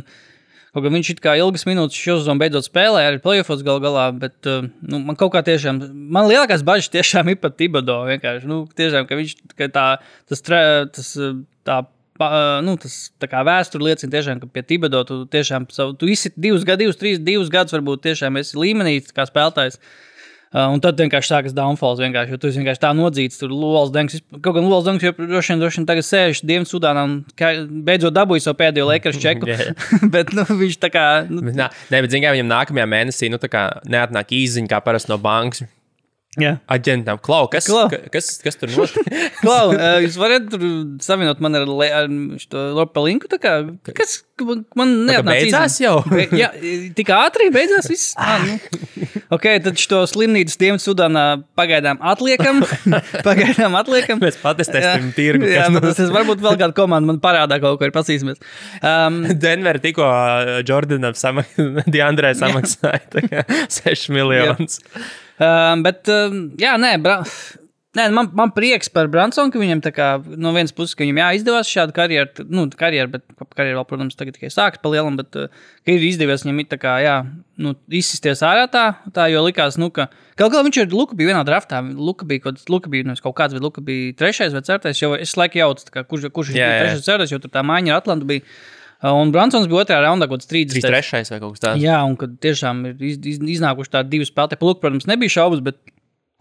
kaut 0.72 0.86
gan 0.86 0.96
viņš 0.96 1.10
it 1.12 1.20
kā 1.24 1.34
ilgas 1.36 1.66
minūtes 1.68 1.98
šo 2.00 2.16
sezonu 2.22 2.40
beidzot 2.40 2.70
spēlēja, 2.70 3.10
arī 3.12 3.20
playoffs 3.24 3.64
gal 3.66 3.82
galā, 3.84 4.06
bet 4.16 4.48
uh, 4.48 4.64
nu, 4.80 5.02
man 5.04 5.18
kaut 5.20 5.34
kā 5.34 5.42
tiešām, 5.44 5.82
man 6.16 6.30
lielākās 6.30 6.64
bažas 6.64 6.88
tiešām 6.96 7.34
ir 7.34 7.36
par 7.42 7.52
Tibodo. 7.52 7.98
Vienkārši, 8.08 8.48
nu, 8.48 8.62
tiešām, 8.80 9.04
ka 9.10 9.20
viņš 9.20 9.36
ka 9.60 9.68
tā, 9.76 9.84
tas, 10.32 10.44
tre, 10.46 10.62
tas, 10.96 11.12
uh, 11.20 11.36
tā, 11.68 11.82
uh, 11.84 12.40
nu, 12.64 12.78
tas 12.80 12.96
tā 13.20 13.28
kā 13.28 13.44
vēsture 13.44 13.90
liecina, 13.90 14.14
tiešām, 14.16 14.40
ka 14.40 14.48
pie 14.56 14.64
Tibodo 14.72 15.04
tu 15.04 15.20
tiešām 15.28 15.68
tu 15.68 16.08
esi 16.08 16.32
divus 16.32 16.64
gadus, 16.64 16.86
divus, 16.86 17.00
trīs, 17.04 17.22
divus 17.28 17.52
gadus 17.52 17.76
varbūt 17.76 18.08
tiešām 18.08 18.40
esi 18.40 18.56
līmenī 18.56 19.02
kā 19.12 19.28
spēlētājs. 19.28 19.76
Uh, 20.54 20.68
un 20.70 20.78
tad 20.78 21.00
vienkārši 21.02 21.32
sākas 21.32 21.54
downfalls. 21.56 21.98
Vienkārši, 21.98 22.30
jo 22.30 22.38
tu 22.38 22.50
vienkārši 22.54 22.82
tā 22.84 22.92
nodzīts. 22.94 23.40
Tur 23.40 23.50
Lols 23.50 23.90
Dunks. 23.94 24.20
Kaut 24.38 24.54
gan 24.54 24.68
Lols 24.70 24.86
Dunks 24.86 25.02
jau 25.02 25.10
droši 25.18 25.54
vien, 25.54 25.62
droši 25.64 25.80
vien 25.80 25.88
tagad 25.88 26.06
sēž 26.06 26.44
Dienvidsudānā 26.46 27.02
un 27.08 27.16
beidzot 27.86 28.14
dabūja 28.14 28.46
savu 28.46 28.60
pēdējo 28.62 28.86
Lakers 28.92 29.18
čeku. 29.18 29.50
Bet 30.14 30.30
nu, 30.36 30.46
viņš 30.46 30.78
tā 30.78 30.92
kā. 30.94 31.06
Nu, 31.26 31.42
nē, 31.42 31.70
bet 31.90 32.12
zināmā 32.12 32.34
mērā 32.34 32.38
viņam 32.38 32.52
nākamajā 32.52 32.90
mēnesī 32.90 33.30
nu, 33.32 33.40
neatnāk 33.40 34.34
īziņa, 34.34 34.70
kā 34.70 34.80
parasti 34.84 35.10
no 35.12 35.18
bankas. 35.22 35.64
Jā. 36.40 36.56
Aģentam, 36.74 37.18
Klau, 37.24 37.46
kas, 37.52 37.66
Klau. 37.70 37.86
ka- 37.92 38.02
kas, 38.14 38.32
kas 38.44 38.58
tur 38.60 38.72
notiek? 38.74 39.08
Klau, 39.42 39.72
jūs 40.04 40.16
varat 40.20 40.52
savienot 41.04 41.40
man 41.44 41.58
ar, 41.60 41.66
le- 41.68 41.92
ar 42.02 42.08
šo 42.42 42.64
Lopelinku? 42.80 43.30
Kas 43.34 44.20
man- 44.74 44.94
neatnāca 45.08 45.28
beidzās 45.30 45.78
jau? 45.82 45.96
Be, 46.14 46.26
jā, 46.36 46.50
tik 46.96 47.12
ātri 47.14 47.50
beidzās 47.54 47.88
viss. 47.90 48.12
Ah, 48.18 48.40
nu. 48.44 48.58
Ok, 49.34 49.46
tad 49.64 49.78
šo 49.80 50.02
slimnīcu 50.10 50.58
Dienvidsudānā 50.60 51.22
pagaidām 51.58 51.98
atliekam. 52.06 52.60
pagaidām 53.26 53.74
atliekam. 53.78 54.20
Mēs 54.22 54.36
patestēsim 54.42 55.10
tirgu. 55.16 55.48
Jā, 55.50 55.66
tas 55.82 55.98
ir 56.04 56.12
varbūt 56.14 56.42
vēl 56.44 56.58
kāda 56.60 56.76
komanda 56.76 57.08
man 57.12 57.18
parādā 57.24 57.58
kaut 57.62 57.80
ko 57.80 57.88
ir 57.88 57.94
pasīsimies. 57.96 58.38
Um, 58.84 59.22
Denver 59.40 59.80
tikko 59.82 60.06
Jordanam 60.68 61.16
samaksāja, 61.18 61.84
Diandrē 61.90 62.34
samaksāja 62.38 63.02
tā 63.16 63.24
kā 63.30 63.44
6 63.72 64.10
miljonus. 64.14 64.80
Um, 65.44 65.84
bet, 65.84 66.08
um, 66.12 66.48
jā, 66.60 66.78
nē, 66.80 66.96
bra... 67.04 67.20
Nē, 67.94 68.08
man, 68.10 68.26
man 68.34 68.50
prieks 68.50 68.88
par 68.90 69.06
Bransonu, 69.06 69.52
ka 69.54 69.60
viņam 69.60 69.78
tā 69.84 69.92
kā 69.94 70.06
no 70.18 70.50
vienas 70.56 70.74
puses, 70.74 70.96
ka 70.98 71.04
viņam 71.04 71.20
jā, 71.20 71.26
izdevās 71.38 71.68
šāda 71.70 71.94
karjera, 71.94 72.42
nu, 72.50 72.64
karjera, 72.74 73.06
bet 73.12 73.22
karjera 73.54 73.76
vēl, 73.78 73.86
protams, 73.86 74.16
tagad 74.18 74.34
tikai 74.34 74.50
sākas 74.50 74.82
pa 74.82 74.90
lielam, 74.90 75.14
bet 75.20 75.38
uh, 75.38 75.52
ka 75.86 75.94
ir 75.94 76.02
izdevies 76.02 76.42
viņam 76.42 76.58
it 76.64 76.74
kā, 76.82 76.96
jā, 77.04 77.14
nu, 77.62 77.76
izsisties 77.94 78.42
ārā 78.42 78.66
tā, 78.72 78.82
tā 79.14 79.28
jo 79.30 79.44
likās, 79.46 79.78
nu, 79.78 79.92
ka 79.94 80.08
kaut 80.34 80.50
kā 80.56 80.64
viņš 80.66 80.80
ir, 80.82 80.90
Luka 80.90 81.14
bija 81.14 81.30
vienā 81.30 81.44
draftā, 81.46 81.84
Luka 81.94 82.26
bija 82.26 82.48
kaut, 82.48 82.58
Luka 82.66 82.90
bija, 82.90 83.06
nu, 83.06 83.14
kaut 83.22 83.38
kāds, 83.38 83.54
bet 83.54 83.62
Luka 83.62 83.84
bija 83.86 84.10
trešais 84.18 84.58
vai 84.58 84.64
ceturtais, 84.66 84.98
jo 84.98 85.14
es 85.14 85.38
laiku 85.38 85.62
jaucu, 85.62 85.86
kā, 85.94 86.02
kurš, 86.02 86.32
kurš 86.34 86.50
Jā, 86.50 86.66
bija 86.66 86.82
trešais, 86.82 87.06
ceturtais, 87.06 87.36
jo 87.36 87.38
tur 87.46 87.54
tā 87.54 87.62
maiņa 87.62 87.94
ar 87.94 88.02
Atlantu 88.02 88.26
bija. 88.34 88.42
Un 89.04 89.32
Bransons 89.34 89.66
bija 89.68 89.82
otrajā 89.82 90.00
raundā, 90.06 90.28
kaut 90.30 90.40
kāds 90.40 90.48
30. 90.48 90.80
3-3 90.86 91.34
vai 91.34 91.40
kaut 91.42 91.56
kas 91.56 91.64
tāds. 91.66 91.82
Jā, 91.82 91.98
un 92.08 92.14
kad 92.20 92.38
tiešām 92.40 92.86
ir 92.88 93.02
iz, 93.04 93.18
iz, 93.20 93.42
iznākuši 93.58 93.92
tādi 93.98 94.14
divi 94.16 94.28
spēlētāji, 94.28 94.64
Lūk, 94.64 94.80
protams, 94.80 95.04
nebija 95.10 95.34
šaubas, 95.36 95.60
bet 95.66 95.82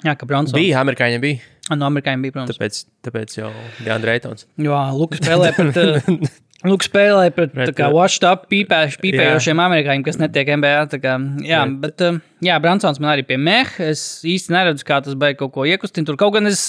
Jā, 0.03 0.15
ka 0.19 0.27
Bronsons. 0.27 0.55
Bija, 0.55 0.81
amerikāņiem 0.83 1.21
bija. 1.23 1.43
No 1.71 1.87
amerikāņiem 1.87 2.23
bija, 2.25 2.35
protams. 2.35 2.57
Tāpēc, 2.57 2.79
tāpēc 3.07 3.35
jau 3.37 3.51
Jānis 3.85 4.07
Reitons. 4.09 4.47
Jā, 4.59 4.79
Lukas 4.95 5.21
spēlē 5.23 5.53
pret. 5.57 5.79
Uh, 6.63 6.69
Lukas 6.71 6.87
spēlē 6.87 7.25
pret 7.35 7.51
Pret, 7.51 7.73
kā 7.75 7.89
uh, 7.89 7.95
washed 7.97 8.23
up, 8.23 8.45
pīpēš, 8.47 8.93
pīpējošiem 9.01 9.59
amerikāņiem, 9.59 10.03
kas 10.05 10.15
netiek 10.15 10.47
MBA. 10.55 10.85
Kā, 11.03 11.17
jā, 11.43 11.57
Pret- 11.65 11.81
bet, 11.81 12.03
uh, 12.07 12.19
jā, 12.47 12.55
Bransons 12.63 13.01
man 13.03 13.11
arī 13.11 13.25
pie 13.27 13.35
meha. 13.35 13.67
Es 13.83 14.21
īsti 14.23 14.55
neredzu, 14.55 14.85
kā 14.87 15.01
tas 15.03 15.17
beigas 15.19 15.41
kaut 15.41 15.51
ko 15.57 15.65
iekustināt. 15.67 16.07
Tur 16.07 16.15
kaut 16.21 16.37
gan 16.37 16.47
es, 16.47 16.61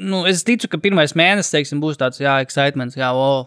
nu, 0.00 0.22
es 0.30 0.40
ticu, 0.48 0.70
ka 0.72 0.80
pirmais 0.80 1.12
mēnesis, 1.20 1.52
teiksim, 1.52 1.82
būs 1.84 2.00
tāds, 2.00 2.22
jā, 2.24 2.38
excitements, 2.46 2.96
jā, 2.96 3.12
o. 3.12 3.44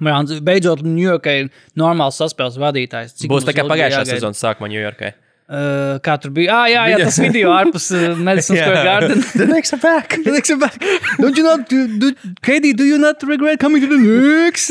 Beidzot, 0.00 0.84
Ņujorkai 0.86 1.36
normāls 1.80 2.20
saspēles 2.20 2.58
vadītājs. 2.60 3.16
Cik 3.20 3.32
Būs 3.32 3.48
tā 3.48 3.54
kā 3.56 3.66
pagājušā 3.68 4.06
sezonas 4.14 4.40
sākumā 4.42 4.70
Ņujorkai. 4.72 5.12
Uh, 5.50 5.96
kā 5.98 6.14
tur 6.22 6.30
bija? 6.30 6.54
Ah, 6.54 6.66
jā, 6.70 6.82
jā, 6.92 6.98
tas 7.08 7.16
video 7.18 7.50
ārpus 7.50 7.88
uh, 7.90 8.12
Madison 8.14 8.54
Square 8.60 8.84
Garden. 8.86 9.22
The 9.40 9.46
Knicks 9.50 9.72
are 9.74 9.80
back! 9.82 10.14
The 10.14 10.30
Knicks 10.30 10.50
are 10.54 10.58
back. 10.62 10.76
Don't 11.18 11.34
you 11.36 11.42
not, 11.42 11.64
do, 11.68 11.80
do, 11.98 12.12
Katie, 12.40 12.70
do 12.72 12.84
you 12.86 12.98
not 13.02 13.18
regret 13.26 13.58
coming 13.58 13.82
to 13.82 13.88
the 13.90 13.98
Knicks? 13.98 14.70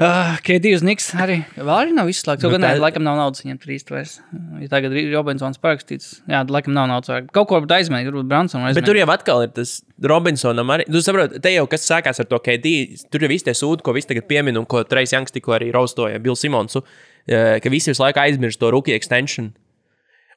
Uh, 0.00 0.38
Katie 0.42 0.72
uz 0.74 0.80
Knicks 0.80 1.10
arī. 1.12 1.42
Arī 1.60 1.92
nav 1.92 2.08
izslēgts. 2.08 2.40
Nu, 2.42 2.48
Nu, 2.48 2.56
gan, 2.56 2.64
tā- 2.64 2.80
laikam 2.80 3.04
nav 3.04 3.18
naudas 3.20 3.44
viņam 3.44 3.60
trīs 3.60 3.84
vairs. 3.92 4.16
Ja 4.64 4.70
tagad 4.72 4.96
ir 4.96 5.12
Robinsons 5.12 5.60
parakstīts. 5.62 6.08
Jā, 6.24 6.40
laikam 6.48 6.72
nav 6.76 6.88
naudas. 6.90 7.12
vairāk. 7.12 7.28
Kaut 7.36 7.50
ko 7.52 7.60
varbūt 7.60 7.76
aizmēģināt, 7.76 8.10
varbūt 8.16 8.32
Bransonu 8.32 8.72
Bet 8.72 8.80
tur 8.88 8.96
aizmēģināt. 8.96 9.04
jau 9.04 9.14
atkal 9.18 9.44
ir 9.44 9.52
tas 9.60 9.74
Robinsonam 10.02 10.72
arī. 10.74 10.88
Tu 10.88 11.04
saproti, 11.04 11.38
te 11.44 11.52
jau 11.54 11.68
kas 11.70 11.84
sākās 11.86 12.18
ar 12.24 12.32
to 12.32 12.40
KD. 12.48 12.74
Tur 13.12 13.20
jau 13.28 13.30
viss 13.36 13.44
tie 13.46 13.52
sūdi, 13.60 13.84
ko 13.84 13.92
visi 13.92 14.08
tagad 14.08 14.24
piemin 14.32 14.56
un 14.56 14.64
ko 14.66 14.82
Trejs 14.88 15.12
Janks 15.14 15.36
tikko 15.36 15.52
arī 15.60 15.68
raustoja 15.76 16.16
Bill 16.24 16.34
Simonsu, 16.40 16.82
eh, 17.28 17.60
ka 17.62 17.68
visi 17.70 17.92
visu 17.92 18.02
laiku 18.02 18.24
aizmirst 18.24 18.58
to 18.58 18.70
rookie 18.72 18.96
extension. 18.96 19.52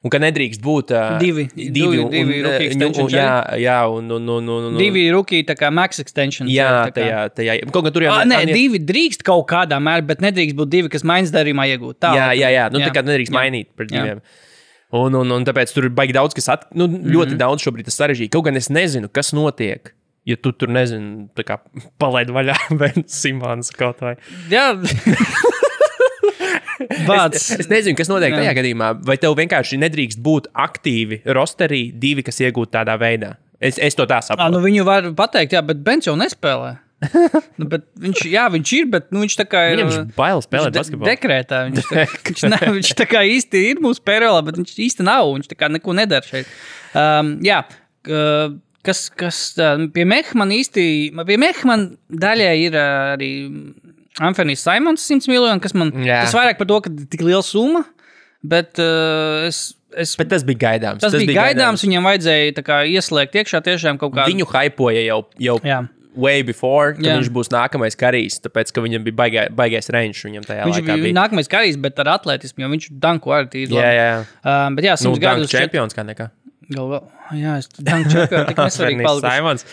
Un 0.06 0.12
ka 0.12 0.20
nedrīkst 0.22 0.60
būt 0.62 0.92
uh, 0.94 1.16
Divi. 1.18 1.48
divi, 1.50 1.98
un, 1.98 2.10
Divi 2.12 2.36
un, 2.38 2.44
rookie 2.46 3.02
un, 3.02 3.08
jā, 3.10 3.30
jā, 3.58 3.78
un, 3.90 4.12
un, 4.14 4.28
un, 4.36 4.50
un, 4.54 4.66
un 4.68 4.76
Divi 4.78 5.02
rookie, 5.10 5.40
tā 5.48 5.56
kā 5.58 5.72
max 5.74 5.98
extension. 6.02 6.46
Jā, 6.52 6.68
tā 6.86 6.92
kā- 6.92 6.94
tajā, 7.00 7.22
tajā. 7.34 7.56
Kaut 7.74 7.88
kā 7.88 7.90
tur 7.96 8.06
jau 8.06 8.12
Ah, 8.14 8.22
nē, 8.28 8.44
Aniet- 8.44 8.54
divi 8.54 8.78
drīkst 8.86 9.26
kaut 9.26 9.48
kādā 9.50 9.80
mērā, 9.82 10.06
bet 10.06 10.22
nedrīkst 10.22 10.54
būt 10.54 10.70
divi, 10.70 10.92
kas 10.92 11.02
maiņas 11.02 11.34
darījumā 11.34 11.66
iegūt. 11.74 11.98
Tā, 12.06 12.12
Jā, 12.14 12.28
jā, 12.38 12.52
jā. 12.54 12.68
Nu, 12.70 12.78
tā 12.84 12.92
kā 12.94 13.02
nedrīkst 13.02 13.34
jā. 13.34 13.38
mainīt 13.40 13.72
par 13.74 13.90
Jā. 13.90 13.96
diviem. 13.98 14.22
Un, 14.94 15.18
un, 15.18 15.32
un 15.40 15.44
tāpēc 15.44 15.74
tur 15.74 15.88
ir 15.88 15.94
baigi 15.98 16.14
daudz, 16.14 16.36
kas 16.38 16.46
at, 16.54 16.68
nu, 16.72 16.86
ļoti 16.86 17.02
mm 17.02 17.34
-hmm. 17.34 17.42
daudz 17.42 17.66
šobrīd 17.66 17.90
ir 17.90 17.96
sarežģīti. 17.96 18.30
Kaut 18.30 18.44
gan 18.46 18.56
es 18.56 18.70
nezinu, 18.70 19.10
kas 19.10 19.32
notiek. 19.34 19.90
Ja 20.26 20.36
tu 20.36 20.52
tur 20.52 20.68
nezini, 20.68 21.28
tā 21.34 21.42
kā 21.46 21.58
palaid 21.98 22.30
vaļā 22.30 22.54
Simons 23.06 23.70
kaut 23.70 24.00
vai. 24.00 24.14
Jā. 24.50 24.74
Vārds. 27.08 27.50
Es 27.60 27.68
nezinu, 27.70 27.96
kas 27.98 28.10
notiek 28.12 28.34
Jā. 28.34 28.42
tajā 28.42 28.54
gadījumā. 28.60 28.92
Vai 29.06 29.16
tev 29.22 29.36
vienkārši 29.38 29.78
nedrīkst 29.82 30.20
būt 30.24 30.50
aktīvi 30.52 31.22
rosterī 31.36 31.86
divi, 31.92 32.24
kas 32.26 32.40
iegūt 32.44 32.74
tādā 32.76 32.96
veidā? 33.00 33.34
Es, 33.60 33.78
es 33.80 33.96
to 33.96 34.04
tā 34.08 34.18
saprotu. 34.24 34.52
nu 34.52 34.60
viņu 34.64 34.84
var 34.84 35.06
pateikt, 35.16 35.54
jā, 35.56 35.62
bet 35.64 35.80
Bens 35.84 36.08
jau 36.08 36.16
nespēlē. 36.20 36.74
nu, 37.60 37.66
viņš, 37.68 38.20
jā, 38.32 38.46
viņš 38.52 38.70
ir, 38.78 38.86
bet 38.92 39.10
nu, 39.12 39.20
viņš 39.24 39.34
tā 39.36 39.44
kā 39.48 39.62
ir. 39.72 39.82
Viņam 39.82 39.96
ir 40.08 40.12
bail 40.16 40.40
spēlēt 40.44 40.72
de- 40.72 40.80
basketbolu. 40.80 41.08
Dekrētā. 41.10 41.62
Viņš, 41.70 41.88
tā, 41.90 42.04
viņš, 42.28 42.44
ne, 42.52 42.60
viņš 42.78 42.92
tā 43.00 43.06
kā 43.08 43.24
īsti 43.28 43.64
ir 43.72 43.82
mūsu 43.84 44.04
pērolā, 44.04 44.40
bet 44.46 44.60
viņš 44.60 44.76
īsti 44.88 45.04
nav. 45.08 45.28
Viņš 45.36 45.50
tā 45.52 45.58
kā 45.60 45.68
neko 45.72 45.96
nedara 45.96 46.24
šeit. 46.24 46.48
Um, 46.96 47.34
jā, 47.44 47.62
uh, 48.08 48.56
kas, 48.86 49.06
kas 49.12 49.40
pie 49.92 50.06
Mehmana 50.08 50.56
īsti, 50.56 50.86
pie 51.28 51.38
Mehmana 51.40 51.90
daļai 52.24 52.54
ir 52.64 52.78
arī 52.80 53.30
Anfonijs 54.20 54.62
Simons 54.64 55.02
100 55.10 55.28
miljoni, 55.28 55.60
kas 55.60 55.74
man, 55.76 55.90
Jā. 56.06 56.22
tas 56.24 56.32
vairāk 56.36 56.56
par 56.60 56.68
to, 56.70 56.78
ka 56.86 56.92
tik 57.12 57.20
liela 57.26 57.42
summa, 57.44 57.82
bet 58.46 58.78
uh, 58.80 59.44
es, 59.48 59.74
es, 59.92 60.14
Bet 60.16 60.30
tas 60.32 60.44
bija 60.46 60.62
gaidāms. 60.70 61.02
tas, 61.04 61.12
tas 61.12 61.20
bija 61.26 61.42
gaidāms, 61.50 61.82
viņam 61.84 62.06
vajadzēja 62.08 62.64
kā 62.64 62.78
ieslēgt 62.88 63.36
iekšā 63.42 63.60
tiešām 63.66 63.98
kaut 64.00 64.14
kādu. 64.16 64.32
Viņu 64.32 64.46
hypoja 64.54 65.02
jau, 65.04 65.18
jau 65.42 65.58
Jā. 65.66 65.82
way 66.16 66.40
before, 66.46 66.94
ka 66.96 67.04
Jā. 67.04 67.18
viņš 67.18 67.28
būs 67.36 67.52
nākamais 67.52 67.98
karīs, 68.00 68.38
tāpēc 68.40 68.72
ka 68.72 68.80
viņam 68.86 69.04
bija 69.04 69.18
baigā, 69.20 69.44
baigais 69.52 69.90
range. 69.92 70.22
Viņam 70.24 70.46
tajā 70.48 70.64
Viņš 70.64 70.78
laikā 70.80 70.94
bija 70.96 71.04
bija. 71.10 71.16
nākamais 71.20 71.52
karīs, 71.52 71.76
bet 71.76 72.00
ar 72.00 72.14
atletismu, 72.16 72.64
jo 72.64 72.70
viņš 72.72 72.88
danku 73.04 73.34
arī 73.36 73.50
tīri. 73.52 73.76
Jā, 73.76 73.90
jā. 73.92 74.08
Uh, 74.40 74.70
bet 74.78 74.88
jā, 74.88 74.96
Nu, 74.96 75.02
simts 75.04 75.20
Dunk 75.20 75.26
gadus 75.28 75.52
čempions 75.52 75.92
kā 75.96 76.06
nekā. 76.08 76.30
Galvā, 76.72 77.02
jā, 77.36 77.58
es 77.60 77.68
danku 77.76 78.10
čempionu, 78.16 78.48
tik 78.48 78.56
nesvarīgi 78.64 79.04
palikuši. 79.04 79.36
Simons. 79.36 79.68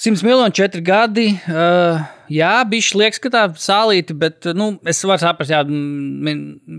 100 0.00 0.24
miljoni, 0.24 0.54
4 0.56 0.80
gadi. 0.86 1.26
Uh, 1.50 1.98
jā, 2.32 2.52
bija 2.70 2.98
liekas, 3.00 3.20
ka 3.22 3.30
tā 3.32 3.42
sālīti, 3.60 4.14
bet 4.16 4.48
nu, 4.56 4.72
es 4.88 5.02
varu 5.06 5.22
saprast, 5.22 5.52
jā, 5.52 5.60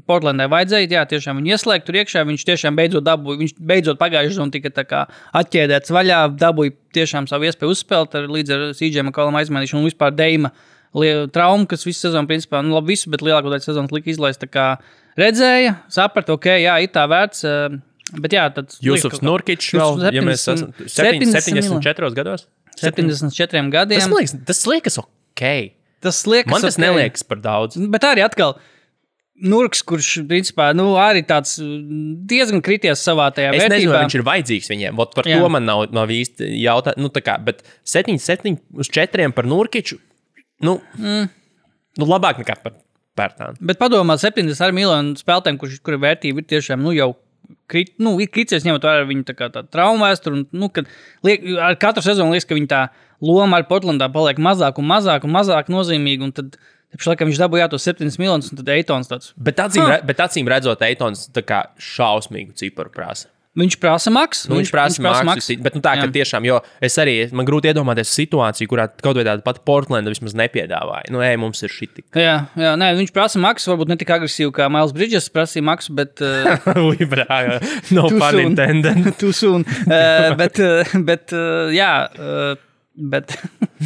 Portlandai 0.09 0.47
vajadzēja, 0.51 0.89
jā, 0.95 1.03
tiešām 1.13 1.41
viņu 1.41 1.53
ieslēgt 1.55 1.87
tur 1.87 1.99
iekšā. 2.01 2.23
Viņš 2.29 2.47
tiešām 2.47 2.79
beidzot 2.79 3.05
dabūja, 3.07 3.41
viņš 3.43 3.55
beidzot 3.59 3.99
pagājušajā 4.01 4.35
sezonā 4.37 4.55
tika 4.55 4.85
kā 4.87 5.03
atķēdēts 5.41 5.93
vaļā, 5.93 6.21
dabūja 6.41 6.75
tiešām 6.97 7.29
savu 7.31 7.49
iespēju 7.49 7.75
uzspēlēt 7.75 8.17
ar, 8.19 8.27
līdz 8.37 8.55
ar 8.55 8.65
CJ 8.79 9.05
McCollum 9.05 9.39
aizmainīšanu 9.41 9.83
un 9.83 9.91
vispār 9.91 10.15
Deima 10.15 10.53
traumu, 11.31 11.69
kas 11.71 11.87
visu 11.87 12.07
sezonu, 12.07 12.27
principā, 12.27 12.59
nu, 12.65 12.75
labi, 12.75 12.95
visu, 12.95 13.11
bet 13.13 13.23
lielāko 13.23 13.53
daļu 13.53 13.63
sezonas 13.63 13.93
lika 13.95 14.11
izlaist. 14.11 14.43
Kā 14.51 14.73
redzēja, 15.19 15.77
saprata, 15.91 16.35
ok, 16.35 16.49
jā, 16.65 16.75
ir 16.83 16.91
tā 16.95 17.07
vērts. 17.11 17.47
Uh, 17.47 17.79
Bet 18.11 18.33
jā, 18.35 18.43
tad 18.51 18.73
Jusufs 18.83 19.21
Nurkičs 19.23 19.69
vēl, 19.77 20.01
ja 20.11 20.23
mēs 20.25 20.43
esam 20.43 20.73
74 20.83 22.11
gados. 22.17 22.43
74 22.81 23.71
gadiem. 23.71 24.01
Tas 24.01 24.11
liekas, 24.11 24.33
tas 24.47 24.63
liekas 24.67 24.99
ok. 24.99 25.09
Tas 26.01 26.23
liekas, 26.25 26.51
Man 26.51 26.63
tas 26.65 26.77
ok. 26.77 26.83
neliekas 26.83 27.25
par 27.27 27.41
daudz. 27.43 27.79
Bet 27.91 28.05
arī 28.07 28.25
atkal. 28.25 28.57
Nurks, 29.41 29.79
kurš 29.81 30.19
principā 30.29 30.67
nu, 30.77 30.91
arī 31.01 31.23
tāds 31.25 31.55
diezgan 32.29 32.61
krities 32.61 33.01
savā 33.01 33.31
tajā 33.33 33.55
Es 33.55 33.63
nezinu, 33.63 33.89
vai 33.89 33.95
vērtībā. 33.95 34.01
viņš 34.03 34.15
ir 34.19 34.23
vajadzīgs 34.27 34.69
viņiem. 34.69 34.99
Vot 34.99 35.15
par 35.17 35.25
Jā. 35.25 35.39
to 35.41 35.49
man 35.49 35.65
nav, 35.65 35.87
nav 35.95 36.13
īsti 36.13 36.49
jautājums. 36.61 37.01
Nu, 37.01 37.09
kā, 37.25 37.39
bet 37.41 37.63
7, 37.81 38.19
7 38.21 38.53
uz 38.77 38.91
4 38.93 39.31
par 39.33 39.49
Nurkiču. 39.49 39.97
Nu, 40.61 40.77
mm. 40.99 41.25
nu 41.97 42.09
labāk 42.11 42.43
nekā 42.43 42.59
par 42.61 42.77
Pērtānu. 43.17 43.59
Bet 43.67 43.79
padomā, 43.81 44.15
70 44.21 44.61
ar 44.63 44.71
miljonu 44.75 45.19
spēlētājiem, 45.19 45.57
kurš 45.59 45.81
kur 45.83 45.97
vērtība 45.99 46.43
ir 46.43 46.49
tiešām 46.53 46.85
nu, 46.85 46.93
jau. 46.95 47.11
Krit, 47.67 47.97
nu, 47.99 48.13
ir 48.23 48.29
krities, 48.31 48.63
ņemot 48.63 48.85
vērā 48.85 49.07
viņu 49.09 49.25
tā 49.27 49.49
tā 49.51 49.63
traumu 49.67 50.05
vēsturi. 50.05 50.45
Nu, 50.55 50.69
kad 50.71 50.87
liek, 51.25 51.43
ar 51.59 51.75
katru 51.81 52.03
sezonu 52.05 52.31
liekas, 52.31 52.47
ka 52.47 52.55
viņa 52.55 52.69
tā 52.71 52.81
loma 53.21 53.61
ar 53.61 53.67
Portlandā 53.69 54.09
paliek 54.13 54.41
mazāk 54.41 54.81
un 54.81 54.89
mazāk 54.91 55.27
un 55.27 55.35
mazāk 55.35 55.71
nozīmīga. 55.73 56.29
Un 56.29 56.35
tad, 56.35 56.57
Pašlaik 56.91 57.21
viņš 57.23 57.39
dabūja 57.39 57.69
tos 57.71 57.85
7 57.87 58.09
miljonus, 58.19 58.49
un 58.51 58.59
tad 58.59 58.71
Eitons 58.73 59.07
tāds. 59.07 59.29
Bet 59.39 59.61
acīm, 59.63 59.85
re, 59.87 60.01
bet 60.03 60.19
acīm 60.25 60.49
redzot, 60.51 60.81
Eitons 60.83 61.29
šausmīgu 61.79 62.57
ciparu 62.59 62.91
prasa. 62.91 63.29
Viņš 63.51 63.75
prasa 63.83 64.11
maksu. 64.15 64.47
Nu, 64.47 64.61
viņš 64.61 64.69
prasa 64.71 65.03
maksu, 65.03 65.57
bet 65.59 65.75
nu, 65.75 65.81
tā, 65.83 65.97
ka 65.99 66.05
Jā. 66.05 66.11
tiešām, 66.15 66.45
jo 66.47 66.61
es 66.79 66.95
arī, 67.03 67.15
man 67.35 67.43
grūti 67.47 67.67
iedomāties 67.67 68.13
situāciju, 68.15 68.69
kurā 68.71 68.85
kaut 69.03 69.19
vai 69.19 69.25
tāda 69.27 69.43
pati 69.43 69.59
Portlanda 69.67 70.13
vismaz 70.13 70.37
nepiedāvāja. 70.39 71.11
Nu, 71.11 71.19
ej, 71.25 71.35
mums 71.41 71.59
ir 71.67 71.73
šī 71.73 71.89
tik. 71.89 72.05
Jā, 72.15 72.37
jā 72.55 72.71
nē, 72.79 72.93
viņš 73.01 73.11
prasa 73.11 73.41
maksu, 73.43 73.73
varbūt 73.73 73.91
ne 73.91 73.99
tik 73.99 74.13
agresīvi 74.15 74.53
kā 74.55 74.69
Mails 74.71 74.95
Brīdžers 74.95 75.27
prasīja 75.35 75.67
maksu, 75.67 75.97
bet. 75.99 76.23
Uh, 76.23 76.71
Ui, 76.93 77.03
brā, 77.11 77.41
no 77.91 78.07
pun 78.07 78.39
intended. 78.39 79.11
Too 79.19 79.35
soon. 79.35 79.67
Uh, 79.83 80.31
bet, 80.39 80.63
uh, 80.63 80.95
bet, 81.11 81.35
uh, 81.35 81.75
jā, 81.75 81.91
uh, 82.07 82.55
bet, 82.95 83.35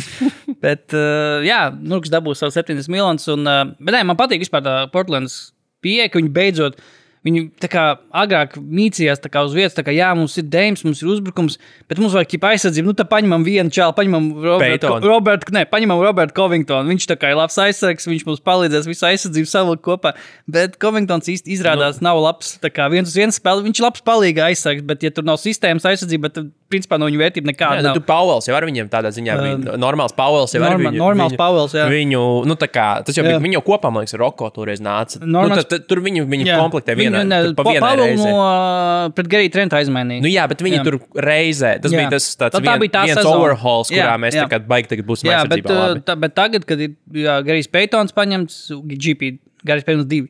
bet 0.64 0.96
uh, 0.98 1.42
jā, 1.46 1.70
Nurks 1.76 2.14
dabūs 2.14 2.42
savu 2.42 2.56
70 2.56 2.92
miljonus. 2.92 3.28
Uh, 3.32 3.74
bet, 3.80 3.94
nē, 3.98 4.04
man 4.08 4.20
patīk 4.20 4.44
vispār 4.44 4.64
tā 4.66 4.78
Portlandas 4.94 5.54
pieeja, 5.86 6.10
ka 6.10 6.22
viņi 6.22 6.34
beidzot. 6.36 6.80
Viņi 7.26 7.40
tā 7.58 7.66
kā 7.74 7.84
agrāk 8.14 8.54
mīcījās 8.62 9.18
kā 9.34 9.42
uz 9.48 9.56
vietas, 9.58 9.74
kā 9.82 9.90
jā, 9.96 10.12
mums 10.14 10.36
ir 10.38 10.46
dēms, 10.54 10.84
mums 10.86 11.00
ir 11.02 11.10
uzbrukums, 11.10 11.56
bet 11.90 11.98
mums 11.98 12.14
vajag 12.14 12.30
ķipa 12.36 12.52
aizsardzību. 12.54 12.86
Nu, 12.92 12.94
tad 12.94 13.10
paņemam 13.10 13.42
vienu 13.48 13.74
čālu, 13.74 13.96
paņemam 13.98 14.28
Robertu, 14.44 14.86
Peytonu. 14.86 15.10
Robertu, 15.10 15.54
ne, 15.56 15.64
paņemam 15.66 16.04
Robertu 16.06 16.38
Covingtonu. 16.38 16.86
Viņš 16.94 17.08
tā 17.10 17.18
kā 17.18 17.32
ir 17.34 17.40
labs 17.40 17.58
aizsargs, 17.58 18.06
viņš 18.06 18.28
mums 18.30 18.44
palīdzēs 18.46 18.86
visu 18.92 19.08
aizsardzību 19.10 19.50
savilkt 19.50 19.82
kopā. 19.88 20.14
Bet 20.46 20.78
Covingtons 20.78 21.26
īsti 21.34 21.50
izrādās 21.58 21.98
nu, 21.98 22.06
nav 22.12 22.22
labs. 22.22 22.60
Tā 22.62 22.70
kā 22.70 22.86
viens 22.94 23.10
uz 23.10 23.18
viens 23.18 23.42
spēle, 23.42 23.66
viņš 23.66 23.82
ir 23.82 23.88
labs 23.90 24.06
palīga 24.06 24.46
aizsargs, 24.52 24.86
bet 24.86 25.02
ja 25.02 25.10
tur 25.10 25.26
nav 25.26 25.42
sistēmas 25.42 25.90
aizsardzība, 25.90 26.30
tad 26.30 26.54
principā 26.70 26.98
no 27.02 27.06
viņa 27.10 27.20
vērtība 27.22 27.46
Jā, 27.50 27.54
nekāda 27.54 27.82
nu, 27.82 27.88
nav. 27.90 27.98
tu 27.98 28.02
Pauls 28.06 28.48
jau 28.50 28.56
ar 28.58 28.66
viņiem 28.66 28.88
tādā 28.92 29.10
ziņā 29.14 29.34
bija. 29.42 29.58
Um, 29.74 29.82
normāls 29.82 30.14
Pauls 30.18 30.54
jau 30.54 30.62
ar 30.66 30.74
norma- 30.74 30.90
viņu. 30.92 31.00
normāls 31.02 31.34
viņu, 31.34 31.38
Pauls, 31.42 31.76
jā. 31.78 31.86
Viņu, 31.92 32.22
nu 32.50 32.56
tā 32.58 32.68
kā, 32.74 32.88
tas 33.06 33.16
jau 33.16 33.24
Jā. 33.24 33.30
bija, 33.36 33.42
viņi 33.46 33.58
jau 33.60 33.62
kopā, 33.70 33.92
man 33.94 34.04
liekas, 34.04 34.16
ar 34.18 34.24
Roko 34.26 34.50
toreiz 34.54 34.82
nāca. 34.82 35.22
Normāls- 35.22 35.56
Nu, 35.56 35.62
tad, 35.62 35.70
tad, 35.70 35.86
tur 35.88 36.02
viņu, 36.02 36.26
viņu 36.28 36.48
Jā. 36.50 36.58
komplektē 36.60 36.98
vienā, 36.98 37.15
Viņu, 37.16 37.30
ne, 37.32 37.40
tur 37.46 37.54
pa 37.58 37.64
Pavelu 37.68 38.04
reizē. 38.10 38.28
no 38.30 38.36
uh, 38.42 39.10
pret 39.16 39.28
Geriju 39.32 39.52
Trentu 39.56 39.78
aizmainīja. 39.80 40.22
Nu, 40.26 40.30
jā, 40.32 40.44
bet 40.52 40.62
viņi 40.66 40.78
Jā. 40.78 40.82
jā. 40.82 40.86
tur 40.90 41.24
reizē. 41.28 41.72
Tas 41.82 41.92
Jā. 41.92 41.96
jā. 41.96 42.02
bija 42.04 42.10
tas 42.16 42.28
tāds 42.36 42.58
Tā- 42.58 42.64
tā 42.66 42.76
bija 42.84 42.94
tā 42.98 43.04
viens 43.08 43.20
sezona. 43.22 43.40
overhauls, 43.42 43.90
kurā 43.94 44.12
Jā, 44.12 44.18
mēs 44.26 44.38
jā. 44.38 44.46
tagad 44.50 44.68
baigi 44.68 44.92
tagad 44.94 45.06
būsim 45.10 45.32
Jā, 45.32 45.42
bet, 45.50 45.66
uh, 45.66 45.80
labi. 45.82 46.04
tā, 46.08 46.16
bet 46.26 46.36
tagad, 46.36 46.66
kad 46.66 46.80
ir 46.80 46.94
jā, 47.14 47.40
Garijs 47.46 47.68
Peitons 47.72 48.12
paņemts, 48.16 48.60
GP, 49.06 49.38
Garijs 49.66 49.84
Peitons 49.88 50.06
divi, 50.06 50.30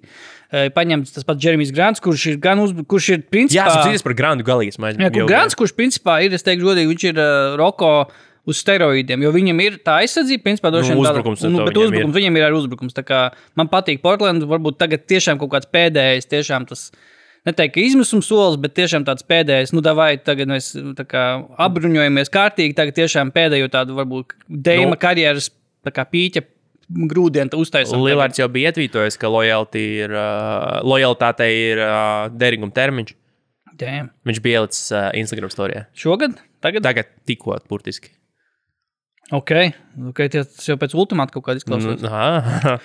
uh, 0.54 0.70
paņemts 0.76 1.12
tas 1.18 1.24
pats 1.28 1.44
Jeremijs 1.44 1.74
Grants, 1.76 2.00
kurš 2.00 2.28
ir 2.34 2.38
gan 2.38 2.60
uz, 2.60 2.72
kurš 2.88 3.10
ir 3.16 3.20
Jā, 3.20 3.30
principā. 3.32 3.68
tas 3.84 4.00
ir 4.00 4.04
par 4.04 4.14
Grandu 4.14 4.44
galīgas. 4.48 4.78
mēs 4.80 4.96
Jā, 4.98 5.10
Grants, 5.28 5.56
kurš 5.56 5.74
principā 5.76 6.22
ir, 6.24 6.34
es 6.34 6.44
teikšu, 6.44 6.64
godīgi, 6.72 6.92
viņš 6.94 7.04
ir 7.12 7.20
uh, 7.20 7.58
Roko 7.60 8.08
uz 8.46 8.60
steroīdiem, 8.62 9.24
jo 9.26 9.32
viņam 9.34 9.62
ir 9.64 9.78
tā 9.86 10.00
aizsardzība, 10.04 10.44
principā, 10.46 10.72
Nu, 10.72 10.96
vien 10.96 11.02
tāda- 11.02 11.18
uzbrukums 11.18 11.44
ar 11.44 11.50
nu, 11.50 11.64
bet 11.66 11.74
viņam 11.76 11.82
ir. 11.82 11.90
uzbrukums, 12.06 12.16
viņam 12.20 12.38
ir 12.38 12.44
arī 12.48 12.56
uzbrukums. 12.62 12.98
Man 13.56 13.68
patīk 13.72 14.02
Portland, 14.02 14.44
varbūt 14.44 14.78
tagad 14.78 15.06
tiešām 15.10 15.40
kaut 15.42 15.52
kāds 15.56 15.70
pēdējais, 15.72 16.30
tiešām 16.30 16.68
tas 16.70 16.92
neteikt, 17.46 17.74
ka 17.76 17.82
izmisuma 17.82 18.22
solis, 18.26 18.58
bet 18.62 18.74
tiešām 18.78 19.06
tāds 19.06 19.26
pēdējais, 19.26 19.74
nu, 19.74 19.82
vai 19.98 20.18
tagad 20.18 20.50
mēs 20.50 20.72
kā 21.06 21.26
apbruņojamies 21.58 22.34
kārtīgi, 22.34 22.76
tagad 22.78 22.96
tiešām 23.02 23.32
pēdējo 23.36 23.70
tādu 23.70 23.98
varbūt 23.98 24.34
Deima 24.50 24.90
Nu. 24.92 24.96
nu, 24.96 25.02
karjeras 25.02 25.50
kā 25.86 26.06
pīķa 26.06 26.42
grūdienu 27.10 27.50
uztaisīt. 27.62 27.98
Lillards 27.98 28.40
jau 28.42 28.48
bija 28.52 28.72
ietvītojis, 28.72 29.18
ka 29.22 29.30
ir, 30.06 30.14
uh, 30.14 30.82
lojalitātei 30.86 31.52
ir 31.74 31.82
uh, 31.82 32.30
derīguma 32.34 32.74
termiņš. 32.74 33.16
Damn. 33.76 34.12
Viņš 34.26 34.42
bija 34.42 34.62
ielicis 34.62 34.92
uh, 34.96 35.10
Instagram 35.20 35.52
storijā. 35.52 35.86
Šogad? 35.98 36.38
Tagad? 36.64 36.86
Tagad 36.86 37.10
tikko, 37.28 37.58
burtiski. 37.70 38.15
Ok, 39.34 39.52
okay 40.12 40.30
tas 40.30 40.68
jau 40.68 40.78
pēc 40.78 40.94
ultimāta 40.94 41.34
kaut 41.34 41.48
kāda 41.48 41.62
izklausās. 41.62 42.04
Mm. 42.04 42.76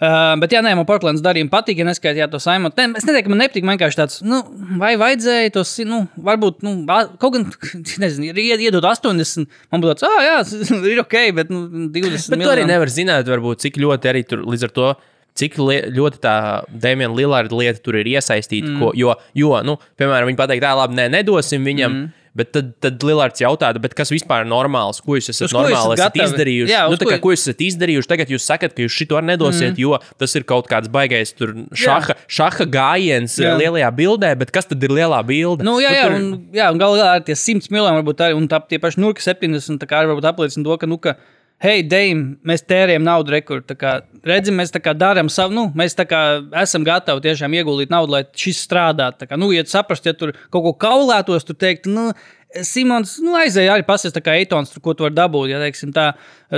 Uh, 0.00 0.32
bet, 0.40 0.54
jā, 0.54 0.62
nē, 0.64 0.72
man 0.78 0.86
Portugāles 0.88 1.20
darījuma 1.24 1.52
patīk, 1.52 1.82
ja 1.82 1.86
neskaitījāt 1.88 2.32
to 2.32 2.40
saimonu. 2.40 2.72
Ne, 2.78 2.86
es 2.96 3.04
neteiktu, 3.04 3.28
ka 3.28 3.32
man 3.34 3.42
nepatīk, 3.44 3.66
vienkārši 3.68 4.00
tāds, 4.00 4.22
nu, 4.24 4.40
vai 4.80 4.94
vajadzēja 5.00 5.52
tos, 5.58 5.74
nu, 5.88 6.06
varbūt, 6.16 6.64
nu, 6.64 6.74
kaut 7.20 7.36
gan, 7.36 7.46
nezinu, 8.02 8.30
ir 8.30 8.40
ied- 8.40 8.64
iedot 8.70 8.88
80, 8.88 9.44
man 9.74 9.84
būtu 9.84 10.00
tāds, 10.00 10.08
ah, 10.08 10.28
jā, 10.30 10.38
ir 10.94 11.02
ok, 11.04 11.18
bet, 11.36 11.52
nu, 11.52 11.66
20. 11.92 12.32
Bet 12.32 12.46
tu 12.46 12.54
arī 12.54 12.64
nevari 12.68 12.94
zināt, 12.94 13.28
varbūt, 13.28 13.66
cik 13.66 13.80
ļoti 13.82 14.12
arī 14.14 14.24
tur 14.28 14.46
līdz 14.48 14.68
ar 14.70 14.78
to. 14.78 14.92
Cik 15.32 15.54
li 15.64 15.78
ļoti 15.96 16.18
tā 16.20 16.32
Dēmona 16.68 17.16
Lillarda 17.16 17.56
lieta 17.56 17.80
tur 17.80 17.96
ir 17.96 18.10
iesaistīta. 18.10 18.68
Mm. 18.68 18.82
Ko, 18.82 18.90
jo, 18.92 19.14
jo 19.32 19.54
nu, 19.64 19.78
piemēram, 19.96 20.28
viņi 20.28 20.36
pateiks, 20.36 20.60
tā 20.60 20.74
labi, 20.76 20.98
nē, 20.98 21.06
nedosim 21.14 21.64
viņam. 21.64 21.94
Mm. 21.96 22.21
Bet 22.32 22.48
tad, 22.54 22.70
tad 22.80 23.02
Lillards 23.04 23.42
jautā, 23.42 23.68
bet 23.76 23.92
kas 23.92 24.08
vispār 24.08 24.46
ir 24.46 24.48
normāls? 24.48 25.02
Ko 25.04 25.18
jūs 25.18 25.26
esat 25.28 25.50
Uz 25.50 25.52
normāli 25.52 25.98
esat 25.98 26.00
gatavi? 26.00 26.24
izdarījuši? 26.30 26.72
Jā, 26.72 26.86
nu, 26.88 26.96
ko 26.96 27.10
kā, 27.10 27.18
ko 27.20 27.32
jūs 27.34 27.42
esat 27.44 27.60
izdarījuši? 27.66 28.08
Tagad 28.08 28.32
jūs 28.32 28.46
sakat, 28.48 28.72
ka 28.72 28.86
jūs 28.86 28.96
šito 28.96 29.20
nedosiet, 29.20 29.74
mm. 29.74 29.82
jo 29.82 29.98
tas 30.22 30.32
ir 30.40 30.46
kaut 30.48 30.70
kāds 30.70 30.88
baigais 30.92 31.34
tur 31.36 31.52
šaha, 31.76 32.16
šaha 32.32 32.64
gājiens 32.72 33.36
Jā. 33.36 33.50
jā. 33.50 33.58
lielajā 33.60 33.90
bildē, 34.00 34.32
bet 34.40 34.54
kas 34.56 34.70
tad 34.70 34.80
ir 34.88 34.96
lielā 34.96 35.20
bilde? 35.28 35.66
Nu, 35.68 35.76
jā, 35.84 35.92
jā, 35.92 36.08
tur- 36.08 36.16
un, 36.16 36.32
jā, 36.56 36.70
un 36.72 36.80
galā 36.80 37.10
ar 37.18 37.26
tie 37.28 37.36
100 37.36 37.68
miljoni 37.68 38.00
varbūt 38.00 38.24
arī, 38.24 38.38
un 38.40 38.48
tā, 38.48 38.62
tie 38.64 38.80
paši 38.80 39.04
Nurka 39.04 39.20
70, 39.28 39.76
tā 39.82 39.90
kā 39.90 40.00
arī 40.00 40.14
varbūt 40.14 40.32
apliecina 40.32 40.64
to, 40.70 40.80
ka, 40.80 40.88
nu, 40.88 40.96
ka, 41.04 41.18
hei, 41.62 41.82
Dēm, 41.86 42.22
mēs 42.46 42.64
tērējam 42.66 43.04
naudu 43.06 43.34
rekordu, 43.36 43.76
redzam, 44.26 44.58
mēs 44.58 44.74
darām 44.98 45.30
savu, 45.32 45.54
nu, 45.54 45.64
mēs 45.78 45.96
esam 46.62 46.86
gatavi 46.86 47.24
tiešām 47.24 47.54
ieguldīt 47.58 47.92
naudu, 47.92 48.16
lai 48.16 48.24
šis 48.34 48.64
strādātu. 48.66 49.28
Kā, 49.30 49.38
nu, 49.38 49.52
ja 49.54 49.64
saprast, 49.68 50.06
ja 50.06 50.14
tur 50.16 50.34
kaut 50.50 50.66
ko 50.66 50.72
kaulētos, 50.86 51.46
tur 51.46 51.58
teikt, 51.58 51.86
nu, 51.90 52.10
Simons, 52.66 53.14
nu, 53.24 53.32
aizēja 53.38 53.78
arī 53.78 53.84
pasties, 53.88 54.12
tā 54.12 54.20
kā 54.24 54.34
Eitons, 54.36 54.74
tur, 54.74 54.82
ko 54.84 54.92
tu 54.96 55.06
vari 55.06 55.16
dabūt, 55.16 55.48
ja 55.54 55.60
teiksim 55.62 55.94
tā, 55.94 56.10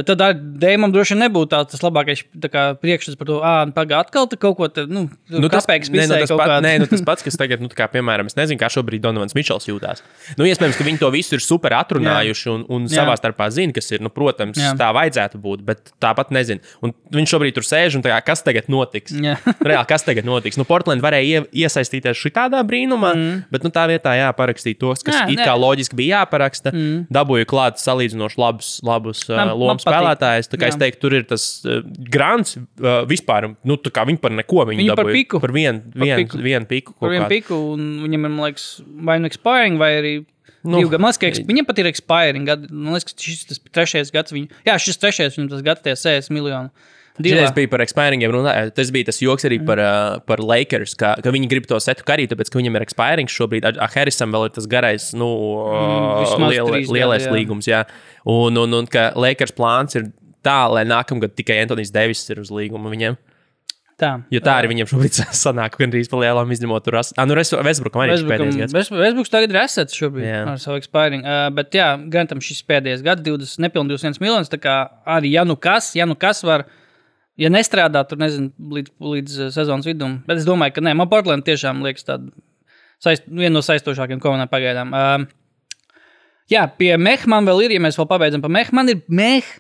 tad 0.03 0.23
Dēmam 0.59 0.91
droši 0.95 1.15
vien 1.15 1.23
nebūtu 1.29 1.53
tā, 1.53 1.61
tas 1.71 1.83
labākais 1.85 2.25
tā 2.43 2.65
priekšstats 2.83 3.19
par 3.21 3.29
to, 3.29 3.39
ah, 3.47 3.63
pagā 3.75 4.01
atkal 4.03 4.27
tu 4.31 4.39
kaut 4.41 4.57
ko, 4.59 4.69
te, 4.73 4.87
nu, 4.91 5.07
Nu, 5.31 5.49
tas, 5.51 5.67
nē, 5.67 5.79
nu, 6.11 6.17
tas, 6.19 6.33
pat, 6.35 6.53
nē, 6.65 6.73
nu, 6.83 6.87
tas 6.91 7.03
pats, 7.05 7.25
kas 7.27 7.37
tagad, 7.39 7.63
nu, 7.63 7.71
kā, 7.73 7.87
piemēram, 7.91 8.29
es 8.31 8.37
nezinu, 8.39 8.59
kā 8.61 8.69
šobrīd 8.73 9.03
Donovans 9.05 9.35
Mičels 9.37 9.67
jūtās. 9.69 10.03
Nu, 10.39 10.47
iespējams, 10.49 10.77
ka 10.79 10.87
viņi 10.87 11.01
to 11.01 11.11
visu 11.15 11.37
ir 11.37 11.43
super 11.45 11.77
atrunājuši 11.79 12.51
un, 12.53 12.65
un 12.73 12.89
Jā. 12.89 13.03
savā 13.03 13.17
starpā 13.19 13.49
zina, 13.55 13.75
kas 13.77 13.91
ir, 13.95 14.03
nu, 14.05 14.13
protams, 14.15 14.59
Jā. 14.61 14.75
tā 14.79 14.91
vajadzētu 14.95 15.41
būt, 15.43 15.65
bet 15.67 15.95
tāpat 16.03 16.33
nezinu. 16.35 16.65
Un 16.85 16.95
viņš 17.15 17.35
šobrīd 17.35 17.57
tur 17.57 17.67
sēž 17.67 17.99
un 17.99 18.05
tā 18.05 18.13
kā, 18.13 18.21
kas 18.33 18.45
tagad 18.47 18.71
notiks? 18.73 19.15
Reāli, 19.69 19.87
kas 19.91 20.07
tagad 20.07 20.29
notiks? 20.29 20.59
Nu, 20.61 20.67
Portland 20.69 21.05
varēja 21.05 21.45
ie, 21.45 21.65
iesaistīties 21.65 22.21
šitādā 22.21 22.63
brīnumā, 22.67 23.15
mm. 23.15 23.41
bet, 23.55 23.67
nu, 23.67 23.73
tā 23.75 23.87
vietā 23.91 24.17
jāparakstīt 24.19 24.81
tos, 24.83 25.05
kas 25.07 25.23
Jā, 25.23 25.27
it 25.35 25.43
kā 25.45 25.55
loģiski 25.59 25.99
bija 25.99 26.23
jāparaksta. 26.23 26.75
Mm. 26.75 27.07
Dabūju 27.15 27.49
klāt 27.51 27.83
salīdzinoši 27.83 28.41
labus, 28.41 28.75
labus 28.87 29.25
uh, 29.31 29.41
Man- 29.41 29.57
spēlētājus. 29.85 30.51
Tā 30.53 30.59
kā 30.61 30.69
es 30.73 30.77
Jā. 30.77 30.81
teiktu, 30.85 31.01
tur 31.05 31.17
ir 31.21 31.25
tas 31.31 31.45
uh, 31.69 31.81
grants 32.11 32.57
uh, 32.59 33.05
vispār, 33.11 33.51
nu, 33.65 33.77
viņi 34.11 34.21
par 34.23 34.35
neko 34.35 34.67
viņi 34.71 34.89
par 34.91 35.05
dabūja. 35.05 35.17
piku. 35.21 35.41
Par 35.45 35.55
vienu 35.55 35.83
Par 35.95 36.07
vien, 36.09 36.23
piku. 36.25 36.43
vien 36.45 36.67
piku. 36.71 36.97
Par 37.01 37.15
vienu 37.15 37.29
piku, 37.31 37.59
viņam 37.79 38.21
ir, 38.29 38.33
man 38.35 38.47
liekas, 38.49 38.69
vai 39.09 39.19
nu 39.23 39.31
expiring, 39.31 39.79
vai 39.81 39.93
arī. 40.01 40.15
Nu, 40.65 40.81
Nu, 40.81 40.89
man 40.97 41.11
liekas, 41.11 41.19
ka 41.21 41.29
ex- 41.29 41.43
viņam 41.45 41.67
pat 41.69 41.79
ir 41.83 41.89
expiring. 41.91 42.47
Man 42.73 42.95
liekas, 42.97 43.13
ka 43.13 43.21
šis 43.21 43.43
tas 43.51 43.59
trešais 43.69 44.13
gads. 44.15 44.33
Viņu, 44.33 44.49
jā, 44.65 44.79
šis 44.81 44.97
trešais 44.97 45.37
viņam 45.37 45.51
tas 45.53 45.65
gads, 45.67 45.83
tie 45.85 45.93
60 45.93 46.33
miljoni. 46.33 46.71
Šis 47.23 47.53
bija 47.55 47.71
par 47.71 47.79
expiringiem. 47.85 48.33
runā- 48.35 48.75
Tas 48.75 48.91
bija 48.91 49.07
tas 49.07 49.21
joks 49.23 49.45
arī 49.47 49.61
par, 49.65 49.79
uh, 49.79 50.19
par 50.27 50.39
Lakers, 50.43 50.95
ka, 50.99 51.15
ka 51.23 51.31
viņi 51.31 51.49
grib 51.49 51.67
to 51.67 51.77
setu 51.79 52.03
karīt, 52.03 52.29
tāpēc 52.33 52.51
ka 52.51 52.59
viņam 52.59 52.75
ir 52.75 52.83
expiring 52.83 53.29
šobrīd. 53.31 53.65
Ar- 53.65 53.79
ar 53.79 53.89
Harrisam 53.95 54.33
vēl 54.35 54.47
ir 54.47 54.51
tas 54.51 54.67
garais, 54.67 55.13
nu, 55.15 55.29
uh, 55.63 56.25
vismaz 56.25 56.51
liela, 56.51 56.71
trīs 56.73 56.89
lielais 56.91 57.27
jā. 57.27 57.33
līgums. 57.33 57.67
Jā. 57.71 57.85
Un, 58.27 58.57
un, 58.59 58.75
un 58.75 58.87
ka 58.87 59.13
Lakers 59.15 59.53
plāns 59.53 59.95
ir 59.95 60.11
tā, 60.43 60.69
lai 60.69 60.83
nākamgad 60.85 61.37
tikai 61.37 61.63
Antonius 61.63 61.93
Devis 61.95 62.29
ir 62.31 62.41
uz 62.41 62.51
līgumu 62.51 62.91
viņiem. 62.91 63.17
Tā. 63.95 64.25
Jo 64.35 64.41
tā 64.43 64.57
arī 64.59 64.73
viņiem 64.75 64.89
šobrīd 64.91 65.15
sanāk, 65.45 65.77
gandrīz 65.79 66.09
pa 66.11 66.19
lielām 66.19 66.51
izņemot 66.51 66.83
tur. 66.83 66.97
as- 66.99 67.13
Ah, 67.17 67.25
nu, 67.31 67.37
Vesbrukam 67.39 68.03
arī 68.03 68.19
ir 68.19 68.27
pēdējais 68.27 68.57
gads. 68.59 68.91
Vēsbuks 68.91 69.31
tagad 69.31 69.55
ir 69.55 69.61
asets 69.63 69.95
šobrīd 69.95 70.27
Jā. 70.27 70.41
ar 70.51 70.59
savu 70.59 70.81
expiring. 70.83 71.23
Uh, 71.23 71.49
bet, 71.55 71.71
jā, 71.71 71.93
gan 72.11 72.27
tam 72.27 72.41
šis 72.43 72.65
pēdējais 72.67 73.05
gads, 73.07 73.23
20, 73.23 73.63
nepilnīgi 73.63 73.95
21 74.03 74.19
miljonus. 74.21 74.51
Tā 74.51 74.59
kā 74.59 74.75
arī, 75.07 75.31
ja 75.39 75.45
nu 75.47 75.55
kas, 75.55 75.93
ja 75.95 76.07
nu 76.11 76.17
kas 76.19 76.43
var, 76.43 76.65
ja 77.41 77.51
nestrādā 77.53 78.05
tur, 78.09 78.21
nezinu, 78.23 78.51
līdz, 78.79 78.93
līdz 79.15 79.39
uh, 79.39 79.53
sezonas 79.55 79.89
vidum. 79.89 80.19
Bet 80.29 80.41
es 80.41 80.49
domāju, 80.49 80.77
ka 80.77 80.85
nē, 80.85 80.95
man 80.99 81.11
Portland 81.11 81.47
tiešām 81.47 81.83
liekas 81.85 82.07
tāda 82.09 82.31
saist, 83.03 83.27
viena 83.29 83.57
no 83.57 83.65
saistošākajām 83.65 84.23
komandām 84.23 84.51
pagaidām. 84.53 84.95
Uh, 84.95 86.03
jā, 86.51 86.67
pie 86.79 86.95
Meha 87.01 87.31
man 87.31 87.49
vēl 87.49 87.67
ir, 87.67 87.79
ja 87.79 87.85
mēs 87.85 87.99
vēl 88.01 88.11
pabeidzam 88.11 88.45
par 88.45 88.53
Meha, 88.55 88.75
man 88.77 88.93
ir 88.93 89.03
Meha 89.09 89.59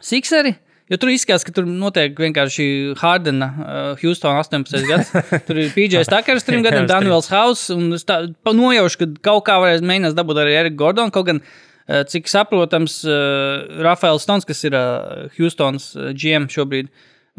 Sikseri. 0.00 0.56
Jo 0.90 0.96
tur 0.98 1.12
izskatās, 1.12 1.44
ka 1.46 1.52
tur 1.54 1.68
notiek 1.70 2.16
vienkārši 2.18 2.64
Hardena, 2.98 3.46
uh, 3.62 3.90
Houston 4.00 4.34
18 4.34 4.88
gads. 4.88 5.12
Tur 5.46 5.60
ir 5.62 5.68
PJ 5.70 6.02
Stakers, 6.08 6.42
3 6.48 6.64
gadiem, 6.66 6.88
Daniels 6.90 7.28
Haus. 7.30 7.68
Un 7.70 7.92
es 7.94 8.02
tā, 8.08 8.24
nojaušu, 8.42 8.98
ka 8.98 9.06
kaut 9.28 9.44
kā 9.46 9.60
varēs 9.62 9.84
mēģināt 9.86 10.16
dabūt 10.18 10.40
arī 10.42 10.56
Eriku 10.64 10.80
Gordonu. 10.80 11.14
Kaut 11.14 11.28
gan, 11.28 11.38
uh, 11.38 11.69
cik 12.10 12.28
saprotams, 12.30 13.00
uh, 13.08 13.82
Rafaels 13.82 14.26
Stons, 14.26 14.46
kas 14.46 14.62
ir 14.68 14.76
Houstons 15.38 15.92
uh, 15.96 16.10
GM 16.14 16.50
šobrīd. 16.52 16.90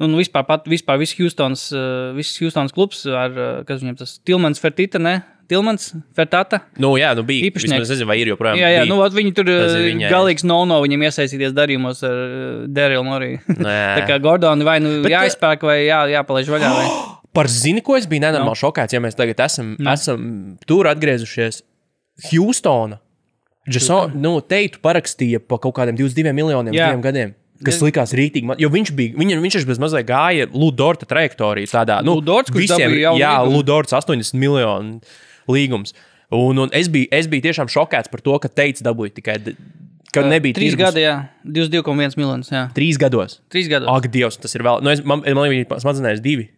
Un 0.01 0.15
vispār, 0.17 0.45
pat, 0.47 0.65
vispār 0.71 0.97
viss 1.01 1.15
Houstons, 1.19 1.67
uh, 1.75 2.11
viss 2.17 2.39
Houstons 2.41 2.73
klubs 2.75 3.03
ar, 3.05 3.35
kas 3.67 3.83
viņam 3.83 3.99
tas 3.99 4.17
Tilmans 4.25 4.61
Fertita, 4.63 5.01
ne? 5.01 5.19
Tilmans 5.51 5.89
Fertata. 6.15 6.61
Nu, 6.79 6.93
jā, 6.99 7.11
nu 7.17 7.25
bija. 7.27 7.49
Īpašnieks. 7.49 7.83
Es 7.83 7.91
nezinu, 7.91 8.07
vai 8.07 8.15
ir 8.21 8.31
joprojām. 8.31 8.55
Jā, 8.59 8.69
jā, 8.71 8.85
bija. 8.85 8.95
nu, 8.95 9.03
viņi 9.17 9.33
tur 9.35 9.51
viņai. 9.51 10.09
galīgs 10.11 10.45
no-no 10.47 10.77
viņam 10.85 11.03
iesaistīties 11.09 11.51
darījumos 11.57 12.03
ar 12.07 12.21
Dērilu 12.71 13.03
Moriju. 13.07 13.41
Tā 13.67 14.05
kā 14.07 14.19
Gordoni 14.23 14.67
vai 14.67 14.77
nu 14.83 15.01
Bet, 15.03 15.11
jāizpērk, 15.11 15.67
vai 15.67 15.81
jā, 15.83 16.05
jāpalaiž 16.15 16.51
vaļā. 16.55 16.71
Vai... 16.77 16.87
Par 17.35 17.51
zini, 17.51 17.83
ko 17.83 17.99
es 17.99 18.07
biju 18.11 18.23
nenormāli 18.23 18.59
šokēts, 18.63 18.95
ja 18.95 19.03
mēs 19.03 19.19
tagad 19.19 19.43
esam, 19.43 19.75
no. 19.75 19.91
esam 19.91 20.25
tur 20.67 20.87
atgriezušies. 20.91 21.61
Houstona. 22.29 23.01
Jason, 23.69 24.11
nu, 24.17 24.39
teitu, 24.41 24.79
parakstīja 24.81 25.39
par 25.45 25.59
kaut 25.59 25.75
kādiem 25.77 25.97
22 25.99 26.33
miljoniem 26.33 26.73
Jā. 26.73 26.89
gadiem. 27.01 27.33
Kas 27.63 27.77
likās 27.79 28.09
rītīgi. 28.17 28.43
ma- 28.43 28.55
Jo 28.57 28.69
viņš 28.73 28.89
bija, 28.97 29.13
viņa, 29.13 29.35
viņš 29.37 29.65
bez 29.69 29.77
mazliet 29.77 30.07
gāja 30.07 30.47
Ludorta 30.51 31.05
trajektoriju. 31.05 31.69
Tādā, 31.69 31.99
nu, 32.03 32.15
Ludorts, 32.17 32.49
kurš 32.49 32.71
dabūja 32.73 33.03
jaunu 33.13 33.19
jā. 33.21 33.35
Ludorts 33.45 33.93
80 33.93 34.33
miljonu 34.33 35.01
līgums. 35.47 35.93
Un, 36.31 36.57
un 36.57 36.69
es, 36.73 36.87
biju, 36.89 37.07
es 37.11 37.27
biju 37.27 37.41
tiešām 37.43 37.67
šokēts 37.69 38.09
par 38.09 38.21
to, 38.21 38.39
ka 38.39 38.47
teica 38.49 38.81
dabūja 38.81 39.13
tikai, 39.13 39.37
d- 39.43 39.55
ka 40.11 40.23
nebija 40.23 40.55
Trīs 40.57 40.75
gadi, 40.75 41.01
jā, 41.05 41.27
22,1 41.45 42.17
miljonus. 42.17 42.49
Jā, 42.49 42.63
Trīs 42.73 42.97
gados. 42.97 43.39
trīs 43.51 43.69
gadi. 43.69 43.85
Ak, 43.87 44.07
Dievs, 44.11 44.39
tas 44.41 44.55
ir 44.55 44.61
vēl. 44.63 44.81
Nu, 44.81 44.89
es, 44.89 45.03
man 45.05 45.21
man 45.21 45.49
viņi 45.51 45.67
smadzenēs 45.67 46.19
divi. 46.23 46.49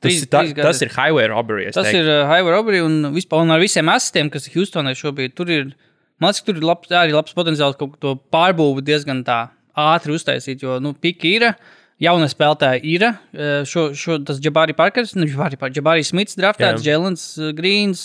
Tas, 0.00 0.12
Trīs- 0.12 0.22
ir, 0.22 0.26
ta, 0.30 0.42
trīs 0.44 0.54
tas 0.54 0.82
ir 0.82 0.88
highway 0.94 1.26
robbery. 1.26 1.72
Tas 1.72 1.86
teiktu. 1.88 2.04
ir 2.04 2.26
Highway 2.30 2.52
Robbery 2.54 2.80
un, 2.84 3.02
vispār, 3.16 3.40
un 3.42 3.50
ar 3.50 3.58
visiem 3.58 3.88
asistiem, 3.90 4.30
kas 4.30 4.46
ir 4.46 4.54
Houstonai 4.54 4.94
šobrīd. 4.94 5.34
Tur 5.34 5.50
ir, 5.50 5.74
man 6.20 6.30
liekas, 6.32 6.42
ka 6.42 6.50
tur 6.50 6.60
ir 6.60 6.66
labs, 6.68 6.92
arī 6.92 7.14
labs 7.16 7.34
potenciāls 7.36 7.78
kaut 7.78 7.94
ko 7.96 7.98
to 8.02 8.14
pārbūvi 8.34 8.84
diezgan 8.86 9.24
tā 9.26 9.48
ātri 9.78 10.14
uztaisīt, 10.16 10.62
jo, 10.64 10.78
nu, 10.82 10.92
piki 10.94 11.36
ir. 11.38 11.50
Jauna 11.98 12.28
spēlētāja 12.30 12.78
ir. 12.86 13.02
eh, 13.34 13.64
Šo, 13.66 13.88
šo, 13.98 14.20
tas 14.22 14.38
Jabari 14.42 14.74
Parkers, 14.78 15.16
nu, 15.18 15.26
Jabari, 15.26 15.58
Jabari 15.74 16.04
Smits 16.06 16.36
draftēts. 16.38 16.84
Jēlens 16.86 17.24
Grīns. 17.58 18.04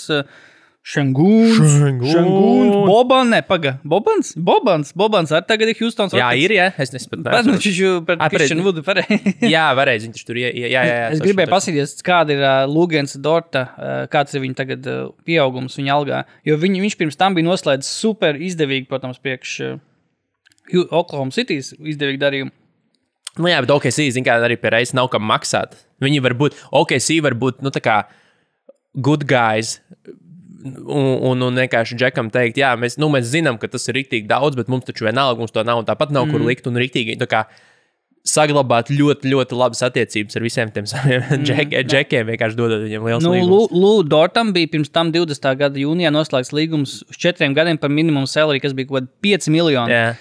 Šangūns, 0.84 1.56
Šangūns. 1.56 2.12
Šangūns, 2.12 2.74
Bobans, 2.90 3.30
ne, 3.32 3.38
paga, 3.48 3.78
Bobans, 3.88 4.34
Bobans, 4.36 4.90
Bobans 5.00 5.32
arī 5.32 5.48
tagad 5.48 5.70
ir 5.72 5.78
Houstons. 5.80 6.12
Jā, 6.18 6.26
ir. 6.36 6.52
Jā, 6.58 6.66
es 6.84 6.92
nesaprotu. 6.92 7.24
Bet, 7.24 7.48
nu, 7.48 7.54
viņš 7.56 7.78
jau 7.80 7.92
Ā, 8.02 8.02
pareizi. 8.10 8.32
Kristianu 8.34 8.66
Vudu 8.66 8.84
pareizi. 8.84 9.32
Jā, 9.54 9.70
varēja. 9.80 10.02
Viņš 10.10 10.26
tur 10.28 10.42
ir. 10.42 10.50
Jā, 10.60 10.72
jā, 10.74 10.82
jā, 10.90 10.98
Es 11.16 11.22
gribēju 11.24 11.52
paskatīties, 11.54 11.94
kāda 12.04 12.36
ir 12.36 12.44
uh, 12.44 12.56
Lūgens 12.68 13.16
Dorta, 13.24 13.62
uh, 13.72 13.94
kāds 14.12 14.36
ir 14.36 14.44
viņa 14.44 14.58
tagad 14.60 14.90
uh, 14.92 15.06
pieaugums 15.24 15.80
viņa 15.80 15.94
algā. 15.96 16.20
Jo 16.44 16.58
viņ, 16.60 16.76
viņš 16.84 16.98
pirms 17.00 17.20
tam 17.22 17.38
bija 17.38 17.48
noslēdzis 17.48 17.94
super 18.04 18.36
izdevīgi, 18.44 18.90
protams, 18.92 19.22
priekš 19.24 19.54
uh, 19.70 19.80
Oklahoma 20.90 21.32
City's 21.32 21.72
izdevīgu 21.80 22.20
darījumu. 22.26 22.52
Nu, 23.40 23.48
jā, 23.48 23.64
bet 23.64 23.72
OKC 23.74 24.10
zina, 24.14 24.28
kā 24.28 24.36
arī 24.44 24.60
pie 24.60 24.76
reizes 24.76 24.94
nav 25.00 25.08
kam 25.16 25.24
maksāt. 25.32 25.80
Viņi 26.04 26.20
var 26.28 26.36
būt, 26.38 26.60
OKC 26.76 27.22
var 27.24 27.40
būt, 27.40 27.64
nu, 27.64 27.72
tā 27.74 27.80
kā 27.82 28.02
good 28.94 29.24
guys. 29.26 29.80
Un, 30.64 31.08
un, 31.28 31.44
un 31.44 31.60
vienkārši 31.60 31.98
džekam 32.00 32.30
teikt, 32.32 32.58
jā, 32.62 32.72
mēs, 32.80 32.96
nu, 33.02 33.10
mēs 33.12 33.28
zinām, 33.34 33.60
ka 33.60 33.68
tas 33.68 33.90
ir 33.90 33.98
rīktīgi 34.00 34.30
daudz, 34.30 34.56
bet 34.56 34.72
mums 34.72 34.88
taču 34.88 35.08
vienalga, 35.10 35.42
mums 35.44 35.52
to 35.52 35.64
nav 35.68 35.84
tāpat 35.90 36.14
nav 36.16 36.30
mm. 36.30 36.32
kur 36.32 36.46
likt. 36.48 36.70
Un 36.70 36.80
rīktīgi, 36.80 37.18
saglabāt 38.24 38.88
ļoti, 38.94 39.28
ļoti 39.34 39.56
labas 39.60 39.84
attiecības 39.84 40.38
ar 40.40 40.46
visiem 40.46 40.70
tiem 40.72 40.86
saviem 40.88 41.26
džek, 41.48 41.76
džekiem. 41.90 42.30
Vienkārši 42.32 42.60
dodot 42.60 42.86
viņiem 42.86 43.08
liels 43.10 43.26
Nu, 43.26 43.34
līgums. 43.36 43.74
Lūdzu, 43.76 44.08
Dortam 44.14 44.54
bija 44.56 44.72
pirms 44.72 44.92
tam 44.96 45.12
20. 45.12 45.50
gada 45.60 45.82
jūnijā 45.82 46.12
noslēgts 46.16 46.54
līgums 46.56 47.02
uz 47.04 47.20
četriem 47.20 47.56
gadiem 47.58 47.80
par 47.82 47.92
minimumu 47.92 48.30
salary, 48.32 48.64
kas 48.64 48.76
bija 48.78 48.90
kaut 48.90 49.02
kādi 49.02 49.12
5 49.28 49.52
miljoni. 49.52 49.98
Jā. 49.98 50.14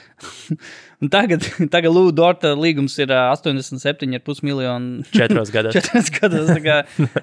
Un 1.03 1.11
tagad, 1.11 1.42
tagad 1.74 1.90
Lūdzu, 1.90 2.12
Dorta 2.14 2.53
līgums 2.55 2.94
ir 3.03 3.11
ā, 3.11 3.24
87,5 3.34 4.42
miljoni. 4.46 5.03
Četros 5.11 5.50
gados. 5.55 5.74
Četros 5.74 6.11
gados. 6.14 6.46
tā 6.53 6.61
Kā, 6.62 6.76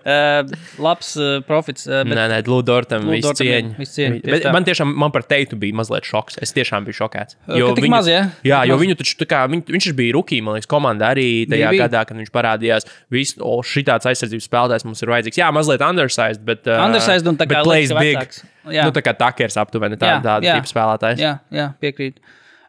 uh, 0.03 0.49
labs 0.83 1.13
uh, 1.19 1.37
profits. 1.47 1.85
Uh, 1.87 2.01
Nē, 2.03 2.25
nē, 2.33 2.39
visu 2.43 2.61
Dortam, 2.67 3.07
cieņu. 3.07 3.71
jā, 3.71 3.79
visu 3.79 3.95
cieņu, 3.95 4.19
tieši 4.25 4.33
Bet 4.35 4.43
tā. 4.47 4.53
man 4.55 4.67
tiešām, 4.67 4.91
man 4.99 5.13
par 5.15 5.23
teitu 5.29 5.55
bija 5.61 5.77
mazliet 5.79 6.07
šoks. 6.09 6.39
Es 6.43 6.51
tiešām 6.55 6.87
biju 6.87 6.97
šokēts. 6.99 7.37
Ka 7.47 7.71
tik 7.79 7.87
maz, 7.93 8.09
jā? 8.11 8.25
Jā, 8.43 8.61
jo 8.67 8.75
maz. 8.75 8.83
viņu 8.83 8.97
taču, 8.99 9.15
tā 9.21 9.29
kā, 9.31 9.43
viņ, 9.53 9.63
viņš 9.71 9.89
bija 9.99 10.15
rookie, 10.17 10.41
man 10.43 10.57
liekas, 10.59 10.69
komanda 10.69 11.13
arī 11.13 11.27
tajā 11.49 11.71
Bija, 11.71 11.85
gadā, 11.87 12.03
kad 12.09 12.19
viņš 12.19 12.33
parādījās. 12.35 12.89
Viss, 13.15 13.37
o, 13.39 13.59
šitāds 13.63 14.09
aizsardzības 14.11 14.49
spēlētājs 14.49 14.87
mums 14.89 15.05
ir 15.05 15.13
vajadzīgs. 15.13 15.39
Jā, 15.39 15.47
mazliet 15.55 15.85
undersized, 15.87 16.43
bet. 16.47 16.67
Uh, 16.67 16.83
Undersized 16.89 17.31
un 17.31 17.39
tā 17.39 17.47
kā 17.47 17.61
bet 17.61 17.69
plays 17.69 17.93
big. 17.95 18.17
vecāks. 18.19 18.43
Jā. 18.69 18.83
Nu, 18.85 18.93
tā 18.93 19.01
kā 19.07 19.15
takers 19.17 19.55
aptuveni 19.57 19.97
tā, 19.97 20.17
Jā, 20.17 20.19
tāda 20.25 20.45
jā. 20.45 20.57
tipa 20.59 20.69
spēlētājs. 20.69 21.23
Jā, 21.23 21.37
jā 21.55 21.69
piekrīt. 21.81 22.19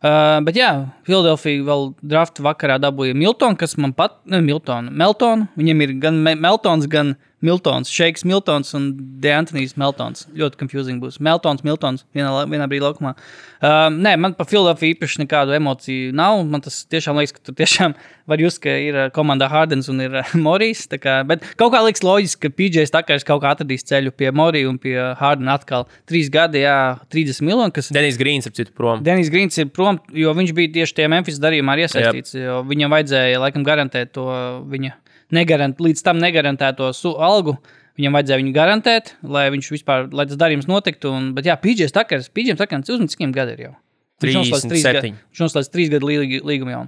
Uh, 0.00 0.38
bet 0.46 0.56
jā, 0.56 0.70
Filadelfija 1.04 1.60
vēl 1.66 1.90
drafta 2.08 2.40
vakarā 2.46 2.78
dabūja 2.80 3.12
Miltonu, 3.12 3.58
kas 3.60 3.76
man 3.76 3.92
pat, 3.92 4.14
ne 4.24 4.40
Miltonu, 4.40 4.88
Meltonu. 4.96 5.50
Viņam 5.60 5.82
ir 5.84 5.92
gan 6.00 6.22
Me 6.24 6.32
Meltons, 6.40 6.88
gan 6.88 7.18
Miltons, 7.40 7.88
Šeiks 7.88 8.24
Miltons 8.28 8.74
un 8.76 8.90
Deantonijs 9.22 9.72
Meltons. 9.80 10.26
Ļoti 10.36 10.58
confusing 10.60 10.98
būs. 11.00 11.16
Meltons, 11.24 11.62
Miltons 11.64 12.04
vienā, 12.16 12.28
vienā 12.50 12.66
brīdī 12.68 12.84
laukumā. 12.84 13.14
Uh, 13.60 13.88
nē, 13.92 14.12
man 14.20 14.34
par 14.36 14.48
Filadelfiju 14.50 14.94
īpaši 14.96 15.22
nekādu 15.22 15.54
emociju 15.56 16.12
nav. 16.16 16.42
Man 16.48 16.60
tas 16.64 16.82
tiešām 16.92 17.16
liekas, 17.20 17.32
ka 17.38 17.44
tur 17.48 17.56
tiešām 17.56 17.94
var 18.30 18.42
just, 18.44 18.60
ka 18.64 18.74
ir 18.76 18.98
uh, 19.06 19.08
komandā 19.16 19.48
Hardens 19.52 19.88
un 19.92 20.02
ir 20.04 20.18
uh, 20.20 20.34
kā- 21.00 21.16
Bet 21.28 21.44
kaut 21.56 21.72
kā 21.72 21.80
liekas 21.84 22.04
loģiski, 22.04 22.44
ka 22.44 22.54
PJs 22.60 22.92
Takars 22.92 23.24
kaut 23.24 23.40
kā 23.42 23.54
atradīs 23.56 23.84
ceļu 23.88 24.12
pie 24.12 24.30
Morija 24.36 24.68
un 24.68 24.76
pie 24.78 24.96
Hardena 25.20 25.56
atkal. 25.56 25.88
Trīs 26.08 26.28
gadi, 26.32 26.60
jā, 26.66 26.76
30 27.12 27.40
miljoni, 27.48 27.72
kas 27.72 27.88
Denis 27.92 28.20
Grīns, 28.20 28.48
ap 28.48 28.56
citu, 28.56 28.72
prom. 28.76 29.00
Denis 29.04 29.32
Grīns 29.32 29.56
ir 29.60 29.72
prom, 29.72 29.98
jo 30.12 30.32
viņš 30.36 30.52
bija 30.56 30.74
tieši 30.80 31.00
tajā 31.00 31.08
Memphis 31.12 31.40
darījumā 31.40 31.72
arī 31.76 31.88
iesaistīts. 31.88 32.36
Viņam 32.68 32.92
vajadzēja 32.92 33.40
laikam 33.40 33.64
garantēt 33.64 34.12
to 34.16 34.28
viņa 34.68 34.96
negarant, 35.36 35.80
līdz 35.82 36.02
tam 36.06 36.20
negarantēto 36.22 36.90
algu. 37.18 37.56
Viņam 37.98 38.16
vajadzēja 38.16 38.40
viņu 38.40 38.52
garantēt, 38.56 39.14
lai 39.26 39.48
viņš 39.52 39.68
vispār, 39.74 40.06
lai 40.14 40.24
tas 40.30 40.38
darījums 40.40 40.68
notiktu. 40.70 41.10
Un, 41.12 41.32
bet 41.36 41.48
jā, 41.48 41.56
PJs 41.60 41.92
Takars, 41.92 42.30
PJs 42.32 42.60
Takars, 42.60 42.88
uzmanīgi, 42.88 43.12
cik 43.12 43.24
viņam 43.24 43.34
gadi 43.36 43.56
ir 43.56 43.64
jau. 43.66 43.72
Viņš 44.20 44.36
noslēdz 44.38 44.66
trīs 44.70 44.84
37. 44.84 45.96
gadu- 45.96 46.12
līgumu 46.48 46.72
jau. 46.74 46.82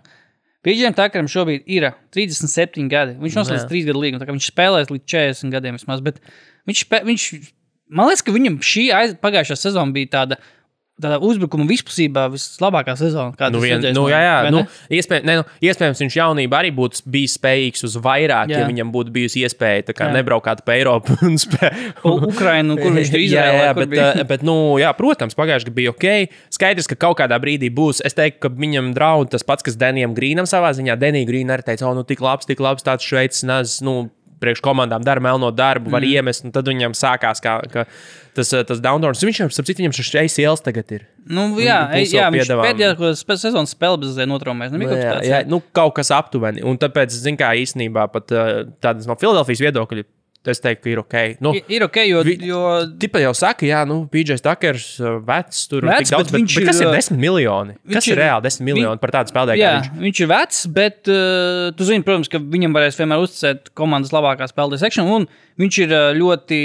PJs 0.62 0.94
Takaram 0.96 1.28
šobrīd 1.28 1.66
ir 1.66 1.88
37 2.14 2.88
gadi. 2.92 3.16
Viņš 3.18 3.38
noslēdz 3.40 3.66
trīs 3.68 3.86
gadu 3.88 4.00
līgumu. 4.04 4.22
tā 4.22 4.28
kā 4.28 4.36
Viņš 4.36 4.48
spēlēs 4.52 4.92
līdz 4.94 5.04
40 5.10 5.50
gadiem 5.50 5.76
vismaz. 5.76 6.00
Bet 6.00 6.20
viņš, 6.70 6.84
spē, 6.86 7.02
viņš, 7.08 7.26
man 7.90 8.08
liekas, 8.08 8.22
ka 8.22 8.32
viņam 8.36 8.58
šī 8.62 8.84
aiz, 8.94 9.14
pagājušā 9.20 9.58
sezona 9.58 9.92
bija 9.92 10.12
tāda. 10.16 10.38
Tādā 11.02 11.18
uzbrukuma 11.22 11.66
vispusībā 11.68 12.28
vislabākā 12.32 12.94
sezona. 12.98 13.34
kādu 13.38 13.58
Nu, 13.58 13.62
vien, 13.64 13.76
redzēju, 13.80 13.96
nu, 13.96 14.04
vai 14.06 14.12
jā, 14.14 14.20
jā, 14.22 14.36
ne? 14.46 14.50
nu, 14.54 14.60
iespēj, 14.98 15.22
ne, 15.26 15.34
nu, 15.40 15.44
iespējams, 15.66 16.02
viņš 16.04 16.16
jaunībā 16.20 16.60
arī 16.62 16.70
būtu 16.76 17.02
bijis 17.10 17.34
spējīgs 17.38 17.84
uz 17.88 17.96
vairāk, 18.04 18.48
jā. 18.52 18.56
ja 18.56 18.62
Jā. 18.62 18.68
viņam 18.70 18.92
būtu 18.94 19.10
bijusi 19.14 19.42
iespēja 19.42 19.90
kā 19.92 20.08
Jā. 20.08 20.14
nebraukt 20.14 20.62
pa 20.66 20.76
Eiropu 20.78 21.16
un 21.26 21.34
spēlēt. 21.42 21.98
U- 22.06 22.18
Ukrainu, 22.30 22.76
kur 22.78 22.94
viņš 22.94 23.10
tur 23.14 23.20
jā, 23.20 23.26
izvēlējās. 23.28 23.66
jā, 23.66 23.74
bet, 23.82 23.98
uh, 23.98 24.22
bet 24.30 24.42
nu, 24.46 24.56
jā, 24.78 24.92
protams, 24.96 25.34
pagājušajā 25.38 25.68
gadā 25.68 25.76
bija 25.80 25.90
ok. 25.96 26.06
Skaidrs, 26.54 26.86
ka 26.90 26.96
kaut 26.96 27.18
kādā 27.20 27.38
brīdī 27.42 27.68
būs. 27.74 28.00
Es 28.06 28.14
teiktu, 28.14 28.44
ka 28.46 28.52
viņam 28.54 28.92
draud 28.96 29.30
tas 29.34 29.42
pats, 29.46 29.62
kas 29.66 29.76
Denijam 29.80 30.14
Grīnam 30.14 30.46
savā 30.46 30.70
ziņā. 30.76 30.94
Denija 31.00 31.26
Grīna 31.28 31.56
arī 31.58 31.66
teica, 31.72 31.88
o, 31.90 31.94
nu, 31.98 32.04
tik 32.06 32.20
labs, 32.22 32.46
tik 32.46 32.60
labs 32.62 32.86
tāds 32.86 33.02
šveicis 33.06 33.42
naz. 33.48 33.80
Nu, 33.82 34.10
Priekš 34.42 34.62
komandām 34.64 35.04
dara 35.06 35.22
melno 35.22 35.52
darbu, 35.54 35.92
var 35.92 36.02
mm. 36.02 36.18
iemest, 36.18 36.46
un 36.46 36.54
tad 36.54 36.68
viņam 36.70 36.96
sākās 36.98 37.42
kā, 37.42 37.58
kā 37.72 37.86
tas, 38.36 38.50
uh, 38.50 38.64
tas 38.66 38.82
downturns. 38.82 39.22
Viņš 39.22 39.42
jau, 39.44 39.48
starp 39.54 39.68
citu, 39.70 39.84
viņam 39.84 39.96
šis 39.98 40.12
ACLs 40.24 40.64
tagad 40.66 40.94
ir. 40.98 41.06
nu, 41.54 41.60
jā, 41.62 41.78
jā, 42.02 42.26
pēdējā 42.32 43.12
sezonas 43.38 43.76
spēle 43.76 44.00
bez 44.02 44.18
notraumēs. 44.26 44.74
Nu, 44.74 44.82
kaut 44.82 44.96
kas 44.96 45.04
jā, 45.04 45.12
tāds. 45.14 45.30
jā, 45.30 45.42
nu, 45.50 45.62
kaut 45.74 45.94
kas 46.00 46.10
aptuveni. 46.14 46.64
Un 46.66 46.80
tāpēc, 46.82 47.14
zin, 47.14 47.38
kā 47.40 47.52
īstenībā, 47.62 48.08
pat 48.12 48.34
uh, 48.34 48.50
tādas 48.82 49.06
no 49.06 49.18
Filadelfijas 49.20 49.62
viedokļa, 49.68 50.06
es 50.50 50.58
teiktu, 50.58 50.82
ka 50.82 50.90
ir 50.90 50.98
ok. 51.02 51.14
Nu, 51.44 51.52
I- 51.54 51.62
Ir 51.76 51.84
ok, 51.86 51.96
jo, 52.08 52.22
Vi- 52.26 52.38
jo 52.48 52.60
Tipa 52.98 53.20
jau 53.22 53.30
saka, 53.34 53.62
jā, 53.68 53.84
nu, 53.86 54.08
PJs 54.10 54.42
Takers, 54.42 54.86
uh, 55.00 55.20
vecs, 55.22 55.68
tur 55.70 55.82
Vecs, 55.86 56.10
daudz, 56.10 56.32
bet 56.32 56.40
bet, 56.40 56.54
bet, 56.56 56.66
kas 56.66 56.80
ir, 56.80 56.86
ir 56.88 56.90
uh, 56.90 56.96
10 56.98 57.18
miljoni? 57.22 57.76
Kas 57.92 58.08
ir 58.08 58.16
ir- 58.16 58.20
reāli 58.24 58.42
10 58.48 58.64
miljoni 58.66 58.98
par 58.98 59.10
tādu 59.14 59.30
spēlētāju? 59.30 59.60
Jā, 59.62 59.70
viņš? 59.82 60.00
viņš 60.02 60.20
ir 60.24 60.30
vecs, 60.32 60.66
bet 60.66 61.08
uh, 61.12 61.70
tu 61.78 61.84
zini, 61.86 62.02
protams, 62.02 62.28
ka 62.32 62.38
viņam 62.42 62.74
varēs 62.74 62.98
vienmēr 62.98 63.22
uzticēt 63.22 63.70
komandas 63.78 64.10
labākā 64.10 64.48
spēlētāja 64.50 64.82
sekšanu, 64.88 65.14
un 65.20 65.28
viņš 65.62 65.78
ir 65.84 65.94
uh, 65.94 66.10
ļoti 66.18 66.60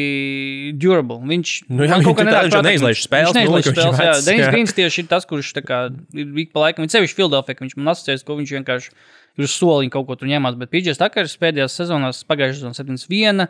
durable. 0.80 1.20
Viņš 1.28 1.54
Nu 1.70 1.86
jā, 1.86 2.00
kaut 2.04 2.18
kā 2.18 2.26
ka 2.50 2.62
neizlaiž 2.66 3.04
spēles, 3.06 3.36
neizlaiž 3.38 3.70
ir 3.70 3.78
spēles, 3.78 4.02
jā. 4.02 4.16
Denis. 4.26 4.50
Grīns 4.54 4.74
tieši 4.78 5.04
ir 5.06 5.08
tas, 5.12 5.26
kurš 5.30 5.54
kā 5.68 5.84
ir 6.18 6.34
ik 6.44 6.52
pa 6.56 6.66
laikam, 6.68 6.86
viņš 6.86 6.98
sevišķi 6.98 7.18
Filadelfijā, 7.22 7.60
viņš 7.62 7.78
man 7.78 7.94
asociēs, 7.94 8.26
ko 8.28 8.38
viņš 8.40 8.56
vienkārši 8.58 8.90
ir 9.38 9.46
uz 9.48 9.54
soliņa 9.56 9.94
kaut 9.94 10.08
ko 10.10 10.16
tur 10.20 10.30
ņemās. 10.32 10.58
Bet 10.60 10.72
PJs 10.74 11.00
Takars 11.02 11.38
pēdējās 11.42 11.76
sezonās 11.82 12.24
pagājušajā 12.30 12.62
sezonā 12.64 12.78
71. 12.78 13.48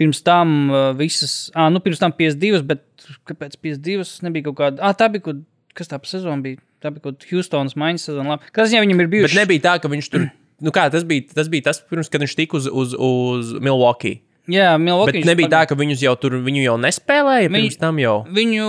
Pirms 0.00 0.22
tam 0.24 0.52
uh, 0.72 0.90
visas, 0.96 1.50
ah, 1.54 1.68
nu, 1.68 1.80
pirms 1.84 1.98
tam 2.00 2.12
52, 2.16 2.62
bet 2.64 2.84
kāpēc 3.28 3.58
52 3.60 4.22
nebija 4.24 4.46
kaut 4.48 4.56
kāda, 4.62 4.80
ah, 4.80 4.94
tā 4.96 5.10
bija, 5.12 5.26
kaut- 5.28 5.42
kas 5.76 5.90
tā 5.90 5.98
pa 6.00 6.08
sezonu 6.08 6.40
bija? 6.44 6.56
Tā 6.80 6.88
bija 6.94 7.04
kaut 7.04 7.18
kāda 7.20 7.28
Houstonas 7.34 7.76
maiņas 7.76 8.06
sezona. 8.08 8.36
labi. 8.36 8.48
Kas 8.56 8.72
viņam 8.72 8.86
viņam 8.86 9.02
ir 9.04 9.08
Bet 9.10 9.12
bijuši? 9.16 9.36
nebija 9.42 9.60
tā, 9.66 9.74
ka 9.82 9.88
viņš 9.92 10.08
tur. 10.14 10.30
Nu 10.60 10.72
kā, 10.72 10.86
tas, 10.92 11.04
bija, 11.08 11.24
tas 11.34 11.48
bija 11.52 11.68
tas, 11.68 11.78
pirms, 11.88 12.08
kad 12.12 12.20
viņš 12.24 12.34
tika 12.36 12.56
uz, 12.56 12.66
uz, 12.68 12.94
uz 12.96 13.52
Milwaukee. 13.60 14.20
Jā, 14.48 14.78
Milwaukee. 14.80 15.20
Bet 15.20 15.26
nebija 15.28 15.48
pag- 15.48 15.52
tā, 15.52 15.68
ka 15.68 15.74
viņus 15.78 16.00
jau 16.02 16.14
tur 16.18 16.30
viņu 16.42 16.62
jau 16.64 16.76
nespēlēja. 16.80 17.50
Viņ- 17.52 17.66
Pirms 17.68 17.78
tam 17.78 17.98
jau. 17.98 18.14
Viņu, 18.26 18.68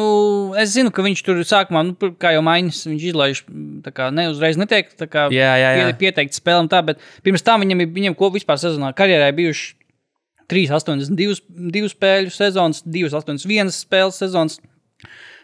es 0.62 0.74
zinu, 0.76 0.92
ka 0.92 1.02
viņš 1.02 1.24
tur 1.24 1.36
sākumā, 1.48 1.86
nu, 1.88 1.96
kā 2.20 2.34
jau 2.36 2.42
mainījās, 2.46 2.84
viņš 2.92 3.06
izlaiž, 3.14 3.44
tā 3.82 3.92
kā 3.94 4.12
ne 4.14 4.28
uzreiz 4.30 4.58
netiek, 4.58 4.92
tā 4.98 5.08
kā 5.08 5.30
Jā, 5.32 5.56
jā, 5.58 5.70
jā. 5.78 5.86
Pie, 5.98 6.12
pieteikt 6.12 6.34
spēlēm 6.38 6.70
tā, 6.70 6.84
bet 6.86 7.00
pirms 7.24 7.42
tam 7.42 7.62
viņam 7.62 7.88
viņam 7.94 8.16
ko 8.18 8.30
vispār 8.30 8.60
sezonā 8.62 8.94
karjerā 8.94 9.32
bijuši 9.34 9.74
3, 10.52 10.68
82 10.70 11.40
divu 11.72 11.88
spēļu 11.88 12.30
sezonas, 12.36 12.84
2, 12.84 13.08
81 13.10 13.72
spēles 13.72 14.20
sezonas. 14.20 14.60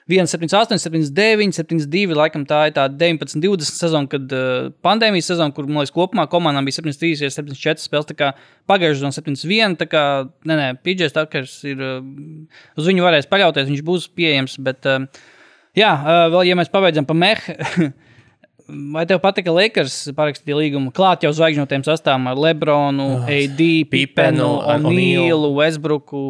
1, 0.07 0.27
7, 0.27 0.47
8, 0.47 0.79
7, 0.79 1.03
9, 1.11 1.51
7, 1.51 1.79
2. 1.91 2.15
Laikam 2.15 2.45
tā 2.47 2.61
ir 2.69 2.75
tā 2.77 2.85
19, 2.87 3.41
20 3.43 3.75
sezona, 3.75 4.07
kad 4.07 4.31
uh, 4.31 4.69
pandēmijas 4.85 5.27
sezona, 5.33 5.51
kur 5.51 5.67
man 5.67 5.81
liekas, 5.81 5.91
kopumā 5.95 6.23
komandām 6.31 6.67
bija 6.67 6.79
73, 6.79 7.27
74 7.35 7.83
spēles. 7.83 8.07
tā 8.07 8.15
kā 8.15 8.31
Pagājušā 8.71 9.01
sezona 9.01 9.17
71. 9.17 9.75
Tā 9.81 9.89
kā, 9.91 10.03
nē, 10.47 10.59
nē, 10.61 10.69
PJs 10.79 11.17
Takers 11.17 11.57
ir. 11.67 11.83
Uh, 11.83 12.47
uz 12.79 12.87
viņu 12.87 13.03
varēs 13.03 13.27
paļauties, 13.27 13.67
viņš 13.67 13.83
būs 13.83 14.07
pieejams. 14.15 14.55
Bet, 14.63 14.87
uh, 14.87 15.27
jā, 15.75 15.91
uh, 15.91 16.23
vēl, 16.31 16.47
ja 16.53 16.59
mēs 16.59 16.71
pabeidzam 16.71 17.07
pa 17.07 17.17
mehu. 17.17 17.57
Vai 18.95 19.05
tev 19.07 19.19
patika 19.23 19.51
Lakers 19.55 20.09
parakstīja 20.15 20.57
līgumu 20.59 20.91
klāt 20.95 21.23
jau 21.23 21.31
zvaigžņotiem 21.35 21.85
sastāvam 21.87 22.31
ar 22.31 22.39
Lebronu, 22.47 23.13
oh, 23.21 23.29
AD, 23.31 23.61
Pipenu, 23.91 24.49
O'Neillu, 24.59 25.53
Westbrooku? 25.55 26.29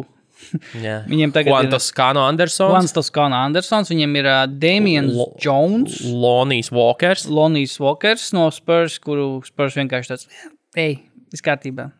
Jā. 0.80 1.02
Viņiem 1.12 1.32
tagad 1.34 1.48
ir- 1.50 1.54
Juantas 1.68 1.90
Kano 1.96 2.22
Andersons, 2.28 2.72
Juans 2.72 2.94
Toskana 2.96 3.42
Andersons, 3.48 3.90
viņam 3.92 4.16
ir 4.20 4.28
uh, 4.30 4.40
Damians 4.48 5.14
Lo- 5.16 5.30
Jones, 5.42 6.00
Lonijs 6.06 6.70
Walkers. 6.74 7.26
Lonijs 7.28 7.78
Walkers 7.82 8.30
no 8.36 8.48
Spurs, 8.54 8.98
kuru 9.02 9.40
Spurs 9.46 9.74
vienkārši 9.78 10.14
tāds- 10.14 10.28
ej, 10.86 11.00
viss 11.32 11.44
kārtībā. 11.44 11.90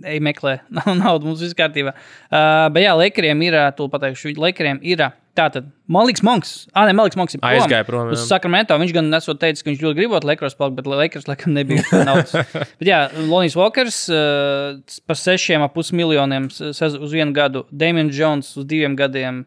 Ej, 0.00 0.20
meklē, 0.24 0.58
nav 0.78 0.94
naudas, 0.96 1.26
mums 1.26 1.42
viss 1.44 1.56
kārtībā. 1.58 1.92
Uh, 2.30 2.68
bet 2.72 2.86
jā, 2.86 2.94
Lakeriem 2.96 3.42
ir, 3.44 3.56
uh, 3.58 3.68
to 3.76 3.88
pateikšu, 3.92 4.32
Lakeriem 4.40 4.80
ir 4.80 5.02
uh, 5.04 5.12
tātad 5.36 5.68
Maliks 5.92 6.22
Monks. 6.24 6.52
Ah, 6.72 6.86
ne, 6.88 6.94
Maliks 6.96 7.16
Monks 7.18 7.36
ir 7.36 7.42
prom, 7.42 7.52
Aizgāja 7.56 7.84
prom. 7.88 8.10
Uz 8.12 8.24
Sacramento 8.28 8.76
viņš 8.80 8.94
gan 8.96 9.08
nesot 9.12 9.40
teicis, 9.40 9.64
ka 9.64 9.70
viņš 9.70 9.84
ļoti 9.84 9.98
gribot 10.00 10.26
Lakers 10.28 10.56
palikt, 10.58 10.78
bet 10.80 10.90
Lakers 10.90 11.28
laikam 11.28 11.56
nebija 11.56 11.84
naudas. 12.08 12.34
bet 12.52 12.88
jā, 12.88 13.02
Lonijs 13.28 13.56
Walkers 13.58 14.04
uh, 14.12 14.80
par 15.08 15.20
sešiem 15.20 15.64
ap 15.64 15.74
pus 15.76 15.92
miljoniem 15.96 16.48
uz 16.52 17.12
vienu 17.12 17.32
gadu, 17.36 17.66
Damien 17.70 18.12
Jones 18.12 18.52
uz 18.56 18.68
diviem 18.68 18.96
gadiem 18.98 19.44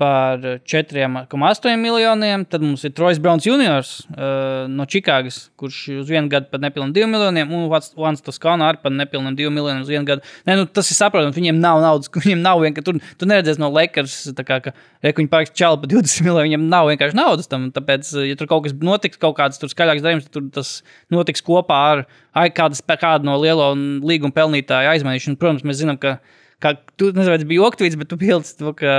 par 0.00 0.40
4,8 0.64 1.76
miljoniem. 1.76 2.44
Tad 2.48 2.64
mums 2.64 2.82
ir 2.86 2.92
Trojs 2.96 3.20
Browns 3.22 3.46
juniors 3.46 3.92
uh, 4.14 4.64
no 4.70 4.86
Čikāgas, 4.88 5.44
kurš 5.60 5.78
uz 6.00 6.10
vienu 6.10 6.30
gadu 6.32 6.48
pat 6.52 6.62
nepilnīgi 6.64 7.02
2 7.02 7.10
miljoniem, 7.12 7.52
un 7.52 7.68
Vans 7.70 8.24
Toskana 8.24 8.70
arī 8.70 8.82
pat 8.82 8.96
nepilnīgi 8.96 9.44
2 9.44 9.52
miljoniem 9.54 9.84
uz 9.84 9.92
vienu 9.92 10.08
gadu. 10.08 10.26
Nē, 10.48 10.56
nu, 10.58 10.66
tas 10.66 10.90
ir 10.90 10.98
saprotams, 10.98 11.36
viņiem 11.36 11.60
nav 11.62 11.82
naudas, 11.84 12.10
viņiem 12.24 12.42
nav 12.44 12.64
vienkārši. 12.64 12.88
Tur, 12.88 13.14
tu 13.20 13.30
neredzēsi 13.30 13.62
no 13.62 13.70
Lakers, 13.74 14.18
kā, 14.40 14.60
ka 14.64 14.74
reku 15.04 15.22
viņi 15.22 15.32
pārāk 15.36 15.54
čāli 15.58 15.82
par 15.84 15.92
20 15.94 16.26
miljoniem, 16.26 16.50
viņiem 16.50 16.68
nav 16.72 16.90
vienkārši 16.90 17.20
naudas 17.20 17.52
tam. 17.52 17.70
Tāpēc, 17.76 18.12
ja 18.26 18.40
tur 18.40 18.50
kaut 18.50 18.66
kas 18.66 18.76
notiks, 18.80 19.20
kaut 19.22 19.36
kāds 19.38 19.60
tur 19.60 19.72
skaļāks 19.72 20.04
darījums, 20.04 20.30
tad 20.32 20.52
tas 20.56 20.76
notiks 21.12 21.44
kopā 21.44 21.82
ar 21.92 22.06
ai, 22.32 22.48
kādas, 22.54 22.82
kādu 22.82 23.28
no 23.28 23.38
lielo 23.42 23.72
līguma 23.76 24.34
pelnītāju 24.34 24.96
aizmainīšanu. 24.96 25.38
Protams, 25.40 25.66
mēs 25.68 25.84
zinām, 25.84 26.00
ka. 26.00 26.20
Kā, 26.62 26.76
tu 26.94 27.08
nezini, 27.10 27.32
vai 27.32 27.38
tas 27.40 27.46
bija 27.50 27.62
oktīvs, 27.66 27.96
bet 27.98 28.06
tu 28.06 28.14
pielici 28.20 28.52
to, 28.54 28.70
ka 28.78 28.92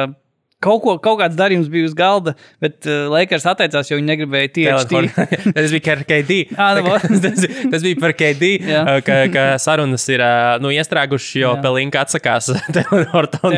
kaut, 0.64 0.82
ko, 0.84 0.95
kaut 1.03 1.20
kāds 1.22 1.38
darījums 1.39 1.70
bija 1.72 1.89
uz 1.89 1.95
galda, 1.97 2.34
bet 2.64 2.88
uh, 2.88 3.07
Lakers 3.14 3.47
atteicās, 3.51 3.91
jo 3.91 3.99
viņi 3.99 4.09
negribēja 4.09 4.51
tieši 4.57 4.89
Telefonu. 4.91 5.53
tas 5.57 5.74
bija 5.76 5.86
par 5.86 6.03
KD. 6.09 6.39
Tā 6.57 6.84
kā- 6.88 6.99
tas, 7.26 7.47
tas 7.76 7.86
bija 7.88 8.01
par 8.01 8.16
KD, 8.20 8.51
uh, 8.64 8.93
ka, 9.05 9.18
ka 9.34 9.47
sarunas 9.64 10.05
ir 10.14 10.24
uh, 10.24 10.55
nu, 10.64 10.72
iestrēgušas, 10.76 11.34
jo. 11.41 11.55
Pelinka 11.64 12.03
atsakās. 12.05 12.51
Telenortona 12.76 13.57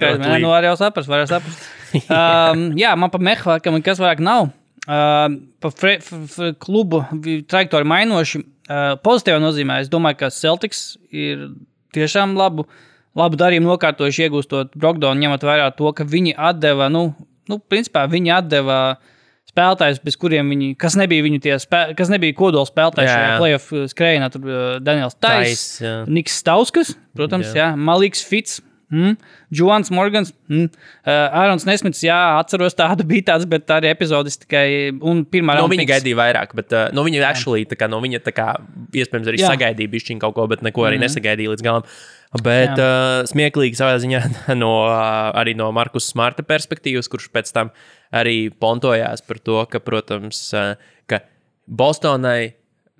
kā 0.00 0.12
nu, 0.44 0.52
var 0.52 0.68
jau 0.70 0.76
saprast, 0.80 1.10
var 1.10 1.24
jau 1.24 1.32
saprast. 1.36 1.66
um, 2.06 2.68
jā, 2.78 2.94
man 2.98 3.12
pa 3.12 3.20
mehānikam 3.22 3.80
kas 3.84 4.02
vairāk 4.02 4.22
nav. 4.24 4.50
Uh, 4.86 5.40
pa 5.62 5.70
fre, 5.74 5.96
f, 5.98 6.12
f, 6.30 6.52
klubu 6.62 7.02
trajektoriju 7.50 7.90
mainoši. 7.90 8.42
Uh, 8.66 8.94
pozitīvā 9.02 9.38
nozīmē, 9.42 9.80
es 9.82 9.90
domāju, 9.90 10.18
ka 10.24 10.30
Celtics 10.34 10.96
ir 11.14 11.48
tiešām 11.94 12.34
labu, 12.38 12.64
labu 13.16 13.38
darījumu 13.40 13.72
nokārtojuši, 13.72 14.26
iegūstot 14.26 14.76
Brokdonu, 14.76 15.20
ņemot 15.22 15.46
vērā 15.46 15.70
to, 15.76 15.90
ka 15.96 16.06
viņi 16.08 16.36
atdeva, 16.36 16.90
nu, 16.92 17.08
nu 17.50 17.60
principā 17.70 18.04
viņi 18.10 18.34
atdeva 18.36 18.80
spēlētājus, 19.46 20.02
bez 20.04 20.18
kuriem 20.20 20.52
viņi, 20.52 20.70
kas 20.80 20.98
nebija 21.00 21.24
viņu 21.24 21.42
tie, 21.44 21.56
spē, 21.62 21.82
kas 21.96 22.12
nebija 22.12 22.36
kodola 22.36 22.68
spēlētāji 22.68 23.08
Jā, 23.08 23.16
šajā 23.16 23.26
jā. 23.32 23.40
playoff 23.40 23.74
skrējienā, 23.94 24.30
tur 24.34 24.48
uh, 24.50 24.62
Daniels 24.84 25.16
Tais, 25.16 25.66
Tais. 25.80 26.08
Niks 26.12 26.40
Stauskas, 26.42 26.96
protams, 27.16 27.52
jā. 27.52 27.72
Jā, 27.72 27.74
Maliks 27.76 28.24
Fits. 28.26 28.60
Mm. 28.86 29.16
Joans 29.50 29.88
Morgans, 29.90 30.28
mm. 30.46 30.68
uh, 30.70 31.34
Ārons 31.34 31.64
Nesmits, 31.66 32.04
jā, 32.06 32.14
atceros 32.38 32.76
tādu 32.78 33.02
bija 33.08 33.32
tāds, 33.32 33.46
bet 33.50 33.64
tā 33.66 33.80
arī 33.80 33.90
epizodis 33.90 34.38
tikai 34.38 34.92
pirmā 34.94 35.56
No 35.56 35.64
raunda 35.64 35.74
viņa 35.74 35.86
gaidīja 35.90 36.18
vairāk, 36.20 36.54
bet 36.54 36.70
uh, 36.70 36.84
no 36.94 37.02
viņa 37.02 37.24
actually, 37.26 37.64
kā, 37.66 37.88
no 37.90 37.98
viņa 38.04 38.22
tā 38.28 38.34
kā, 38.36 38.52
iespējams 38.94 39.32
arī 39.32 39.42
Jā. 39.42 39.50
sagaidīja 39.50 39.90
bišķiņu 39.90 40.22
kaut 40.22 40.36
ko, 40.38 40.46
bet 40.52 40.62
neko 40.62 40.86
arī 40.86 41.02
nesagaidīja 41.02 41.56
līdz 41.56 41.66
galam. 41.66 41.88
Bet 42.42 42.74
uh, 42.74 43.22
smieklīgi 43.28 43.78
savā 43.78 43.96
ziņā 44.02 44.20
no, 44.62 44.72
uh, 44.88 45.30
arī 45.38 45.54
no 45.58 45.70
Markus 45.74 46.10
Smarta 46.12 46.44
perspektīvas, 46.46 47.08
kurš 47.12 47.30
pēc 47.34 47.52
tam 47.54 47.72
arī 48.14 48.48
pontojās 48.50 49.22
par 49.26 49.40
to, 49.42 49.60
ka, 49.70 49.80
protams, 49.82 50.42
uh, 50.56 50.74
ka 51.10 51.22
Bostonai 51.66 52.56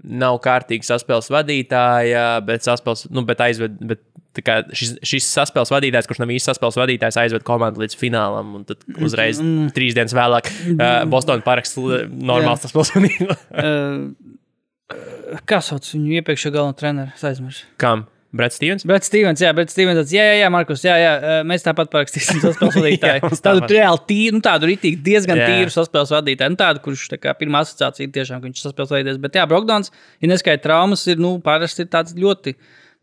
nav 0.07 0.39
kārtīga 0.45 0.87
saspēles 0.87 1.31
vadītāja, 1.33 2.27
bet, 2.47 2.67
saspēles, 2.67 3.07
nu, 3.15 3.25
bet 3.27 3.43
aizved. 3.47 3.81
Bet, 3.81 4.05
kā 4.45 4.59
Šis, 4.77 4.91
šis 5.01 5.27
saspēles 5.33 5.71
vadītājs, 5.73 6.05
kurš 6.05 6.19
nav 6.21 6.29
īsts 6.35 6.51
saspēles 6.51 6.77
vadītājs, 6.77 7.17
aizved 7.23 7.45
komandu 7.49 7.81
līdz 7.81 7.97
finālam. 7.97 8.51
Un 8.59 8.67
tad 8.69 8.83
uzreiz 9.01 9.41
trīs 9.73 9.97
dienas 9.97 10.13
vēlāk 10.13 10.51
uh, 10.75 11.07
Bostonā 11.09 11.41
parakstīja 11.47 12.03
normāls 12.13 12.61
saspēles 12.67 12.93
vadītājs. 12.99 13.47
Uh, 13.57 15.41
kā 15.49 15.63
sauc 15.65 15.89
viņu 15.89 16.21
iepriekšējā 16.21 16.53
galvenā 16.59 16.77
treneru? 16.77 17.17
Es 17.17 17.25
aizmirsu. 17.31 17.65
Kam? 17.81 18.05
Brats 18.37 18.59
Stevens? 18.59 18.85
Brett 18.87 19.07
Stevens, 19.07 19.41
jā, 19.43 19.51
Brett 19.57 19.73
Stevens. 19.73 20.13
Jā, 20.13 20.25
jā, 20.29 20.37
jā 20.43 20.51
Markus, 20.53 20.85
jā, 20.87 20.95
jā, 21.01 21.13
mēs 21.49 21.65
tāpat 21.65 21.91
parakstīsim 21.93 22.41
saspēles 22.45 22.79
vadītāju. 22.79 23.31
tādu 23.45 23.71
reāli 23.73 24.03
tīru, 24.11 24.37
nu, 24.39 24.45
tādu 24.45 24.71
rītīgi 24.71 25.01
diezgan 25.07 25.41
Jā. 25.41 25.49
tīru 25.51 25.75
saspēles 25.75 26.13
vadītāju. 26.15 26.55
Nu, 26.55 26.61
tādu, 26.61 26.83
kurš 26.85 27.07
tā 27.13 27.21
kā 27.23 27.35
pirmā 27.39 27.65
asociācija 27.65 28.13
tiešām, 28.15 28.43
ka 28.43 28.51
viņš 28.51 28.65
saspēles 28.67 28.95
vadītājs. 28.95 29.21
Bet 29.25 29.39
jā, 29.41 29.47
Brokdons, 29.51 29.93
ja 30.23 30.31
neskaita 30.33 30.65
traumas, 30.69 31.07
ir, 31.11 31.21
nu, 31.23 31.37
parasti 31.45 31.87
ir 31.87 31.93
tāds 31.93 32.17
ļoti, 32.19 32.57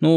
nu, 0.05 0.15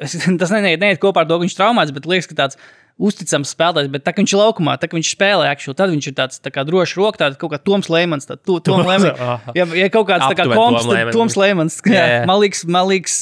es, 0.00 0.16
tas 0.40 0.54
neiet, 0.56 0.80
neiet 0.82 1.02
kopā 1.02 1.24
ar 1.24 1.30
to, 1.30 1.36
ka 1.36 1.44
viņš 1.44 1.56
ir 1.56 1.62
traumēts, 1.62 1.96
bet 1.96 2.08
liekas, 2.10 2.30
ka 2.30 2.38
tāds 2.44 2.60
uzticams 3.00 3.52
spēlētājs, 3.54 3.88
bet 3.92 4.04
tā 4.04 4.12
kā 4.12 4.20
viņš 4.20 4.34
ir 4.34 4.40
laukumā, 4.40 4.74
tā 4.80 4.88
kā 4.90 4.98
viņš 4.98 5.12
spēlē, 5.14 5.48
actually, 5.50 5.76
tad 5.78 5.92
viņš 5.94 6.08
ir 6.10 6.16
tāds 6.18 6.42
tā 6.44 6.52
kā 6.52 6.64
drošs 6.68 6.96
rokas, 6.98 7.20
tāds 7.22 7.40
kaut 7.40 7.54
kā 7.54 7.60
Toms 7.64 7.88
Lemans. 7.92 8.28
Tā, 8.28 8.36
to, 8.36 8.58
Tom 8.64 8.84
Lemans. 8.90 9.22
Ja, 9.56 9.66
ja 9.66 9.88
kaut 9.92 10.08
kāds 10.10 10.26
tā 10.26 10.36
kā 10.38 10.46
komps, 10.50 10.84
Tom 10.84 10.90
tad 10.90 10.98
Lemans. 10.98 11.16
Toms 11.16 11.38
Lemans. 11.40 11.78
Jā, 11.86 11.96
Jā, 12.00 12.06
jā. 12.12 12.22
Maliks, 12.28 12.64
Maliks, 12.68 13.20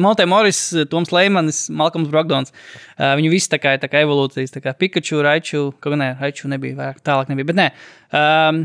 Monte 0.00 0.26
Morris, 0.28 0.62
Toms 0.92 1.12
Leimanis, 1.14 1.66
Malkams 1.74 2.10
Brokdons. 2.12 2.54
Uh, 2.98 3.12
viņi 3.18 3.32
visi 3.32 3.50
tā 3.52 3.60
kā, 3.62 3.76
tā 3.80 3.90
kā 3.90 4.02
evolūcijas, 4.04 4.54
tā 4.54 4.62
kā 4.64 4.74
Pikachu, 4.76 5.22
Raichu, 5.24 5.68
kaut 5.78 5.94
kā 5.94 6.00
ne, 6.00 6.10
Raichu 6.20 6.50
nebija 6.50 6.78
vairāk, 6.78 7.02
tālāk 7.06 7.30
nebija. 7.32 7.50
Bet 7.52 7.58
nē, 7.60 7.68
um, 8.18 8.64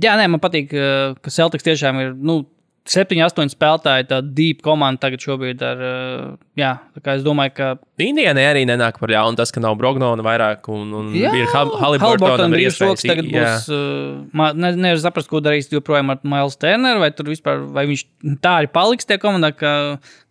jā, 0.00 0.14
nē, 0.20 0.28
man 0.34 0.42
patīk, 0.42 0.74
uh, 0.76 1.18
ka 1.22 1.32
Celtics 1.34 1.66
tiešām 1.66 2.00
ir, 2.04 2.14
nu, 2.16 2.42
7, 2.88 3.18
8 3.20 3.50
spēlētāji, 3.52 4.06
tā 4.08 4.18
deep 4.24 4.62
komanda 4.64 5.02
tagad 5.02 5.20
šobrīd 5.20 5.60
uh, 5.60 6.30
jā, 6.56 6.70
tā 6.96 7.02
kā 7.04 7.16
es 7.18 7.24
domāju, 7.26 7.52
ka 7.58 7.66
Indijai 8.00 8.32
arī 8.46 8.62
nenāk 8.68 8.96
par 9.02 9.12
ļaunu 9.12 9.36
tas, 9.36 9.52
ka 9.52 9.60
nav 9.60 9.76
Brognona 9.80 10.24
vairāk 10.24 10.70
un, 10.72 10.94
un 10.96 11.10
Jā, 11.16 11.34
ir 11.36 11.50
Hal- 11.52 11.74
Haliburtonam 11.82 12.56
ir 12.56 12.64
iespējas. 12.64 13.04
tagad 13.04 13.28
jā. 13.28 13.44
būs. 13.44 13.68
Uh, 13.68 14.54
ne, 14.56 14.72
nevar 14.80 15.02
saprast, 15.02 15.28
ko 15.28 15.42
darīs 15.44 15.68
joprojām 15.72 16.14
ar 16.14 16.22
Miles 16.24 16.56
Turneru, 16.56 17.04
vai 17.04 17.10
tur 17.12 17.28
vispār, 17.28 17.60
vai 17.76 17.84
viņš 17.92 18.06
tā 18.40 18.54
arī 18.62 18.72
paliks 18.72 19.08
tajā 19.08 19.20
komandā, 19.26 19.52
ka, 19.52 19.72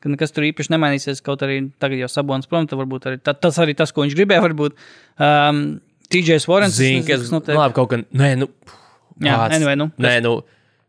ka 0.02 0.14
nekas 0.16 0.34
tur 0.34 0.50
īpaši 0.50 0.74
nemainīsies. 0.74 1.22
Kaut 1.26 1.46
arī 1.46 1.62
tagad 1.78 2.02
jau 2.02 2.10
sabons 2.10 2.50
prom, 2.50 2.66
tad 2.66 2.82
varbūt 2.82 3.10
arī 3.12 3.22
ta, 3.22 3.38
tas 3.38 3.62
arī 3.62 3.78
tas, 3.78 3.94
ko 3.94 4.08
viņš 4.08 4.18
gribēja, 4.18 4.42
varbūt. 4.50 4.78
Um, 5.22 5.66
TJs 6.10 6.48
Warrens. 6.50 6.78
Nezinu, 6.80 7.06
kas 7.06 7.30
notiek. 7.34 7.58
labi, 7.60 7.76
kaut 7.78 7.92
kā. 7.94 8.02
Nē, 8.18 8.34
nu. 8.42 8.50
Jā, 9.22 9.36
kāds- 9.44 9.58
anyway, 9.60 9.76
nu, 9.78 9.92
Nē, 10.02 10.18
nu. 10.26 10.40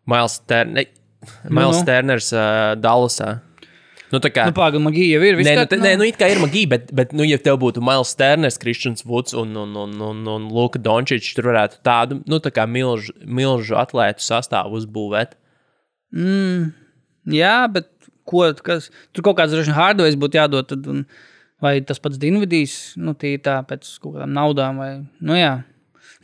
Miles 0.08 0.38
Turners. 0.48 0.94
Miles 1.48 1.80
nu. 1.80 1.84
Turners 1.88 2.32
uh, 2.34 2.72
Dallasā. 2.78 3.38
Nu, 4.08 4.20
tā 4.24 4.30
kā. 4.32 4.46
Nu, 4.48 4.54
Pagaidām, 4.56 4.86
Magija 4.88 5.18
jau 5.18 5.26
ir. 5.26 5.36
Nē, 5.44 5.54
nu, 5.58 5.64
te, 5.68 5.76
nē, 5.82 5.92
nu, 6.00 6.06
it 6.08 6.16
kā 6.20 6.30
ir 6.32 6.40
magija, 6.40 6.70
bet, 6.70 6.92
bet 6.96 7.12
nu, 7.16 7.26
ja 7.28 7.36
tev 7.42 7.58
būtu 7.60 7.82
Miles 7.84 8.14
Turners, 8.16 8.56
Kristians 8.60 9.04
Vuds 9.04 9.36
un, 9.36 9.52
un, 9.60 9.74
un, 9.76 9.92
un, 10.08 10.22
un 10.32 10.46
Luka 10.54 10.80
Dončičs, 10.80 11.34
tur 11.36 11.50
varētu 11.50 11.82
tādu, 11.84 12.22
nu, 12.28 12.40
tā 12.40 12.64
milžu, 12.70 13.12
milžu 13.24 13.76
atlētu 13.80 14.24
sastāvu 14.24 14.80
uzbūvēt. 14.80 15.36
Jā, 17.28 17.56
bet 17.72 17.90
ko, 18.28 18.46
kas, 18.64 18.88
tur 19.12 19.26
kaut 19.26 19.40
kāds 19.40 19.52
droši 19.52 19.72
vien 19.72 19.76
hardware 19.78 20.20
būtu 20.24 20.40
jādod. 20.40 20.70
Tad, 20.70 20.88
un, 20.88 21.04
vai 21.62 21.78
tas 21.84 22.00
pats 22.00 22.20
Dienvidīs, 22.20 22.78
nu, 23.00 23.12
tīri 23.18 23.42
tā 23.44 23.58
pēc 23.68 23.90
kaut 24.00 24.16
kādām 24.16 24.32
naudām. 24.36 24.80
Vai, 24.80 24.92
nu, 25.20 25.36
jā. 25.36 25.58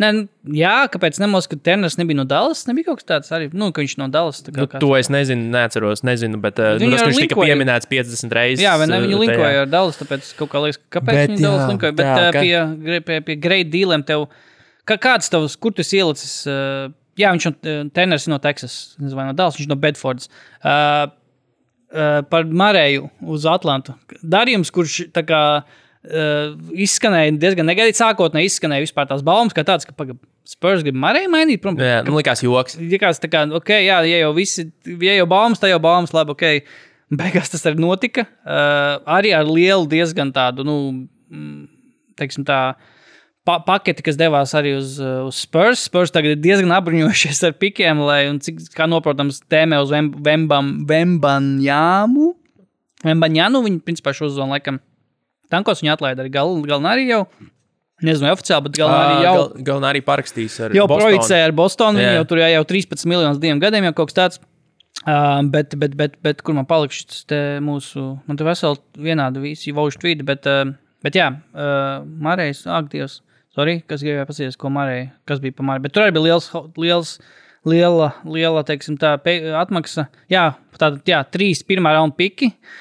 Nē, 0.02 0.08
nu, 0.16 0.22
jā, 0.58 0.72
kāpēc 0.90 1.20
nemolas, 1.22 1.46
ka 1.46 1.54
Turners 1.54 1.94
nebija 2.00 2.18
no 2.18 2.24
Dallas? 2.26 2.64
Nebija 2.66 2.88
kaut 2.88 2.98
kas 3.02 3.06
tāds 3.06 3.28
arī, 3.36 3.46
nu, 3.54 3.68
ka 3.70 3.84
viņš 3.84 3.92
no 4.00 4.08
Dallas. 4.10 4.40
kā 4.42 4.64
Nu, 4.64 4.66
to 4.82 4.88
es 4.98 5.06
nezinu, 5.12 5.46
neatceros, 5.54 6.02
nezinu, 6.02 6.40
bet 6.42 6.58
uh, 6.58 6.72
nu, 6.82 6.88
tas, 6.90 7.04
viņš 7.06 7.20
tika 7.22 7.36
linkoja. 7.38 7.52
pieminēts 7.52 7.86
50 7.92 8.34
reizes. 8.34 8.64
Jā, 8.64 8.72
vai 8.80 8.88
ne? 8.90 8.98
Viņu 9.04 9.20
tajā. 9.20 9.22
linkoja 9.28 9.60
ar 9.62 9.70
Dallas, 9.70 10.00
tāpēc 10.02 10.32
kaut 10.40 10.50
kā 10.50 10.64
liekas, 10.64 10.80
ka 10.88 10.98
kāpēc 10.98 11.20
Bet 11.20 11.30
viņi 11.30 11.46
Dallas 11.46 11.62
jā, 11.62 11.68
linkoja. 11.70 11.96
Bet 12.00 12.10
tā, 12.10 12.26
ka- 12.34 12.42
pie, 12.42 12.58
gre- 12.88 13.00
pie, 13.06 13.20
pie 13.30 13.36
great 13.46 13.70
dealiem 13.70 14.02
tev, 14.10 14.26
kā, 14.82 14.98
kāds 14.98 15.30
tavs, 15.30 15.54
kur 15.62 15.70
tu 15.76 15.86
esi 15.86 16.00
ielicis? 16.02 16.34
Uh, 16.50 16.90
jā, 17.20 17.30
viņš 17.30 17.46
no 17.52 17.54
Turners 17.94 18.26
ir 18.26 18.34
no 18.34 18.40
Texas, 18.42 18.80
nezinu, 18.98 19.20
vai 19.20 19.28
no 19.30 19.36
Dallas, 19.38 19.60
viņš 19.62 19.70
no 19.70 19.78
Bedfords. 19.78 20.26
Uh, 20.58 21.06
uh, 21.94 22.18
par 22.34 22.50
Marēju 22.50 23.06
uz 23.30 23.46
Atlantu. 23.46 23.94
Darījums, 24.26 24.74
kurš 24.74 25.04
tā 25.14 25.22
kā 25.22 25.40
uh, 26.04 26.54
izskanēja 26.84 27.34
diezgan 27.40 27.68
negaidīti. 27.68 28.00
Sākotnēji 28.00 28.50
izskanēja 28.50 28.84
vispār 28.84 29.08
tās 29.10 29.24
baumas, 29.26 29.54
kā 29.56 29.64
tāds, 29.66 29.86
ka 29.88 29.96
paga, 29.96 30.16
Spurs 30.48 30.84
grib 30.84 30.98
Marēju 31.00 31.30
mainīt. 31.32 31.62
Prom, 31.64 31.78
Jā, 31.80 32.02
man 32.06 32.18
liekas, 32.18 32.44
joks. 32.44 32.78
Likās, 32.80 33.20
tā 33.22 33.30
kā, 33.32 33.44
ok, 33.58 33.76
jā, 33.84 34.00
ja 34.08 34.24
jau 34.26 34.32
visi, 34.36 34.68
ja 34.84 35.18
jau 35.18 35.28
baumas, 35.30 35.62
tad 35.62 35.72
jau 35.72 35.80
baumas, 35.82 36.14
labi, 36.16 36.36
ok. 36.36 36.44
Beigās 37.14 37.52
tas 37.52 37.64
arī 37.68 37.80
notika. 37.84 38.26
Uh, 38.42 38.98
arī 39.16 39.34
ar 39.36 39.48
lielu, 39.48 39.86
diezgan 39.90 40.32
tādu, 40.34 40.66
nu, 40.66 40.76
mm, 41.30 41.62
teiksim 42.20 42.46
tā. 42.48 42.60
Pa 43.44 43.58
paketi, 43.60 44.00
kas 44.04 44.16
devās 44.16 44.54
arī 44.56 44.72
uz, 44.78 44.96
uh, 45.02 45.26
uz 45.28 45.42
Spurs. 45.44 45.84
Spurs 45.90 46.12
tagad 46.12 46.32
ir 46.32 46.40
diezgan 46.40 46.72
apbruņojušies 46.78 47.42
ar 47.48 47.52
pikiem, 47.60 48.00
lai, 48.04 48.22
un 48.30 48.40
cik, 48.44 48.56
kā 48.76 48.88
noprotams, 48.88 49.42
tēmē 49.52 49.82
uz 49.84 49.92
Vembanjāmu. 49.92 52.32
Vembanjānu 53.04 53.60
viņi, 53.66 53.84
principā, 53.84 54.14
šo 54.16 54.30
zonu 54.32 54.56
laikam 54.56 54.80
tankos 55.52 55.82
viņi 55.82 55.92
atlaida 55.94 56.24
arī 56.24 56.32
gal, 56.34 56.54
galvenā 56.64 56.94
arī 56.96 57.10
jau. 57.10 57.24
Nezinu, 58.04 58.32
oficiāli, 58.34 58.66
bet 58.66 58.78
galvenā 58.80 59.02
arī 59.04 59.20
jau. 59.24 59.34
Gal, 59.36 59.62
galvenā 59.68 59.90
arī 59.94 60.00
parakstīs 60.04 60.56
ar 60.60 60.74
Jau 60.74 60.88
Bostonu. 60.90 61.04
projicēja 61.04 61.46
ar 61.46 61.54
Bostonu. 61.56 62.00
Viņa 62.00 62.10
Jā. 62.10 62.16
jau 62.18 62.24
tur 62.30 62.40
jau, 62.42 62.48
jau 62.52 62.64
13 62.72 63.06
miljonus 63.08 63.38
diviem 63.40 63.62
gadiem, 63.62 63.86
jau 63.88 63.94
kaut 64.00 64.10
kas 64.10 64.18
tāds. 64.18 64.40
Uh, 65.04 65.42
bet, 65.52 65.74
bet, 65.78 65.94
bet, 65.98 66.16
bet, 66.24 66.42
kur 66.46 66.56
man 66.56 66.66
palika 66.68 66.94
šis 66.96 67.24
mūsu, 67.64 68.02
man 68.28 68.38
te 68.40 68.46
veseli 68.46 68.78
vienādi 69.06 69.42
visi 69.42 69.72
vaušu 69.74 70.00
tvīti, 70.00 70.24
bet, 70.26 70.46
uh, 70.48 70.70
bet 71.04 71.18
jā, 71.18 71.26
uh, 71.54 72.04
Marijas, 72.24 72.62
ak, 72.70 72.88
Dievs, 72.92 73.18
sorry, 73.52 73.80
kas 73.90 74.04
gribēja 74.06 74.28
pasīties, 74.28 74.56
ko 74.60 74.70
Marija, 74.72 75.10
kas 75.28 75.42
bija 75.42 75.56
pa 75.58 75.66
Mariju, 75.66 75.84
bet 75.86 75.96
tur 75.96 76.06
arī 76.06 76.14
bija 76.14 76.28
liels, 76.28 76.48
liels, 76.80 77.12
liela, 77.68 78.12
liela, 78.24 78.62
teiksim 78.64 78.96
tā, 79.00 79.16
atmaksa, 79.60 80.06
jā, 80.32 80.46
tātad, 80.78 81.02
jā, 81.10 81.20
trīs 81.36 81.64
pirmā 81.66 81.94
raunda 81.98 82.16
piki, 82.18 82.54
Uh, 82.54 82.80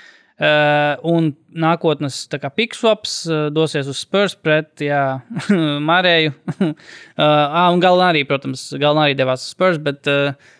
un 1.08 1.30
nākotnes 1.54 2.24
pikswaps 2.56 3.14
uh, 3.30 3.46
dosies 3.54 3.88
uz 3.88 4.02
Spurs 4.04 4.36
pret 4.36 4.84
jā, 4.84 5.22
Marēju. 5.89 6.34
uh, 6.64 7.72
un 7.74 7.84
galvenā 7.84 8.12
arī, 8.14 8.26
protams, 8.28 8.72
galvenā 8.74 9.10
arī 9.10 9.18
devās 9.20 9.46
uz 9.46 9.54
Spurs. 9.56 9.80
Bet, 9.82 10.10
uh, 10.12 10.60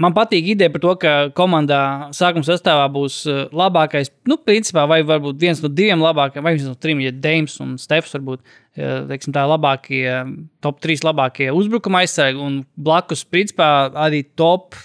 Man 0.00 0.14
patīk 0.16 0.46
ideja 0.54 0.72
par 0.72 0.80
to, 0.80 0.92
ka 0.96 1.10
komandā 1.36 1.78
sākuma 2.16 2.46
sastāvā 2.46 2.86
būs 2.94 3.18
uh, 3.28 3.42
labākais, 3.52 4.08
nu, 4.26 4.38
principā, 4.40 4.86
vai 4.88 5.02
varbūt 5.04 5.36
viens 5.42 5.60
no 5.60 5.68
diviem 5.68 6.00
labākajiem, 6.00 6.46
vai 6.46 6.54
viens 6.56 6.70
no 6.70 6.78
trim, 6.80 7.02
ja 7.04 7.12
Deims 7.12 7.58
un 7.60 7.74
Stefs 7.78 8.16
varbūt 8.16 8.40
uh, 8.40 9.04
teiksim, 9.10 9.34
tā 9.36 9.44
labākie, 9.46 10.06
top 10.64 10.80
trīs 10.80 11.04
labākie 11.04 11.50
uzbrukuma 11.52 12.00
aizsargi, 12.06 12.40
un 12.40 12.62
blakus, 12.80 13.26
principā, 13.28 13.68
arī 14.06 14.24
top 14.40 14.80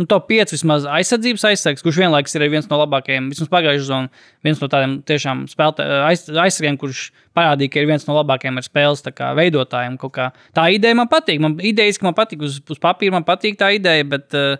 nu, 0.00 0.06
top 0.08 0.28
5 0.30 0.54
vismaz 0.54 0.86
aizsardzības 0.88 1.44
aizsargs, 1.50 1.84
kurš 1.84 2.00
vienlaikus 2.02 2.34
ir 2.36 2.44
viens 2.52 2.68
no 2.70 2.78
labākajiem, 2.80 3.28
vismaz 3.32 3.50
pagājušajā 3.52 3.84
sezonā, 3.84 4.22
viens 4.46 4.62
no 4.62 4.68
tādiem 4.72 4.94
tiešām 5.08 5.44
spēlē, 5.52 5.88
aiz, 6.08 6.24
aizsargiem, 6.28 6.78
kurš 6.80 7.10
parādīja, 7.36 7.74
ka 7.74 7.82
ir 7.82 7.90
viens 7.90 8.06
no 8.08 8.16
labākajiem 8.16 8.60
ar 8.60 8.66
spēles 8.66 9.04
kā, 9.12 9.32
veidotājiem. 9.38 9.98
Kā. 10.12 10.30
Tā 10.56 10.68
ideja 10.72 10.96
man 10.98 11.10
patīk. 11.12 11.42
Man 11.44 11.58
idejas, 11.60 12.00
ka 12.00 12.08
man 12.08 12.16
patīk 12.16 12.44
uz, 12.46 12.60
uz 12.72 12.80
papīra, 12.80 13.18
man 13.18 13.28
patīk 13.28 13.60
tā 13.60 13.72
ideja, 13.76 14.08
bet 14.08 14.36
uh, 14.38 14.56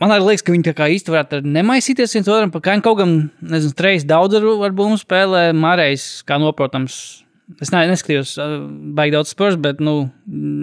man 0.00 0.14
arī 0.14 0.30
liekas, 0.30 0.46
ka 0.46 0.54
viņi 0.54 0.70
tā 0.70 0.76
kā 0.78 0.88
īsti 0.94 1.14
varētu 1.14 1.42
nemaisīties 1.44 2.18
viens 2.18 2.30
otram 2.30 2.54
pa 2.54 2.62
kaņu. 2.64 2.86
Kaut 2.86 3.02
gan, 3.02 3.14
nezinu, 3.42 3.76
trejas 3.78 4.06
daudz 4.06 4.38
ar, 4.38 4.46
ar 4.70 4.74
bumbu 4.76 4.98
spēlē, 5.02 5.48
Marijs, 5.56 6.22
kā 6.26 6.38
noprotams. 6.42 7.25
Es 7.62 7.70
ne, 7.70 7.84
neskatījos, 7.86 8.32
baigi 8.98 9.14
daudz 9.14 9.30
spēles, 9.30 9.56
bet, 9.62 9.78
nu, 9.84 10.08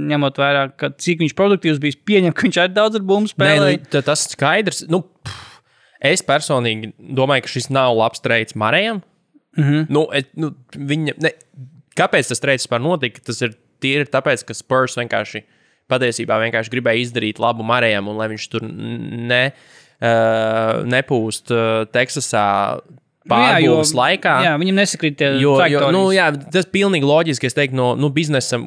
ņemot 0.09 0.39
vērā, 0.41 0.65
ka, 0.75 0.89
cik 0.99 1.21
viņš 1.23 1.35
produktīvs 1.37 1.79
bija, 1.79 1.99
pieņem, 2.09 2.35
ka 2.35 2.43
viņš 2.43 2.59
arī 2.59 2.75
daudz 2.75 2.99
ar 2.99 3.05
bumbu 3.07 3.29
Nē, 3.29 3.31
spēlē. 3.31 3.69
nu, 3.77 3.91
ta- 3.93 4.03
tas 4.09 4.25
skaidrs. 4.33 4.83
Nu, 4.91 4.99
pff, 5.23 5.61
es 6.11 6.25
personīgi 6.27 6.91
domāju, 6.99 7.45
ka 7.45 7.53
šis 7.53 7.69
nav 7.71 7.95
labs 7.95 8.23
treids 8.23 8.57
Marijam. 8.59 9.01
Mm. 9.55 9.63
-hmm. 9.63 9.85
nu, 9.89 10.07
et, 10.11 10.27
nu, 10.35 10.51
viņa, 10.75 11.13
ne, 11.23 11.31
kāpēc 11.95 12.27
tas 12.33 12.41
treids 12.43 12.65
vispār 12.65 12.81
notika? 12.83 13.21
Tas 13.23 13.39
ir 13.45 13.55
tīri 13.83 14.09
tāpēc, 14.09 14.43
ka 14.43 14.55
Spurs 14.57 14.97
vienkārši 14.97 15.43
patiesībā 15.91 16.39
vienkārši 16.41 16.73
gribēja 16.73 17.03
izdarīt 17.05 17.39
labu 17.39 17.63
Marijam, 17.63 18.07
un 18.11 18.17
lai 18.17 18.27
viņš 18.31 18.49
tur 18.49 18.65
ne, 18.65 19.43
uh, 20.01 20.83
nepūst 20.89 21.53
uh, 21.53 21.85
Teksasā 21.93 22.47
pārbūves 23.29 23.93
laikā. 23.95 24.33
Nu 24.39 24.45
Jā, 24.45 24.53
viņam 24.59 24.79
nesakrīt 24.81 25.15
tie 25.19 25.29
Jo, 25.41 25.55
jo 25.71 25.87
nu, 25.95 26.01
jā, 26.15 26.27
tas 26.53 26.67
pilnīgi 26.69 27.07
loģiski. 27.07 27.47
Es 27.49 27.55
teiktu, 27.57 27.77
no 27.79 27.93
nu, 27.99 28.09
biznesa 28.13 28.59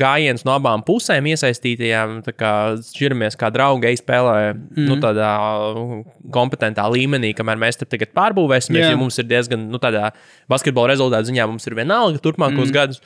gājiens 0.00 0.44
no 0.48 0.54
abām 0.56 0.84
pusēm 0.86 1.28
iesaistītajām. 1.32 2.20
tā 2.26 2.34
Kā 2.40 2.52
šķiramies 2.86 3.36
kā 3.40 3.50
draugi, 3.52 3.92
spēlē 4.00 4.36
mm. 4.54 4.88
nu, 4.88 4.98
tādā 5.02 5.30
uh, 5.70 5.94
kompetentā 6.32 6.86
līmenī, 6.92 7.34
kamēr 7.36 7.60
mēs 7.60 7.80
tur 7.80 7.90
tagad 7.90 8.14
pārbūvēsimies. 8.16 8.86
Jā. 8.86 8.92
Jo 8.94 9.00
mums 9.00 9.20
ir 9.20 9.28
diezgan, 9.30 9.68
nu, 9.72 9.80
tādā 9.82 10.12
basketbola 10.50 10.94
rezultātu 10.94 11.32
ziņā 11.32 11.48
mums 11.50 11.68
ir 11.68 11.76
vienalga 11.78 12.22
turpmākos 12.24 12.70
mm. 12.70 12.76
gadus. 12.76 13.02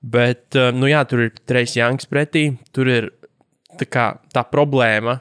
Bet, 0.00 0.46
uh, 0.56 0.70
nu, 0.72 0.88
jā, 0.88 1.04
tur 1.08 1.26
ir 1.26 1.34
trīs 1.44 1.76
janks 1.76 2.08
pretī. 2.08 2.54
Tur 2.72 2.88
ir 2.88 3.10
tā, 3.76 3.84
kā, 3.84 4.06
tā 4.32 4.46
problēma 4.48 5.20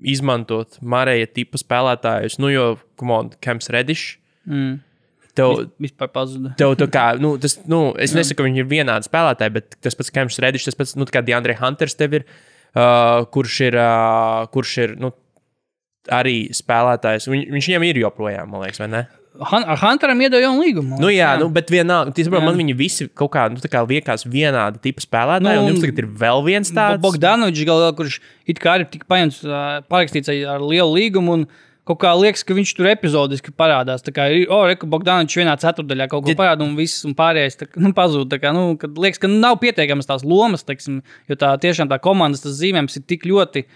izmantot 0.00 0.78
Marija 0.80 1.28
tipa 1.28 1.60
spēlētājus. 1.60 2.38
Nu, 2.40 2.48
jo, 2.52 2.70
come 3.00 3.16
on, 3.18 3.30
Kems 3.44 3.68
Redišs. 3.72 4.19
Mm. 4.48 4.78
Tev, 5.38 5.70
Vispār 5.80 6.10
pazuda. 6.12 6.52
Tev 6.60 6.74
tā 6.80 6.88
kā, 6.90 7.04
nu, 7.22 7.34
tas, 7.40 7.58
nu, 7.70 7.90
es 8.00 8.14
nesaku, 8.16 8.40
ka 8.40 8.48
viņi 8.48 8.64
ir 8.64 8.70
vienādi 8.70 9.06
spēlētāji, 9.06 9.54
bet 9.56 9.78
tas 9.84 9.96
pats 9.98 10.12
Kemps 10.14 10.40
Redis, 10.42 10.66
tas 10.66 10.78
pats, 10.78 10.96
nu, 10.98 11.06
kā 11.06 11.22
Diandre 11.24 11.54
Hunters 11.60 11.96
tev 11.98 12.18
ir, 12.18 12.26
uh, 12.74 13.22
kurš 13.30 13.60
ir, 13.68 13.78
uh, 13.78 14.48
kurš 14.54 14.76
ir, 14.86 14.96
nu, 15.00 15.12
arī 16.10 16.50
spēlētājs. 16.56 17.30
Viņ, 17.30 17.46
viņš 17.54 17.70
viņam 17.70 17.86
ir 17.86 18.04
joprojām, 18.04 18.50
man 18.50 18.64
liekas, 18.66 18.82
vai 18.82 18.90
ne? 18.90 19.06
Han, 19.46 19.62
ar 19.62 19.78
Hunteram 19.78 20.20
iedod 20.20 20.42
jaunu 20.42 20.64
līgumu. 20.64 20.98
Nu, 20.98 21.08
jā, 21.08 21.22
jā. 21.22 21.38
Nu, 21.40 21.46
bet 21.54 21.70
vienalga, 21.70 22.12
Jā. 22.18 22.40
man 22.42 22.56
viņi 22.58 22.74
visi 22.76 23.06
kaut 23.14 23.30
kā, 23.36 23.44
nu, 23.52 23.62
kā 23.70 23.84
liekas 23.86 24.26
vienādi 24.28 24.82
tipi 24.82 25.04
spēlētāji, 25.04 25.60
Nu, 25.60 25.62
un 25.62 25.70
jums 25.70 25.84
tagad 25.84 26.00
ir 26.02 26.08
vēl 26.20 26.42
viens 26.44 26.72
tāds. 26.74 27.00
Bogdanovičs, 27.04 27.62
kurš 27.96 28.18
it 28.50 28.60
kā 28.60 28.80
ir 28.80 28.88
tik 28.90 29.06
paņemts, 29.08 29.38
ā, 29.46 29.62
parakstīts 29.86 30.32
ar 30.34 30.56
ar 30.56 30.66
lielu 30.66 30.90
līgumu. 30.98 31.38
Un, 31.38 31.46
Kaut 31.90 31.98
kā 32.04 32.14
liekas, 32.14 32.44
ka 32.46 32.54
viņš 32.54 32.72
tur 32.78 32.86
epizodiski 32.86 33.50
parādās. 33.58 34.04
Tā 34.06 34.14
kā 34.14 34.28
ir, 34.30 34.44
oh, 34.46 34.62
re, 34.68 34.76
ka 34.78 34.86
Bogdanovičs 34.86 35.40
vienā 35.40 35.56
ceturdaļā 35.58 36.06
kaut 36.12 36.22
ko 36.28 36.36
parāda, 36.38 36.62
un 36.62 36.76
viss 36.78 37.02
un 37.08 37.16
pārējais 37.18 37.58
tā, 37.58 37.66
nu, 37.82 37.90
pazūd. 37.96 38.28
Tā 38.30 38.38
kā, 38.38 38.54
nu, 38.54 38.76
kad 38.78 38.94
liekas, 38.94 39.18
ka 39.18 39.30
nav 39.30 39.58
pietiekamas 39.62 40.06
tās 40.06 40.22
lomas, 40.22 40.62
teiksim, 40.68 41.00
jo 41.26 41.38
tā 41.40 41.50
tiešām 41.58 41.90
tā 41.90 41.98
komandas 42.02 42.46
zīmējums 42.46 43.00
ir 43.00 43.08
tik 43.10 43.26
ļoti 43.26 43.66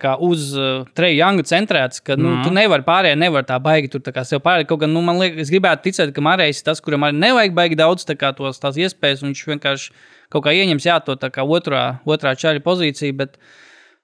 kā, 0.00 0.14
uz 0.22 0.52
uh, 0.54 0.84
Treja 0.94 1.26
Younga 1.26 1.44
centrēts, 1.50 2.02
ka 2.04 2.14
nu, 2.18 2.28
mm. 2.30 2.42
tu 2.46 2.52
nevari 2.54 2.84
pārējie, 2.86 3.16
nevar 3.18 3.46
tā 3.48 3.56
baigi 3.62 3.90
tur 3.90 4.02
tā 4.06 4.12
kā 4.14 4.22
sev 4.24 4.42
pārādīt. 4.44 4.68
Kaut 4.70 4.84
gan, 4.84 4.92
nu, 4.94 5.02
man 5.02 5.18
liekas, 5.18 5.48
es 5.48 5.52
gribētu 5.52 5.88
ticēt, 5.88 6.12
ka 6.14 6.24
Marijas 6.24 6.60
ir 6.60 6.68
tas, 6.68 6.82
kuram 6.84 7.08
arī 7.08 7.18
nevajag 7.18 7.56
baigi 7.56 7.78
daudz 7.80 8.06
tā 8.06 8.14
kā, 8.18 8.30
tos, 8.36 8.60
tās 8.62 8.78
iespējas, 8.78 9.24
un 9.24 9.32
viņš 9.32 9.42
vienkārši 9.50 9.90
kaut 10.30 10.46
kā 10.46 10.54
ieņems 10.54 10.86
jā, 10.86 11.00
to 11.02 11.16
kā 11.34 11.42
otrā, 11.42 11.84
otrā 12.06 12.36
čaļa 12.38 12.62
pozīciju. 12.62 13.16
Bet, 13.18 13.40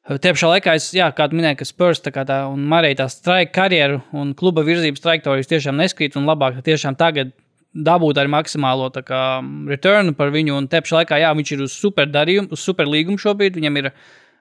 Tie 0.07 0.31
pašā 0.31 0.53
laikā, 0.53 0.77
es, 0.79 0.93
jā, 0.95 1.09
kā 1.11 1.25
tu 1.27 1.35
minēji, 1.35 1.59
ka 1.59 1.67
Spurs 1.67 1.99
tā 1.99 2.13
kā 2.15 2.23
tā 2.29 2.45
un 2.47 2.63
Marija 2.71 3.01
tā 3.01 3.09
straika 3.11 3.51
karjeru 3.57 3.99
un 4.15 4.37
kluba 4.39 4.63
virzības 4.63 5.03
trajektorijas 5.03 5.51
tiešām 5.51 5.81
neskrīt 5.81 6.15
un 6.15 6.29
labāk 6.31 6.61
tiešām 6.67 6.95
tagad 7.01 7.33
dabūt 7.75 8.21
arī 8.21 8.31
maksimālo 8.31 8.87
kā, 9.03 9.23
returnu 9.67 10.15
par 10.17 10.31
viņu. 10.35 10.55
Un 10.61 10.69
te 10.71 10.79
pašā 10.79 11.01
laikā, 11.01 11.19
jā, 11.25 11.33
viņš 11.37 11.53
ir 11.57 11.65
uz 11.67 11.75
super 11.75 12.07
darījumu, 12.07 12.53
uz 12.55 12.63
super 12.63 12.87
līgumu 12.87 13.19
šobrīd. 13.19 13.59
Viņam 13.59 13.81
ir, 13.83 13.91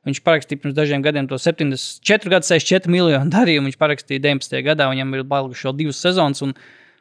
viņš 0.06 0.22
parakstīja 0.28 0.62
pirms 0.62 0.78
dažiem 0.78 1.04
gadiem 1.06 1.28
to 1.32 1.40
74 1.42 2.32
gadu, 2.32 2.46
64 2.46 2.94
miljonu 2.94 3.34
darījumu. 3.38 3.72
Viņš 3.72 3.82
parakstīja 3.82 4.24
19. 4.30 4.62
gadā, 4.70 4.90
viņam 4.94 5.18
ir 5.18 5.26
palikuši 5.34 5.70
vēl 5.70 5.78
divas 5.82 6.06
sezonas. 6.06 6.46
Un, 6.46 6.54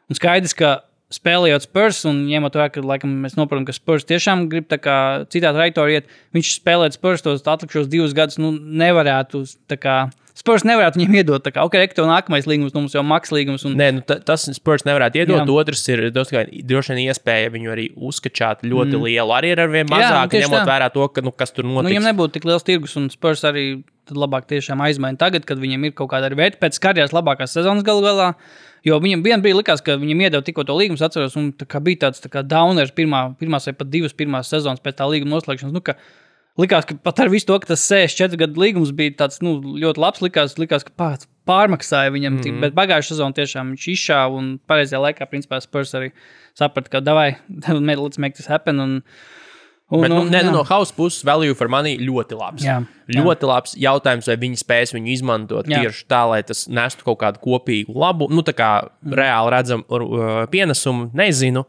un 0.08 0.18
skaidrs, 0.18 0.56
ka 0.56 0.78
spēlējot 1.14 1.68
Spurs, 1.68 2.02
un 2.10 2.24
ņemot 2.28 2.58
vērā, 2.58 2.72
ka 2.74 2.82
laikam, 2.84 3.14
mēs 3.22 3.36
saprotam, 3.36 3.66
ka 3.68 3.76
Spurs 3.76 4.06
tiešām 4.08 4.48
grib 4.52 4.68
kā 4.82 4.98
citā 5.32 5.54
trajektorijā 5.54 6.02
iet, 6.02 6.12
viņš 6.36 6.52
spēlēt 6.58 6.98
Spurs 6.98 7.24
tos 7.24 7.46
atlikušos 7.46 7.90
divus 7.92 8.16
gadus, 8.16 8.40
nu, 8.42 8.52
nevarētu. 8.54 9.44
kā, 9.78 10.04
Spurs 10.34 10.64
nevarētu 10.66 10.98
viņam 10.98 11.16
iedot, 11.20 11.46
kā, 11.54 11.62
ok, 11.62 11.76
rektor 11.78 12.08
nākamais 12.10 12.48
līgums, 12.50 12.72
nu, 12.74 12.82
mums 12.82 12.96
jau 12.96 13.04
maks 13.06 13.30
līgums. 13.30 13.62
Un, 13.68 13.76
Nē, 13.78 13.86
nu, 13.94 14.02
ta, 14.02 14.16
tas 14.18 14.48
Spurs 14.56 14.82
nevarētu 14.82 15.20
iedot. 15.22 15.38
Jā. 15.38 15.46
Otrs 15.54 15.84
ir 15.94 16.08
droši 16.10 16.90
vien 16.90 17.02
iespēja 17.04 17.52
viņu 17.54 17.70
arī 17.70 17.84
uzskačāt 17.94 18.66
ļoti 18.66 18.96
mm. 18.96 19.04
lielu. 19.06 19.34
Arī 19.36 19.52
ar 19.54 19.70
vien 19.70 19.86
Jā, 19.86 19.92
mazāk, 19.94 20.32
tieši 20.34 20.48
ņemot 20.48 20.58
tā. 20.58 20.66
vērā 20.72 20.90
to, 20.96 21.06
ka, 21.14 21.22
nu, 21.22 21.30
kas 21.30 21.54
tur 21.54 21.68
Nu, 21.68 21.76
notiks. 21.76 21.92
viņam 21.92 22.08
nebūtu 22.10 22.34
tik 22.34 22.48
liels 22.50 22.66
tirgus, 22.66 22.96
un 22.98 23.06
Spurs 23.14 23.46
arī 23.46 23.64
labāk 24.10 24.50
tiešām 24.50 24.82
aizmaina 24.84 25.20
tagad, 25.22 25.46
kad 25.46 25.62
viņam 25.62 25.86
ir 25.86 25.94
kaut 25.96 26.10
kāda 26.10 26.28
arī 26.28 26.42
vērtība 26.42 26.66
pēc 26.66 26.82
karjeras 26.82 27.14
labākās 27.14 27.54
sezonas 27.54 27.86
galu 27.86 28.02
galā. 28.04 28.32
Jo 28.84 28.98
viņam 29.00 29.22
vienā 29.24 29.40
brīdī 29.40 29.56
likās, 29.62 29.80
ka 29.80 29.96
viņam 29.96 30.26
iedeva 30.26 30.44
tikko 30.44 30.66
to 30.68 30.74
līgumu, 30.76 31.00
atceros, 31.00 31.38
un 31.40 31.52
tā 31.56 31.80
bija 31.80 32.02
tāds 32.06 32.20
tā 32.20 32.28
kā 32.28 32.42
downers 32.44 32.92
pirmā, 32.92 33.30
pirmās 33.40 33.70
vai 33.70 33.72
pat 33.78 33.88
divas 33.88 34.12
pirmās 34.12 34.52
sezonas 34.52 34.82
pēc 34.84 34.98
tā 34.98 35.08
līguma 35.08 35.38
noslēgšanas. 35.38 35.72
Nu, 35.72 35.82
Likās, 36.54 36.84
ka 36.86 36.94
pat 37.02 37.18
ar 37.18 37.30
visu 37.32 37.48
to, 37.48 37.56
ka 37.58 37.72
tas 37.72 37.82
64 37.90 38.38
gadu 38.38 38.60
līgums 38.62 38.92
bija 38.94 39.10
tāds 39.24 39.40
nu, 39.42 39.56
ļoti 39.82 39.98
labs, 39.98 40.20
likās, 40.22 40.52
likās 40.60 40.84
ka 40.86 41.08
pārmaksāja 41.50 42.12
viņam. 42.14 42.36
Mm 42.36 42.44
-hmm. 42.44 42.60
Bet 42.62 42.76
pagājušā 42.78 43.10
sezonā 43.16 43.34
tiešām 43.34 43.72
viņš 43.74 43.86
izšāva 43.90 44.38
un 44.38 44.60
pareizajā 44.70 45.00
laikā, 45.02 45.26
principā, 45.26 45.60
Spurs 45.60 45.94
arī 45.98 46.12
saprata, 46.54 46.90
ka 46.90 47.00
davai, 47.00 47.36
let's 48.04 48.18
make 48.18 48.36
this 48.36 48.46
happen. 48.46 48.78
Un, 48.80 49.02
un, 49.94 50.02
Bet, 50.04 50.10
nu, 50.10 50.16
un, 50.24 50.30
ne, 50.32 50.40
nu, 50.46 50.50
no 50.58 50.62
House 50.66 50.92
puses 50.96 51.22
value 51.26 51.54
for 51.54 51.70
money 51.72 51.94
ļoti 52.02 52.36
labs. 52.38 52.64
Jā, 52.66 52.80
jā. 53.06 53.22
Ļoti 53.22 53.48
labs 53.48 53.74
jautājums, 53.78 54.26
vai 54.30 54.36
viņi 54.42 54.58
spēs 54.60 54.92
viņu 54.96 55.12
izmantot 55.14 55.70
Jā. 55.70 55.84
tieši 55.84 56.04
tā, 56.10 56.22
lai 56.30 56.42
tas 56.42 56.64
nestu 56.68 57.06
kaut 57.06 57.20
kādu 57.22 57.40
kopīgu 57.44 57.94
labu, 57.94 58.28
nu, 58.32 58.42
tā 58.46 58.52
kā 58.58 58.70
Mm. 59.04 59.14
reāli 59.20 59.50
redzam 59.54 59.84
uh, 59.88 60.44
pienesumu, 60.50 61.10
nezinu. 61.14 61.64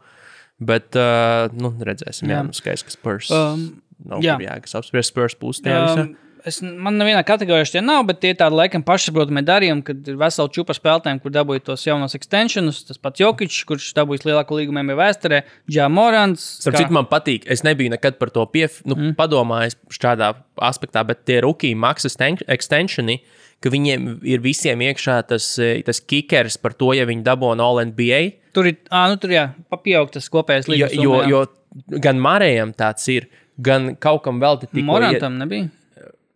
Bet, 0.58 0.96
uh, 0.96 1.52
nu, 1.52 1.70
redzēsim, 1.84 2.30
jā, 2.32 2.38
Jā. 2.40 2.44
jā. 2.48 2.54
skaidrs, 2.56 2.82
ka 2.88 2.90
Spurs. 2.94 3.30
Um, 3.30 3.82
Nav 4.06 4.20
jā. 4.24 4.36
jā, 4.40 4.54
kas 4.64 4.74
apspriež 4.80 5.08
Spurs 5.10 5.34
pusi. 5.36 5.62
Um, 5.68 6.16
es, 6.48 6.60
man 6.62 6.96
nevienā 7.00 7.22
kategorijā 7.26 7.76
tie 7.76 7.82
nav, 7.84 8.04
bet 8.08 8.20
tie 8.22 8.32
ir 8.32 8.38
tādi 8.40 8.56
laikam 8.58 8.84
pašsaprotami 8.86 9.42
darījumi, 9.46 9.84
kad 9.86 10.10
ir 10.10 10.18
vesela 10.20 10.52
čūpa 10.52 10.76
spēlētājiem, 10.76 11.20
kur 11.22 11.34
dabūja 11.34 11.64
tos 11.68 11.86
jaunos 11.86 12.16
extensionus. 12.18 12.82
Tas 12.88 13.00
pats 13.02 13.22
Jokic, 13.22 13.56
kurš 13.68 13.90
dabūjis 13.98 14.26
lielāko 14.28 14.58
līgumu 14.58 14.84
jau 14.84 14.98
vēsturē, 15.00 15.42
Džamorans. 15.70 16.44
Starp 16.62 16.78
citu, 16.80 16.94
man 16.96 17.08
patīk, 17.10 17.48
es 17.50 17.64
nebiju 17.66 17.94
nekad 17.94 18.20
par 18.20 18.32
to 18.34 18.46
pief, 18.52 18.80
nu, 18.88 18.96
mm. 18.98 19.16
padomājis 19.18 19.78
šādā 19.92 20.32
aspektā, 20.66 21.02
bet 21.06 21.24
tie 21.28 21.40
rookie 21.44 21.74
maksas 21.78 22.18
extensioni, 22.46 23.20
viņiem 23.66 24.20
ir 24.28 24.42
visiem 24.44 24.82
iekšā 24.84 25.20
tas, 25.26 25.58
eh, 25.58 25.80
tas 25.82 25.98
kickers 26.00 26.58
par 26.60 26.76
to, 26.78 26.92
ja 26.94 27.06
viņi 27.08 27.24
dabūna 27.26 27.64
All 27.64 27.82
NBA. 27.82 28.20
Tur 28.54 28.68
ir, 28.70 28.76
ā, 28.90 29.08
nu 29.10 29.16
tur 29.20 29.32
jā, 29.34 29.48
papieaug 29.72 30.12
tas 30.12 30.28
kopējais 30.30 30.68
Jo, 30.68 30.72
līgums. 30.72 31.02
jo, 31.02 31.16
jā. 31.16 31.28
jo 31.30 32.00
gan 32.00 32.20
Marijam 32.20 32.72
tāds 32.72 33.08
ir, 33.12 33.26
gan 33.58 33.96
kaut 33.96 34.22
kam 34.22 34.38
vēl 34.40 34.60
tikko. 34.62 34.84
Morantam 34.86 35.38
nebija. 35.40 35.68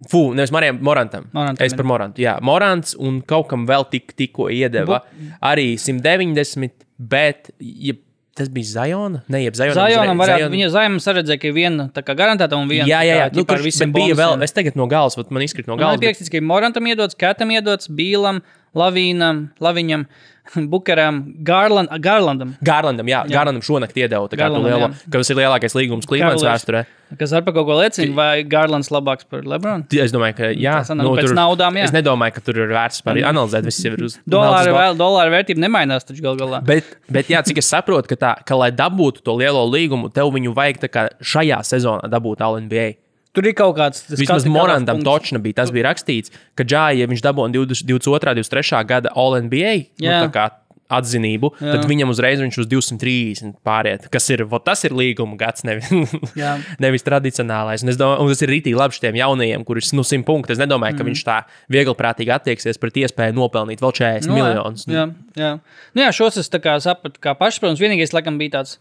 Fū, 0.09 0.31
nevis 0.33 0.53
Marijam, 0.55 0.79
Morantam. 0.81 1.27
Morantam 1.37 1.67
es 1.67 1.75
par 1.77 1.85
Morantu. 1.85 2.23
Jā, 2.25 2.39
Morants 2.41 2.95
un 2.97 3.19
kaut 3.21 3.51
kam 3.51 3.67
vēl 3.69 3.85
tik, 3.93 4.15
tikko 4.17 4.47
iedeva 4.49 5.03
arī 5.45 5.75
190, 5.77 6.87
bet 6.97 7.51
ja, 7.61 7.93
tas 8.39 8.49
bija 8.55 8.71
Zajona. 8.71 9.21
Nē, 9.29 9.43
jeb 9.45 9.59
Zajona. 9.59 9.77
Zajonam 9.77 10.23
varētu, 10.23 10.49
viņa 10.55 10.71
Zajam 10.73 10.97
saredzēja, 11.05 11.43
ka 11.43 11.53
viena 11.53 11.89
tā 11.93 12.05
kā 12.07 12.17
garantēta 12.17 12.57
un 12.57 12.71
viena. 12.71 12.89
Jā, 12.89 13.03
jā, 13.05 13.19
jā. 13.21 13.29
Nu, 13.37 13.45
bet 13.45 13.61
bija 13.61 14.17
vēl, 14.17 14.17
bonusiem. 14.17 14.47
es 14.49 14.57
tagad 14.57 14.81
no 14.81 14.89
galas, 14.89 15.19
vat 15.21 15.35
man 15.37 15.45
izkrīt 15.45 15.69
no 15.69 15.77
Man 15.77 15.85
galas. 15.85 16.01
ir 16.01 16.07
pierakstīts, 16.07 16.33
ka 16.33 16.41
Morantam 16.49 16.89
iedots, 16.89 17.19
Katam 17.21 17.53
iedots, 17.53 17.93
Bīlam, 17.93 18.41
Lavīnam, 18.73 19.51
Laviņam, 19.61 20.07
Bukaram, 20.73 21.23
Garland, 21.47 21.93
Garlandam. 22.03 22.55
Gārlandam, 22.65 23.11
jā, 23.11 23.25
jā. 23.27 23.35
Gārlandam 23.35 23.65
šonakt 23.65 23.99
iedeva, 23.99 24.29
tā 24.31 24.39
kā 24.39 24.49
Garlandam, 24.49 24.97
ka 25.07 25.21
tas 25.21 25.31
ir 25.33 25.39
lielākais 25.41 25.77
līgums 25.79 26.09
Clevelands 26.11 26.47
vēsturē. 26.47 26.87
Kas 27.19 27.33
ar 27.35 27.43
kaut 27.43 27.57
ko 27.67 27.75
liecina, 27.75 28.15
vai 28.15 28.45
Garlands 28.47 28.91
labāks 28.95 29.27
par 29.27 29.43
Lebronu? 29.43 29.89
Es 29.99 30.13
domāju, 30.15 30.37
ka 30.39 30.51
jā, 30.55 30.77
sanāk 30.87 31.09
pēc 31.19 31.35
naudām, 31.35 31.79
jā. 31.81 31.89
Es 31.89 31.95
nedomāju, 31.95 32.37
ka 32.37 32.45
tur 32.47 32.61
ir 32.63 32.71
vērts 32.71 33.03
par 33.07 33.19
analizēt, 33.33 33.67
viss 33.67 33.83
ir 33.89 33.97
uz 34.07 34.15
Dolāra, 34.31 34.71
vēl, 34.77 34.99
dolāra 34.99 35.35
vērtība 35.35 35.65
nemainās 35.65 36.07
taču 36.07 36.23
gal 36.23 36.39
galā. 36.39 36.63
Bet, 36.67 36.95
bet 37.11 37.33
jā, 37.33 37.43
cik 37.47 37.59
es 37.63 37.71
saprotu, 37.73 38.13
ka, 38.13 38.21
tā, 38.21 38.33
ka 38.47 38.59
lai 38.59 38.71
dabūtu 38.71 39.25
to 39.27 39.35
lielo 39.41 39.65
līgumu, 39.67 40.13
tev 40.15 40.31
viņu 40.37 40.55
vajag 40.55 40.87
kā 40.87 41.09
šajā 41.19 41.65
sezonā 41.67 42.11
dabūt 42.13 42.47
LNBA. 42.47 42.93
Tur 43.37 43.47
ir 43.47 43.55
kaut 43.55 43.77
kāds 43.79 44.03
tas 44.09 44.19
Vismaz 44.19 44.47
Morantam 44.51 44.99
punkts. 44.99 45.07
točna 45.31 45.39
bija. 45.43 45.61
Tas 45.63 45.71
bija 45.71 45.87
rakstīts, 45.91 46.33
ka 46.59 46.67
Džāja, 46.67 47.05
ja 47.05 47.11
viņš 47.11 47.23
dabūja 47.23 47.55
20 47.55 47.87
22. 47.87 48.35
23. 48.43 48.83
gada 48.91 49.13
All-NBA 49.15 49.75
nu, 50.03 50.09
tā 50.09 50.33
kā 50.35 50.49
atzinību, 50.91 51.53
Jā. 51.61 51.77
tad 51.77 51.87
viņam 51.87 52.11
uzreiz 52.11 52.41
viņš 52.43 52.57
uz 52.65 52.69
230 52.71 53.53
pāriet. 53.67 54.09
Kas 54.13 54.27
ir, 54.35 54.43
vot 54.51 54.65
tas 54.67 54.83
ir 54.87 54.95
līguma 54.97 55.39
gads, 55.39 55.63
nevis, 55.67 55.87
nevis 56.85 57.07
tradicionālais. 57.07 57.85
Un, 57.87 57.93
domāju, 57.95 58.25
un 58.27 58.33
tas 58.35 58.43
ir 58.43 58.51
rītīgi 58.51 58.79
labi 58.79 58.99
šiem 58.99 59.21
jaunajiem, 59.21 59.65
kuriem 59.69 59.87
nu, 59.95 60.05
100 60.07 60.27
punkti. 60.27 60.57
Es 60.57 60.63
nedomāju, 60.63 60.99
ka 60.99 61.07
viņš 61.07 61.25
tā 61.27 61.39
vieglprātīgi 61.73 62.35
attieksies 62.35 62.81
pret 62.83 62.99
iespēju 63.05 63.39
nopelnīt 63.39 63.83
vēl 63.85 63.95
40 64.03 64.31
Nu, 64.31 64.39
miljonus. 64.41 64.87
Jā, 64.91 65.07
jā. 65.39 65.53
Nu, 65.95 66.03
jā, 66.03 66.11
šos 66.17 66.41
es 66.43 66.51
sapratu, 66.51 67.23
kā 67.23 67.37
pašsaprotams. 67.39 67.83
Vienīgais, 67.83 68.15
laikam, 68.17 68.41
bija 68.43 68.59
tāds, 68.59 68.81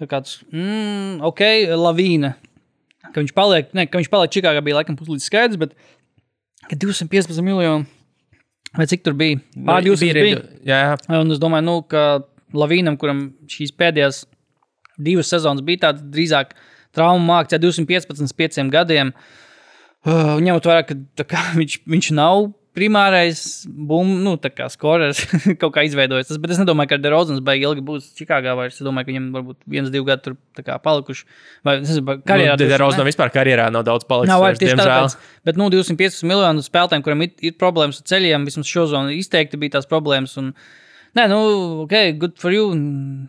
tā 0.00 0.08
kāds, 0.08 0.40
mm, 0.48 1.20
ok, 1.28 1.44
lavīna. 1.76 2.38
Ka 3.14 3.22
viņš 3.22 3.32
paliek, 3.36 3.70
ne, 3.76 3.86
ka 3.90 4.00
viņš 4.00 4.10
paliek 4.12 4.32
Čikāgā, 4.34 4.62
bija 4.64 4.80
laikam 4.80 4.98
puslīdz 4.98 5.26
skaidrs, 5.26 5.60
bet 5.60 5.74
ka 6.70 6.78
215 6.78 7.42
miljoni 7.44 7.88
vai 8.76 8.86
cik 8.90 9.02
tur 9.06 9.16
bija? 9.18 9.40
Pār 9.66 9.86
200 9.86 10.24
bija. 10.26 10.42
Jā, 10.66 10.82
Un 11.18 11.34
es 11.34 11.42
domāju, 11.42 11.66
nu, 11.66 11.78
ka 11.90 12.22
Lavīnam, 12.54 12.96
kuram 12.98 13.28
šīs 13.50 13.74
pēdējās 13.78 14.24
divas 15.00 15.30
sezonas 15.30 15.64
bija 15.66 15.86
tādas 15.86 16.06
drīzāk 16.12 16.54
traumu 16.96 17.22
mākslā, 17.26 17.60
215, 17.62 18.34
5 18.34 18.72
gadiem, 18.72 19.12
uh, 19.14 20.36
ņemot 20.42 20.66
vērā, 20.66 20.86
ka 20.86 21.26
kā, 21.30 21.44
viņš, 21.58 21.80
viņš 21.90 22.10
nav 22.18 22.48
primārais 22.76 23.40
bum, 23.66 24.10
nu, 24.22 24.36
tā 24.40 24.50
kā 24.54 24.68
skorers 24.70 25.22
kaut 25.60 25.72
kā 25.74 25.82
izveidojis. 25.86 26.28
Tas, 26.30 26.38
bet 26.42 26.54
es 26.54 26.60
nedomāju, 26.60 26.92
ka 26.92 26.98
Derozans 27.02 27.42
baigi 27.44 27.66
ilgi 27.66 27.84
būs 27.86 28.10
Čikāgā 28.18 28.54
vairs. 28.58 28.78
Es 28.78 28.86
domāju, 28.86 29.08
ka 29.08 29.12
viņam 29.12 29.30
varbūt 29.36 29.58
viens, 29.74 29.90
divi 29.92 30.06
gadi 30.06 30.28
tur 30.28 30.36
kā 30.66 30.76
palikuši. 30.82 31.24
Vai, 31.66 31.78
nezinu, 31.82 32.18
karjerā. 32.26 32.54
nu, 32.54 32.60
droši 32.62 32.82
Rozanam 32.82 33.08
ne. 33.08 33.12
vispār 33.12 33.32
karjerā 33.34 33.70
nav 33.74 33.86
daudz 33.88 34.06
palicis. 34.08 34.30
Nav 34.30 34.44
vairs, 34.44 34.60
diemžēl. 34.62 34.84
tāpēc. 34.84 35.32
Bet, 35.48 35.58
nu, 35.58 35.70
215 35.74 36.28
miljonu 36.30 36.62
spēlētājiem, 36.66 37.06
kuriem 37.06 37.26
ir, 37.26 37.32
ir 37.50 37.56
problēmas 37.58 38.02
ar 38.02 38.06
ceļiem, 38.12 38.46
vismaz 38.46 38.70
šo 38.70 38.86
zonu 38.92 39.16
izteikti 39.16 39.58
bija 39.60 39.78
tās 39.78 39.90
problēmas. 39.90 40.36
Un, 40.40 40.54
Nē, 41.18 41.24
nu, 41.26 41.38
ok, 41.88 41.94
good 42.22 42.36
for 42.38 42.54
you. 42.54 42.68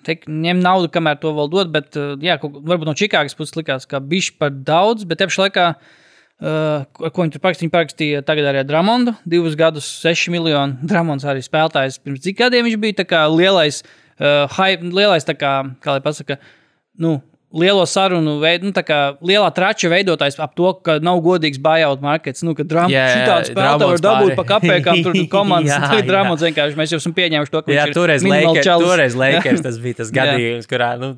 Teik, 0.06 0.28
ņem 0.30 0.60
naudu, 0.62 0.92
kamēr 0.94 1.18
to 1.18 1.32
vēl 1.34 1.48
dod. 1.50 1.72
Bet, 1.74 1.96
uh, 1.98 2.12
jā, 2.22 2.36
kaut, 2.38 2.60
varbūt 2.62 2.86
no 2.86 2.94
Čikāgas 2.94 3.34
puses 3.34 3.58
likās, 3.58 3.88
ka 3.90 3.98
bišķi 4.06 4.36
par 4.38 4.54
daudz. 4.54 5.08
Bet, 5.10 5.18
tepšā 5.24 5.48
laikā, 5.48 5.64
uh, 5.74 6.01
ko 6.42 7.10
ko 7.14 7.22
viņi 7.22 7.36
tur 7.36 7.42
parakstīja, 7.44 7.68
viņi 7.68 7.74
parakstīja 7.76 8.22
tagad 8.26 8.48
arī 8.50 8.62
ar 8.64 8.70
Dramondu. 8.70 9.14
Divus 9.30 9.58
gadus, 9.60 9.90
6 10.02 10.32
miljonu. 10.34 10.80
Dramons 10.90 11.26
arī 11.28 11.44
spēlētājs. 11.46 12.00
Pirms 12.02 12.24
cik 12.26 12.40
gadiem 12.42 12.66
viņš 12.68 12.80
bija 12.82 12.98
lielais, 13.30 13.84
uh, 14.18 14.48
hype, 14.58 14.90
lielais 14.90 15.28
kā, 15.30 15.54
kā 15.84 15.98
lai 15.98 16.02
pasaka, 16.02 16.40
nu, 17.02 17.20
lielo 17.52 17.84
sarunu 17.90 18.38
veidu, 18.40 18.70
nu, 18.70 18.74
tā 18.76 18.84
kā 18.88 18.98
lielā 19.20 19.50
trača 19.56 19.90
veidotājs 19.92 20.38
ap 20.40 20.54
to, 20.56 20.72
ka 20.86 20.98
nav 21.04 21.20
godīgs 21.26 21.60
buyout 21.62 22.02
markets. 22.04 22.44
Nu, 22.48 22.54
ka 22.56 22.64
Jā, 22.64 22.86
jā, 22.88 23.06
šitāds 23.18 23.52
spēlētājs 23.52 23.92
var 23.92 24.04
dabūt 24.06 24.36
pa 24.40 24.46
kapekām, 24.54 25.02
tur 25.04 25.18
komandas. 25.36 25.74
Jā, 25.74 26.00
jā. 26.00 26.06
Dramons 26.08 26.46
vienkārši 26.48 26.80
mēs 26.80 26.94
jau 26.96 27.00
esam 27.02 27.16
pieņēmuši 27.18 27.54
to, 27.54 27.62
ka 27.66 27.74
Jā, 27.76 27.86
viņš 27.86 27.92
ir 27.92 27.98
toreiz 28.00 28.26
minimāli 28.26 28.48
Lakers, 28.56 28.70
čalis. 28.70 28.88
toreiz 28.88 29.18
Lakers 29.24 29.66
tas 29.68 29.80
bija 29.84 30.00
tas 30.00 30.14
gadījums, 30.16 30.70
kurā 30.72 30.90
nu, 31.02 31.12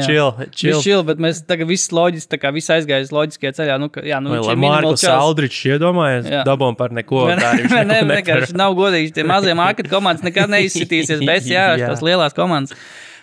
Jā. 0.00 0.06
chill, 0.08 0.32
chill. 0.56 0.80
chill, 0.80 1.04
bet 1.06 1.20
mēs 1.22 1.44
tagad 1.44 1.68
viss 1.68 1.92
loģiski, 1.94 2.32
tā 2.32 2.40
kā 2.40 2.52
viss 2.56 2.72
aizgājis 2.72 3.12
loģiskajā 3.14 3.54
ceļā. 3.60 3.78
Nu, 3.82 3.90
ka, 3.92 4.04
jā, 4.08 4.22
nu, 4.24 4.32
viņš 4.34 4.50
ir 4.54 4.60
Markus. 4.64 5.06
Aldričs 5.14 5.62
iedomājies, 5.74 6.30
dabūjām 6.48 6.80
par 6.80 6.96
neko. 6.96 7.26
Tā 7.36 7.52
arī 7.52 7.68
viņš 7.68 7.78
neko 7.92 8.10
netur. 8.14 8.46
nav 8.58 8.76
godīgi. 8.78 9.12
Tie 9.20 9.24
mazie 9.28 9.54
market 9.58 9.92
komandas 9.92 10.24
nekad 10.26 10.50
neizsitīsies 10.54 11.20
bez 11.28 11.48
Jā. 11.50 11.68
tās 11.90 12.04
lielās 12.04 12.36
komandas. 12.36 12.72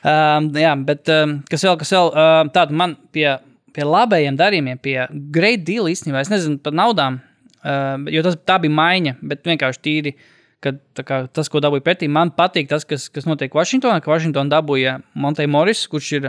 Um, 0.02 0.48
jā, 0.58 0.74
bet 0.88 1.10
um, 1.14 1.38
kas 1.50 1.64
vēl, 1.68 1.76
kas 1.78 1.92
vēl, 1.94 2.08
um, 2.18 2.52
tāda 2.54 2.74
man 2.74 2.96
pie, 3.14 3.28
pie 3.76 3.86
labajiem 3.86 4.38
darījumiem, 4.40 4.80
pie 4.82 4.96
great 5.34 5.62
deal 5.68 5.90
īstenībā, 5.92 6.24
es 6.26 6.32
nezinu 6.34 6.58
par 6.64 6.74
naudām, 6.74 7.20
um, 7.62 8.08
jo 8.10 8.24
tas, 8.26 8.40
tā 8.50 8.58
bija 8.64 8.74
maiņa, 8.74 9.18
bet 9.22 9.46
vienkārši 9.46 9.84
tīri. 9.86 10.16
Kad, 10.62 10.78
kā, 11.06 11.24
tas, 11.34 11.48
ko 11.50 11.58
dabūja 11.58 11.82
pretī, 11.82 12.06
man 12.06 12.30
patīk 12.38 12.68
tas, 12.70 12.84
kas, 12.86 13.08
kas 13.10 13.26
notiek 13.26 13.54
Vašingtonā. 13.58 13.98
Ka 14.06 14.12
Vašingtonā 14.12 14.46
dabūja 14.52 15.00
Monte 15.18 15.48
Morris, 15.50 15.88
kurš 15.90 16.10
ir 16.20 16.28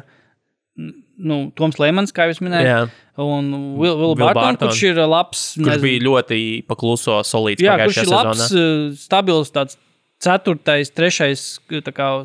nu, 1.20 1.50
Toms 1.56 1.76
Lemans, 1.76 2.14
kā 2.16 2.24
jūs 2.30 2.40
minējāt, 2.40 2.64
Jā. 2.64 2.86
un 3.20 3.50
Will, 3.76 3.92
Will 4.00 4.14
Barton, 4.16 4.54
Barton. 4.54 4.70
kurš 4.70 4.82
ir 4.88 5.00
labs. 5.04 5.42
Kurš 5.58 5.66
nezinu, 5.66 5.84
bija 5.84 6.04
ļoti 6.06 6.38
pakluso, 6.64 7.18
solīts 7.28 7.60
Jā, 7.60 7.76
kurš 7.82 8.00
ir 8.06 8.08
labs, 8.08 8.46
sezonā. 8.46 8.62
uh, 8.88 8.96
stabils, 9.02 9.52
tāds 9.52 9.76
ceturtais, 10.22 10.90
trešais 10.94 11.42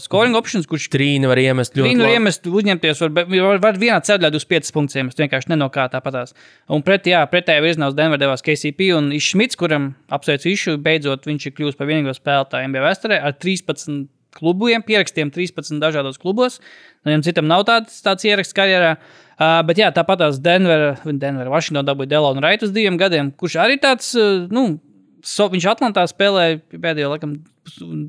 scoring 0.04 0.38
options, 0.38 0.68
kurš 0.70 0.88
Trīni 0.93 1.30
var 1.30 1.39
iemest 1.41 1.74
ļoti 1.74 1.89
Trīnu 1.89 2.06
labi. 2.06 2.18
iemest, 2.18 2.50
uzņemties, 2.50 3.02
var, 3.04 3.14
var, 3.32 3.62
var 3.64 3.80
vienā 3.82 3.98
ceļā 4.06 4.30
uz 4.38 4.45
5 4.45 4.74
punktiem. 4.76 5.10
Es 5.10 5.18
vienkārši 5.18 5.52
neno 5.54 5.70
kā 5.74 5.88
tāpatās. 5.93 6.36
Un 6.70 6.86
pretī, 6.86 7.16
jā, 7.16 7.24
pretējā 7.32 7.64
virzienā 7.66 7.89
uz 7.89 7.98
Denveru 7.98 8.22
devās 8.22 8.45
KCP 8.45 8.91
un 8.98 9.10
Išmits, 9.18 9.58
kuram 9.58 9.95
apsveicu 10.14 10.52
Išu, 10.54 10.78
beidzot 10.84 11.26
viņš 11.30 11.50
ir 11.50 11.58
kļuvis 11.58 11.80
par 11.80 11.89
vienīgo 11.89 12.14
spēlētāju 12.14 12.70
NBA 12.70 12.86
vēsturē 12.86 13.22
ar 13.24 13.34
13 13.34 14.06
klubiem, 14.38 14.84
pierakstiem 14.86 15.32
13 15.34 15.82
dažādos 15.82 16.20
klubos. 16.22 16.60
Viņam 17.08 17.24
citam 17.26 17.48
nav 17.50 17.66
tāds, 17.70 17.98
tāds 18.06 18.28
ieraksts 18.28 18.56
karjerā. 18.58 18.98
Uh, 19.38 19.60
bet 19.66 19.78
jā, 19.78 19.91
tāpat 19.93 20.22
tās 20.24 20.39
Denver, 20.41 20.95
Denver 21.06 21.50
Washington 21.54 21.86
dabūja 21.86 22.10
Delonu 22.16 22.41
Raitu 22.41 22.66
uz 22.66 22.72
diviem 22.74 22.98
gadiem, 22.98 23.30
kurš 23.38 23.60
arī 23.62 23.76
tāds, 23.82 24.10
uh, 24.18 24.48
nu, 24.50 24.80
so, 25.24 25.47
viņš 25.53 25.65
Atlantā 25.72 26.03
spēlēja 26.09 26.59
pēdējo, 26.78 27.09
laikam, 27.13 27.38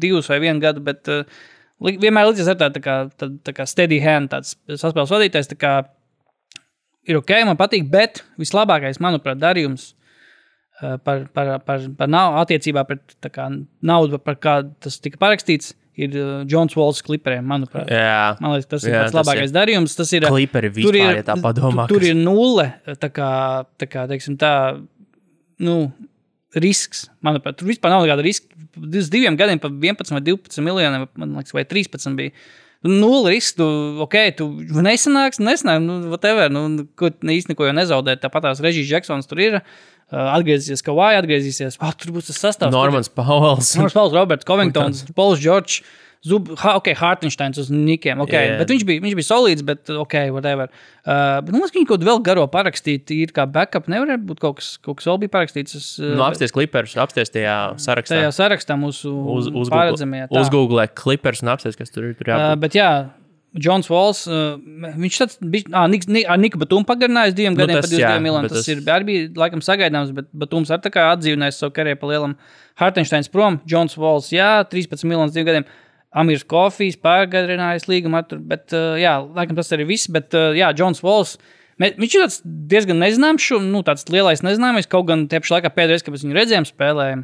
divus 0.00 0.28
vai 0.30 0.40
vienu 0.42 0.60
gadu, 0.62 0.80
bet 0.84 1.08
uh, 1.12 1.22
vienmēr 1.80 2.28
līdzies 2.30 2.48
ar 2.52 2.58
tādu 2.60 2.78
tā 2.80 2.84
kā, 2.84 2.96
tā, 3.18 3.30
tā 3.44 3.54
kā 3.56 3.66
steady 3.68 4.00
hand, 4.04 4.30
tāds 4.34 4.56
saspēles 4.68 5.12
vadītājs. 5.14 5.52
tā 5.54 5.58
kā 5.60 5.76
Ir 7.08 7.16
ok, 7.16 7.30
man 7.48 7.56
patīk, 7.56 7.86
bet 7.88 8.18
vislabākais, 8.36 8.98
manuprāt, 9.00 9.38
darījums 9.40 9.94
uh, 10.82 10.98
par, 11.00 11.22
par, 11.32 11.54
par, 11.64 11.86
par 11.96 12.10
nav, 12.12 12.34
attiecībā 12.42 12.82
pret 12.84 13.14
kā, 13.32 13.46
naudu, 13.80 14.18
par 14.20 14.36
kā 14.36 14.58
tas 14.84 14.98
tika 15.00 15.16
parakstīts, 15.22 15.70
ir 15.96 16.12
uh, 16.20 16.42
Jons 16.44 16.76
Walls 16.76 17.00
klipriem, 17.06 17.46
manuprāt. 17.48 17.88
Jā, 17.88 18.36
Man 18.42 18.52
liekas, 18.52 18.68
tas 18.74 18.84
ir 18.84 18.92
Jā, 18.92 19.06
pats 19.06 19.16
labākais 19.16 19.54
darījums. 19.56 19.96
Tas 19.96 20.12
ir 20.12 20.28
Kliperi 20.28 20.68
tur 20.76 20.92
vispār, 20.92 21.16
ja 21.16 21.24
tā 21.30 21.38
padomā, 21.40 21.88
tu- 21.88 21.96
Tur 21.96 22.04
kas- 22.04 22.12
ir 22.12 22.20
nulle. 22.20 22.68
Tā 23.00 23.08
kā, 23.08 23.30
tā 23.80 23.88
kā 23.88 24.04
teiksim, 24.12 24.36
tā, 24.38 24.52
nu, 25.64 25.78
risks. 26.56 27.06
Manuprāt, 27.24 27.58
tur 27.58 27.68
vispār 27.68 27.92
nav 27.92 28.06
nekāda 28.06 28.24
riska. 28.24 28.48
Uz 28.78 29.10
diviem 29.12 29.36
gadiem 29.38 29.60
par 29.60 29.72
11 29.74 30.14
vai 30.14 30.22
12 30.24 30.64
miljoniem, 30.64 31.04
man 31.18 31.36
liekas, 31.36 31.54
vai 31.56 31.66
13 31.68 32.16
bija. 32.18 32.34
Nulle 32.86 33.32
risks, 33.34 33.56
tu, 33.58 33.66
ok, 34.04 34.16
tu 34.38 34.46
nesanāks, 34.86 35.40
nesanāks, 35.42 35.82
nu, 35.82 35.98
whatever, 36.12 36.52
nu, 36.52 36.86
ko 36.98 37.10
īsti 37.10 37.52
neko 37.52 37.66
jau 37.66 37.74
nezaudē. 37.74 38.14
Tāpat 38.22 38.46
tās 38.46 38.62
režijas 38.62 38.92
Jacksons 38.92 39.26
tur 39.30 39.42
ir. 39.42 39.60
Atgriezīsies 40.08 40.80
Kavai, 40.86 41.16
atgriezīsies. 41.18 41.76
Oh, 41.84 41.90
tur 41.92 42.14
būs 42.14 42.30
tas 42.30 42.38
sastāvs. 42.40 42.72
Normans 42.72 43.10
Pauls. 43.12 43.74
Normāls 43.76 43.96
Pauls, 43.98 44.14
Roberts, 44.14 44.46
Covingtons, 44.48 45.02
Pols 45.16 45.42
Čorčs. 45.42 45.82
Zub, 46.26 46.48
ha, 46.58 46.72
ok, 46.80 46.88
Hartensteins 46.98 47.58
uz 47.62 47.68
Nikiem. 47.70 48.18
Okay, 48.24 48.48
yeah. 48.48 48.58
Bet 48.58 48.72
viņš 48.72 48.82
bija, 48.88 49.00
viņš 49.04 49.14
bija 49.20 49.26
solīts, 49.28 49.62
bet 49.62 49.86
ok, 49.94 50.16
whatever. 50.34 50.66
Uh, 51.06 51.38
bet, 51.44 51.52
man 51.54 51.60
liekas, 51.60 51.70
ka 51.70 51.78
viņi 51.78 51.88
kaut 51.92 52.02
ko 52.02 52.08
vēl 52.08 52.22
garo 52.26 52.46
parakstīt. 52.50 53.12
Ir 53.14 53.30
kā 53.36 53.44
backup, 53.46 53.86
nevarēja 53.86 54.18
būt 54.26 54.40
kaut 54.42 54.56
kas, 54.58 54.72
kaut 54.82 54.98
kas 54.98 55.06
vēl 55.06 55.20
bija 55.22 55.34
parakstīts. 55.36 55.76
Es, 55.78 55.86
uh, 56.02 56.16
Nu, 56.18 56.24
apsties 56.26 56.50
kliperus, 56.56 56.96
apsties 56.98 57.30
tajā 57.30 57.54
sarakstā. 57.78 58.18
tajā 58.18 58.34
sarakstā 58.34 58.74
mūsu 58.80 59.14
Uz, 59.36 59.46
uz, 59.52 59.70
pārredzamajā. 59.70 60.26
tā. 60.32 60.42
Uzgooglē 60.42 60.88
kliperus 60.98 61.44
un 61.46 61.54
apsties, 61.54 61.78
kas 61.78 61.94
tur 61.94 62.10
ir. 62.10 62.14
Tur 62.18 62.32
Uh, 62.34 62.34
jābūt. 62.34 62.60
bet 62.66 62.72
jā, 62.82 62.90
Džons 63.58 63.86
Vols, 63.88 64.26
uh, 64.28 64.58
viņš 64.98 65.22
tāds 65.22 65.38
bija, 65.40 65.70
ah, 65.72 65.86
Niks, 65.88 66.06
Ni- 66.10 66.26
ar 66.26 66.36
Niku 66.36 66.58
Batumu 66.58 66.84
pagarinājis 66.84 67.32
diviem 67.38 67.54
Nu, 67.54 67.62
gadiem 67.62 67.78
tas 67.78 67.86
par 67.88 67.94
22 67.94 68.02
jā, 68.18 68.20
miljoniem. 68.26 68.48
Tas, 68.50 68.66
tas- 68.66 68.68
ir 68.74 68.82
arī 68.82 69.06
bija 69.06 69.28
laikam 69.38 69.62
sagaidāms, 69.64 70.12
bet 70.14 70.26
Batums 70.36 70.68
arī 70.74 70.90
atdzīvinājis 70.90 71.62
savu 71.62 71.72
karjeru 71.72 72.00
pa 72.02 72.06
lielam. 72.10 72.34
Hartensteins 72.76 73.30
prom, 73.30 73.60
Džons 73.66 73.94
Vols, 73.96 74.28
jā, 74.34 74.64
13 74.68 75.04
miljonus 75.04 75.32
diviem 75.32 75.46
gadiem. 75.46 75.64
Amirs 76.18 76.44
Kofijs 76.48 76.98
pārgādājis 77.02 77.88
līgumu, 77.90 78.22
bet 78.50 78.74
uh, 78.76 78.96
jā, 79.00 79.18
laikam 79.36 79.58
tas 79.58 79.72
arī 79.76 79.88
viss. 79.92 80.10
Bet 80.12 80.34
uh, 80.36 80.50
jā, 80.58 80.72
Džons 80.76 81.04
Vols. 81.04 81.36
Viņš 81.78 82.14
ir 82.18 82.38
diezgan 82.68 82.98
nezināms, 82.98 83.44
šo, 83.44 83.60
nu, 83.62 83.84
tāds 83.86 84.08
lielais 84.10 84.42
nezināmais. 84.42 84.88
Kaut 84.90 85.06
gan 85.12 85.28
tie 85.30 85.38
pašā 85.38 85.60
laikā 85.60 85.70
pēdējā 85.70 85.94
reize, 85.94 86.06
kad 86.06 86.16
mēs 86.16 86.24
viņu 86.26 86.38
redzējām, 86.40 86.66
spēlējām, 86.66 87.22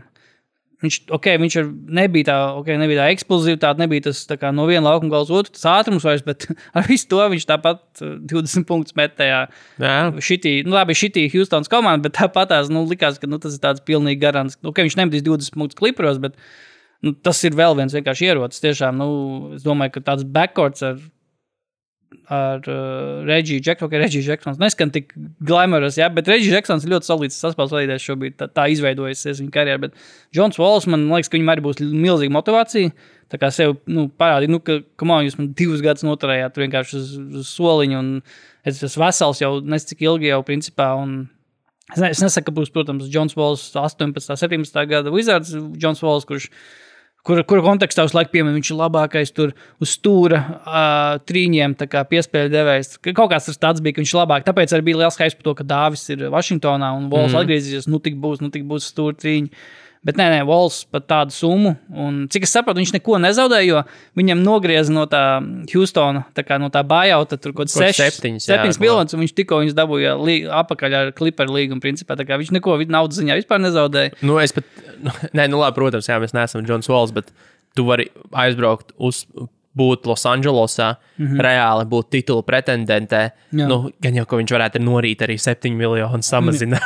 Viņš, 0.84 0.97
okay, 1.16 1.38
viņš 1.40 1.55
ir, 1.61 1.68
nebija 1.97 2.26
tā, 2.28 2.36
okay, 2.59 2.76
nebija 2.80 3.05
tā 3.05 3.07
eksplozivitāte, 3.14 3.80
nebija 3.80 4.05
tas 4.09 4.20
kā, 4.28 4.51
no 4.53 4.66
viena 4.68 4.90
laukuma 4.90 5.14
gala 5.14 5.24
uz 5.24 5.32
otru, 5.32 5.55
ātrums 5.70 6.05
vairs, 6.05 6.24
bet 6.26 6.45
ar 6.76 6.84
visu 6.88 7.09
to 7.12 7.22
viņš 7.32 7.47
tāpat 7.49 7.80
uh, 8.05 8.16
20 8.32 8.66
punktus 8.68 8.97
metējā. 8.99 9.40
Jā, 9.80 9.95
Šitī, 10.24 10.59
nu, 10.66 10.76
labi, 10.76 10.97
šī 10.99 11.12
ir 11.22 11.32
Houstonas 11.32 11.72
komanda, 11.72 12.05
bet 12.09 12.18
tāpat 12.18 12.53
tās 12.53 12.72
nu, 12.72 12.84
likās, 12.90 13.20
ka 13.22 13.30
nu, 13.30 13.40
tas 13.40 13.57
ir 13.57 13.64
tāds 13.64 13.84
pilnīgi 13.86 14.20
garants. 14.20 14.59
Okay, 14.61 14.84
viņš 14.84 14.99
nemetīs 15.01 15.24
20 15.24 15.57
punktus 15.57 15.80
klipros, 15.80 16.20
bet 16.22 16.36
nu, 17.05 17.12
tas 17.24 17.40
ir 17.46 17.57
vēl 17.59 17.76
viens 17.78 17.94
vienkārši 17.94 18.30
ierocis. 18.30 18.62
Tiešām, 18.64 19.00
nu, 19.00 19.09
es 19.59 19.66
domāju, 19.66 19.96
ka 19.96 20.05
tāds 20.11 20.24
backcourts 20.36 20.84
ar, 20.86 21.00
ar 22.32 22.68
uh, 22.70 23.24
Reģiju 23.28 23.64
Džeksonu, 23.64 23.92
ka 23.92 24.00
Reģija 24.00 24.28
Džeksons 24.28 24.61
neskan 24.62 24.92
tik 24.94 25.12
glamorous, 25.44 25.98
jā, 26.00 26.09
bet 26.14 26.30
Reģija 26.30 26.57
Džeksons 26.57 26.86
ļoti 26.90 27.11
solīts 27.11 27.40
saspēles 27.42 27.74
vadītājs 27.74 28.07
šobrīd, 28.09 28.38
tā, 28.40 28.48
tā 28.52 28.68
izveidojusies 28.72 29.42
viņa 29.42 29.55
karjerā. 29.55 29.82
Bet 29.86 29.98
Džons 30.34 30.61
Vols, 30.61 30.88
man 30.90 31.07
liekas, 31.11 31.32
ka 31.32 31.38
viņam 31.38 31.52
arī 31.55 31.66
būs 31.68 31.84
milzīga 31.84 32.36
motivācija. 32.38 32.94
Tā 33.32 33.40
kā 33.40 33.48
sev 33.55 33.78
nu, 33.90 34.07
parādīt, 34.20 34.52
nu, 34.52 34.61
ka, 34.62 34.80
on, 35.05 35.24
jūs 35.26 35.38
man 35.40 35.52
divus 35.59 35.82
gadus 35.84 36.05
noturējāt 36.07 36.55
tur 36.55 36.66
vienkārši 36.66 36.98
uz, 37.00 37.14
uz 37.40 37.55
soliņa, 37.57 38.00
un 38.00 38.66
es 38.68 38.82
esmu 38.84 39.07
vesels 39.07 39.40
jau 39.42 39.57
nescik 39.64 40.05
ilgi 40.05 40.30
jau 40.30 40.42
principā. 40.46 40.92
Un, 41.00 41.24
Es, 41.92 42.00
ne, 42.00 42.09
es 42.14 42.22
nesaku, 42.22 42.48
ka 42.48 42.55
būs, 42.57 42.70
protams, 42.72 43.11
Jons 43.12 43.34
Vols 43.36 43.66
18, 43.76 44.16
17 44.40 44.86
gada 44.88 45.12
Wizards, 45.12 45.52
Jons 45.80 46.00
Vols, 46.00 46.24
kurš 46.24 46.48
kur, 47.27 47.41
kur 47.49 47.62
kontekstā 47.64 48.05
uz 48.07 48.14
laiku 48.16 48.35
piemēram, 48.35 48.59
viņš 48.59 48.70
ir 48.72 48.79
labākais 48.79 49.33
tur 49.35 49.55
uz 49.83 49.95
stūra 49.97 50.41
uh, 50.41 51.22
trīņiem, 51.29 51.77
kā 51.91 52.05
piespēļu 52.11 52.53
devējs. 52.53 52.99
Kaut 53.11 53.33
kāds 53.33 53.49
tas 53.51 53.61
tāds 53.61 53.85
bija, 53.85 53.97
ka 53.97 54.05
viņš 54.05 54.14
ir 54.14 54.20
labāk. 54.20 54.47
Tāpēc 54.49 54.75
arī 54.77 54.91
bija 54.91 55.03
liels 55.05 55.18
hype 55.20 55.41
par 55.41 55.49
to, 55.49 55.57
ka 55.61 55.68
Dāvis 55.75 56.05
ir 56.14 56.27
Vašingtonā 56.35 56.93
un 56.99 57.09
Vols 57.12 57.33
mm. 57.33 57.41
atgriezīsies. 57.43 57.89
Nu, 57.91 58.03
tik 58.05 58.20
būs, 58.20 58.45
nu, 58.45 58.53
tik 58.55 58.68
būs 58.68 58.91
stūra 58.93 59.16
trīņi. 59.20 59.51
Bet 60.05 60.18
nē, 60.20 60.26
nē, 60.34 60.40
Vols 60.44 60.82
pat 60.92 61.07
tādu 61.09 61.32
summu. 61.32 61.74
Un, 61.96 62.24
cik 62.32 62.44
es 62.44 62.52
saprotu, 62.52 62.82
viņš 62.82 62.92
neko 62.98 63.16
nezaudēja, 63.24 63.64
jo 63.70 63.80
viņam 64.20 64.42
nogrieza 64.44 64.92
no 64.92 65.07
tā 65.09 65.22
Houstona, 65.72 66.26
tā 66.36 66.44
kā 66.44 66.59
no 66.61 66.68
tā 66.72 66.82
bājauta, 66.84 67.38
tur 67.40 67.55
kaut 67.57 67.70
kāds 67.70 67.78
7 67.80 67.96
septiņas, 68.02 68.48
jā, 68.50 68.59
miljonus, 68.82 69.16
un 69.16 69.24
viņš 69.24 69.34
tikko 69.40 69.62
viņus 69.62 69.78
dabūja 69.78 70.12
apakaļ 70.61 70.98
ar 71.00 71.14
kliperu 71.16 71.57
līgumu. 71.57 71.80
Principā, 71.84 72.18
tā 72.20 72.28
kā 72.28 72.36
viņš 72.40 72.52
neko 72.59 72.76
naudas 72.84 73.22
ziņā 73.22 73.38
vispār 73.40 73.64
nezaudēja. 73.64 74.18
Nu, 74.24 74.36
es 74.42 74.52
pat, 74.57 74.68
nu, 75.07 75.14
nē, 75.32 75.48
nu, 75.48 75.62
labi, 75.64 75.78
protams, 75.80 76.11
jā, 76.12 76.20
mēs 76.20 76.36
neesam 76.36 76.64
Džons 76.68 76.92
Vols, 76.92 77.14
bet 77.16 77.32
tu 77.74 77.88
vari 77.88 78.11
aizbraukt 78.44 78.92
uz. 79.00 79.24
Būt 79.75 80.07
Losandželosā, 80.07 80.95
mm 81.18 81.27
-hmm. 81.27 81.41
reāli 81.43 81.85
būt 81.91 82.11
titula 82.14 82.43
pretendentē. 82.47 83.22
Jā. 83.51 83.66
Nu, 83.66 83.91
gan 84.01 84.14
jau, 84.14 84.25
ka 84.27 84.37
viņš 84.39 84.55
varētu 84.55 84.83
norīt 84.83 85.22
arī 85.27 85.35
7 85.39 85.75
miljonus 85.75 86.31
samazināt. 86.31 86.83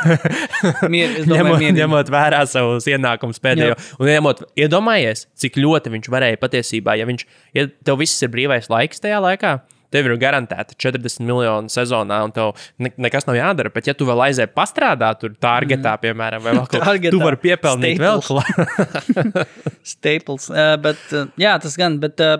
Ņemot, 0.89 1.59
mierīgi. 1.59 1.75
ņemot 1.77 2.09
vērā 2.09 2.45
savus 2.49 2.87
ienākumus 2.87 3.39
pēdējo. 3.39 3.75
Un 3.99 4.07
ņemot, 4.07 4.41
iedomājies, 4.57 5.27
cik 5.35 5.57
ļoti 5.57 5.89
viņš 5.89 6.09
varēja 6.09 6.37
patiesībā, 6.41 6.97
ja, 6.97 7.05
viņš, 7.05 7.25
ja 7.53 7.67
tev 7.83 8.01
viss 8.01 8.23
ir 8.23 8.29
brīvais 8.33 8.69
laiks 8.69 8.99
tajā 8.99 9.21
laikā. 9.21 9.59
Tev 9.89 10.05
ir 10.05 10.19
garantēta 10.21 10.75
40 10.77 11.23
miljonu 11.25 11.71
sezonā, 11.73 12.19
un 12.27 12.33
tev 12.33 12.51
ne, 12.77 12.91
nekas 13.01 13.25
nav 13.25 13.39
jādara. 13.39 13.71
Bet, 13.73 13.87
ja 13.89 13.95
tu 13.97 14.05
vēl 14.05 14.21
aizēji 14.27 14.51
pastrādāt, 14.53 15.23
tur 15.23 15.33
targetā, 15.33 15.95
mm. 15.95 16.03
piemēram, 16.03 16.45
vai 16.45 16.53
vēl 16.53 16.67
kaut 16.67 16.75
ko 16.83 16.91
Targetā. 16.91 17.13
tu 17.15 17.21
vari 17.23 17.41
piepelnīt 17.41 18.01
vēl 18.03 18.21
Staples. 18.21 19.09
klāt. 19.09 19.57
Staples. 19.95 20.47
Uh, 20.53 20.75
bet, 20.83 21.01
uh, 21.17 21.31
jā, 21.41 21.55
tas 21.63 21.77
gan, 21.79 21.97
bet 22.03 22.21
uh, 22.21 22.37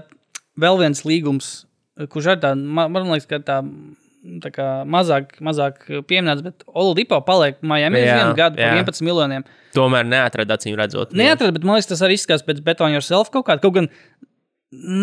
vēl 0.60 0.84
viens 0.84 1.02
līgums, 1.08 1.50
uh, 1.98 2.06
kurš 2.12 2.34
arī 2.34 2.44
tā, 2.46 2.54
man, 2.60 2.94
man 2.96 3.10
liekas, 3.14 3.30
ka 3.30 3.42
tā. 3.46 3.64
Tā 4.44 4.50
kā 4.52 4.64
mazāk, 4.84 5.30
mazāk 5.40 5.78
pieminēts, 6.10 6.42
bet 6.44 6.66
Oladipo 6.68 7.16
paliek 7.24 7.62
Miami 7.64 8.02
uz 8.04 8.10
vienu 8.10 8.34
gadu 8.36 8.60
par 8.60 8.74
jā. 8.76 8.82
11 8.84 9.06
miljoniem. 9.08 9.46
Tomēr 9.72 10.04
neatrada 10.12 10.58
acīm 10.60 10.76
redzot. 10.76 11.14
Neatradu, 11.16 11.54
bet 11.56 11.64
man 11.64 11.78
liekas, 11.78 11.88
tas 11.94 12.04
arī 12.04 12.18
izskatās 12.20 12.44
pēc 12.44 12.60
Bet 12.66 12.84
on 12.84 12.92
Yourself 12.92 13.32
kaut 13.32 13.48
kāda. 13.48 13.64
Kaut 13.64 13.78
gan 13.78 13.88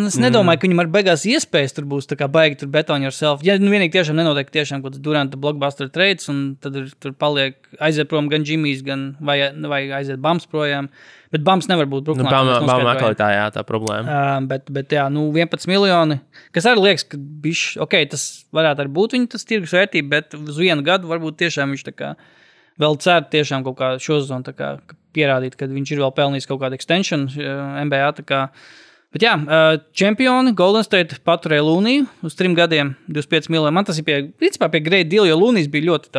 es 0.07 0.15
nedomāju, 0.23 0.61
ka 0.61 0.69
viņam 0.69 0.81
ar 0.85 0.89
beigās 0.95 1.25
iespējas 1.27 1.75
tur 1.75 1.87
būs 1.91 2.07
tā 2.07 2.15
kā 2.19 2.29
baigi 2.31 2.61
tur 2.61 2.69
Bet 2.71 2.91
on 2.95 3.03
Yourself. 3.03 3.43
Ja 3.47 3.57
nu 3.59 3.73
vienīgi 3.73 3.97
tiešām 3.97 4.15
nenotiek 4.15 4.53
tiešām 4.55 4.83
kaut 4.83 4.95
kāds 4.95 5.03
Duranta 5.03 5.39
blockbuster 5.43 5.91
trades, 5.91 6.29
un 6.31 6.55
tad 6.63 6.79
ir, 6.79 6.93
tur 7.03 7.17
paliek 7.19 7.59
aiziet 7.83 8.07
prom 8.13 8.31
gan 8.31 8.47
Jimmy's, 8.47 8.85
gan 8.87 9.09
vai, 9.19 9.41
vai 9.67 9.81
aiziet 9.99 10.23
Bams 10.23 10.47
projām. 10.53 10.87
Bet 11.35 11.43
Bams 11.43 11.67
nevar 11.67 11.89
būt 11.91 12.13
Nu, 12.13 12.15
mēs 12.23 12.31
bām 12.31 12.47
noskaidrojām. 12.53 12.93
atkal 12.93 13.19
tā, 13.19 13.33
jā, 13.35 13.51
tā 13.57 13.67
problēma. 13.67 14.07
Uh, 14.07 14.47
bet, 14.47 14.71
bet, 14.71 14.95
jā, 14.95 15.09
nu, 15.11 15.27
11 15.35 15.67
miljoni. 15.73 16.21
Kas 16.55 16.71
arī 16.71 16.87
liekas, 16.87 17.09
ka 17.11 17.19
bišķi, 17.19 17.83
okay, 17.83 18.07
tas 18.13 18.47
varētu 18.55 18.87
arī 18.87 18.95
būt 19.01 19.19
viņa 19.19 19.31
tas 19.35 19.49
tirgus 19.51 19.75
vērtība, 19.75 20.13
bet 20.15 20.39
uz 20.39 20.63
vienu 20.63 20.87
gadu 20.87 21.11
varbūt 21.11 21.43
tiešām 21.43 21.75
viņš 21.75 21.87
tā 21.91 21.97
kā 21.99 22.15
vēl 22.79 22.99
cer 23.03 23.27
tiešām 23.35 23.67
kaut 23.67 23.81
kā 23.81 23.93
šo 23.99 24.23
zonu 24.23 24.55
kā, 24.55 24.77
pierādīt, 25.17 25.59
ka 25.59 25.67
viņš 25.67 25.97
ir 25.97 26.07
vēl 26.07 26.15
pelnījis 26.15 26.47
kaut 26.47 26.63
kādu 26.63 26.79
extension 26.79 27.27
uh, 27.35 27.81
NBA. 27.83 28.45
Bet 29.17 29.25
jā, 29.25 29.33
čempioni 29.97 30.53
Golden 30.57 30.85
State 30.85 31.17
paturēja 31.25 31.65
Luniju 31.65 32.05
uz 32.27 32.35
trim 32.37 32.53
gadiem, 32.59 32.91
25 33.09 33.49
miljoni. 33.55 33.73
Man 33.73 33.87
tas 33.89 33.97
ir 33.97 34.05
pie, 34.05 34.19
principā 34.37 34.69
pie 34.69 34.83
Great 34.85 35.09
Deal, 35.09 35.25
jo 35.25 35.39
Lunijas 35.41 35.71
bija 35.73 35.89
ļoti 35.89 36.13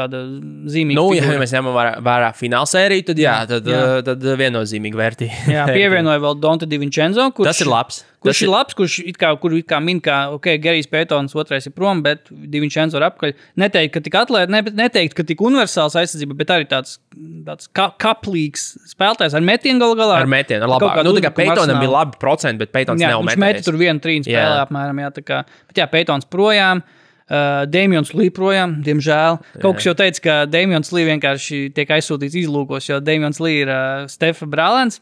zīmīga. 0.74 0.98
Nu, 0.98 1.12
ja 1.14 1.22
figūra. 1.22 1.38
mēs 1.44 1.54
ņemam 1.54 1.78
vērā, 1.78 1.94
vērā 2.10 2.34
fināla 2.40 2.66
sēriju, 2.74 3.06
tad, 3.12 3.22
jā, 3.22 3.38
tad, 3.54 3.70
Jā. 3.70 3.86
jā. 3.86 4.04
tad 4.10 4.26
viennozīmīgi 4.42 4.98
vērtīgi. 4.98 5.42
Jā, 5.54 5.70
pievienoja 5.78 6.26
vēl 6.26 6.40
Donta 6.42 6.66
Divincenzo, 6.70 7.30
kurš 7.38 7.52
Tas 7.54 7.62
ir 7.62 7.70
labs. 7.70 8.02
Kurš 8.28 8.40
ir 8.44 8.50
labs, 8.50 8.74
kurš 8.76 8.96
it 9.06 9.18
kā, 9.22 9.30
kur 9.40 9.54
it 9.54 9.68
kā 9.70 9.78
min, 9.84 10.00
ka, 10.04 10.32
ok, 10.34 10.50
Gerijs 10.60 10.90
Pētons 10.90 11.36
otrais 11.38 11.68
ir 11.70 11.74
prom, 11.76 12.02
bet 12.04 12.26
Divincenzo 12.34 12.98
ir 12.98 13.06
apkaļ. 13.08 13.36
Neteikt, 13.62 13.94
ka 13.94 14.02
tik 14.04 14.18
atlētīgi, 14.18 14.56
ne, 14.56 14.62
neteikt, 14.82 15.14
ka 15.16 15.26
tik 15.28 15.44
universāls 15.46 15.96
aizsardzība, 16.02 16.36
bet 16.40 16.52
arī 16.56 16.66
tāds, 16.68 16.98
tāds 17.46 17.70
ka, 17.78 17.92
kaplīgs 18.02 18.66
spēlētājs 18.90 19.38
ar 19.38 19.46
metienu 19.46 19.84
galu 19.86 20.00
galā. 20.02 20.18
Ar 20.24 20.32
metienu, 20.34 20.66
ar 20.66 20.74
kaut 20.74 20.82
labāk. 20.82 20.98
kādu 20.98 21.12
Nu, 21.12 21.14
tā 21.20 21.28
kā 21.28 21.34
arsenālu. 21.70 21.86
bija 21.86 21.94
labi 21.94 22.20
procenti, 22.26 22.62
bet 22.66 22.74
Peitons 22.88 23.04
Jā, 23.04 23.10
nav 23.12 23.26
viņš 23.26 23.36
met 23.36 23.44
metējis. 23.44 23.66
tur 23.68 23.78
vienu 23.82 24.00
trīnu 24.04 24.24
spēlē, 24.28 24.54
Jā. 24.56 24.62
apmēram. 24.64 25.02
Jā, 25.04 25.10
tā 25.18 25.24
kā, 25.28 25.42
bet 25.68 25.82
jā, 25.84 25.88
Peitons 25.92 26.26
projām. 26.32 26.84
Uh, 27.28 27.66
Dēmons 27.68 28.14
Līs 28.16 28.32
projām, 28.32 28.78
diemžēl. 28.86 29.42
Kaut 29.60 29.76
kas 29.76 29.84
jau 29.90 29.94
teica, 30.00 30.22
ka 30.24 30.36
Dēmons 30.48 30.94
Līs 30.96 31.10
vienkārši 31.10 31.58
tiek 31.76 31.90
aizsūtīts 31.98 32.38
izlūkos, 32.40 32.88
jo 32.88 33.02
Dēmons 33.04 33.42
Līs 33.44 33.66
ir 33.66 33.72
uh, 33.74 34.06
Stefa 34.08 34.48
Brālēns. 34.48 35.02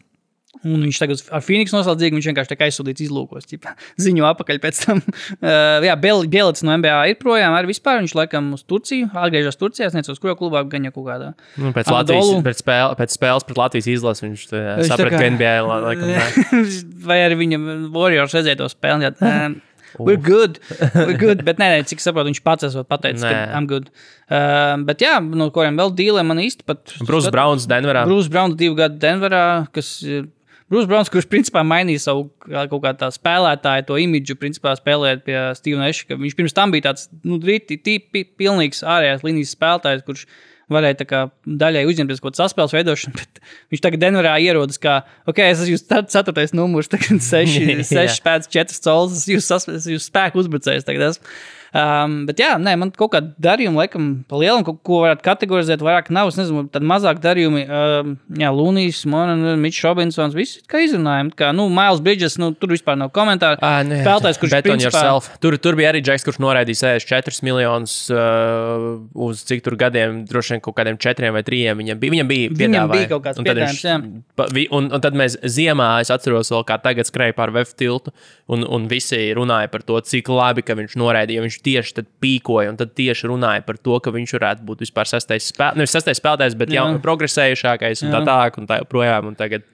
Un 0.66 0.86
viņš 0.86 1.00
tagad 1.02 1.22
ar 1.36 1.44
Phoenix 1.46 1.74
noslēdzīgi, 1.76 2.16
viņš 2.18 2.28
vienkārši 2.32 2.52
tiek 2.54 2.64
aizsūtīts 2.66 3.04
izlūkos. 3.06 3.50
Ziņo 4.06 4.26
apakaļ 4.32 4.62
pēc 4.64 4.80
tam. 4.86 5.02
Uh, 5.38 5.84
jā, 5.90 5.96
Bielits 6.00 6.64
no 6.66 6.78
NBA 6.80 6.96
ir 7.12 7.20
projām 7.22 7.58
arī 7.58 7.74
vispār. 7.74 8.00
Viņš 8.02 8.16
laikam 8.18 8.54
uz 8.56 8.64
Turciju, 8.66 9.12
atgriežas 9.12 9.60
Turcijā, 9.60 9.92
es 9.92 9.98
nezinu, 9.98 10.16
uz 10.16 10.24
kuru 10.24 10.38
klubā, 10.40 10.64
gan 10.72 10.88
jau 10.88 10.96
kaut 10.96 11.10
kādā. 11.12 11.30
Nu, 11.60 11.76
pēc, 11.76 11.92
Anadolu. 11.92 12.40
Latvijas, 12.40 12.48
pēc, 12.48 12.64
spēle, 12.64 12.98
pēc 13.02 13.20
spēles 13.20 13.48
pret 13.50 13.62
Latvijas 13.62 13.92
izlases 13.94 14.26
viņš 14.26 14.48
tā 14.50 14.66
saprata, 14.90 15.20
ka 15.20 15.32
NBA 15.36 15.56
la- 15.68 15.80
laikam. 15.90 16.12
Vai 17.10 17.22
arī 17.28 17.40
viņam 17.44 17.72
Warriors 17.94 18.36
redzēja 18.38 18.64
to 18.64 18.72
spēli? 18.72 19.14
Um, 19.22 19.60
We're 20.00 20.18
good. 20.18 20.60
We're 20.94 21.18
good. 21.18 21.44
Bet, 21.48 21.60
nē, 21.62 21.70
nē, 21.72 21.84
cik 21.88 22.02
saprotu, 22.04 22.28
viņš 22.32 22.42
pats 22.44 22.68
esot 22.68 22.88
pateicis, 22.92 23.24
Nē. 23.24 23.32
ka 23.32 23.56
I'm 23.56 23.68
good. 23.70 23.88
Uh, 24.28 24.76
bet, 24.88 25.04
jā, 25.06 25.18
no 25.24 25.48
kuriem 25.56 25.78
vēl 25.80 25.94
dīlē 25.96 26.26
man 26.28 26.42
īsti 26.44 26.68
pat. 26.68 26.96
Bruce 27.08 27.32
Browns 27.32 27.68
Denverā. 27.70 28.04
Bruce 28.10 28.32
Browns 28.34 28.58
divu 28.60 28.76
gadu 28.80 29.00
Denverā, 29.02 29.46
kas 29.76 29.98
ir. 30.04 30.26
Bruce 30.72 30.88
Browns, 30.90 31.12
kurš 31.14 31.28
principā 31.30 31.62
mainīja 31.62 32.02
savu 32.08 32.24
kā- 32.42 32.64
kaut 32.72 32.82
kādu 32.82 32.98
tādu 33.04 33.14
spēlētāju, 33.20 33.86
to 33.86 34.00
imidžu, 34.02 34.34
principā 34.42 34.74
spēlējot 34.80 35.22
pie 35.28 35.38
Stevena 35.60 35.92
Eša. 35.92 36.18
Viņš 36.18 36.36
pirms 36.40 36.56
tam 36.58 36.74
bija 36.74 36.88
tāds, 36.90 37.06
nu, 37.24 37.38
rīti, 37.38 37.78
tīpi, 37.86 38.24
pilnīgs 38.40 38.82
ārējās 38.82 39.22
līnijas 39.28 39.54
spēlētājs, 39.54 40.02
kurš 40.08 40.26
varēja 40.74 40.98
tā 41.04 41.06
kā 41.06 41.20
daļai 41.46 41.84
uzņemties 41.86 42.18
kaut 42.24 42.32
kādu 42.34 42.42
saspēles 42.42 42.74
veidošanu, 42.74 43.14
bet 43.22 43.38
viņš 43.70 43.84
tagad 43.86 44.02
Denverā 44.02 44.32
ierodas 44.42 44.82
kā, 44.82 45.04
ok, 45.30 45.44
es 45.46 45.62
esmu 45.62 45.76
jūsu 45.76 46.02
ceturtais 46.10 46.56
numurs, 46.58 46.90
tagad 46.90 47.22
seši, 47.22 47.62
seši 47.94 48.24
pēc 48.26 48.50
četras 48.50 48.82
colas, 48.82 49.20
es 49.22 49.28
jūsu, 49.30 49.46
sas- 49.46 49.70
es 49.70 49.86
jūsu 49.86 50.10
spēku 50.10 50.42
uzbrucējs 50.42 50.88
tagad 50.90 51.12
esmu. 51.12 51.30
Um, 51.76 52.22
bet 52.30 52.40
jā, 52.40 52.54
nē, 52.56 52.78
man 52.80 52.92
kaut 52.96 53.12
kāda 53.12 53.34
darījuma, 53.44 53.82
laikam, 53.84 54.06
pa 54.30 54.38
lielam, 54.40 54.62
ko, 54.64 54.74
ko 54.80 55.02
varētu 55.04 55.26
kategorizēt, 55.26 55.82
vairāk 55.84 56.08
nav. 56.16 56.30
Es 56.32 56.38
nezinu, 56.40 56.70
tad 56.72 56.86
mazāk 56.88 57.20
darījumi. 57.20 57.66
Um, 57.68 58.14
jā, 58.40 58.52
Lunijas, 58.56 59.02
Monēta, 59.12 59.58
Robinsons, 59.84 60.38
visi 60.38 60.62
kā 60.72 60.80
izrunājumi. 60.86 61.34
Kā, 61.36 61.50
nu, 61.56 61.66
Miles 61.74 62.00
Bridges, 62.06 62.38
nu, 62.40 62.54
tur 62.56 62.72
vispār 62.72 62.96
nav 63.02 63.12
komentāru. 63.16 63.60
Nu 63.90 63.98
jā, 64.00 64.06
Spēlētājs, 64.06 64.40
kurš 64.40 64.56
bet 64.56 64.70
on 64.72 64.78
principā- 64.78 65.04
yourself. 65.04 65.28
Tur, 65.44 65.58
tur 65.60 65.76
bija 65.76 65.92
arī 65.92 66.00
Džeks, 66.06 66.24
kurš 66.30 66.40
noraidīja 66.40 66.96
64 67.04 67.44
miljonus 67.44 67.98
uh, 68.14 69.02
uz 69.28 69.44
cik 69.48 69.64
tur 69.68 69.76
gadiem, 69.80 70.24
droši 70.30 70.56
vien 70.56 70.64
kaut 70.64 70.78
kādiem 70.80 70.98
četriem 71.02 71.36
vai 71.36 71.44
trijiem. 71.44 71.78
Viņam 71.84 72.00
bija, 72.02 72.16
viņam 72.16 72.32
bija, 72.32 72.54
Viņam 72.56 72.92
bija 72.92 73.10
kaut 73.12 73.24
kāds 73.28 73.40
Un 73.42 73.46
viņš- 73.46 73.52
piedāvājums, 73.52 73.84
jā. 73.84 74.24
pa- 74.40 74.48
vi- 74.56 74.68
Un, 74.76 74.90
un 74.92 75.00
tad 75.02 75.14
mēs 75.14 75.38
ziemā, 75.44 76.00
es 76.02 76.10
atceros, 76.12 76.50
vēl 76.52 76.64
kā 76.68 76.80
tagad 76.82 77.06
skrēja 77.08 77.36
pār 77.38 77.52
VF 77.54 77.76
tiltu, 77.78 78.12
un, 78.50 78.64
un 78.64 78.88
visi 78.92 79.20
runāja 79.38 79.70
par 79.72 79.84
to, 79.84 80.00
cik 80.02 80.28
labi, 80.32 80.64
ka 80.66 80.74
viņš 80.76 80.96
noraidīja. 81.00 81.44
Viņš 81.46 81.60
tieši 81.66 82.06
pīkoja, 82.22 82.72
un 82.72 82.80
tieši 82.80 83.30
runāja 83.32 83.66
par 83.66 83.80
to, 83.82 83.98
ka 84.04 84.14
viņš 84.16 84.36
varētu 84.38 84.66
būt 84.68 84.84
vispār 84.86 85.10
sastais, 85.10 85.50
spēl... 85.52 85.80
nevis 85.80 85.96
sastais 85.96 86.22
spēlētājs, 86.22 86.58
bet 86.60 86.74
jau 86.74 86.86
progresējušākais 87.04 88.06
un 88.06 88.14
tā 88.14 88.22
Jā. 88.22 88.28
tālāk, 88.30 88.60
un 88.62 88.70
tā 88.70 88.82
joprojām. 88.84 89.32
Un 89.32 89.40
tagad 89.40 89.66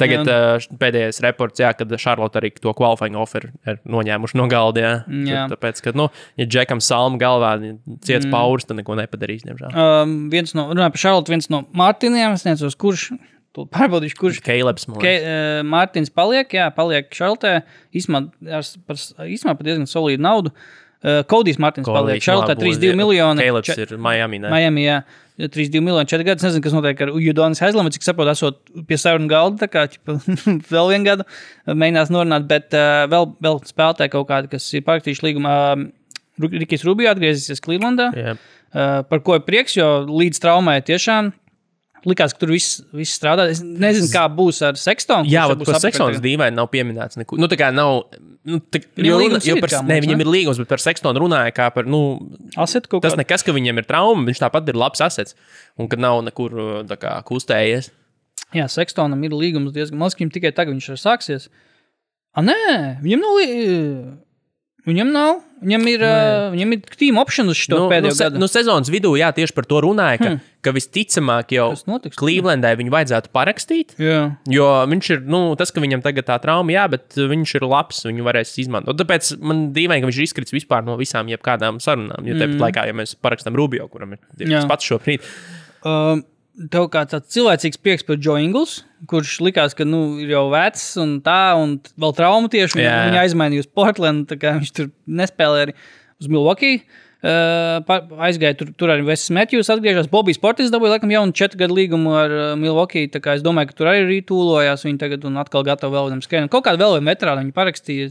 tagad 0.00 0.28
Jā. 0.28 0.38
uh, 0.56 0.78
pēdējais 0.80 1.20
reports, 1.24 1.60
jā, 1.62 1.70
kad 1.76 1.92
Šarlote 2.00 2.40
arī 2.40 2.52
to 2.56 2.72
qualifying 2.76 3.18
offeru 3.20 3.52
ir 3.68 3.78
noņēmuši 3.88 4.40
no 4.40 4.48
galda. 4.50 4.82
Jā. 4.82 4.92
Jā. 5.30 5.44
Tāpēc, 5.52 5.82
ka, 5.84 5.94
nu, 5.96 6.08
ja 6.40 6.48
Džekam 6.48 6.82
Salma 6.84 7.20
galvā 7.20 7.54
ciets 8.04 8.26
mm. 8.26 8.32
pauris, 8.34 8.68
tad 8.68 8.80
neko 8.80 8.98
nepadarīs, 9.00 9.46
diemžēl. 9.46 9.72
Um, 9.72 10.18
viens 10.32 10.54
no, 10.56 10.68
runāju 10.72 10.96
par 10.96 11.04
Šarlotu, 11.06 11.34
viens 11.34 11.50
no 11.52 11.64
Mārtiņiem, 11.76 12.36
es 12.36 12.46
nezinu, 12.48 12.72
kurš. 12.80 13.10
Pārbaudīšu, 13.56 14.18
kurš 14.20 14.38
Keilebs, 14.44 14.84
Ke, 15.00 15.14
uh, 15.16 15.60
Mārtiņš 15.64 16.10
paliek, 16.12 16.50
jā, 16.58 16.66
paliek 16.76 17.06
Šarlotē. 17.16 17.62
Īsumā 17.96 18.26
par 18.84 19.64
diezgan 19.64 19.88
solīdu 19.88 20.26
naudu. 20.26 20.52
Uh, 20.52 20.85
Kodijs 21.02 21.58
Mārtiņš 21.62 21.86
paliek 21.92 22.24
Šarlotē 22.24 22.56
3,2 22.58 22.96
miljoni. 22.98 23.44
Keilebs 23.44 23.68
Če- 23.68 23.76
ir 23.84 23.96
Miami. 24.00 24.38
Ne? 24.42 24.50
Miami, 24.50 24.86
jā. 24.86 25.02
3,2 25.36 25.82
miljoni, 25.84 26.08
4 26.08 26.24
gadus. 26.24 26.46
Nezinu, 26.48 26.62
kas 26.64 26.72
notiek 26.72 27.02
ar 27.04 27.12
Judonis 27.20 27.60
Haizlemu, 27.60 27.92
cik 27.92 28.06
saprotu, 28.06 28.32
esot 28.32 28.60
pie 28.88 28.96
sarunu 28.96 29.28
galda, 29.28 29.66
tā 29.66 29.68
kā 29.68 29.84
ķipa, 29.92 30.16
vēl 30.72 30.92
vienu 30.94 31.04
gadu 31.04 31.26
mēģinās 31.68 32.12
norunāt, 32.14 32.48
bet 32.48 32.72
uh, 32.74 33.04
vēl, 33.12 33.28
vēl 33.44 33.60
spēlētāji 33.68 34.14
kaut 34.16 34.28
kādi, 34.32 34.50
kas 34.56 34.66
ir 34.72 34.84
parakstījuši 34.88 35.26
līgumā. 35.28 35.54
Uh, 35.76 35.86
Rikijs 36.36 36.84
Rubio 36.84 37.08
atgriezīsies 37.12 37.62
Clevelandā, 37.64 38.10
Jā. 38.16 38.34
uh, 38.36 39.02
par 39.08 39.22
ko 39.24 39.38
ir 39.38 39.44
prieks, 39.46 39.76
jo 39.78 39.86
līdz 40.08 40.40
traumai 40.42 40.80
tiešām 40.84 41.30
likās, 42.06 42.34
ka 42.36 42.42
tur 42.44 42.52
viss, 42.52 42.80
viss 42.94 43.16
strādā. 43.18 43.48
Es 43.50 43.62
nezinu, 43.64 44.08
kā 44.12 44.26
būs 44.32 44.60
ar 44.66 44.76
Sextonu. 44.80 45.28
Jā, 45.32 45.46
bet 45.52 45.64
par 45.66 45.80
tagad. 45.82 46.20
dīvaini 46.22 46.54
nav 46.56 46.68
pieminēts. 46.72 47.18
Neko. 47.20 47.38
Nu, 47.40 47.48
tā 47.50 47.58
kā 47.60 47.72
nav, 47.74 48.04
Nu, 48.46 48.60
tā, 48.62 48.78
jo, 49.02 49.16
līgums 49.18 49.46
jo 49.48 49.56
par, 49.58 49.72
ne, 49.82 49.96
mums, 49.96 50.04
viņam 50.06 50.20
ne? 50.20 50.22
ir 50.22 50.30
līgums, 50.30 50.58
bet 50.62 50.70
par 50.70 50.82
Sekstonu 50.82 51.18
runāja 51.24 51.50
kā 51.54 51.66
par. 51.74 51.88
Nu, 51.90 52.00
Aset 52.62 52.86
kaut 52.90 53.02
tas 53.02 53.16
kā. 53.16 53.20
nekas, 53.24 53.42
ka 53.42 53.54
viņam 53.56 53.82
ir 53.82 53.88
trauma, 53.88 54.22
viņš 54.28 54.42
tāpat 54.44 54.70
ir 54.70 54.78
labs 54.78 55.02
asets. 55.02 55.34
Un 55.80 55.90
kad 55.90 56.02
nav 56.02 56.20
nekur 56.26 56.54
uh, 56.54 56.96
kā, 57.00 57.16
kustējies. 57.26 57.90
Jā, 58.54 58.68
Sekstonam 58.70 59.24
ir 59.26 59.34
līgums 59.34 59.74
diezgan 59.74 59.98
mazs, 59.98 60.14
viņam 60.20 60.30
tikai 60.36 60.52
tagad 60.54 60.76
viņš 60.76 60.92
ir 60.94 61.02
sāksies. 61.02 61.48
Ah, 62.36 62.44
nē, 62.46 62.60
viņam 63.02 63.24
nav. 63.24 63.40
Lī... 63.40 63.48
Viņam 64.86 65.10
nav. 65.10 65.42
Viņam 65.66 65.86
ir, 65.88 66.02
uh, 66.04 66.50
viņam 66.52 66.74
ir 66.76 66.96
team 67.00 67.16
option 67.18 67.48
uz 67.50 67.58
šo 67.58 67.72
Nu, 67.72 67.86
pēdējo 67.90 68.12
nu, 68.12 68.16
se, 68.18 68.26
gadu. 68.28 68.40
nu, 68.42 68.48
sezonas 68.50 68.90
vidū, 68.92 69.14
jā, 69.18 69.32
tieši 69.34 69.54
par 69.56 69.66
to 69.66 69.80
runāja, 69.82 70.20
ka, 70.20 70.28
hmm. 70.28 70.52
ka 70.62 70.74
visticamāk 70.76 71.54
jau? 71.56 71.70
Clevelandai 72.14 72.74
viņu 72.78 72.92
vajadzētu 72.94 73.32
parakstīt. 73.34 73.96
Jā. 73.98 74.20
Jo 74.52 74.68
viņš 74.92 75.10
ir, 75.16 75.24
nu, 75.32 75.42
tas, 75.58 75.72
ka 75.74 75.82
viņam 75.82 76.04
tagad 76.04 76.28
tā 76.28 76.36
trauma, 76.44 76.76
jā, 76.76 76.84
bet 76.92 77.16
viņš 77.16 77.56
ir 77.58 77.66
labs, 77.66 78.04
viņu 78.06 78.28
varēs 78.28 78.52
izmantot. 78.62 79.00
Tāpēc 79.00 79.32
man 79.40 79.70
dīvaini, 79.74 80.04
ka 80.04 80.12
viņš 80.12 80.20
ir 80.20 80.28
izkritis 80.28 80.54
vispār 80.54 80.86
no 80.86 81.00
visām 81.00 81.32
jebkādām 81.32 81.80
sarunām. 81.82 82.28
Jo 82.28 82.36
tāpat 82.36 82.54
mm. 82.54 82.64
laikā, 82.68 82.86
ja 82.92 83.00
mēs 83.00 83.16
parakstām 83.18 83.56
Rubio, 83.58 83.88
kuram 83.90 84.14
ir 84.14 84.22
tas 84.36 84.68
pats 84.68 84.92
šobrīd, 84.92 85.24
Um, 85.86 86.24
tev 86.72 86.88
kā 86.92 87.02
tāds 87.08 87.32
cilvēcīgs 87.34 87.80
prieks 87.82 88.06
par 88.06 88.18
Joe 88.22 88.40
Ingles, 88.42 88.78
kurš 89.10 89.38
likās, 89.44 89.74
ka 89.76 89.84
nu, 89.88 90.16
ir 90.22 90.32
jau 90.32 90.46
vecs 90.52 90.84
un 91.02 91.18
tā, 91.24 91.54
un 91.60 91.76
vēl 92.00 92.14
trauma 92.16 92.50
tieši. 92.52 92.80
Viņa 92.80 93.24
aizmainīja 93.24 93.66
uz 93.66 93.70
Portlandu, 93.76 94.28
tā 94.32 94.38
kā 94.40 94.56
viņš 94.58 94.72
tur 94.76 94.90
nespēlēja 95.20 95.68
arī 95.68 95.76
uz 96.22 96.30
Milwaukee. 96.32 96.80
Uh, 97.24 97.80
aizgāja 98.28 98.58
tur, 98.60 98.68
tur 98.76 98.90
arī 98.92 99.02
Vesis 99.06 99.30
Matthews, 99.32 99.70
atgriežas. 99.72 100.06
Bobijs 100.12 100.36
Portis 100.38 100.68
dabūja 100.70 100.98
laikam 100.98 101.10
jaunu 101.10 101.32
četru 101.34 101.62
gadu 101.62 101.74
līgumu 101.78 102.12
ar 102.12 102.34
uh, 102.34 102.48
Milwaukee. 102.60 103.08
tā 103.08 103.22
kā 103.24 103.38
Es 103.38 103.42
domāju, 103.42 103.70
ka 103.70 103.78
tur 103.78 103.88
arī 103.88 104.04
rītūlojās. 104.10 104.84
Viņi 104.84 105.00
tagad 105.00 105.24
un 105.24 105.40
atkal 105.40 105.64
gatavo 105.64 105.96
vēl 105.96 106.10
vienam 106.10 106.20
skrienam. 106.22 106.50
Kaut 106.52 106.66
kādu 106.68 106.82
vēl 106.84 106.98
vienu 106.98 107.08
veterānu 107.08 107.46
viņi 107.46 107.56
parakstīja. 107.56 108.10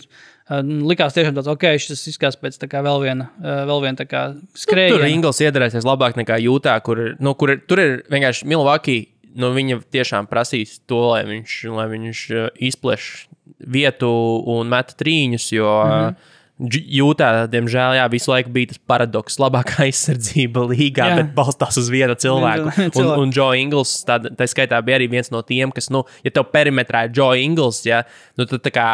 Uh, 0.50 0.66
likās 0.90 1.14
tiešām 1.14 1.38
tāds, 1.38 1.52
ok, 1.54 1.68
šis 1.82 2.04
izskatās 2.12 2.38
pēc 2.42 2.58
tā 2.62 2.68
kā 2.70 2.82
vēl 2.86 3.00
viena, 3.06 3.30
uh, 3.40 3.64
vēl 3.70 3.86
viena 3.86 4.02
tā 4.02 4.10
kā 4.10 4.26
tur 4.34 4.66
skrējiena. 4.66 5.08
Ingls 5.14 5.42
iedarēsies 5.46 5.86
labāk 5.86 6.18
nekā 6.20 6.42
Jūtā, 6.42 6.76
kur, 6.86 7.02
ir- 7.02 7.16
nu, 7.22 7.34
kur 7.38 7.54
ir, 7.54 7.64
tur 7.70 7.82
ir 7.82 7.98
vienkārši 8.10 8.50
Milwaukee. 8.50 9.08
Nu, 9.36 9.50
viņa 9.54 9.82
tiešām 9.92 10.30
prasīs 10.32 10.80
to, 10.88 11.02
lai 11.12 11.26
viņš, 11.28 11.56
lai 11.76 11.90
viņš 11.92 12.20
izpleš 12.64 13.28
vietu 13.60 14.10
un 14.54 14.70
met 14.72 14.94
trīņus. 14.98 15.52
Jo 15.56 15.72
mm. 15.86 15.92
-hmm. 15.92 16.34
Jūtā, 16.56 17.50
diemžēl, 17.52 17.98
jā, 17.98 18.04
visu 18.08 18.32
laiku 18.32 18.54
bija 18.56 18.70
tas 18.72 18.80
paradoks. 18.88 19.36
Labākā 19.44 19.82
aizsardzība 19.90 20.64
līgā, 20.70 21.10
Jā. 21.12 21.18
bet 21.20 21.34
balstās 21.36 21.76
uz 21.82 21.90
vienu 21.92 22.16
cilvēku. 22.16 22.72
Un, 23.02 23.10
un 23.26 23.34
Joe 23.36 23.58
Ingls, 23.60 23.98
tā, 24.08 24.22
tā 24.24 24.48
skaitā, 24.48 24.80
bija 24.86 25.02
arī 25.02 25.10
viens 25.12 25.28
no 25.36 25.42
tiem, 25.44 25.74
kas, 25.76 25.90
nu, 25.92 26.06
ja 26.24 26.32
tev 26.32 26.48
perimetrā 26.56 27.10
ir 27.10 27.16
Joe 27.18 27.42
Ingls, 27.44 27.82
ja, 27.88 28.06
nu, 28.40 28.48
tad 28.48 28.64
tā 28.64 28.72
kā. 28.76 28.88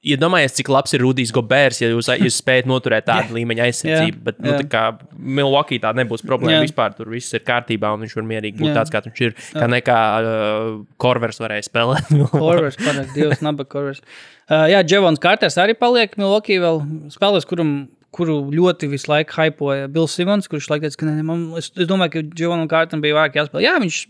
Iedomājieties, 0.00 0.54
cik 0.56 0.68
labs 0.72 0.94
ir 0.96 1.02
Rudijs 1.04 1.28
Gobērs, 1.36 1.82
ja 1.82 1.90
jūs, 1.90 2.06
jūs 2.22 2.38
spējat 2.40 2.68
noturēt 2.70 3.04
tādu 3.04 3.34
līmeņa 3.36 3.66
aizsardzību. 3.66 4.16
Jā, 4.16 4.24
Bet, 4.30 4.38
nu, 4.40 4.54
jā. 4.54 4.60
tā 4.62 4.68
kā 4.72 4.84
Milwaukee 5.12 5.76
tā 5.82 5.90
nebūs 5.98 6.24
problēma. 6.24 6.62
Jā. 6.62 6.62
Vispār 6.64 6.94
tur 6.96 7.10
viss 7.12 7.36
ir 7.36 7.42
kārtībā, 7.44 7.90
un 7.92 8.06
viņš 8.06 8.14
var 8.16 8.24
mierīgi 8.30 8.56
būt 8.62 8.70
Jā. 8.70 8.78
tāds, 8.78 8.92
kāds 8.94 9.10
viņš 9.10 9.20
ir. 9.26 9.34
Kā 9.52 9.68
nekā 9.68 9.96
uh, 10.24 10.70
Korvers 11.04 11.42
varēja 11.42 11.66
spēlēt. 11.68 12.08
Korvers, 12.32 12.78
panāk, 12.80 13.10
Dievs, 13.12 13.42
naba 13.44 13.66
Korvers. 13.68 14.00
Uh, 14.48 14.64
jā, 14.72 14.80
Dževons 14.88 15.20
Kārters 15.20 15.60
arī 15.60 15.76
paliek 15.76 16.16
Milwaukee 16.16 16.56
vēl 16.64 16.80
spēlēs, 17.12 17.44
kuram, 17.50 17.74
kuru 18.16 18.38
ļoti 18.56 18.88
visu 18.94 19.12
laiku 19.12 19.36
hypoja 19.36 19.92
Bills 19.92 20.16
Simons, 20.16 20.48
kurš 20.48 20.70
laikam 20.72 20.88
teica, 20.88 21.02
ka 21.04 21.10
ne, 21.10 21.26
man, 21.28 21.44
es, 21.60 21.68
es 21.76 21.92
domāju, 21.92 22.16
ka 22.16 22.24
Dževanam 22.32 22.72
Kārtam 22.72 23.04
bija 23.04 23.20
vairāk 23.20 23.36
jāspēlē. 23.36 23.66
Jā, 23.68 23.76
viņš 23.84 24.00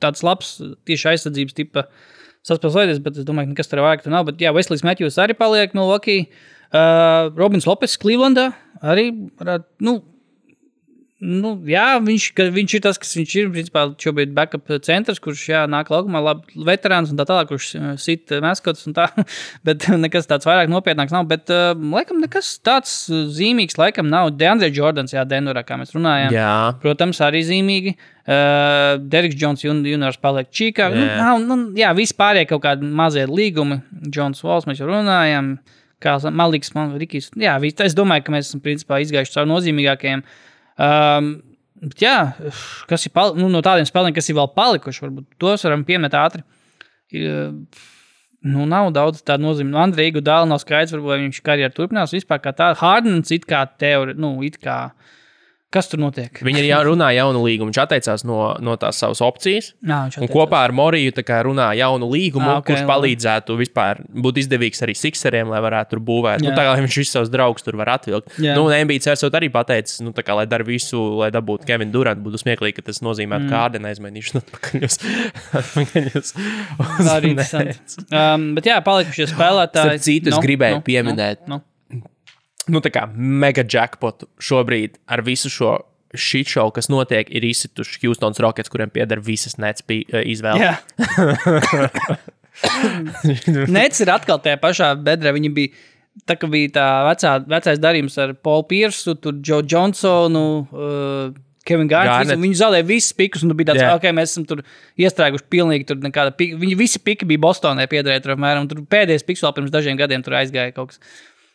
tāds 0.00 0.22
labs 0.24 0.54
tieši 0.88 1.10
aizsardzības 1.16 1.58
tipa 1.58 1.88
saspēlēties, 2.46 3.02
bet 3.04 3.20
es 3.20 3.26
domāju, 3.28 3.50
ka 3.50 3.56
nekas 3.56 3.70
tur 3.70 3.82
tur 4.04 4.14
nav. 4.14 4.26
Bet 4.28 4.42
jā, 4.42 4.52
Veslijs 4.56 4.84
Matjūs 4.86 5.18
arī 5.22 5.36
paliek 5.38 5.76
Milwaukee. 5.76 6.28
Uh, 6.70 7.32
Robins 7.34 7.66
Lopes 7.66 7.96
Clevelandā 7.98 8.52
arī, 8.86 9.08
varētu, 9.40 9.66
nu, 9.82 9.96
Nu, 11.20 11.50
jā, 11.68 11.98
viņš, 12.00 12.26
viņš 12.54 12.74
ir 12.78 12.82
tas, 12.84 12.96
kas 12.96 13.10
viņš 13.18 13.32
ir. 13.36 13.48
Principā 13.52 13.82
šobrīd 14.00 14.30
ir 14.30 14.36
backup 14.38 14.70
centrs, 14.86 15.18
kurš 15.20 15.42
jā, 15.50 15.58
nāk 15.68 15.90
laukumā, 15.92 16.22
labi 16.24 16.62
veterāns 16.64 17.12
un 17.12 17.20
tā 17.20 17.26
tālāk, 17.28 17.50
kurš 17.50 17.66
uh, 17.76 17.90
sit 18.00 18.32
meskots 18.40 18.88
un 18.88 18.96
tā. 18.96 19.10
Bet 19.68 19.84
nekas 20.00 20.30
tāds 20.30 20.48
vairāk 20.48 20.72
nopietnāks 20.72 21.12
nav. 21.12 21.28
Bet, 21.28 21.52
uh, 21.52 21.74
laikam, 21.76 22.22
nekas 22.24 22.54
tāds 22.64 22.94
uh, 23.12 23.26
zīmīgs, 23.36 23.76
laikam, 23.76 24.08
nav. 24.08 24.32
Deandre 24.40 24.72
Jordans, 24.72 25.12
jā, 25.12 25.26
Denverā, 25.28 25.60
kā 25.68 25.76
mēs 25.80 25.92
runājām. 25.92 26.32
Jā, 26.38 26.48
Protams, 26.80 27.20
arī 27.28 27.44
zīmīgi. 27.52 27.98
Uh, 28.24 28.96
Deriks 29.12 29.36
Jones 29.36 29.66
jun, 29.66 29.84
juniors 29.84 30.16
paliek 30.24 30.48
čīkā. 30.48 30.88
Nu, 30.94 31.04
Jā. 31.04 31.20
nav, 31.20 31.44
nu, 31.44 31.70
jā, 31.76 31.92
vispār 31.96 32.40
ir 32.40 32.48
kaut 32.48 32.64
kādi 32.64 32.88
mazie 32.88 33.28
līgumi. 33.28 33.82
Džons 34.08 34.40
Vols, 34.46 34.68
mēs 34.70 34.80
jau 34.80 34.88
runājām. 34.88 35.58
Kā 36.00 36.14
Maliks, 36.32 36.70
man 36.72 36.94
Rikijs. 36.96 37.28
Jā, 37.36 37.58
es 37.60 37.92
domāju, 37.92 38.24
ka 38.24 38.32
mēs 38.32 38.46
esam 38.48 38.62
principā 38.64 39.02
izgājuši 39.04 39.34
cauri 39.34 39.50
nozīmīgākajiem. 39.50 40.22
Um, 40.80 41.30
bet 41.84 42.04
jā, 42.04 42.16
kas 42.88 43.06
ir 43.06 43.12
pali, 43.16 43.40
nu, 43.40 43.50
no 43.52 43.60
tādiem 43.64 43.88
spēlēm, 43.88 44.14
kas 44.16 44.30
ir 44.30 44.38
vēl 44.38 44.50
palikuši, 44.56 45.04
varbūt 45.06 45.40
tos 45.42 45.64
varam 45.66 45.84
pieminēt 45.88 46.16
ātri. 46.16 46.44
Nu, 48.40 48.64
nav 48.64 48.88
daudz 48.96 49.20
tādu 49.26 49.44
nozīmi. 49.44 49.72
Nu, 49.74 49.80
Andrija 49.82 50.14
Gudāla 50.16 50.48
nav 50.48 50.62
skaidrs, 50.62 50.94
varbūt 50.96 51.26
viņš 51.26 51.40
karjeru 51.44 51.76
turpinās. 51.76 52.14
Vispār 52.16 52.40
kā 52.40 52.54
tāda 52.56 52.78
Hardens 52.80 53.32
it 53.34 53.44
kā 53.48 53.66
teorija, 53.80 54.16
nu, 54.20 54.32
it 54.46 54.56
kā. 54.62 54.78
Kas 55.70 55.86
tur 55.86 56.00
notiek? 56.02 56.40
viņi 56.42 56.64
ir 56.64 56.66
jau 56.72 56.80
runā 56.88 57.12
jaunu 57.14 57.44
līgumu. 57.44 57.70
Viņš 57.70 57.78
atteicās 57.84 58.24
no, 58.26 58.38
no 58.58 58.74
tās 58.80 58.98
savas 58.98 59.20
opcijas. 59.22 59.68
Viņš 59.86 60.18
Un 60.18 60.30
kopā 60.32 60.64
ar 60.66 60.74
Moriju 60.74 61.14
runā 61.46 61.68
jaunu 61.78 62.08
līgumu, 62.10 62.48
ok, 62.56 62.64
okay, 62.64 62.74
kurš 62.74 62.88
palīdzētu 62.88 63.54
vispār 63.60 64.00
būt 64.10 64.40
izdevīgs 64.42 64.82
arī 64.82 64.96
Sixeriem, 64.98 65.46
lai 65.52 65.60
varētu 65.62 65.94
tur 65.94 66.02
būvēt. 66.02 66.42
Nu, 66.42 66.50
Jā. 66.50 66.56
tā 66.58 66.66
kā 66.66 66.74
viņš 66.80 66.98
visus 66.98 67.14
savus 67.14 67.30
draugus 67.30 67.62
tur 67.62 67.78
var 67.78 67.92
atvilkt. 67.94 68.34
Jā. 68.42 68.56
Nu, 68.58 68.66
NBA 68.66 68.98
esot 69.14 69.38
arī 69.38 69.46
pateicis, 69.54 70.02
nu, 70.02 70.10
kā, 70.10 70.34
lai 70.34 70.48
dara 70.50 70.66
visu, 70.66 70.98
lai 71.22 71.30
dabūtu 71.30 71.68
Kevinu 71.70 71.94
Durantu. 71.94 72.26
Būtu 72.26 72.42
smieklīgi, 72.42 72.80
ka 72.80 72.88
tas 72.90 72.98
nozīmē, 73.06 73.38
Mm. 73.40 73.48
ka 73.48 73.62
aizmainīšana 73.70 74.42
atpakaļ 74.44 74.84
uz. 74.90 74.98
atpakaļ 75.62 76.10
uz, 76.18 76.34
uz 76.34 77.06
Tā 77.06 77.14
arī 77.14 77.32
interesanti. 77.32 78.04
Um, 78.10 78.50
bet 78.58 78.68
jā, 78.68 78.76
palikušie 78.84 79.30
spēlētāji. 79.30 80.00
Starp 80.00 80.06
citu, 80.10 80.34
es 80.34 80.42
gribēju 80.42 80.82
pieminēt. 80.86 81.46
Nu, 81.50 81.62
nu, 82.68 82.82
tā 82.84 82.92
kā 82.92 83.06
mega 83.14 83.64
jackpotu 83.64 84.28
šobrīd 84.42 85.00
ar 85.08 85.24
visu 85.26 85.52
šo 85.52 85.78
šīšovu, 86.10 86.72
kas 86.74 86.88
notiek, 86.90 87.28
ir 87.30 87.44
izsituši 87.46 88.00
Houstonas 88.02 88.40
Rockets, 88.42 88.70
kuriem 88.72 88.90
pieder 88.90 89.20
visas 89.22 89.56
nets 89.62 89.84
eh, 89.86 90.24
izvēle. 90.26 90.74
Nets 93.70 94.02
ir 94.02 94.10
atkal 94.12 94.40
tajā 94.42 94.58
pašā 94.60 94.90
bedrē. 95.00 95.32
Viņa 95.36 95.52
bija. 95.54 95.86
Tā 96.26 96.34
kā 96.36 96.48
bija 96.50 96.72
tā 96.74 96.86
vecā, 97.06 97.36
vecais 97.48 97.78
darījums 97.80 98.16
ar 98.20 98.32
Paulu 98.34 98.64
Piersu, 98.68 99.14
tur 99.22 99.36
Joe 99.46 99.62
Johnsonu, 99.62 100.42
uh, 100.66 101.30
Kevinu 101.64 101.88
Gārnu. 101.88 102.10
Garnett. 102.10 102.42
Viņi 102.42 102.58
zaudēja 102.58 102.86
visus 102.88 103.14
pikus, 103.16 103.44
un 103.46 103.54
bija 103.54 103.70
tāds, 103.70 103.84
yeah. 103.84 103.94
ok, 103.94 104.08
mēs 104.18 104.34
esam 104.34 104.44
tur 104.48 104.64
iestrēguši 105.00 105.46
pilnīgi 105.54 105.86
tur 105.88 106.00
nekāda 106.02 106.34
pika. 106.36 106.58
Viņi 106.60 106.76
visi 106.80 107.00
piki 107.06 107.28
bija 107.30 107.44
Bostonē 107.46 107.86
piederēja 107.90 108.24
tur 108.26 108.34
apmēram. 108.34 108.66
Tur 108.68 108.82
pēdējais 108.90 109.24
piks 109.28 109.46
vēl 109.46 109.54
pirms 109.56 109.72
dažiem 109.72 110.00
gadiem 110.00 110.26
tur 110.26 110.36
aizgāja 110.40 110.74
kaut 110.76 110.92
kas. 110.92 111.00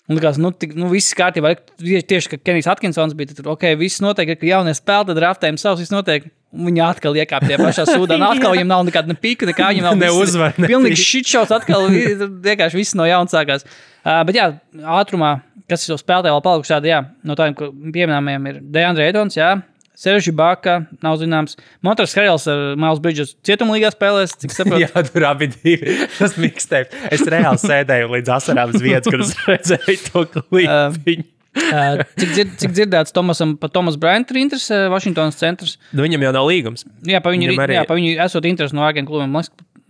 Un 0.05 0.19
likās, 0.19 0.37
nu, 0.37 0.51
tik, 0.53 0.75
nu 0.77 0.85
viss 0.91 1.15
kārtībā. 1.17 1.55
Tieši, 1.81 2.29
kā 2.35 2.37
Kenijs 2.45 2.67
Atkinsons 2.69 3.15
bija, 3.17 3.33
tur, 3.33 3.47
ok, 3.55 3.63
viss 3.79 4.01
notiek, 4.05 4.35
ka 4.37 4.45
jaunie 4.45 4.75
spēlētāji 4.77 5.17
draftējumi 5.17 5.57
savus, 5.61 5.81
viss 5.81 5.93
notiek. 5.95 6.27
Un 6.55 6.69
Viņi 6.69 6.83
atkal 6.85 7.17
iekāpa 7.19 7.49
tajā 7.49 7.57
pašā 7.59 7.83
sūdā. 7.95 8.15
un 8.15 8.23
Atkal 8.29 8.53
viņam 8.55 8.69
nav 8.69 8.83
nekāda 8.87 9.09
ne 9.11 9.15
pika, 9.19 9.47
nekā 9.49 9.71
viņam 9.73 9.87
nav 9.89 9.97
Ne 9.99 10.07
viss- 10.13 10.21
uzvara, 10.29 10.53
ne 10.61 10.69
Pilnīgi 10.69 10.93
pika. 10.95 11.07
šitšaus 11.09 11.51
atkal 11.57 11.87
vi- 11.91 12.13
vienkārši 12.45 12.79
viss 12.79 12.93
no 12.95 13.03
jauna 13.09 13.27
sākās. 13.33 13.65
Uh, 14.05 14.21
bet 14.29 14.37
jā, 14.37 14.45
ātrumā, 14.77 15.33
kas 15.67 15.83
ir 15.87 15.95
jau 15.95 15.97
spēlētāji 15.99 16.31
vēl 16.37 16.43
palikuši 16.45 16.73
tādi, 16.75 16.91
jā, 16.93 17.01
no 17.25 17.35
tādiem, 17.35 17.57
pieminējumiem 17.91 18.47
ir 18.53 18.61
Deandre 18.77 19.09
Edons, 19.09 19.35
jā. 19.35 19.55
Seržī 19.99 20.33
Baka, 20.35 20.81
nav 21.03 21.19
zināms. 21.21 21.55
Montres 21.85 22.15
Harrels 22.17 22.47
ar 22.51 22.75
Mails 22.79 22.99
Bridges 23.03 23.35
cietumlīgā 23.47 23.93
spēlēs, 23.93 24.35
cik 24.41 24.55
saprotu. 24.55 24.83
Jā, 24.85 25.05
tur 25.07 25.27
abi 25.29 25.49
divi. 25.53 25.95
Tas 26.17 26.35
mixtape. 26.39 27.05
Es 27.15 27.23
reāli 27.31 27.61
sēdēju 27.61 28.11
līdz 28.17 28.33
asarām 28.37 28.75
uz 28.75 28.83
vietas, 28.83 29.09
kad 29.11 29.23
es 29.23 29.33
redzēju 29.47 29.97
to 30.09 30.25
klipu. 30.35 31.31
Uh, 31.55 32.01
cik, 32.19 32.31
dzird, 32.35 32.49
cik 32.59 32.73
dzirdēts, 32.75 33.13
Tomasam, 33.15 33.53
pa 33.59 33.69
Tomas 33.71 33.95
Bryantu 33.99 34.35
ir 34.35 34.41
interese 34.41 34.81
Vašingtonas 34.91 35.39
centrs. 35.39 35.77
Nu, 35.95 36.03
viņam 36.03 36.25
jau 36.27 36.33
nav 36.35 36.49
līgums. 36.49 36.83
Jā, 37.07 37.21
pa 37.23 37.31
viņu, 37.31 37.53
arī... 37.55 37.77
jā, 37.77 37.85
pa 37.87 37.95
viņu 37.95 38.17
esot 38.25 38.47
interesi 38.49 38.75
no 38.75 38.83
ārgiem 38.83 39.07
klubiem. 39.07 39.31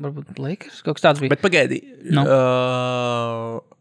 Varbūt 0.06 0.38
Lakers 0.44 0.84
kaut 0.86 1.00
kas 1.00 1.06
tāds 1.08 1.24
bija. 1.24 1.32
Bet 1.34 1.42
pagaidi. 1.42 1.80
Nu. 2.14 2.22
Uh, 2.28 3.75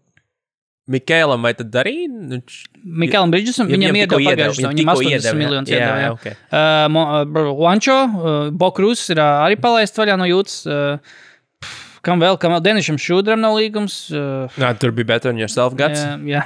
Mikēlam 0.84 1.44
vai 1.46 1.54
tad 1.56 1.76
arī? 1.80 1.94
Viņš... 2.08 2.56
Mikēlam 2.84 3.30
Bridžesam, 3.32 3.68
viņam 3.70 3.96
iedeva 3.96 4.18
pagājušajā 4.20 4.56
sezonā, 4.58 4.72
viņam 4.74 4.90
80 4.92 5.38
miljonus 5.40 5.70
iedeva. 5.72 5.94
jā, 6.02 6.10
okay. 6.12 6.34
Uh, 6.52 6.88
Mo- 6.92 7.06
uh, 7.22 7.46
Juancho, 7.54 7.94
uh, 8.04 8.34
Bokrūs 8.52 9.06
ir 9.14 9.22
uh, 9.22 9.46
arī 9.46 9.56
palaists 9.60 9.96
vaļā 9.96 10.18
no 10.20 10.28
jūtas. 10.28 10.58
Uh, 10.68 11.70
kam 12.04 12.20
vēl, 12.20 12.36
kam 12.42 12.52
vēl 12.52 12.60
Denišam 12.66 13.00
Šūdram 13.00 13.40
nav 13.40 13.56
līgums? 13.56 13.96
Uh, 14.12 14.52
Nā, 14.60 14.74
tur 14.76 14.92
bija 14.92 15.14
Better 15.14 15.32
on 15.32 15.40
Yourself 15.40 15.76
gads. 15.78 16.04
jā, 16.04 16.18
jā, 16.36 16.44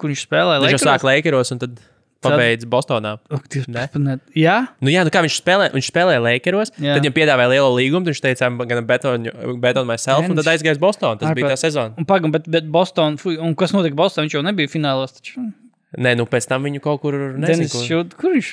kur 0.00 0.14
viņš 0.14 0.24
spēlē? 0.24 0.56
Viņš 0.64 0.78
jau 0.78 0.82
sāk 0.86 1.04
Lakeros 1.04 1.52
un 1.52 1.60
tad. 1.66 1.76
Pabeidz 2.22 2.64
Bostonā. 2.64 3.18
Ak, 3.30 3.48
Dievs, 3.48 3.68
Ne? 3.68 3.88
ne- 3.94 4.18
Jā, 4.34 4.68
Nu, 4.80 4.88
jā, 4.90 5.04
nu 5.04 5.10
kā 5.10 5.22
viņš 5.22 5.36
spēlē, 5.42 5.70
viņš 5.72 5.90
spēlēja 5.92 6.20
Lakeros, 6.22 6.70
Jā. 6.80 6.94
tad 6.96 7.02
viņam 7.04 7.14
piedāvāja 7.14 7.48
lielo 7.54 7.70
līgumu. 7.76 8.06
Viņš 8.06 8.20
teica, 8.24 8.50
gan 8.68 8.86
bet 8.86 9.04
on, 9.04 9.28
bet 9.60 9.76
on 9.76 9.86
myself, 9.86 10.24
un 10.24 10.34
Viņš- 10.34 10.44
tad 10.44 10.52
aizgāja 10.54 10.72
uz 10.72 10.78
Bostonu. 10.78 11.18
Tas 11.18 11.30
bija 11.34 11.46
Ārprāt. 11.46 11.56
tā 11.56 11.70
sezona. 11.70 11.94
un 11.98 12.04
pagaidi, 12.04 12.32
bet, 12.32 12.48
bet 12.50 12.70
Boston, 12.70 13.16
fui, 13.16 13.36
un 13.38 13.54
kas 13.54 13.72
notika 13.72 13.94
Bostonā? 13.94 14.26
Viņš 14.26 14.32
jau 14.38 14.42
nebija 14.42 14.68
finālos. 14.68 15.12
Taču. 15.20 15.52
Nē, 15.96 16.12
nu 16.18 16.26
pēc 16.28 16.44
tam 16.50 16.64
viņu 16.66 16.80
kaut 16.84 17.00
kur 17.00 17.14
nezinu. 17.16 17.46
Denis 17.46 17.72
Kur, 18.20 18.34
viņš 18.36 18.50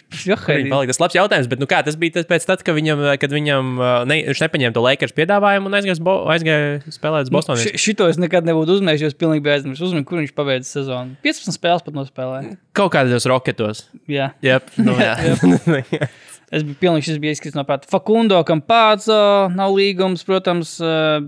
palika. 0.71 0.93
Tas 0.93 0.99
labs 1.03 1.17
jautājums, 1.17 1.49
bet 1.51 1.59
nu 1.59 1.67
kā, 1.67 1.81
tas 1.83 1.97
bija 1.99 2.15
tas 2.17 2.27
pēc 2.29 2.45
tam, 2.47 2.61
kad 2.63 2.77
viņam, 2.77 3.03
kad 3.19 3.35
viņam 3.35 3.71
ne, 4.07 4.17
viņš 4.31 4.43
nepaņēma 4.45 4.75
to 4.77 4.83
Lakers 4.85 5.15
piedāvājumu 5.17 5.67
un 5.71 5.77
aizgāja, 5.79 5.99
Bo- 6.07 6.23
aizgāja 6.31 6.79
spēlēt 6.87 7.27
uz 7.27 7.33
Bostonu. 7.35 7.59
Ši- 7.59 7.75
Šito 7.83 8.07
es 8.07 8.17
nekad 8.21 8.47
nebūtu 8.47 8.77
uzmējis, 8.79 9.03
jo 9.03 9.11
es 9.11 9.17
pilnīgi 9.19 9.43
biju 9.43 9.55
aizmirsis. 9.57 9.83
Uzmanīgi, 9.89 10.07
kur 10.07 10.21
viņš 10.23 10.33
pabeidza 10.39 10.71
sezonu. 10.79 11.17
15 11.27 11.57
spēles 11.59 11.83
pat 11.83 11.93
nospēlēja. 11.99 12.55
Kaut 12.79 12.93
kādos 12.95 13.27
roketos. 13.27 13.85
Jā. 14.07 14.31
Yep, 14.41 14.77
nu, 14.87 14.95
jā. 15.03 15.15
Es 16.53 16.61
biju 16.61 16.75
pilnīgi 16.77 17.07
šis 17.07 17.17
bija 17.17 17.33
izkrits 17.33 17.55
no 17.57 17.63
prāta. 17.65 17.87
Fakundo, 17.89 18.37
kam 18.45 18.59
pāco, 18.61 19.15
nav 19.57 19.71
līgums, 19.73 20.21
protams. 20.27 20.75
Uh, 20.77 21.25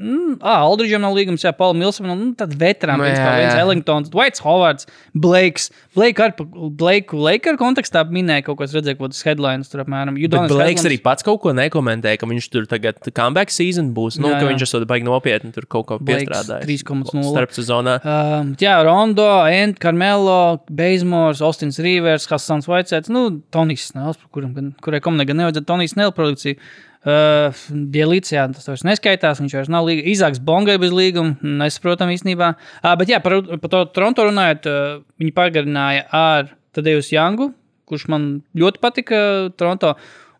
Mm, 0.00 0.38
ah, 0.40 0.62
Aldridžam 0.64 1.02
nav 1.04 1.12
līgums, 1.12 1.42
jā, 1.44 1.52
Paula 1.56 1.76
Milsona. 1.76 2.14
Nu, 2.16 2.30
tad 2.38 2.54
veterāns, 2.56 2.96
Nu, 3.02 3.04
principā, 3.04 3.32
jā, 3.36 3.40
viens. 3.42 3.58
Ellingtons, 3.60 4.08
Dvaits 4.08 4.40
Hovards, 4.40 4.86
Blakes. 5.14 5.68
Blake 5.94 6.22
ar 6.24 6.32
Blakeu 6.38 7.18
Laker 7.20 7.56
kontekstā 7.60 8.04
minēja 8.08 8.44
kaut 8.46 8.56
ko, 8.60 8.64
es 8.64 8.72
redzēju, 8.72 8.96
kaut 8.96 9.10
kādas 9.10 9.22
headlines 9.26 9.68
tur 9.68 9.82
apmēram. 9.84 10.16
Blakes 10.30 10.80
Haslams- 10.80 10.86
arī 10.88 10.98
pats 11.02 11.22
kaut 11.26 11.40
ko 11.42 11.52
nekomentēja, 11.52 12.18
ka 12.22 12.26
viņš 12.30 12.48
tur 12.50 12.64
tagad 12.70 12.96
comeback 13.12 13.50
season 13.50 13.92
būs. 13.92 14.18
Nu, 14.22 14.28
Jā, 14.30 14.38
ka 14.40 14.46
jā. 14.46 14.52
viņš 14.54 14.62
esot 14.68 14.86
baigi 14.88 15.04
nopietni 15.04 15.52
tur 15.52 15.66
kaut 15.68 15.86
ko 15.90 15.98
piestrādājis. 15.98 16.64
3,0. 16.64 17.24
Starp 17.34 17.50
sezonā. 17.50 17.98
Um, 18.06 18.54
jā, 18.56 18.78
Rondo, 18.86 19.26
Ent, 19.50 19.78
Carmelo, 19.82 20.60
Beizmors, 20.70 21.42
Austins 21.42 21.78
Rīvers, 21.82 22.28
Hassans 22.30 22.66
Vaicēts, 22.70 23.10
nu, 23.12 23.42
Tonijs 23.52 23.90
Snells, 23.92 24.16
kuram, 24.32 24.54
kurai 24.80 25.00
komandai 25.02 25.26
gan 25.26 25.36
nevajadzētu 25.42 25.66
Tonijs 25.66 25.94
Snell 25.96 26.12
produkciju. 26.16 26.56
Uh, 27.00 27.60
Bielīts, 27.72 28.34
jā, 28.34 28.42
tas 28.52 28.66
vairs 28.68 28.82
neskaitās, 28.84 29.38
viņš 29.40 29.54
vairs 29.56 29.70
nav 29.72 29.86
līga. 29.88 30.04
Izāks 30.12 30.40
Bongai 30.44 30.76
bez 30.82 30.92
līguma, 30.92 31.32
nesaprotam 31.40 32.12
īstenībā. 32.12 32.50
Uh, 32.82 32.92
bet 33.00 33.08
jā, 33.08 33.22
par, 33.24 33.38
par 33.62 33.72
to 33.72 33.84
Toronto 33.96 34.26
runājot, 34.28 34.68
uh, 34.68 34.98
viņi 35.22 35.32
pagarināja 35.36 36.04
ar 36.12 36.50
Tadejus 36.76 37.08
Jangu, 37.14 37.54
kurš 37.88 38.04
man 38.12 38.26
ļoti 38.52 38.82
patika 38.84 39.22
Toronto. 39.56 39.94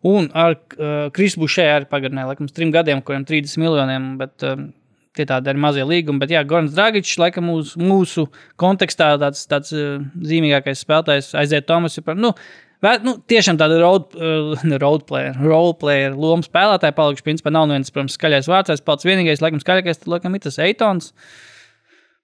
Un 0.05 0.29
ar 0.37 0.53
uh, 0.53 1.09
Krisu 1.13 1.41
Bušē 1.41 1.65
arī 1.79 1.89
pagarināja, 1.89 2.29
laikam, 2.29 2.49
trim 2.53 2.69
gadiem, 2.73 3.01
kuriem 3.05 3.25
30 3.25 3.57
miljoniem. 3.61 4.13
Bet, 4.21 4.37
uh, 4.45 4.69
Tie 5.11 5.25
tādi 5.27 5.51
ir 5.51 5.57
mazie 5.59 5.83
līgumi, 5.83 6.21
bet, 6.21 6.31
jā, 6.31 6.39
Gorans 6.47 6.71
Dragičs, 6.71 7.17
laikam, 7.19 7.43
mūsu, 7.49 7.75
mūsu 7.83 8.23
kontekstā 8.61 9.09
tāds, 9.19 9.41
tāds 9.51 9.73
uh, 9.75 9.97
zīmīgākais 10.23 10.85
spēlētājs 10.85 11.33
aiziet 11.35 11.67
Tomas. 11.67 11.99
Nu, 12.15 12.31
vē, 12.31 12.70
nu, 13.05 13.13
tiešām 13.29 13.59
tāda 13.61 13.77
road, 13.81 14.15
uh, 14.17 14.65
road 14.81 15.05
player, 15.09 15.37
role 15.37 15.75
player, 15.77 16.15
loma 16.17 16.45
spēlētāja 16.45 16.95
palikuši. 16.97 17.25
Principā 17.27 17.53
nav 17.53 17.69
viens, 17.69 17.93
protams, 17.93 18.17
skaļais 18.17 18.49
vārds. 18.49 18.73
Es 18.73 18.83
pats 18.85 19.05
vienīgais, 19.07 19.43
laikam, 19.43 19.61
skaļākais, 19.61 20.01
tad, 20.01 20.09
laikam, 20.15 20.37
ir 20.37 20.45
tas 20.45 20.57
Eitons. 20.61 21.11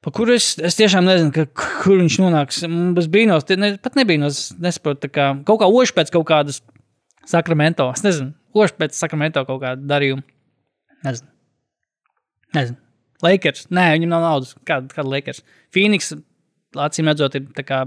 Pa 0.05 0.13
kuru 0.13 0.35
es, 0.37 0.53
es 0.61 0.77
tiešām 0.77 1.05
nezinu, 1.05 1.33
ka, 1.35 1.47
kur 1.83 1.99
viņš 1.99 2.17
nonāks. 2.23 2.63
Es 2.65 3.09
brīnos, 3.11 3.47
ne, 3.57 3.73
pat 3.81 3.97
nebīnos, 3.99 4.41
nesaprotu, 4.61 5.09
kā 5.13 5.31
kaut 5.47 5.61
kā 5.61 5.69
oši 5.69 5.95
pēc 5.97 6.13
kaut 6.15 6.27
kādas 6.29 6.61
sakramento. 7.27 7.89
Es 7.93 8.05
nezinu, 8.05 8.33
oši 8.57 8.77
pēc 8.81 8.97
sakramento 8.97 9.43
kaut 9.49 9.61
kāda 9.65 9.89
darījuma. 9.93 10.25
Nezinu. 11.05 11.31
Nezinu. 12.57 12.79
Lakers. 13.25 13.65
Nē, 13.73 13.89
viņam 13.95 14.13
nav 14.13 14.25
naudas. 14.25 14.53
Kāda, 14.67 14.89
kāda 14.93 15.09
Lakers? 15.11 15.41
Phoenix, 15.73 16.11
acīm 16.77 17.09
redzot, 17.09 17.37
ir 17.37 17.49
tā 17.57 17.65
kā. 17.65 17.83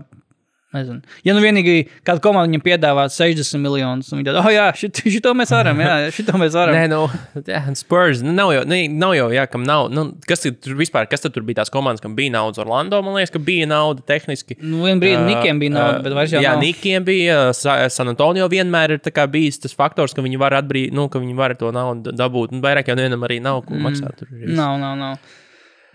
Nezinu. 0.71 1.01
Ja 1.27 1.35
nu 1.35 1.41
vienīgi 1.43 1.89
kāda 2.07 2.23
komanda 2.23 2.47
viņam 2.47 2.63
piedāvā 2.63 3.09
60 3.11 3.59
miljonus, 3.59 4.13
un 4.13 4.21
viņi 4.21 4.29
tādu, 4.29 4.39
oh, 4.39 4.51
jā, 4.55 4.69
šit, 4.79 5.01
šito 5.17 5.33
mēs 5.35 5.51
varam, 5.51 5.81
jā, 5.83 5.97
šito 6.15 6.39
mēs 6.39 6.55
varam. 6.55 6.77
Nē, 6.79 6.85
nu, 6.93 7.01
jā, 7.49 7.63
Spurs. 7.81 8.21
Nu, 8.23 8.31
nav 8.37 8.53
jau, 8.55 8.61
nu, 8.71 8.79
nav 9.01 9.17
jau, 9.19 9.27
jā, 9.35 9.49
kam 9.51 9.65
nav. 9.67 9.89
Nu, 9.91 10.05
kas 10.31 10.47
tur 10.47 10.77
vispār, 10.79 11.09
kas 11.11 11.27
tur 11.27 11.43
bija 11.49 11.59
tās 11.65 11.73
komandas, 11.75 12.05
kam 12.05 12.15
bija 12.15 12.37
naudas? 12.37 12.63
Orlando, 12.63 13.03
man 13.03 13.19
liekas, 13.19 13.35
ka 13.35 13.43
bija 13.43 13.67
nauda 13.71 14.07
tehniski. 14.07 14.61
Nu, 14.63 14.85
vien 14.87 15.03
brīdi 15.03 15.27
Nikiem 15.27 15.59
bija 15.59 15.75
nauda, 15.75 15.99
bet 16.07 16.15
vairs 16.21 16.37
jau 16.37 16.45
jā, 16.45 16.55
nav. 16.55 16.63
Nikiem 16.63 17.09
bija. 17.09 17.41
Sa- 17.57 17.81
San 17.91 18.15
Antonio 18.15 18.47
vienmēr 18.51 18.95
ir 18.95 19.27
bijis 19.35 19.59
tas 19.63 19.75
faktors, 19.75 20.15
ka 20.15 20.23
viņi 20.23 20.39
var 20.39 20.55
atbrīvot, 20.63 20.95
nu, 20.95 21.09
ka 21.11 21.19
viņi 21.19 21.35
var 21.35 21.57
to 21.59 21.75
naudu 21.75 22.15
dabūt. 22.15 22.55
Un 22.55 22.63
vairāk 22.63 22.87
jau 22.93 22.95
nevienam 22.99 23.27
arī 23.27 23.41
nav 23.43 23.65
ko 23.67 23.75
maksāt. 23.75 24.23
Tur. 24.23 24.31
Nav, 24.31 24.79
nav, 24.79 24.95
nav. 24.99 25.19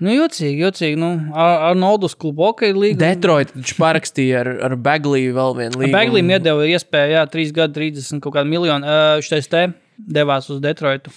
Nu, 0.04 0.12
jocīgi, 0.12 0.60
jocīgi. 0.60 0.98
Nu, 1.00 1.12
ar, 1.32 1.70
ar 1.70 1.78
Nodus 1.80 2.18
klubu 2.20 2.50
ok, 2.50 2.66
ir 2.72 2.80
līga. 2.80 3.00
Detroit 3.06 3.54
viņš 3.56 3.76
parakstīja 3.80 4.42
ar, 4.42 4.50
ar 4.68 4.76
Bagliju 4.76 5.36
vēl 5.38 5.56
vienu 5.62 5.80
līgumu. 5.80 5.96
Beglim 5.96 6.34
iedeva 6.36 6.66
iespēju, 6.68 7.16
jā, 7.16 7.24
3 7.32 7.54
gadi, 7.56 7.80
30 7.96 8.20
kaut 8.26 8.36
kādu 8.36 8.52
miljonu. 8.52 8.84
Uh, 8.84 9.24
Šis 9.24 9.48
te 9.52 9.70
devās 9.96 10.52
uz 10.52 10.60
Detroitu. 10.64 11.14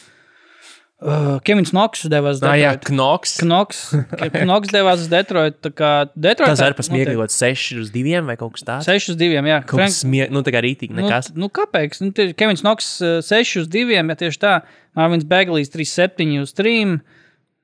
Uh, 0.99 1.37
Kevins 1.47 1.71
Knoks 1.71 2.09
devās 2.11 2.41
uz 2.41 2.47
Ah, 2.47 2.57
jā, 2.59 2.73
Detroitu. 2.75 2.95
Knoks. 2.97 3.35
Knoks, 3.43 3.83
Knoks 4.35 4.73
devās 4.75 5.03
uz 5.05 5.11
Detroitu. 5.11 5.71
Detroitā 6.15 6.55
Tas 6.55 6.63
arī 6.67 6.79
pasmieklīgi, 6.79 7.29
6 7.35 7.83
uz 7.83 7.93
2 7.95 8.25
vai 8.27 8.39
kaut 8.39 8.57
kas 8.57 8.67
tāds. 8.67 8.89
6 8.91 9.13
uz 9.15 9.21
2, 9.21 9.43
jā. 9.43 9.61
Kaut 9.67 9.83
kas 9.85 10.01
smieklīgi, 10.05 10.35
nu 10.35 10.43
tā 10.47 10.55
kā 10.55 10.63
rītīgi 10.63 10.99
nekas. 10.99 11.31
Nu, 11.35 11.47
nu, 11.47 11.53
kāpēc? 11.55 11.99
Nu, 12.03 12.11
Kevins 12.15 12.63
Knoks 12.67 12.91
uh, 13.03 13.21
6 13.27 13.63
uz 13.63 13.71
2, 13.75 13.95
ja 13.95 14.19
tieši 14.23 14.43
tā. 14.43 14.59
Marvins 14.99 15.27
Beglijs 15.27 15.71
3, 15.75 15.87
7 16.15 16.35
uz 16.43 16.55
3. 16.59 16.99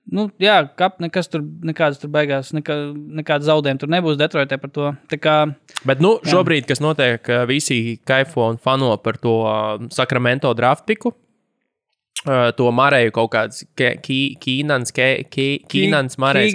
Nu, 0.04 0.26
jā, 0.42 0.58
kap, 0.76 0.98
nekas 1.00 1.30
tur, 1.32 1.40
nekādas 1.64 2.00
tur 2.02 2.10
beigās, 2.12 2.52
nekā, 2.52 2.74
nekādas 3.22 3.48
zaudējumi 3.48 3.80
tur 3.80 3.92
nebūs 3.94 4.18
Detroitē 4.20 4.58
par 4.60 4.72
to. 4.74 4.90
Tā 5.08 5.18
kā, 5.18 5.36
Bet 5.84 6.00
nu, 6.00 6.14
šobrīd, 6.24 6.64
kas 6.68 6.80
notiek, 6.80 7.28
visi 7.48 7.98
kaifo 8.08 8.46
un 8.52 8.60
fano 8.60 8.94
par 9.00 9.18
to 9.20 9.34
Sakramento 9.92 10.52
draft 10.56 10.86
piku. 10.88 11.12
Uh, 11.12 11.23
to 12.24 12.70
Marēju 12.72 13.12
kaut 13.14 13.32
kāds 13.34 13.64
Kīnans, 13.76 14.94
Kīnans, 14.94 16.16
Marējs. 16.20 16.54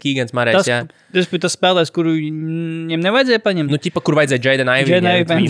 Kīgans 0.00 0.32
Marējs, 0.36 0.70
jā. 0.70 0.78
tas 1.12 1.28
bija 1.28 1.42
tas 1.44 1.56
spēlētājs, 1.56 1.92
kuru 1.92 2.14
viņam 2.16 3.02
nevajadzēja 3.04 3.42
paņemt. 3.44 3.72
Nu, 3.72 3.80
ķipa, 3.84 4.00
kur 4.04 4.16
vajadzēja 4.16 4.54
Jaden 4.54 4.70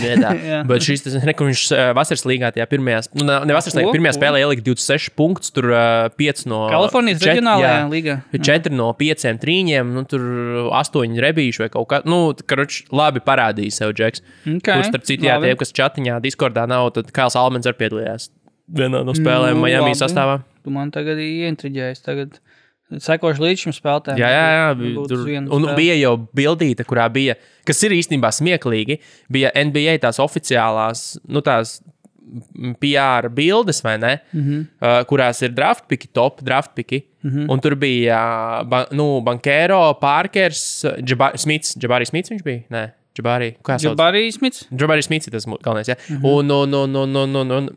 vietā. 0.03 0.33
Bet 0.69 0.83
šis, 0.83 1.05
tas, 1.05 1.17
ne, 1.23 1.35
kur 1.37 1.47
viņš 1.47 1.63
vasaras 1.95 2.25
līgā 2.27 2.51
tajā 2.55 2.67
pirmajā, 2.71 3.03
nu, 3.19 3.27
ne 3.29 3.55
vasaras 3.55 3.77
līgā, 3.79 3.93
pirmajā 3.95 4.15
spēlē 4.17 4.41
ielika 4.43 4.65
26 4.67 5.13
punktus, 5.19 5.53
tur 5.55 5.69
uh, 5.71 6.09
5 6.19 6.43
no 6.51 6.65
Kalifornijas 6.73 7.23
reģionālajā 7.23 7.77
jā. 7.77 7.87
līgā. 7.93 8.17
4 8.35 8.75
no 8.75 8.89
5 8.99 9.27
trīņiem, 9.45 9.93
nu, 9.95 10.03
tur 10.09 10.25
8 10.81 11.23
rebīši 11.27 11.63
vai 11.63 11.69
kaut 11.77 11.87
kā. 11.93 12.01
Nu, 12.09 12.21
karoč, 12.49 12.81
labi 12.91 13.23
parādīja 13.23 13.77
sev 13.79 13.95
Džeks. 13.95 14.25
Kur 14.65 14.83
starp 14.87 15.07
citu, 15.07 15.29
jā, 15.29 15.39
tie, 15.43 15.55
kas 15.59 15.75
čatiņā, 15.75 16.19
Discordā 16.23 16.67
nav, 16.69 16.91
tad 16.97 17.13
Kāls 17.15 17.39
Almens 17.39 17.69
arī 17.69 17.85
piedalījās 17.85 18.29
vienā 18.75 19.03
no 19.05 19.15
spēlēm 19.17 19.57
Nu, 19.57 19.65
Miami 19.65 19.91
labi. 19.91 19.99
sastāvā. 19.99 20.39
Tu 20.63 20.73
man 20.73 20.91
tagad 20.91 21.17
ieintriģēji. 21.17 22.01
Tagad 22.05 22.39
sekošu 22.97 23.43
līdz 23.43 23.65
šim 23.65 23.75
spēlētājam. 23.75 24.19
Jā, 24.21 24.29
jā, 24.33 24.47
jā. 24.55 24.65
Varbūt 24.79 25.11
Tur, 25.11 25.29
un 25.57 25.69
bija 25.77 25.95
jau 25.99 26.15
bildīte, 26.35 26.85
kurā 26.89 27.05
bija, 27.13 27.37
kas 27.67 27.83
ir 27.85 27.93
īstenībā 27.97 28.31
smieklīgi, 28.33 28.99
bija 29.31 29.53
NBA 29.53 29.99
tās 30.01 30.21
oficiālās, 30.23 31.19
nu 31.29 31.43
tās 31.45 31.79
PR 32.81 33.29
bildes, 33.33 33.81
vai 33.81 33.97
ne? 33.97 34.19
Mm. 34.33 34.41
-hmm. 34.41 34.65
uh, 34.81 35.01
kurās 35.09 35.41
ir 35.41 35.53
draftpiki, 35.53 36.11
top 36.13 36.41
draftpiki. 36.45 37.03
Mm 37.23 37.29
-hmm. 37.29 37.51
Un 37.51 37.59
tur 37.59 37.75
bija 37.75 38.19
uh, 38.61 38.67
ba, 38.69 38.85
nu, 38.91 39.21
Bankero, 39.21 39.93
Parkers, 40.01 40.85
Jaba 41.07 41.31
Smits, 41.35 41.75
Jabari 41.81 42.05
Smits 42.05 42.29
viņš 42.29 42.43
bija? 42.43 42.61
Nē, 42.69 42.89
Jabari. 43.17 43.55
Kā 43.63 43.79
sauc? 43.79 43.97
Jabari 43.97 44.31
Smits. 44.31 44.67
Jabari 44.71 45.01
Smits 45.03 45.27
ir 45.27 45.31
tas 45.31 45.45
galvenais. 45.45 45.87
Ja? 45.87 45.95
Mm. 46.09 46.15
-hmm. 46.15 46.25
Un, 46.25 46.51
un, 46.51 46.73
un, 46.73 46.95
un, 46.95 47.15
un, 47.15 47.35
un, 47.35 47.51
un 47.51 47.69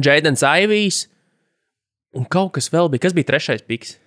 Jadens 0.00 0.42
Aivijs. 0.46 1.06
Un 2.16 2.24
kaut 2.28 2.52
kas 2.56 2.68
vēl 2.72 2.88
bija. 2.92 3.06
Kas 3.08 3.14
bija 3.16 3.28
trešais 3.32 3.64
piks? 3.66 3.98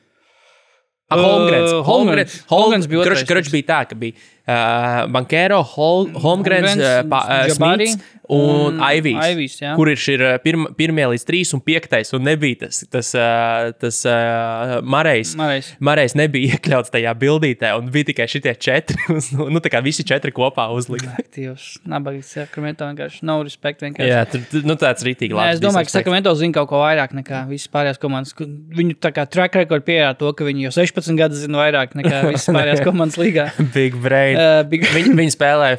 Ah, 1.05 1.17
Uh, 1.17 1.21
Holmgrens. 1.21 1.69
Holmgrens. 1.71 1.85
Holmgrens. 1.85 2.35
Holmgrens 2.49 2.87
bija 2.89 3.01
otrais 3.03 3.21
piks. 3.21 3.51
bija 3.53 3.65
tā, 3.69 3.79
ka 3.89 3.95
bija 3.95 4.13
uh, 4.17 5.11
Bankero, 5.13 5.59
Hol, 5.61 6.07
Holmgrens, 6.17 6.71
Holmgrens, 6.73 6.81
uh, 6.81 7.09
pa, 7.11 7.19
uh, 7.29 7.51
Smits 7.53 7.97
un 8.29 8.75
un 8.75 8.81
Aivijs. 8.83 9.19
Aivijs, 9.21 9.57
jā. 9.61 9.73
Kur 9.77 9.89
ir 9.91 9.99
šie 9.99 10.17
pirm, 10.43 10.67
pirmie 10.77 11.05
līdz 11.13 11.25
trīs 11.27 11.53
un 11.55 11.61
piektais. 11.65 12.11
Un 12.15 12.25
nebija 12.27 12.65
tas, 12.65 12.81
tas, 12.91 13.11
uh, 13.17 13.71
tas 13.81 14.01
uh, 14.09 14.75
Marejs. 14.85 15.35
Marejs. 15.39 15.71
Marejs 15.83 16.15
nebija 16.17 16.51
iekļauts 16.55 16.93
tajā 16.93 17.13
bildītē, 17.21 17.73
un 17.79 17.89
bija 17.93 18.09
tikai 18.11 18.27
šitie 18.31 18.55
četri. 18.59 18.99
nu, 19.53 19.61
tā 19.63 19.71
kā 19.73 19.81
visi 19.85 20.05
četri 20.07 20.33
kopā 20.35 20.67
uzlikti. 20.75 21.09
Aktīvs. 21.21 21.67
Nabagīgs 21.89 22.33
Sakramento 22.35 22.87
vienkārši 22.89 23.25
nav 23.27 23.45
respekta. 23.47 23.87
vienkārši. 23.87 24.11
Jā, 24.11 24.23
tur 24.31 24.45
tur, 24.51 24.65
nu, 24.67 24.77
tāds 24.79 25.05
rītīgi 25.05 25.33
Nē, 25.33 25.39
labs. 25.39 25.57
es 25.57 25.63
domāju, 25.63 25.89
ka. 25.89 25.97
Sakramento 25.99 26.35
zina 26.39 26.59
kaut 26.59 26.71
ko 26.71 26.81
vairāk 26.83 27.15
nekā 27.17 27.45
visas 27.49 27.71
pārējās 27.73 28.01
komandas. 28.01 28.35
Viņu 28.35 28.99
tā 29.01 29.11
kā 29.15 29.27
track 29.29 29.57
record 29.61 29.85
pierāda 29.87 30.17
to, 30.19 30.31
ka 30.37 30.47
viņi 30.47 30.67
jau 30.67 30.75
16 30.81 31.19
gadus 31.19 31.43
zina 31.45 31.61
vairāk 31.63 31.97
nekā 31.97 32.25
visas 32.29 32.49
pārējās 32.55 32.83
komandas 32.85 33.19
līgā. 33.21 33.49
Big 33.75 33.97
brain. 34.01 34.39
Uh, 34.39 34.61
big... 34.69 34.87
Viņi, 34.95 35.15
viņi 35.17 35.35
spēlē 35.35 35.75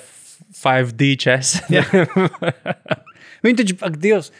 5D 0.63 1.15
chess. 1.21 1.61
Viņi 3.45 3.59
taču, 3.61 3.77
ak, 3.85 3.99
Dievs, 4.03 4.31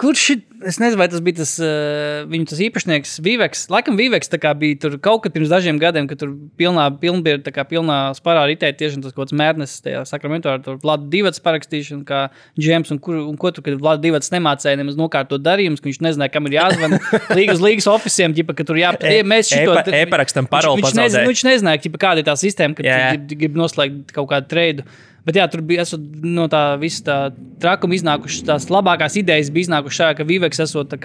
kurš 0.00 0.24
ir? 0.34 0.40
Es 0.62 0.76
nezinu, 0.78 0.94
vai 1.00 1.08
tas 1.10 1.18
bija 1.26 1.40
tas 1.40 1.52
uh, 1.58 2.20
viņu 2.30 2.46
tas 2.52 2.60
īpašnieks, 2.62 3.16
Vīveks. 3.24 3.64
Laikam 3.72 3.96
Vīveks 3.98 4.30
bija 4.60 4.76
tur 4.84 4.92
kaut 5.02 5.24
kad 5.24 5.34
pirms 5.34 5.50
dažiem 5.50 5.80
gadiem, 5.82 6.06
kad 6.06 6.20
tur 6.20 6.36
pilnā, 6.60 6.84
pilnbie, 7.02 7.32
tā 7.42 7.50
kā 7.50 7.64
pilnā 7.66 7.96
sparā 8.14 8.44
ritēja 8.46 8.76
tieši 8.78 9.00
tas 9.02 9.10
kaut 9.16 9.24
kāds 9.26 9.34
mērnes 9.40 9.74
tajā 9.82 10.04
sakramentā 10.06 10.54
ar 10.54 10.78
Vladu 10.84 11.10
Divats 11.10 11.42
parakstīšanu, 11.42 12.06
kā 12.06 12.28
Džēms, 12.54 12.94
un, 12.94 13.02
kur, 13.02 13.18
un 13.26 13.34
ko 13.40 13.50
tur, 13.50 13.66
kad 13.66 13.80
Vladu 13.82 14.06
Divats 14.06 14.30
nemācēja 14.30 14.78
nemaz 14.78 14.94
nokārtot 15.00 15.42
darījumus, 15.42 15.82
ka 15.82 15.90
viņš 15.90 16.02
nezināja, 16.06 16.34
kam 16.36 16.46
ir 16.46 16.60
jāzvan 16.60 16.98
līgas 17.40 17.62
līgas 17.64 17.90
oficiem, 17.90 18.38
ģipa, 18.38 18.54
ka 18.60 18.68
tur 18.70 18.78
jāpat. 18.78 19.08
E- 19.10 19.26
Mēs 19.26 19.50
šito. 19.50 19.74
e-pa- 19.82 19.98
e-parakstam 20.04 20.46
paroli 20.46 20.84
viņš, 20.84 20.94
viņš, 20.94 21.16
nu, 21.18 21.30
viņš 21.34 21.46
nezināja, 21.50 21.82
ģipa, 21.88 22.06
kāda 22.06 22.22
ir 22.22 22.30
tā 22.30 22.38
sistēma, 22.38 22.78
kad 22.78 23.34
grib 23.34 23.58
noslēgt 23.58 24.14
kaut 24.14 24.30
kādu 24.30 24.54
treidu. 24.54 24.86
Bet 25.22 25.38
jā, 25.38 25.44
tur 25.50 25.62
bija 25.62 25.84
no 26.26 26.48
tā 26.50 26.62
visa 26.82 27.04
tā 27.06 27.16
trakuma 27.62 27.94
iznākušas 27.94 28.42
tās 28.48 28.66
labākās 28.72 29.14
idejas. 29.20 29.52
Bija 29.54 29.68
iznākušas 29.68 30.00
šādi, 30.00 30.18
ka 30.18 30.26
Viveks 30.26 30.62
esot 30.64 30.96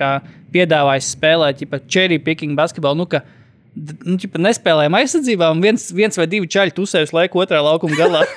piedāvājis 0.54 1.12
spēlēt, 1.14 1.62
ja 1.62 1.82
cherry 1.86 2.18
picking 2.18 2.58
basketbolu. 2.58 3.04
Nu, 3.04 3.06
ka, 3.12 3.22
nu, 3.78 4.18
ķipa, 4.18 4.42
nespēlējām 4.42 4.98
aizsardzībā, 5.02 5.52
un 5.54 5.62
viens, 5.62 5.92
viens 5.94 6.18
vai 6.18 6.26
divi 6.32 6.50
čaļi 6.50 6.74
tusējuši 6.80 7.18
laiku 7.20 7.44
otrā 7.46 7.62
laukuma 7.62 8.00
galā. 8.00 8.26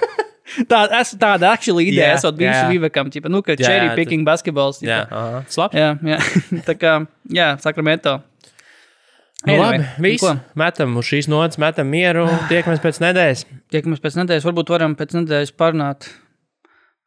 Tā, 0.70 0.82
es, 0.98 1.12
tāda 1.14 1.52
actually 1.54 1.86
ideja 1.92 2.08
Jā, 2.08 2.14
esot 2.18 2.34
bijusi 2.34 2.58
jā. 2.58 2.70
Vivekam, 2.72 3.10
ķipa, 3.12 3.30
nu, 3.30 3.38
ka 3.46 3.54
Jā, 3.54 3.68
cherry 3.68 3.92
picking 3.94 4.26
basketbols. 4.26 4.80
Jā, 4.82 5.04
ķipa. 5.06 5.20
aha, 5.20 5.42
slapjš. 5.46 5.78
jā, 5.78 5.90
jā. 6.10 6.18
tā 6.68 6.74
kā, 6.74 6.94
jā, 7.30 7.52
Sakramento. 7.62 8.16
Nu, 9.46 9.54
Anyway, 9.54 9.78
labi, 9.80 9.84
viss. 10.04 10.20
ko? 10.20 10.34
Metam 10.60 10.98
uz 11.00 11.06
šīs 11.08 11.28
nodaļas, 11.32 11.56
metam 11.62 11.88
mieru. 11.88 12.26
Tiekamies 12.50 12.82
pēc 12.84 12.98
nedēļas. 13.00 13.44
Tiekamies 13.72 14.02
pēc 14.04 14.18
nedēļas, 14.20 14.44
varbūt 14.50 14.72
varam 14.74 14.96
pēc 14.98 15.14
nedēļas 15.16 15.54
parunāt 15.56 16.10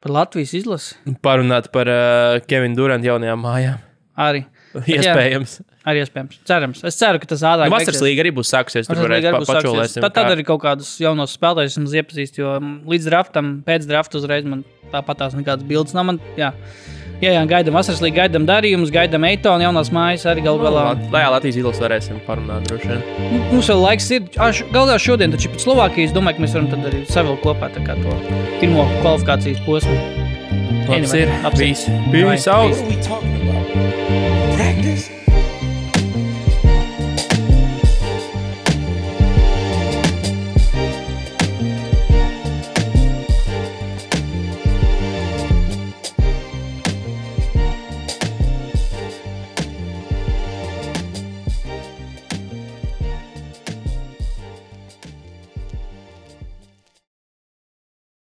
par 0.03 0.11
Latvijas 0.11 0.51
izlasi 0.57 0.97
Parunāt 1.23 1.69
par 1.72 1.88
uh, 1.88 2.39
Kevinu 2.49 2.76
Durantu 2.80 3.07
jaunajām 3.11 3.39
mājām. 3.45 3.77
arī. 4.18 4.41
jā. 4.89 4.97
Iespējams. 5.03 5.53
Arī 5.85 6.01
iespējams. 6.01 6.39
Cerams. 6.47 6.81
Es 6.88 6.95
ceru, 6.97 7.19
ka 7.22 7.27
tas 7.30 7.41
ātrāk 7.45 7.68
Nu, 7.69 7.76
Vasaras 7.76 8.01
līga 8.01 8.23
arī 8.23 8.31
būs 8.34 8.49
sākusies. 8.53 8.88
Tur 8.88 9.01
varēs 9.03 9.26
pa, 9.35 9.41
pačulēsim. 9.49 10.01
Tad, 10.05 10.14
tad 10.15 10.31
arī 10.31 10.45
kaut 10.47 10.61
kādus 10.64 10.93
jaunus 11.03 11.35
spēlētājus 11.38 11.76
mums 11.81 11.95
iepazīst, 11.99 12.39
jo 12.39 12.53
līdz 12.89 13.10
draftam, 13.11 13.49
pēc 13.68 13.85
drafta 13.89 14.18
uzreiz 14.22 14.47
man 14.47 14.64
tāpat 14.93 15.19
tās 15.22 15.35
nekādas 15.38 15.68
bildes 15.68 15.93
nav. 15.93 16.07
Man, 16.07 16.22
jā. 16.39 16.53
Jā, 17.24 17.32
jā, 17.38 17.44
gaidām 17.48 17.78
vasaras 17.78 18.02
līniju, 18.04 18.18
gaidām 18.18 18.44
darījumus, 18.50 18.90
gaidām 18.91 19.24
Eitonu 19.30 19.64
jaunās 19.64 19.91
mājas 19.95 20.26
arī 20.28 20.44
galu 20.44 20.60
galā. 20.66 20.82
Lai 21.14 21.22
Latvijas 21.32 21.62
izlases 21.62 21.80
varēsim 21.86 22.20
parunāt 22.28 22.68
droši 22.68 22.90
vien. 22.90 23.00
Nu, 23.32 23.40
Mums 23.54 23.70
vēl 23.72 23.80
laiks 23.86 24.10
ir. 24.18 24.28
Aš, 24.44 24.64
galā 24.76 25.00
šodien, 25.00 25.32
taču 25.32 25.54
pēc 25.54 25.64
Slovākijas, 25.64 26.12
domāju, 26.16 26.41
ka 26.41 26.44
mēs 26.44 26.58
varam 26.58 26.68
tad 26.74 26.91
arī 26.91 27.00
savilkt 27.08 27.45
kopā 27.45 27.72
to 27.72 27.80
pirmo 28.60 28.84
kvalifikācijas 29.00 29.64
posmu. 29.64 29.98
Labs 30.84 31.16
Anyway, 31.16 31.24
ir. 31.24 31.30
labs 31.48 31.60
ir. 31.64 31.68
Peace. 34.84 35.23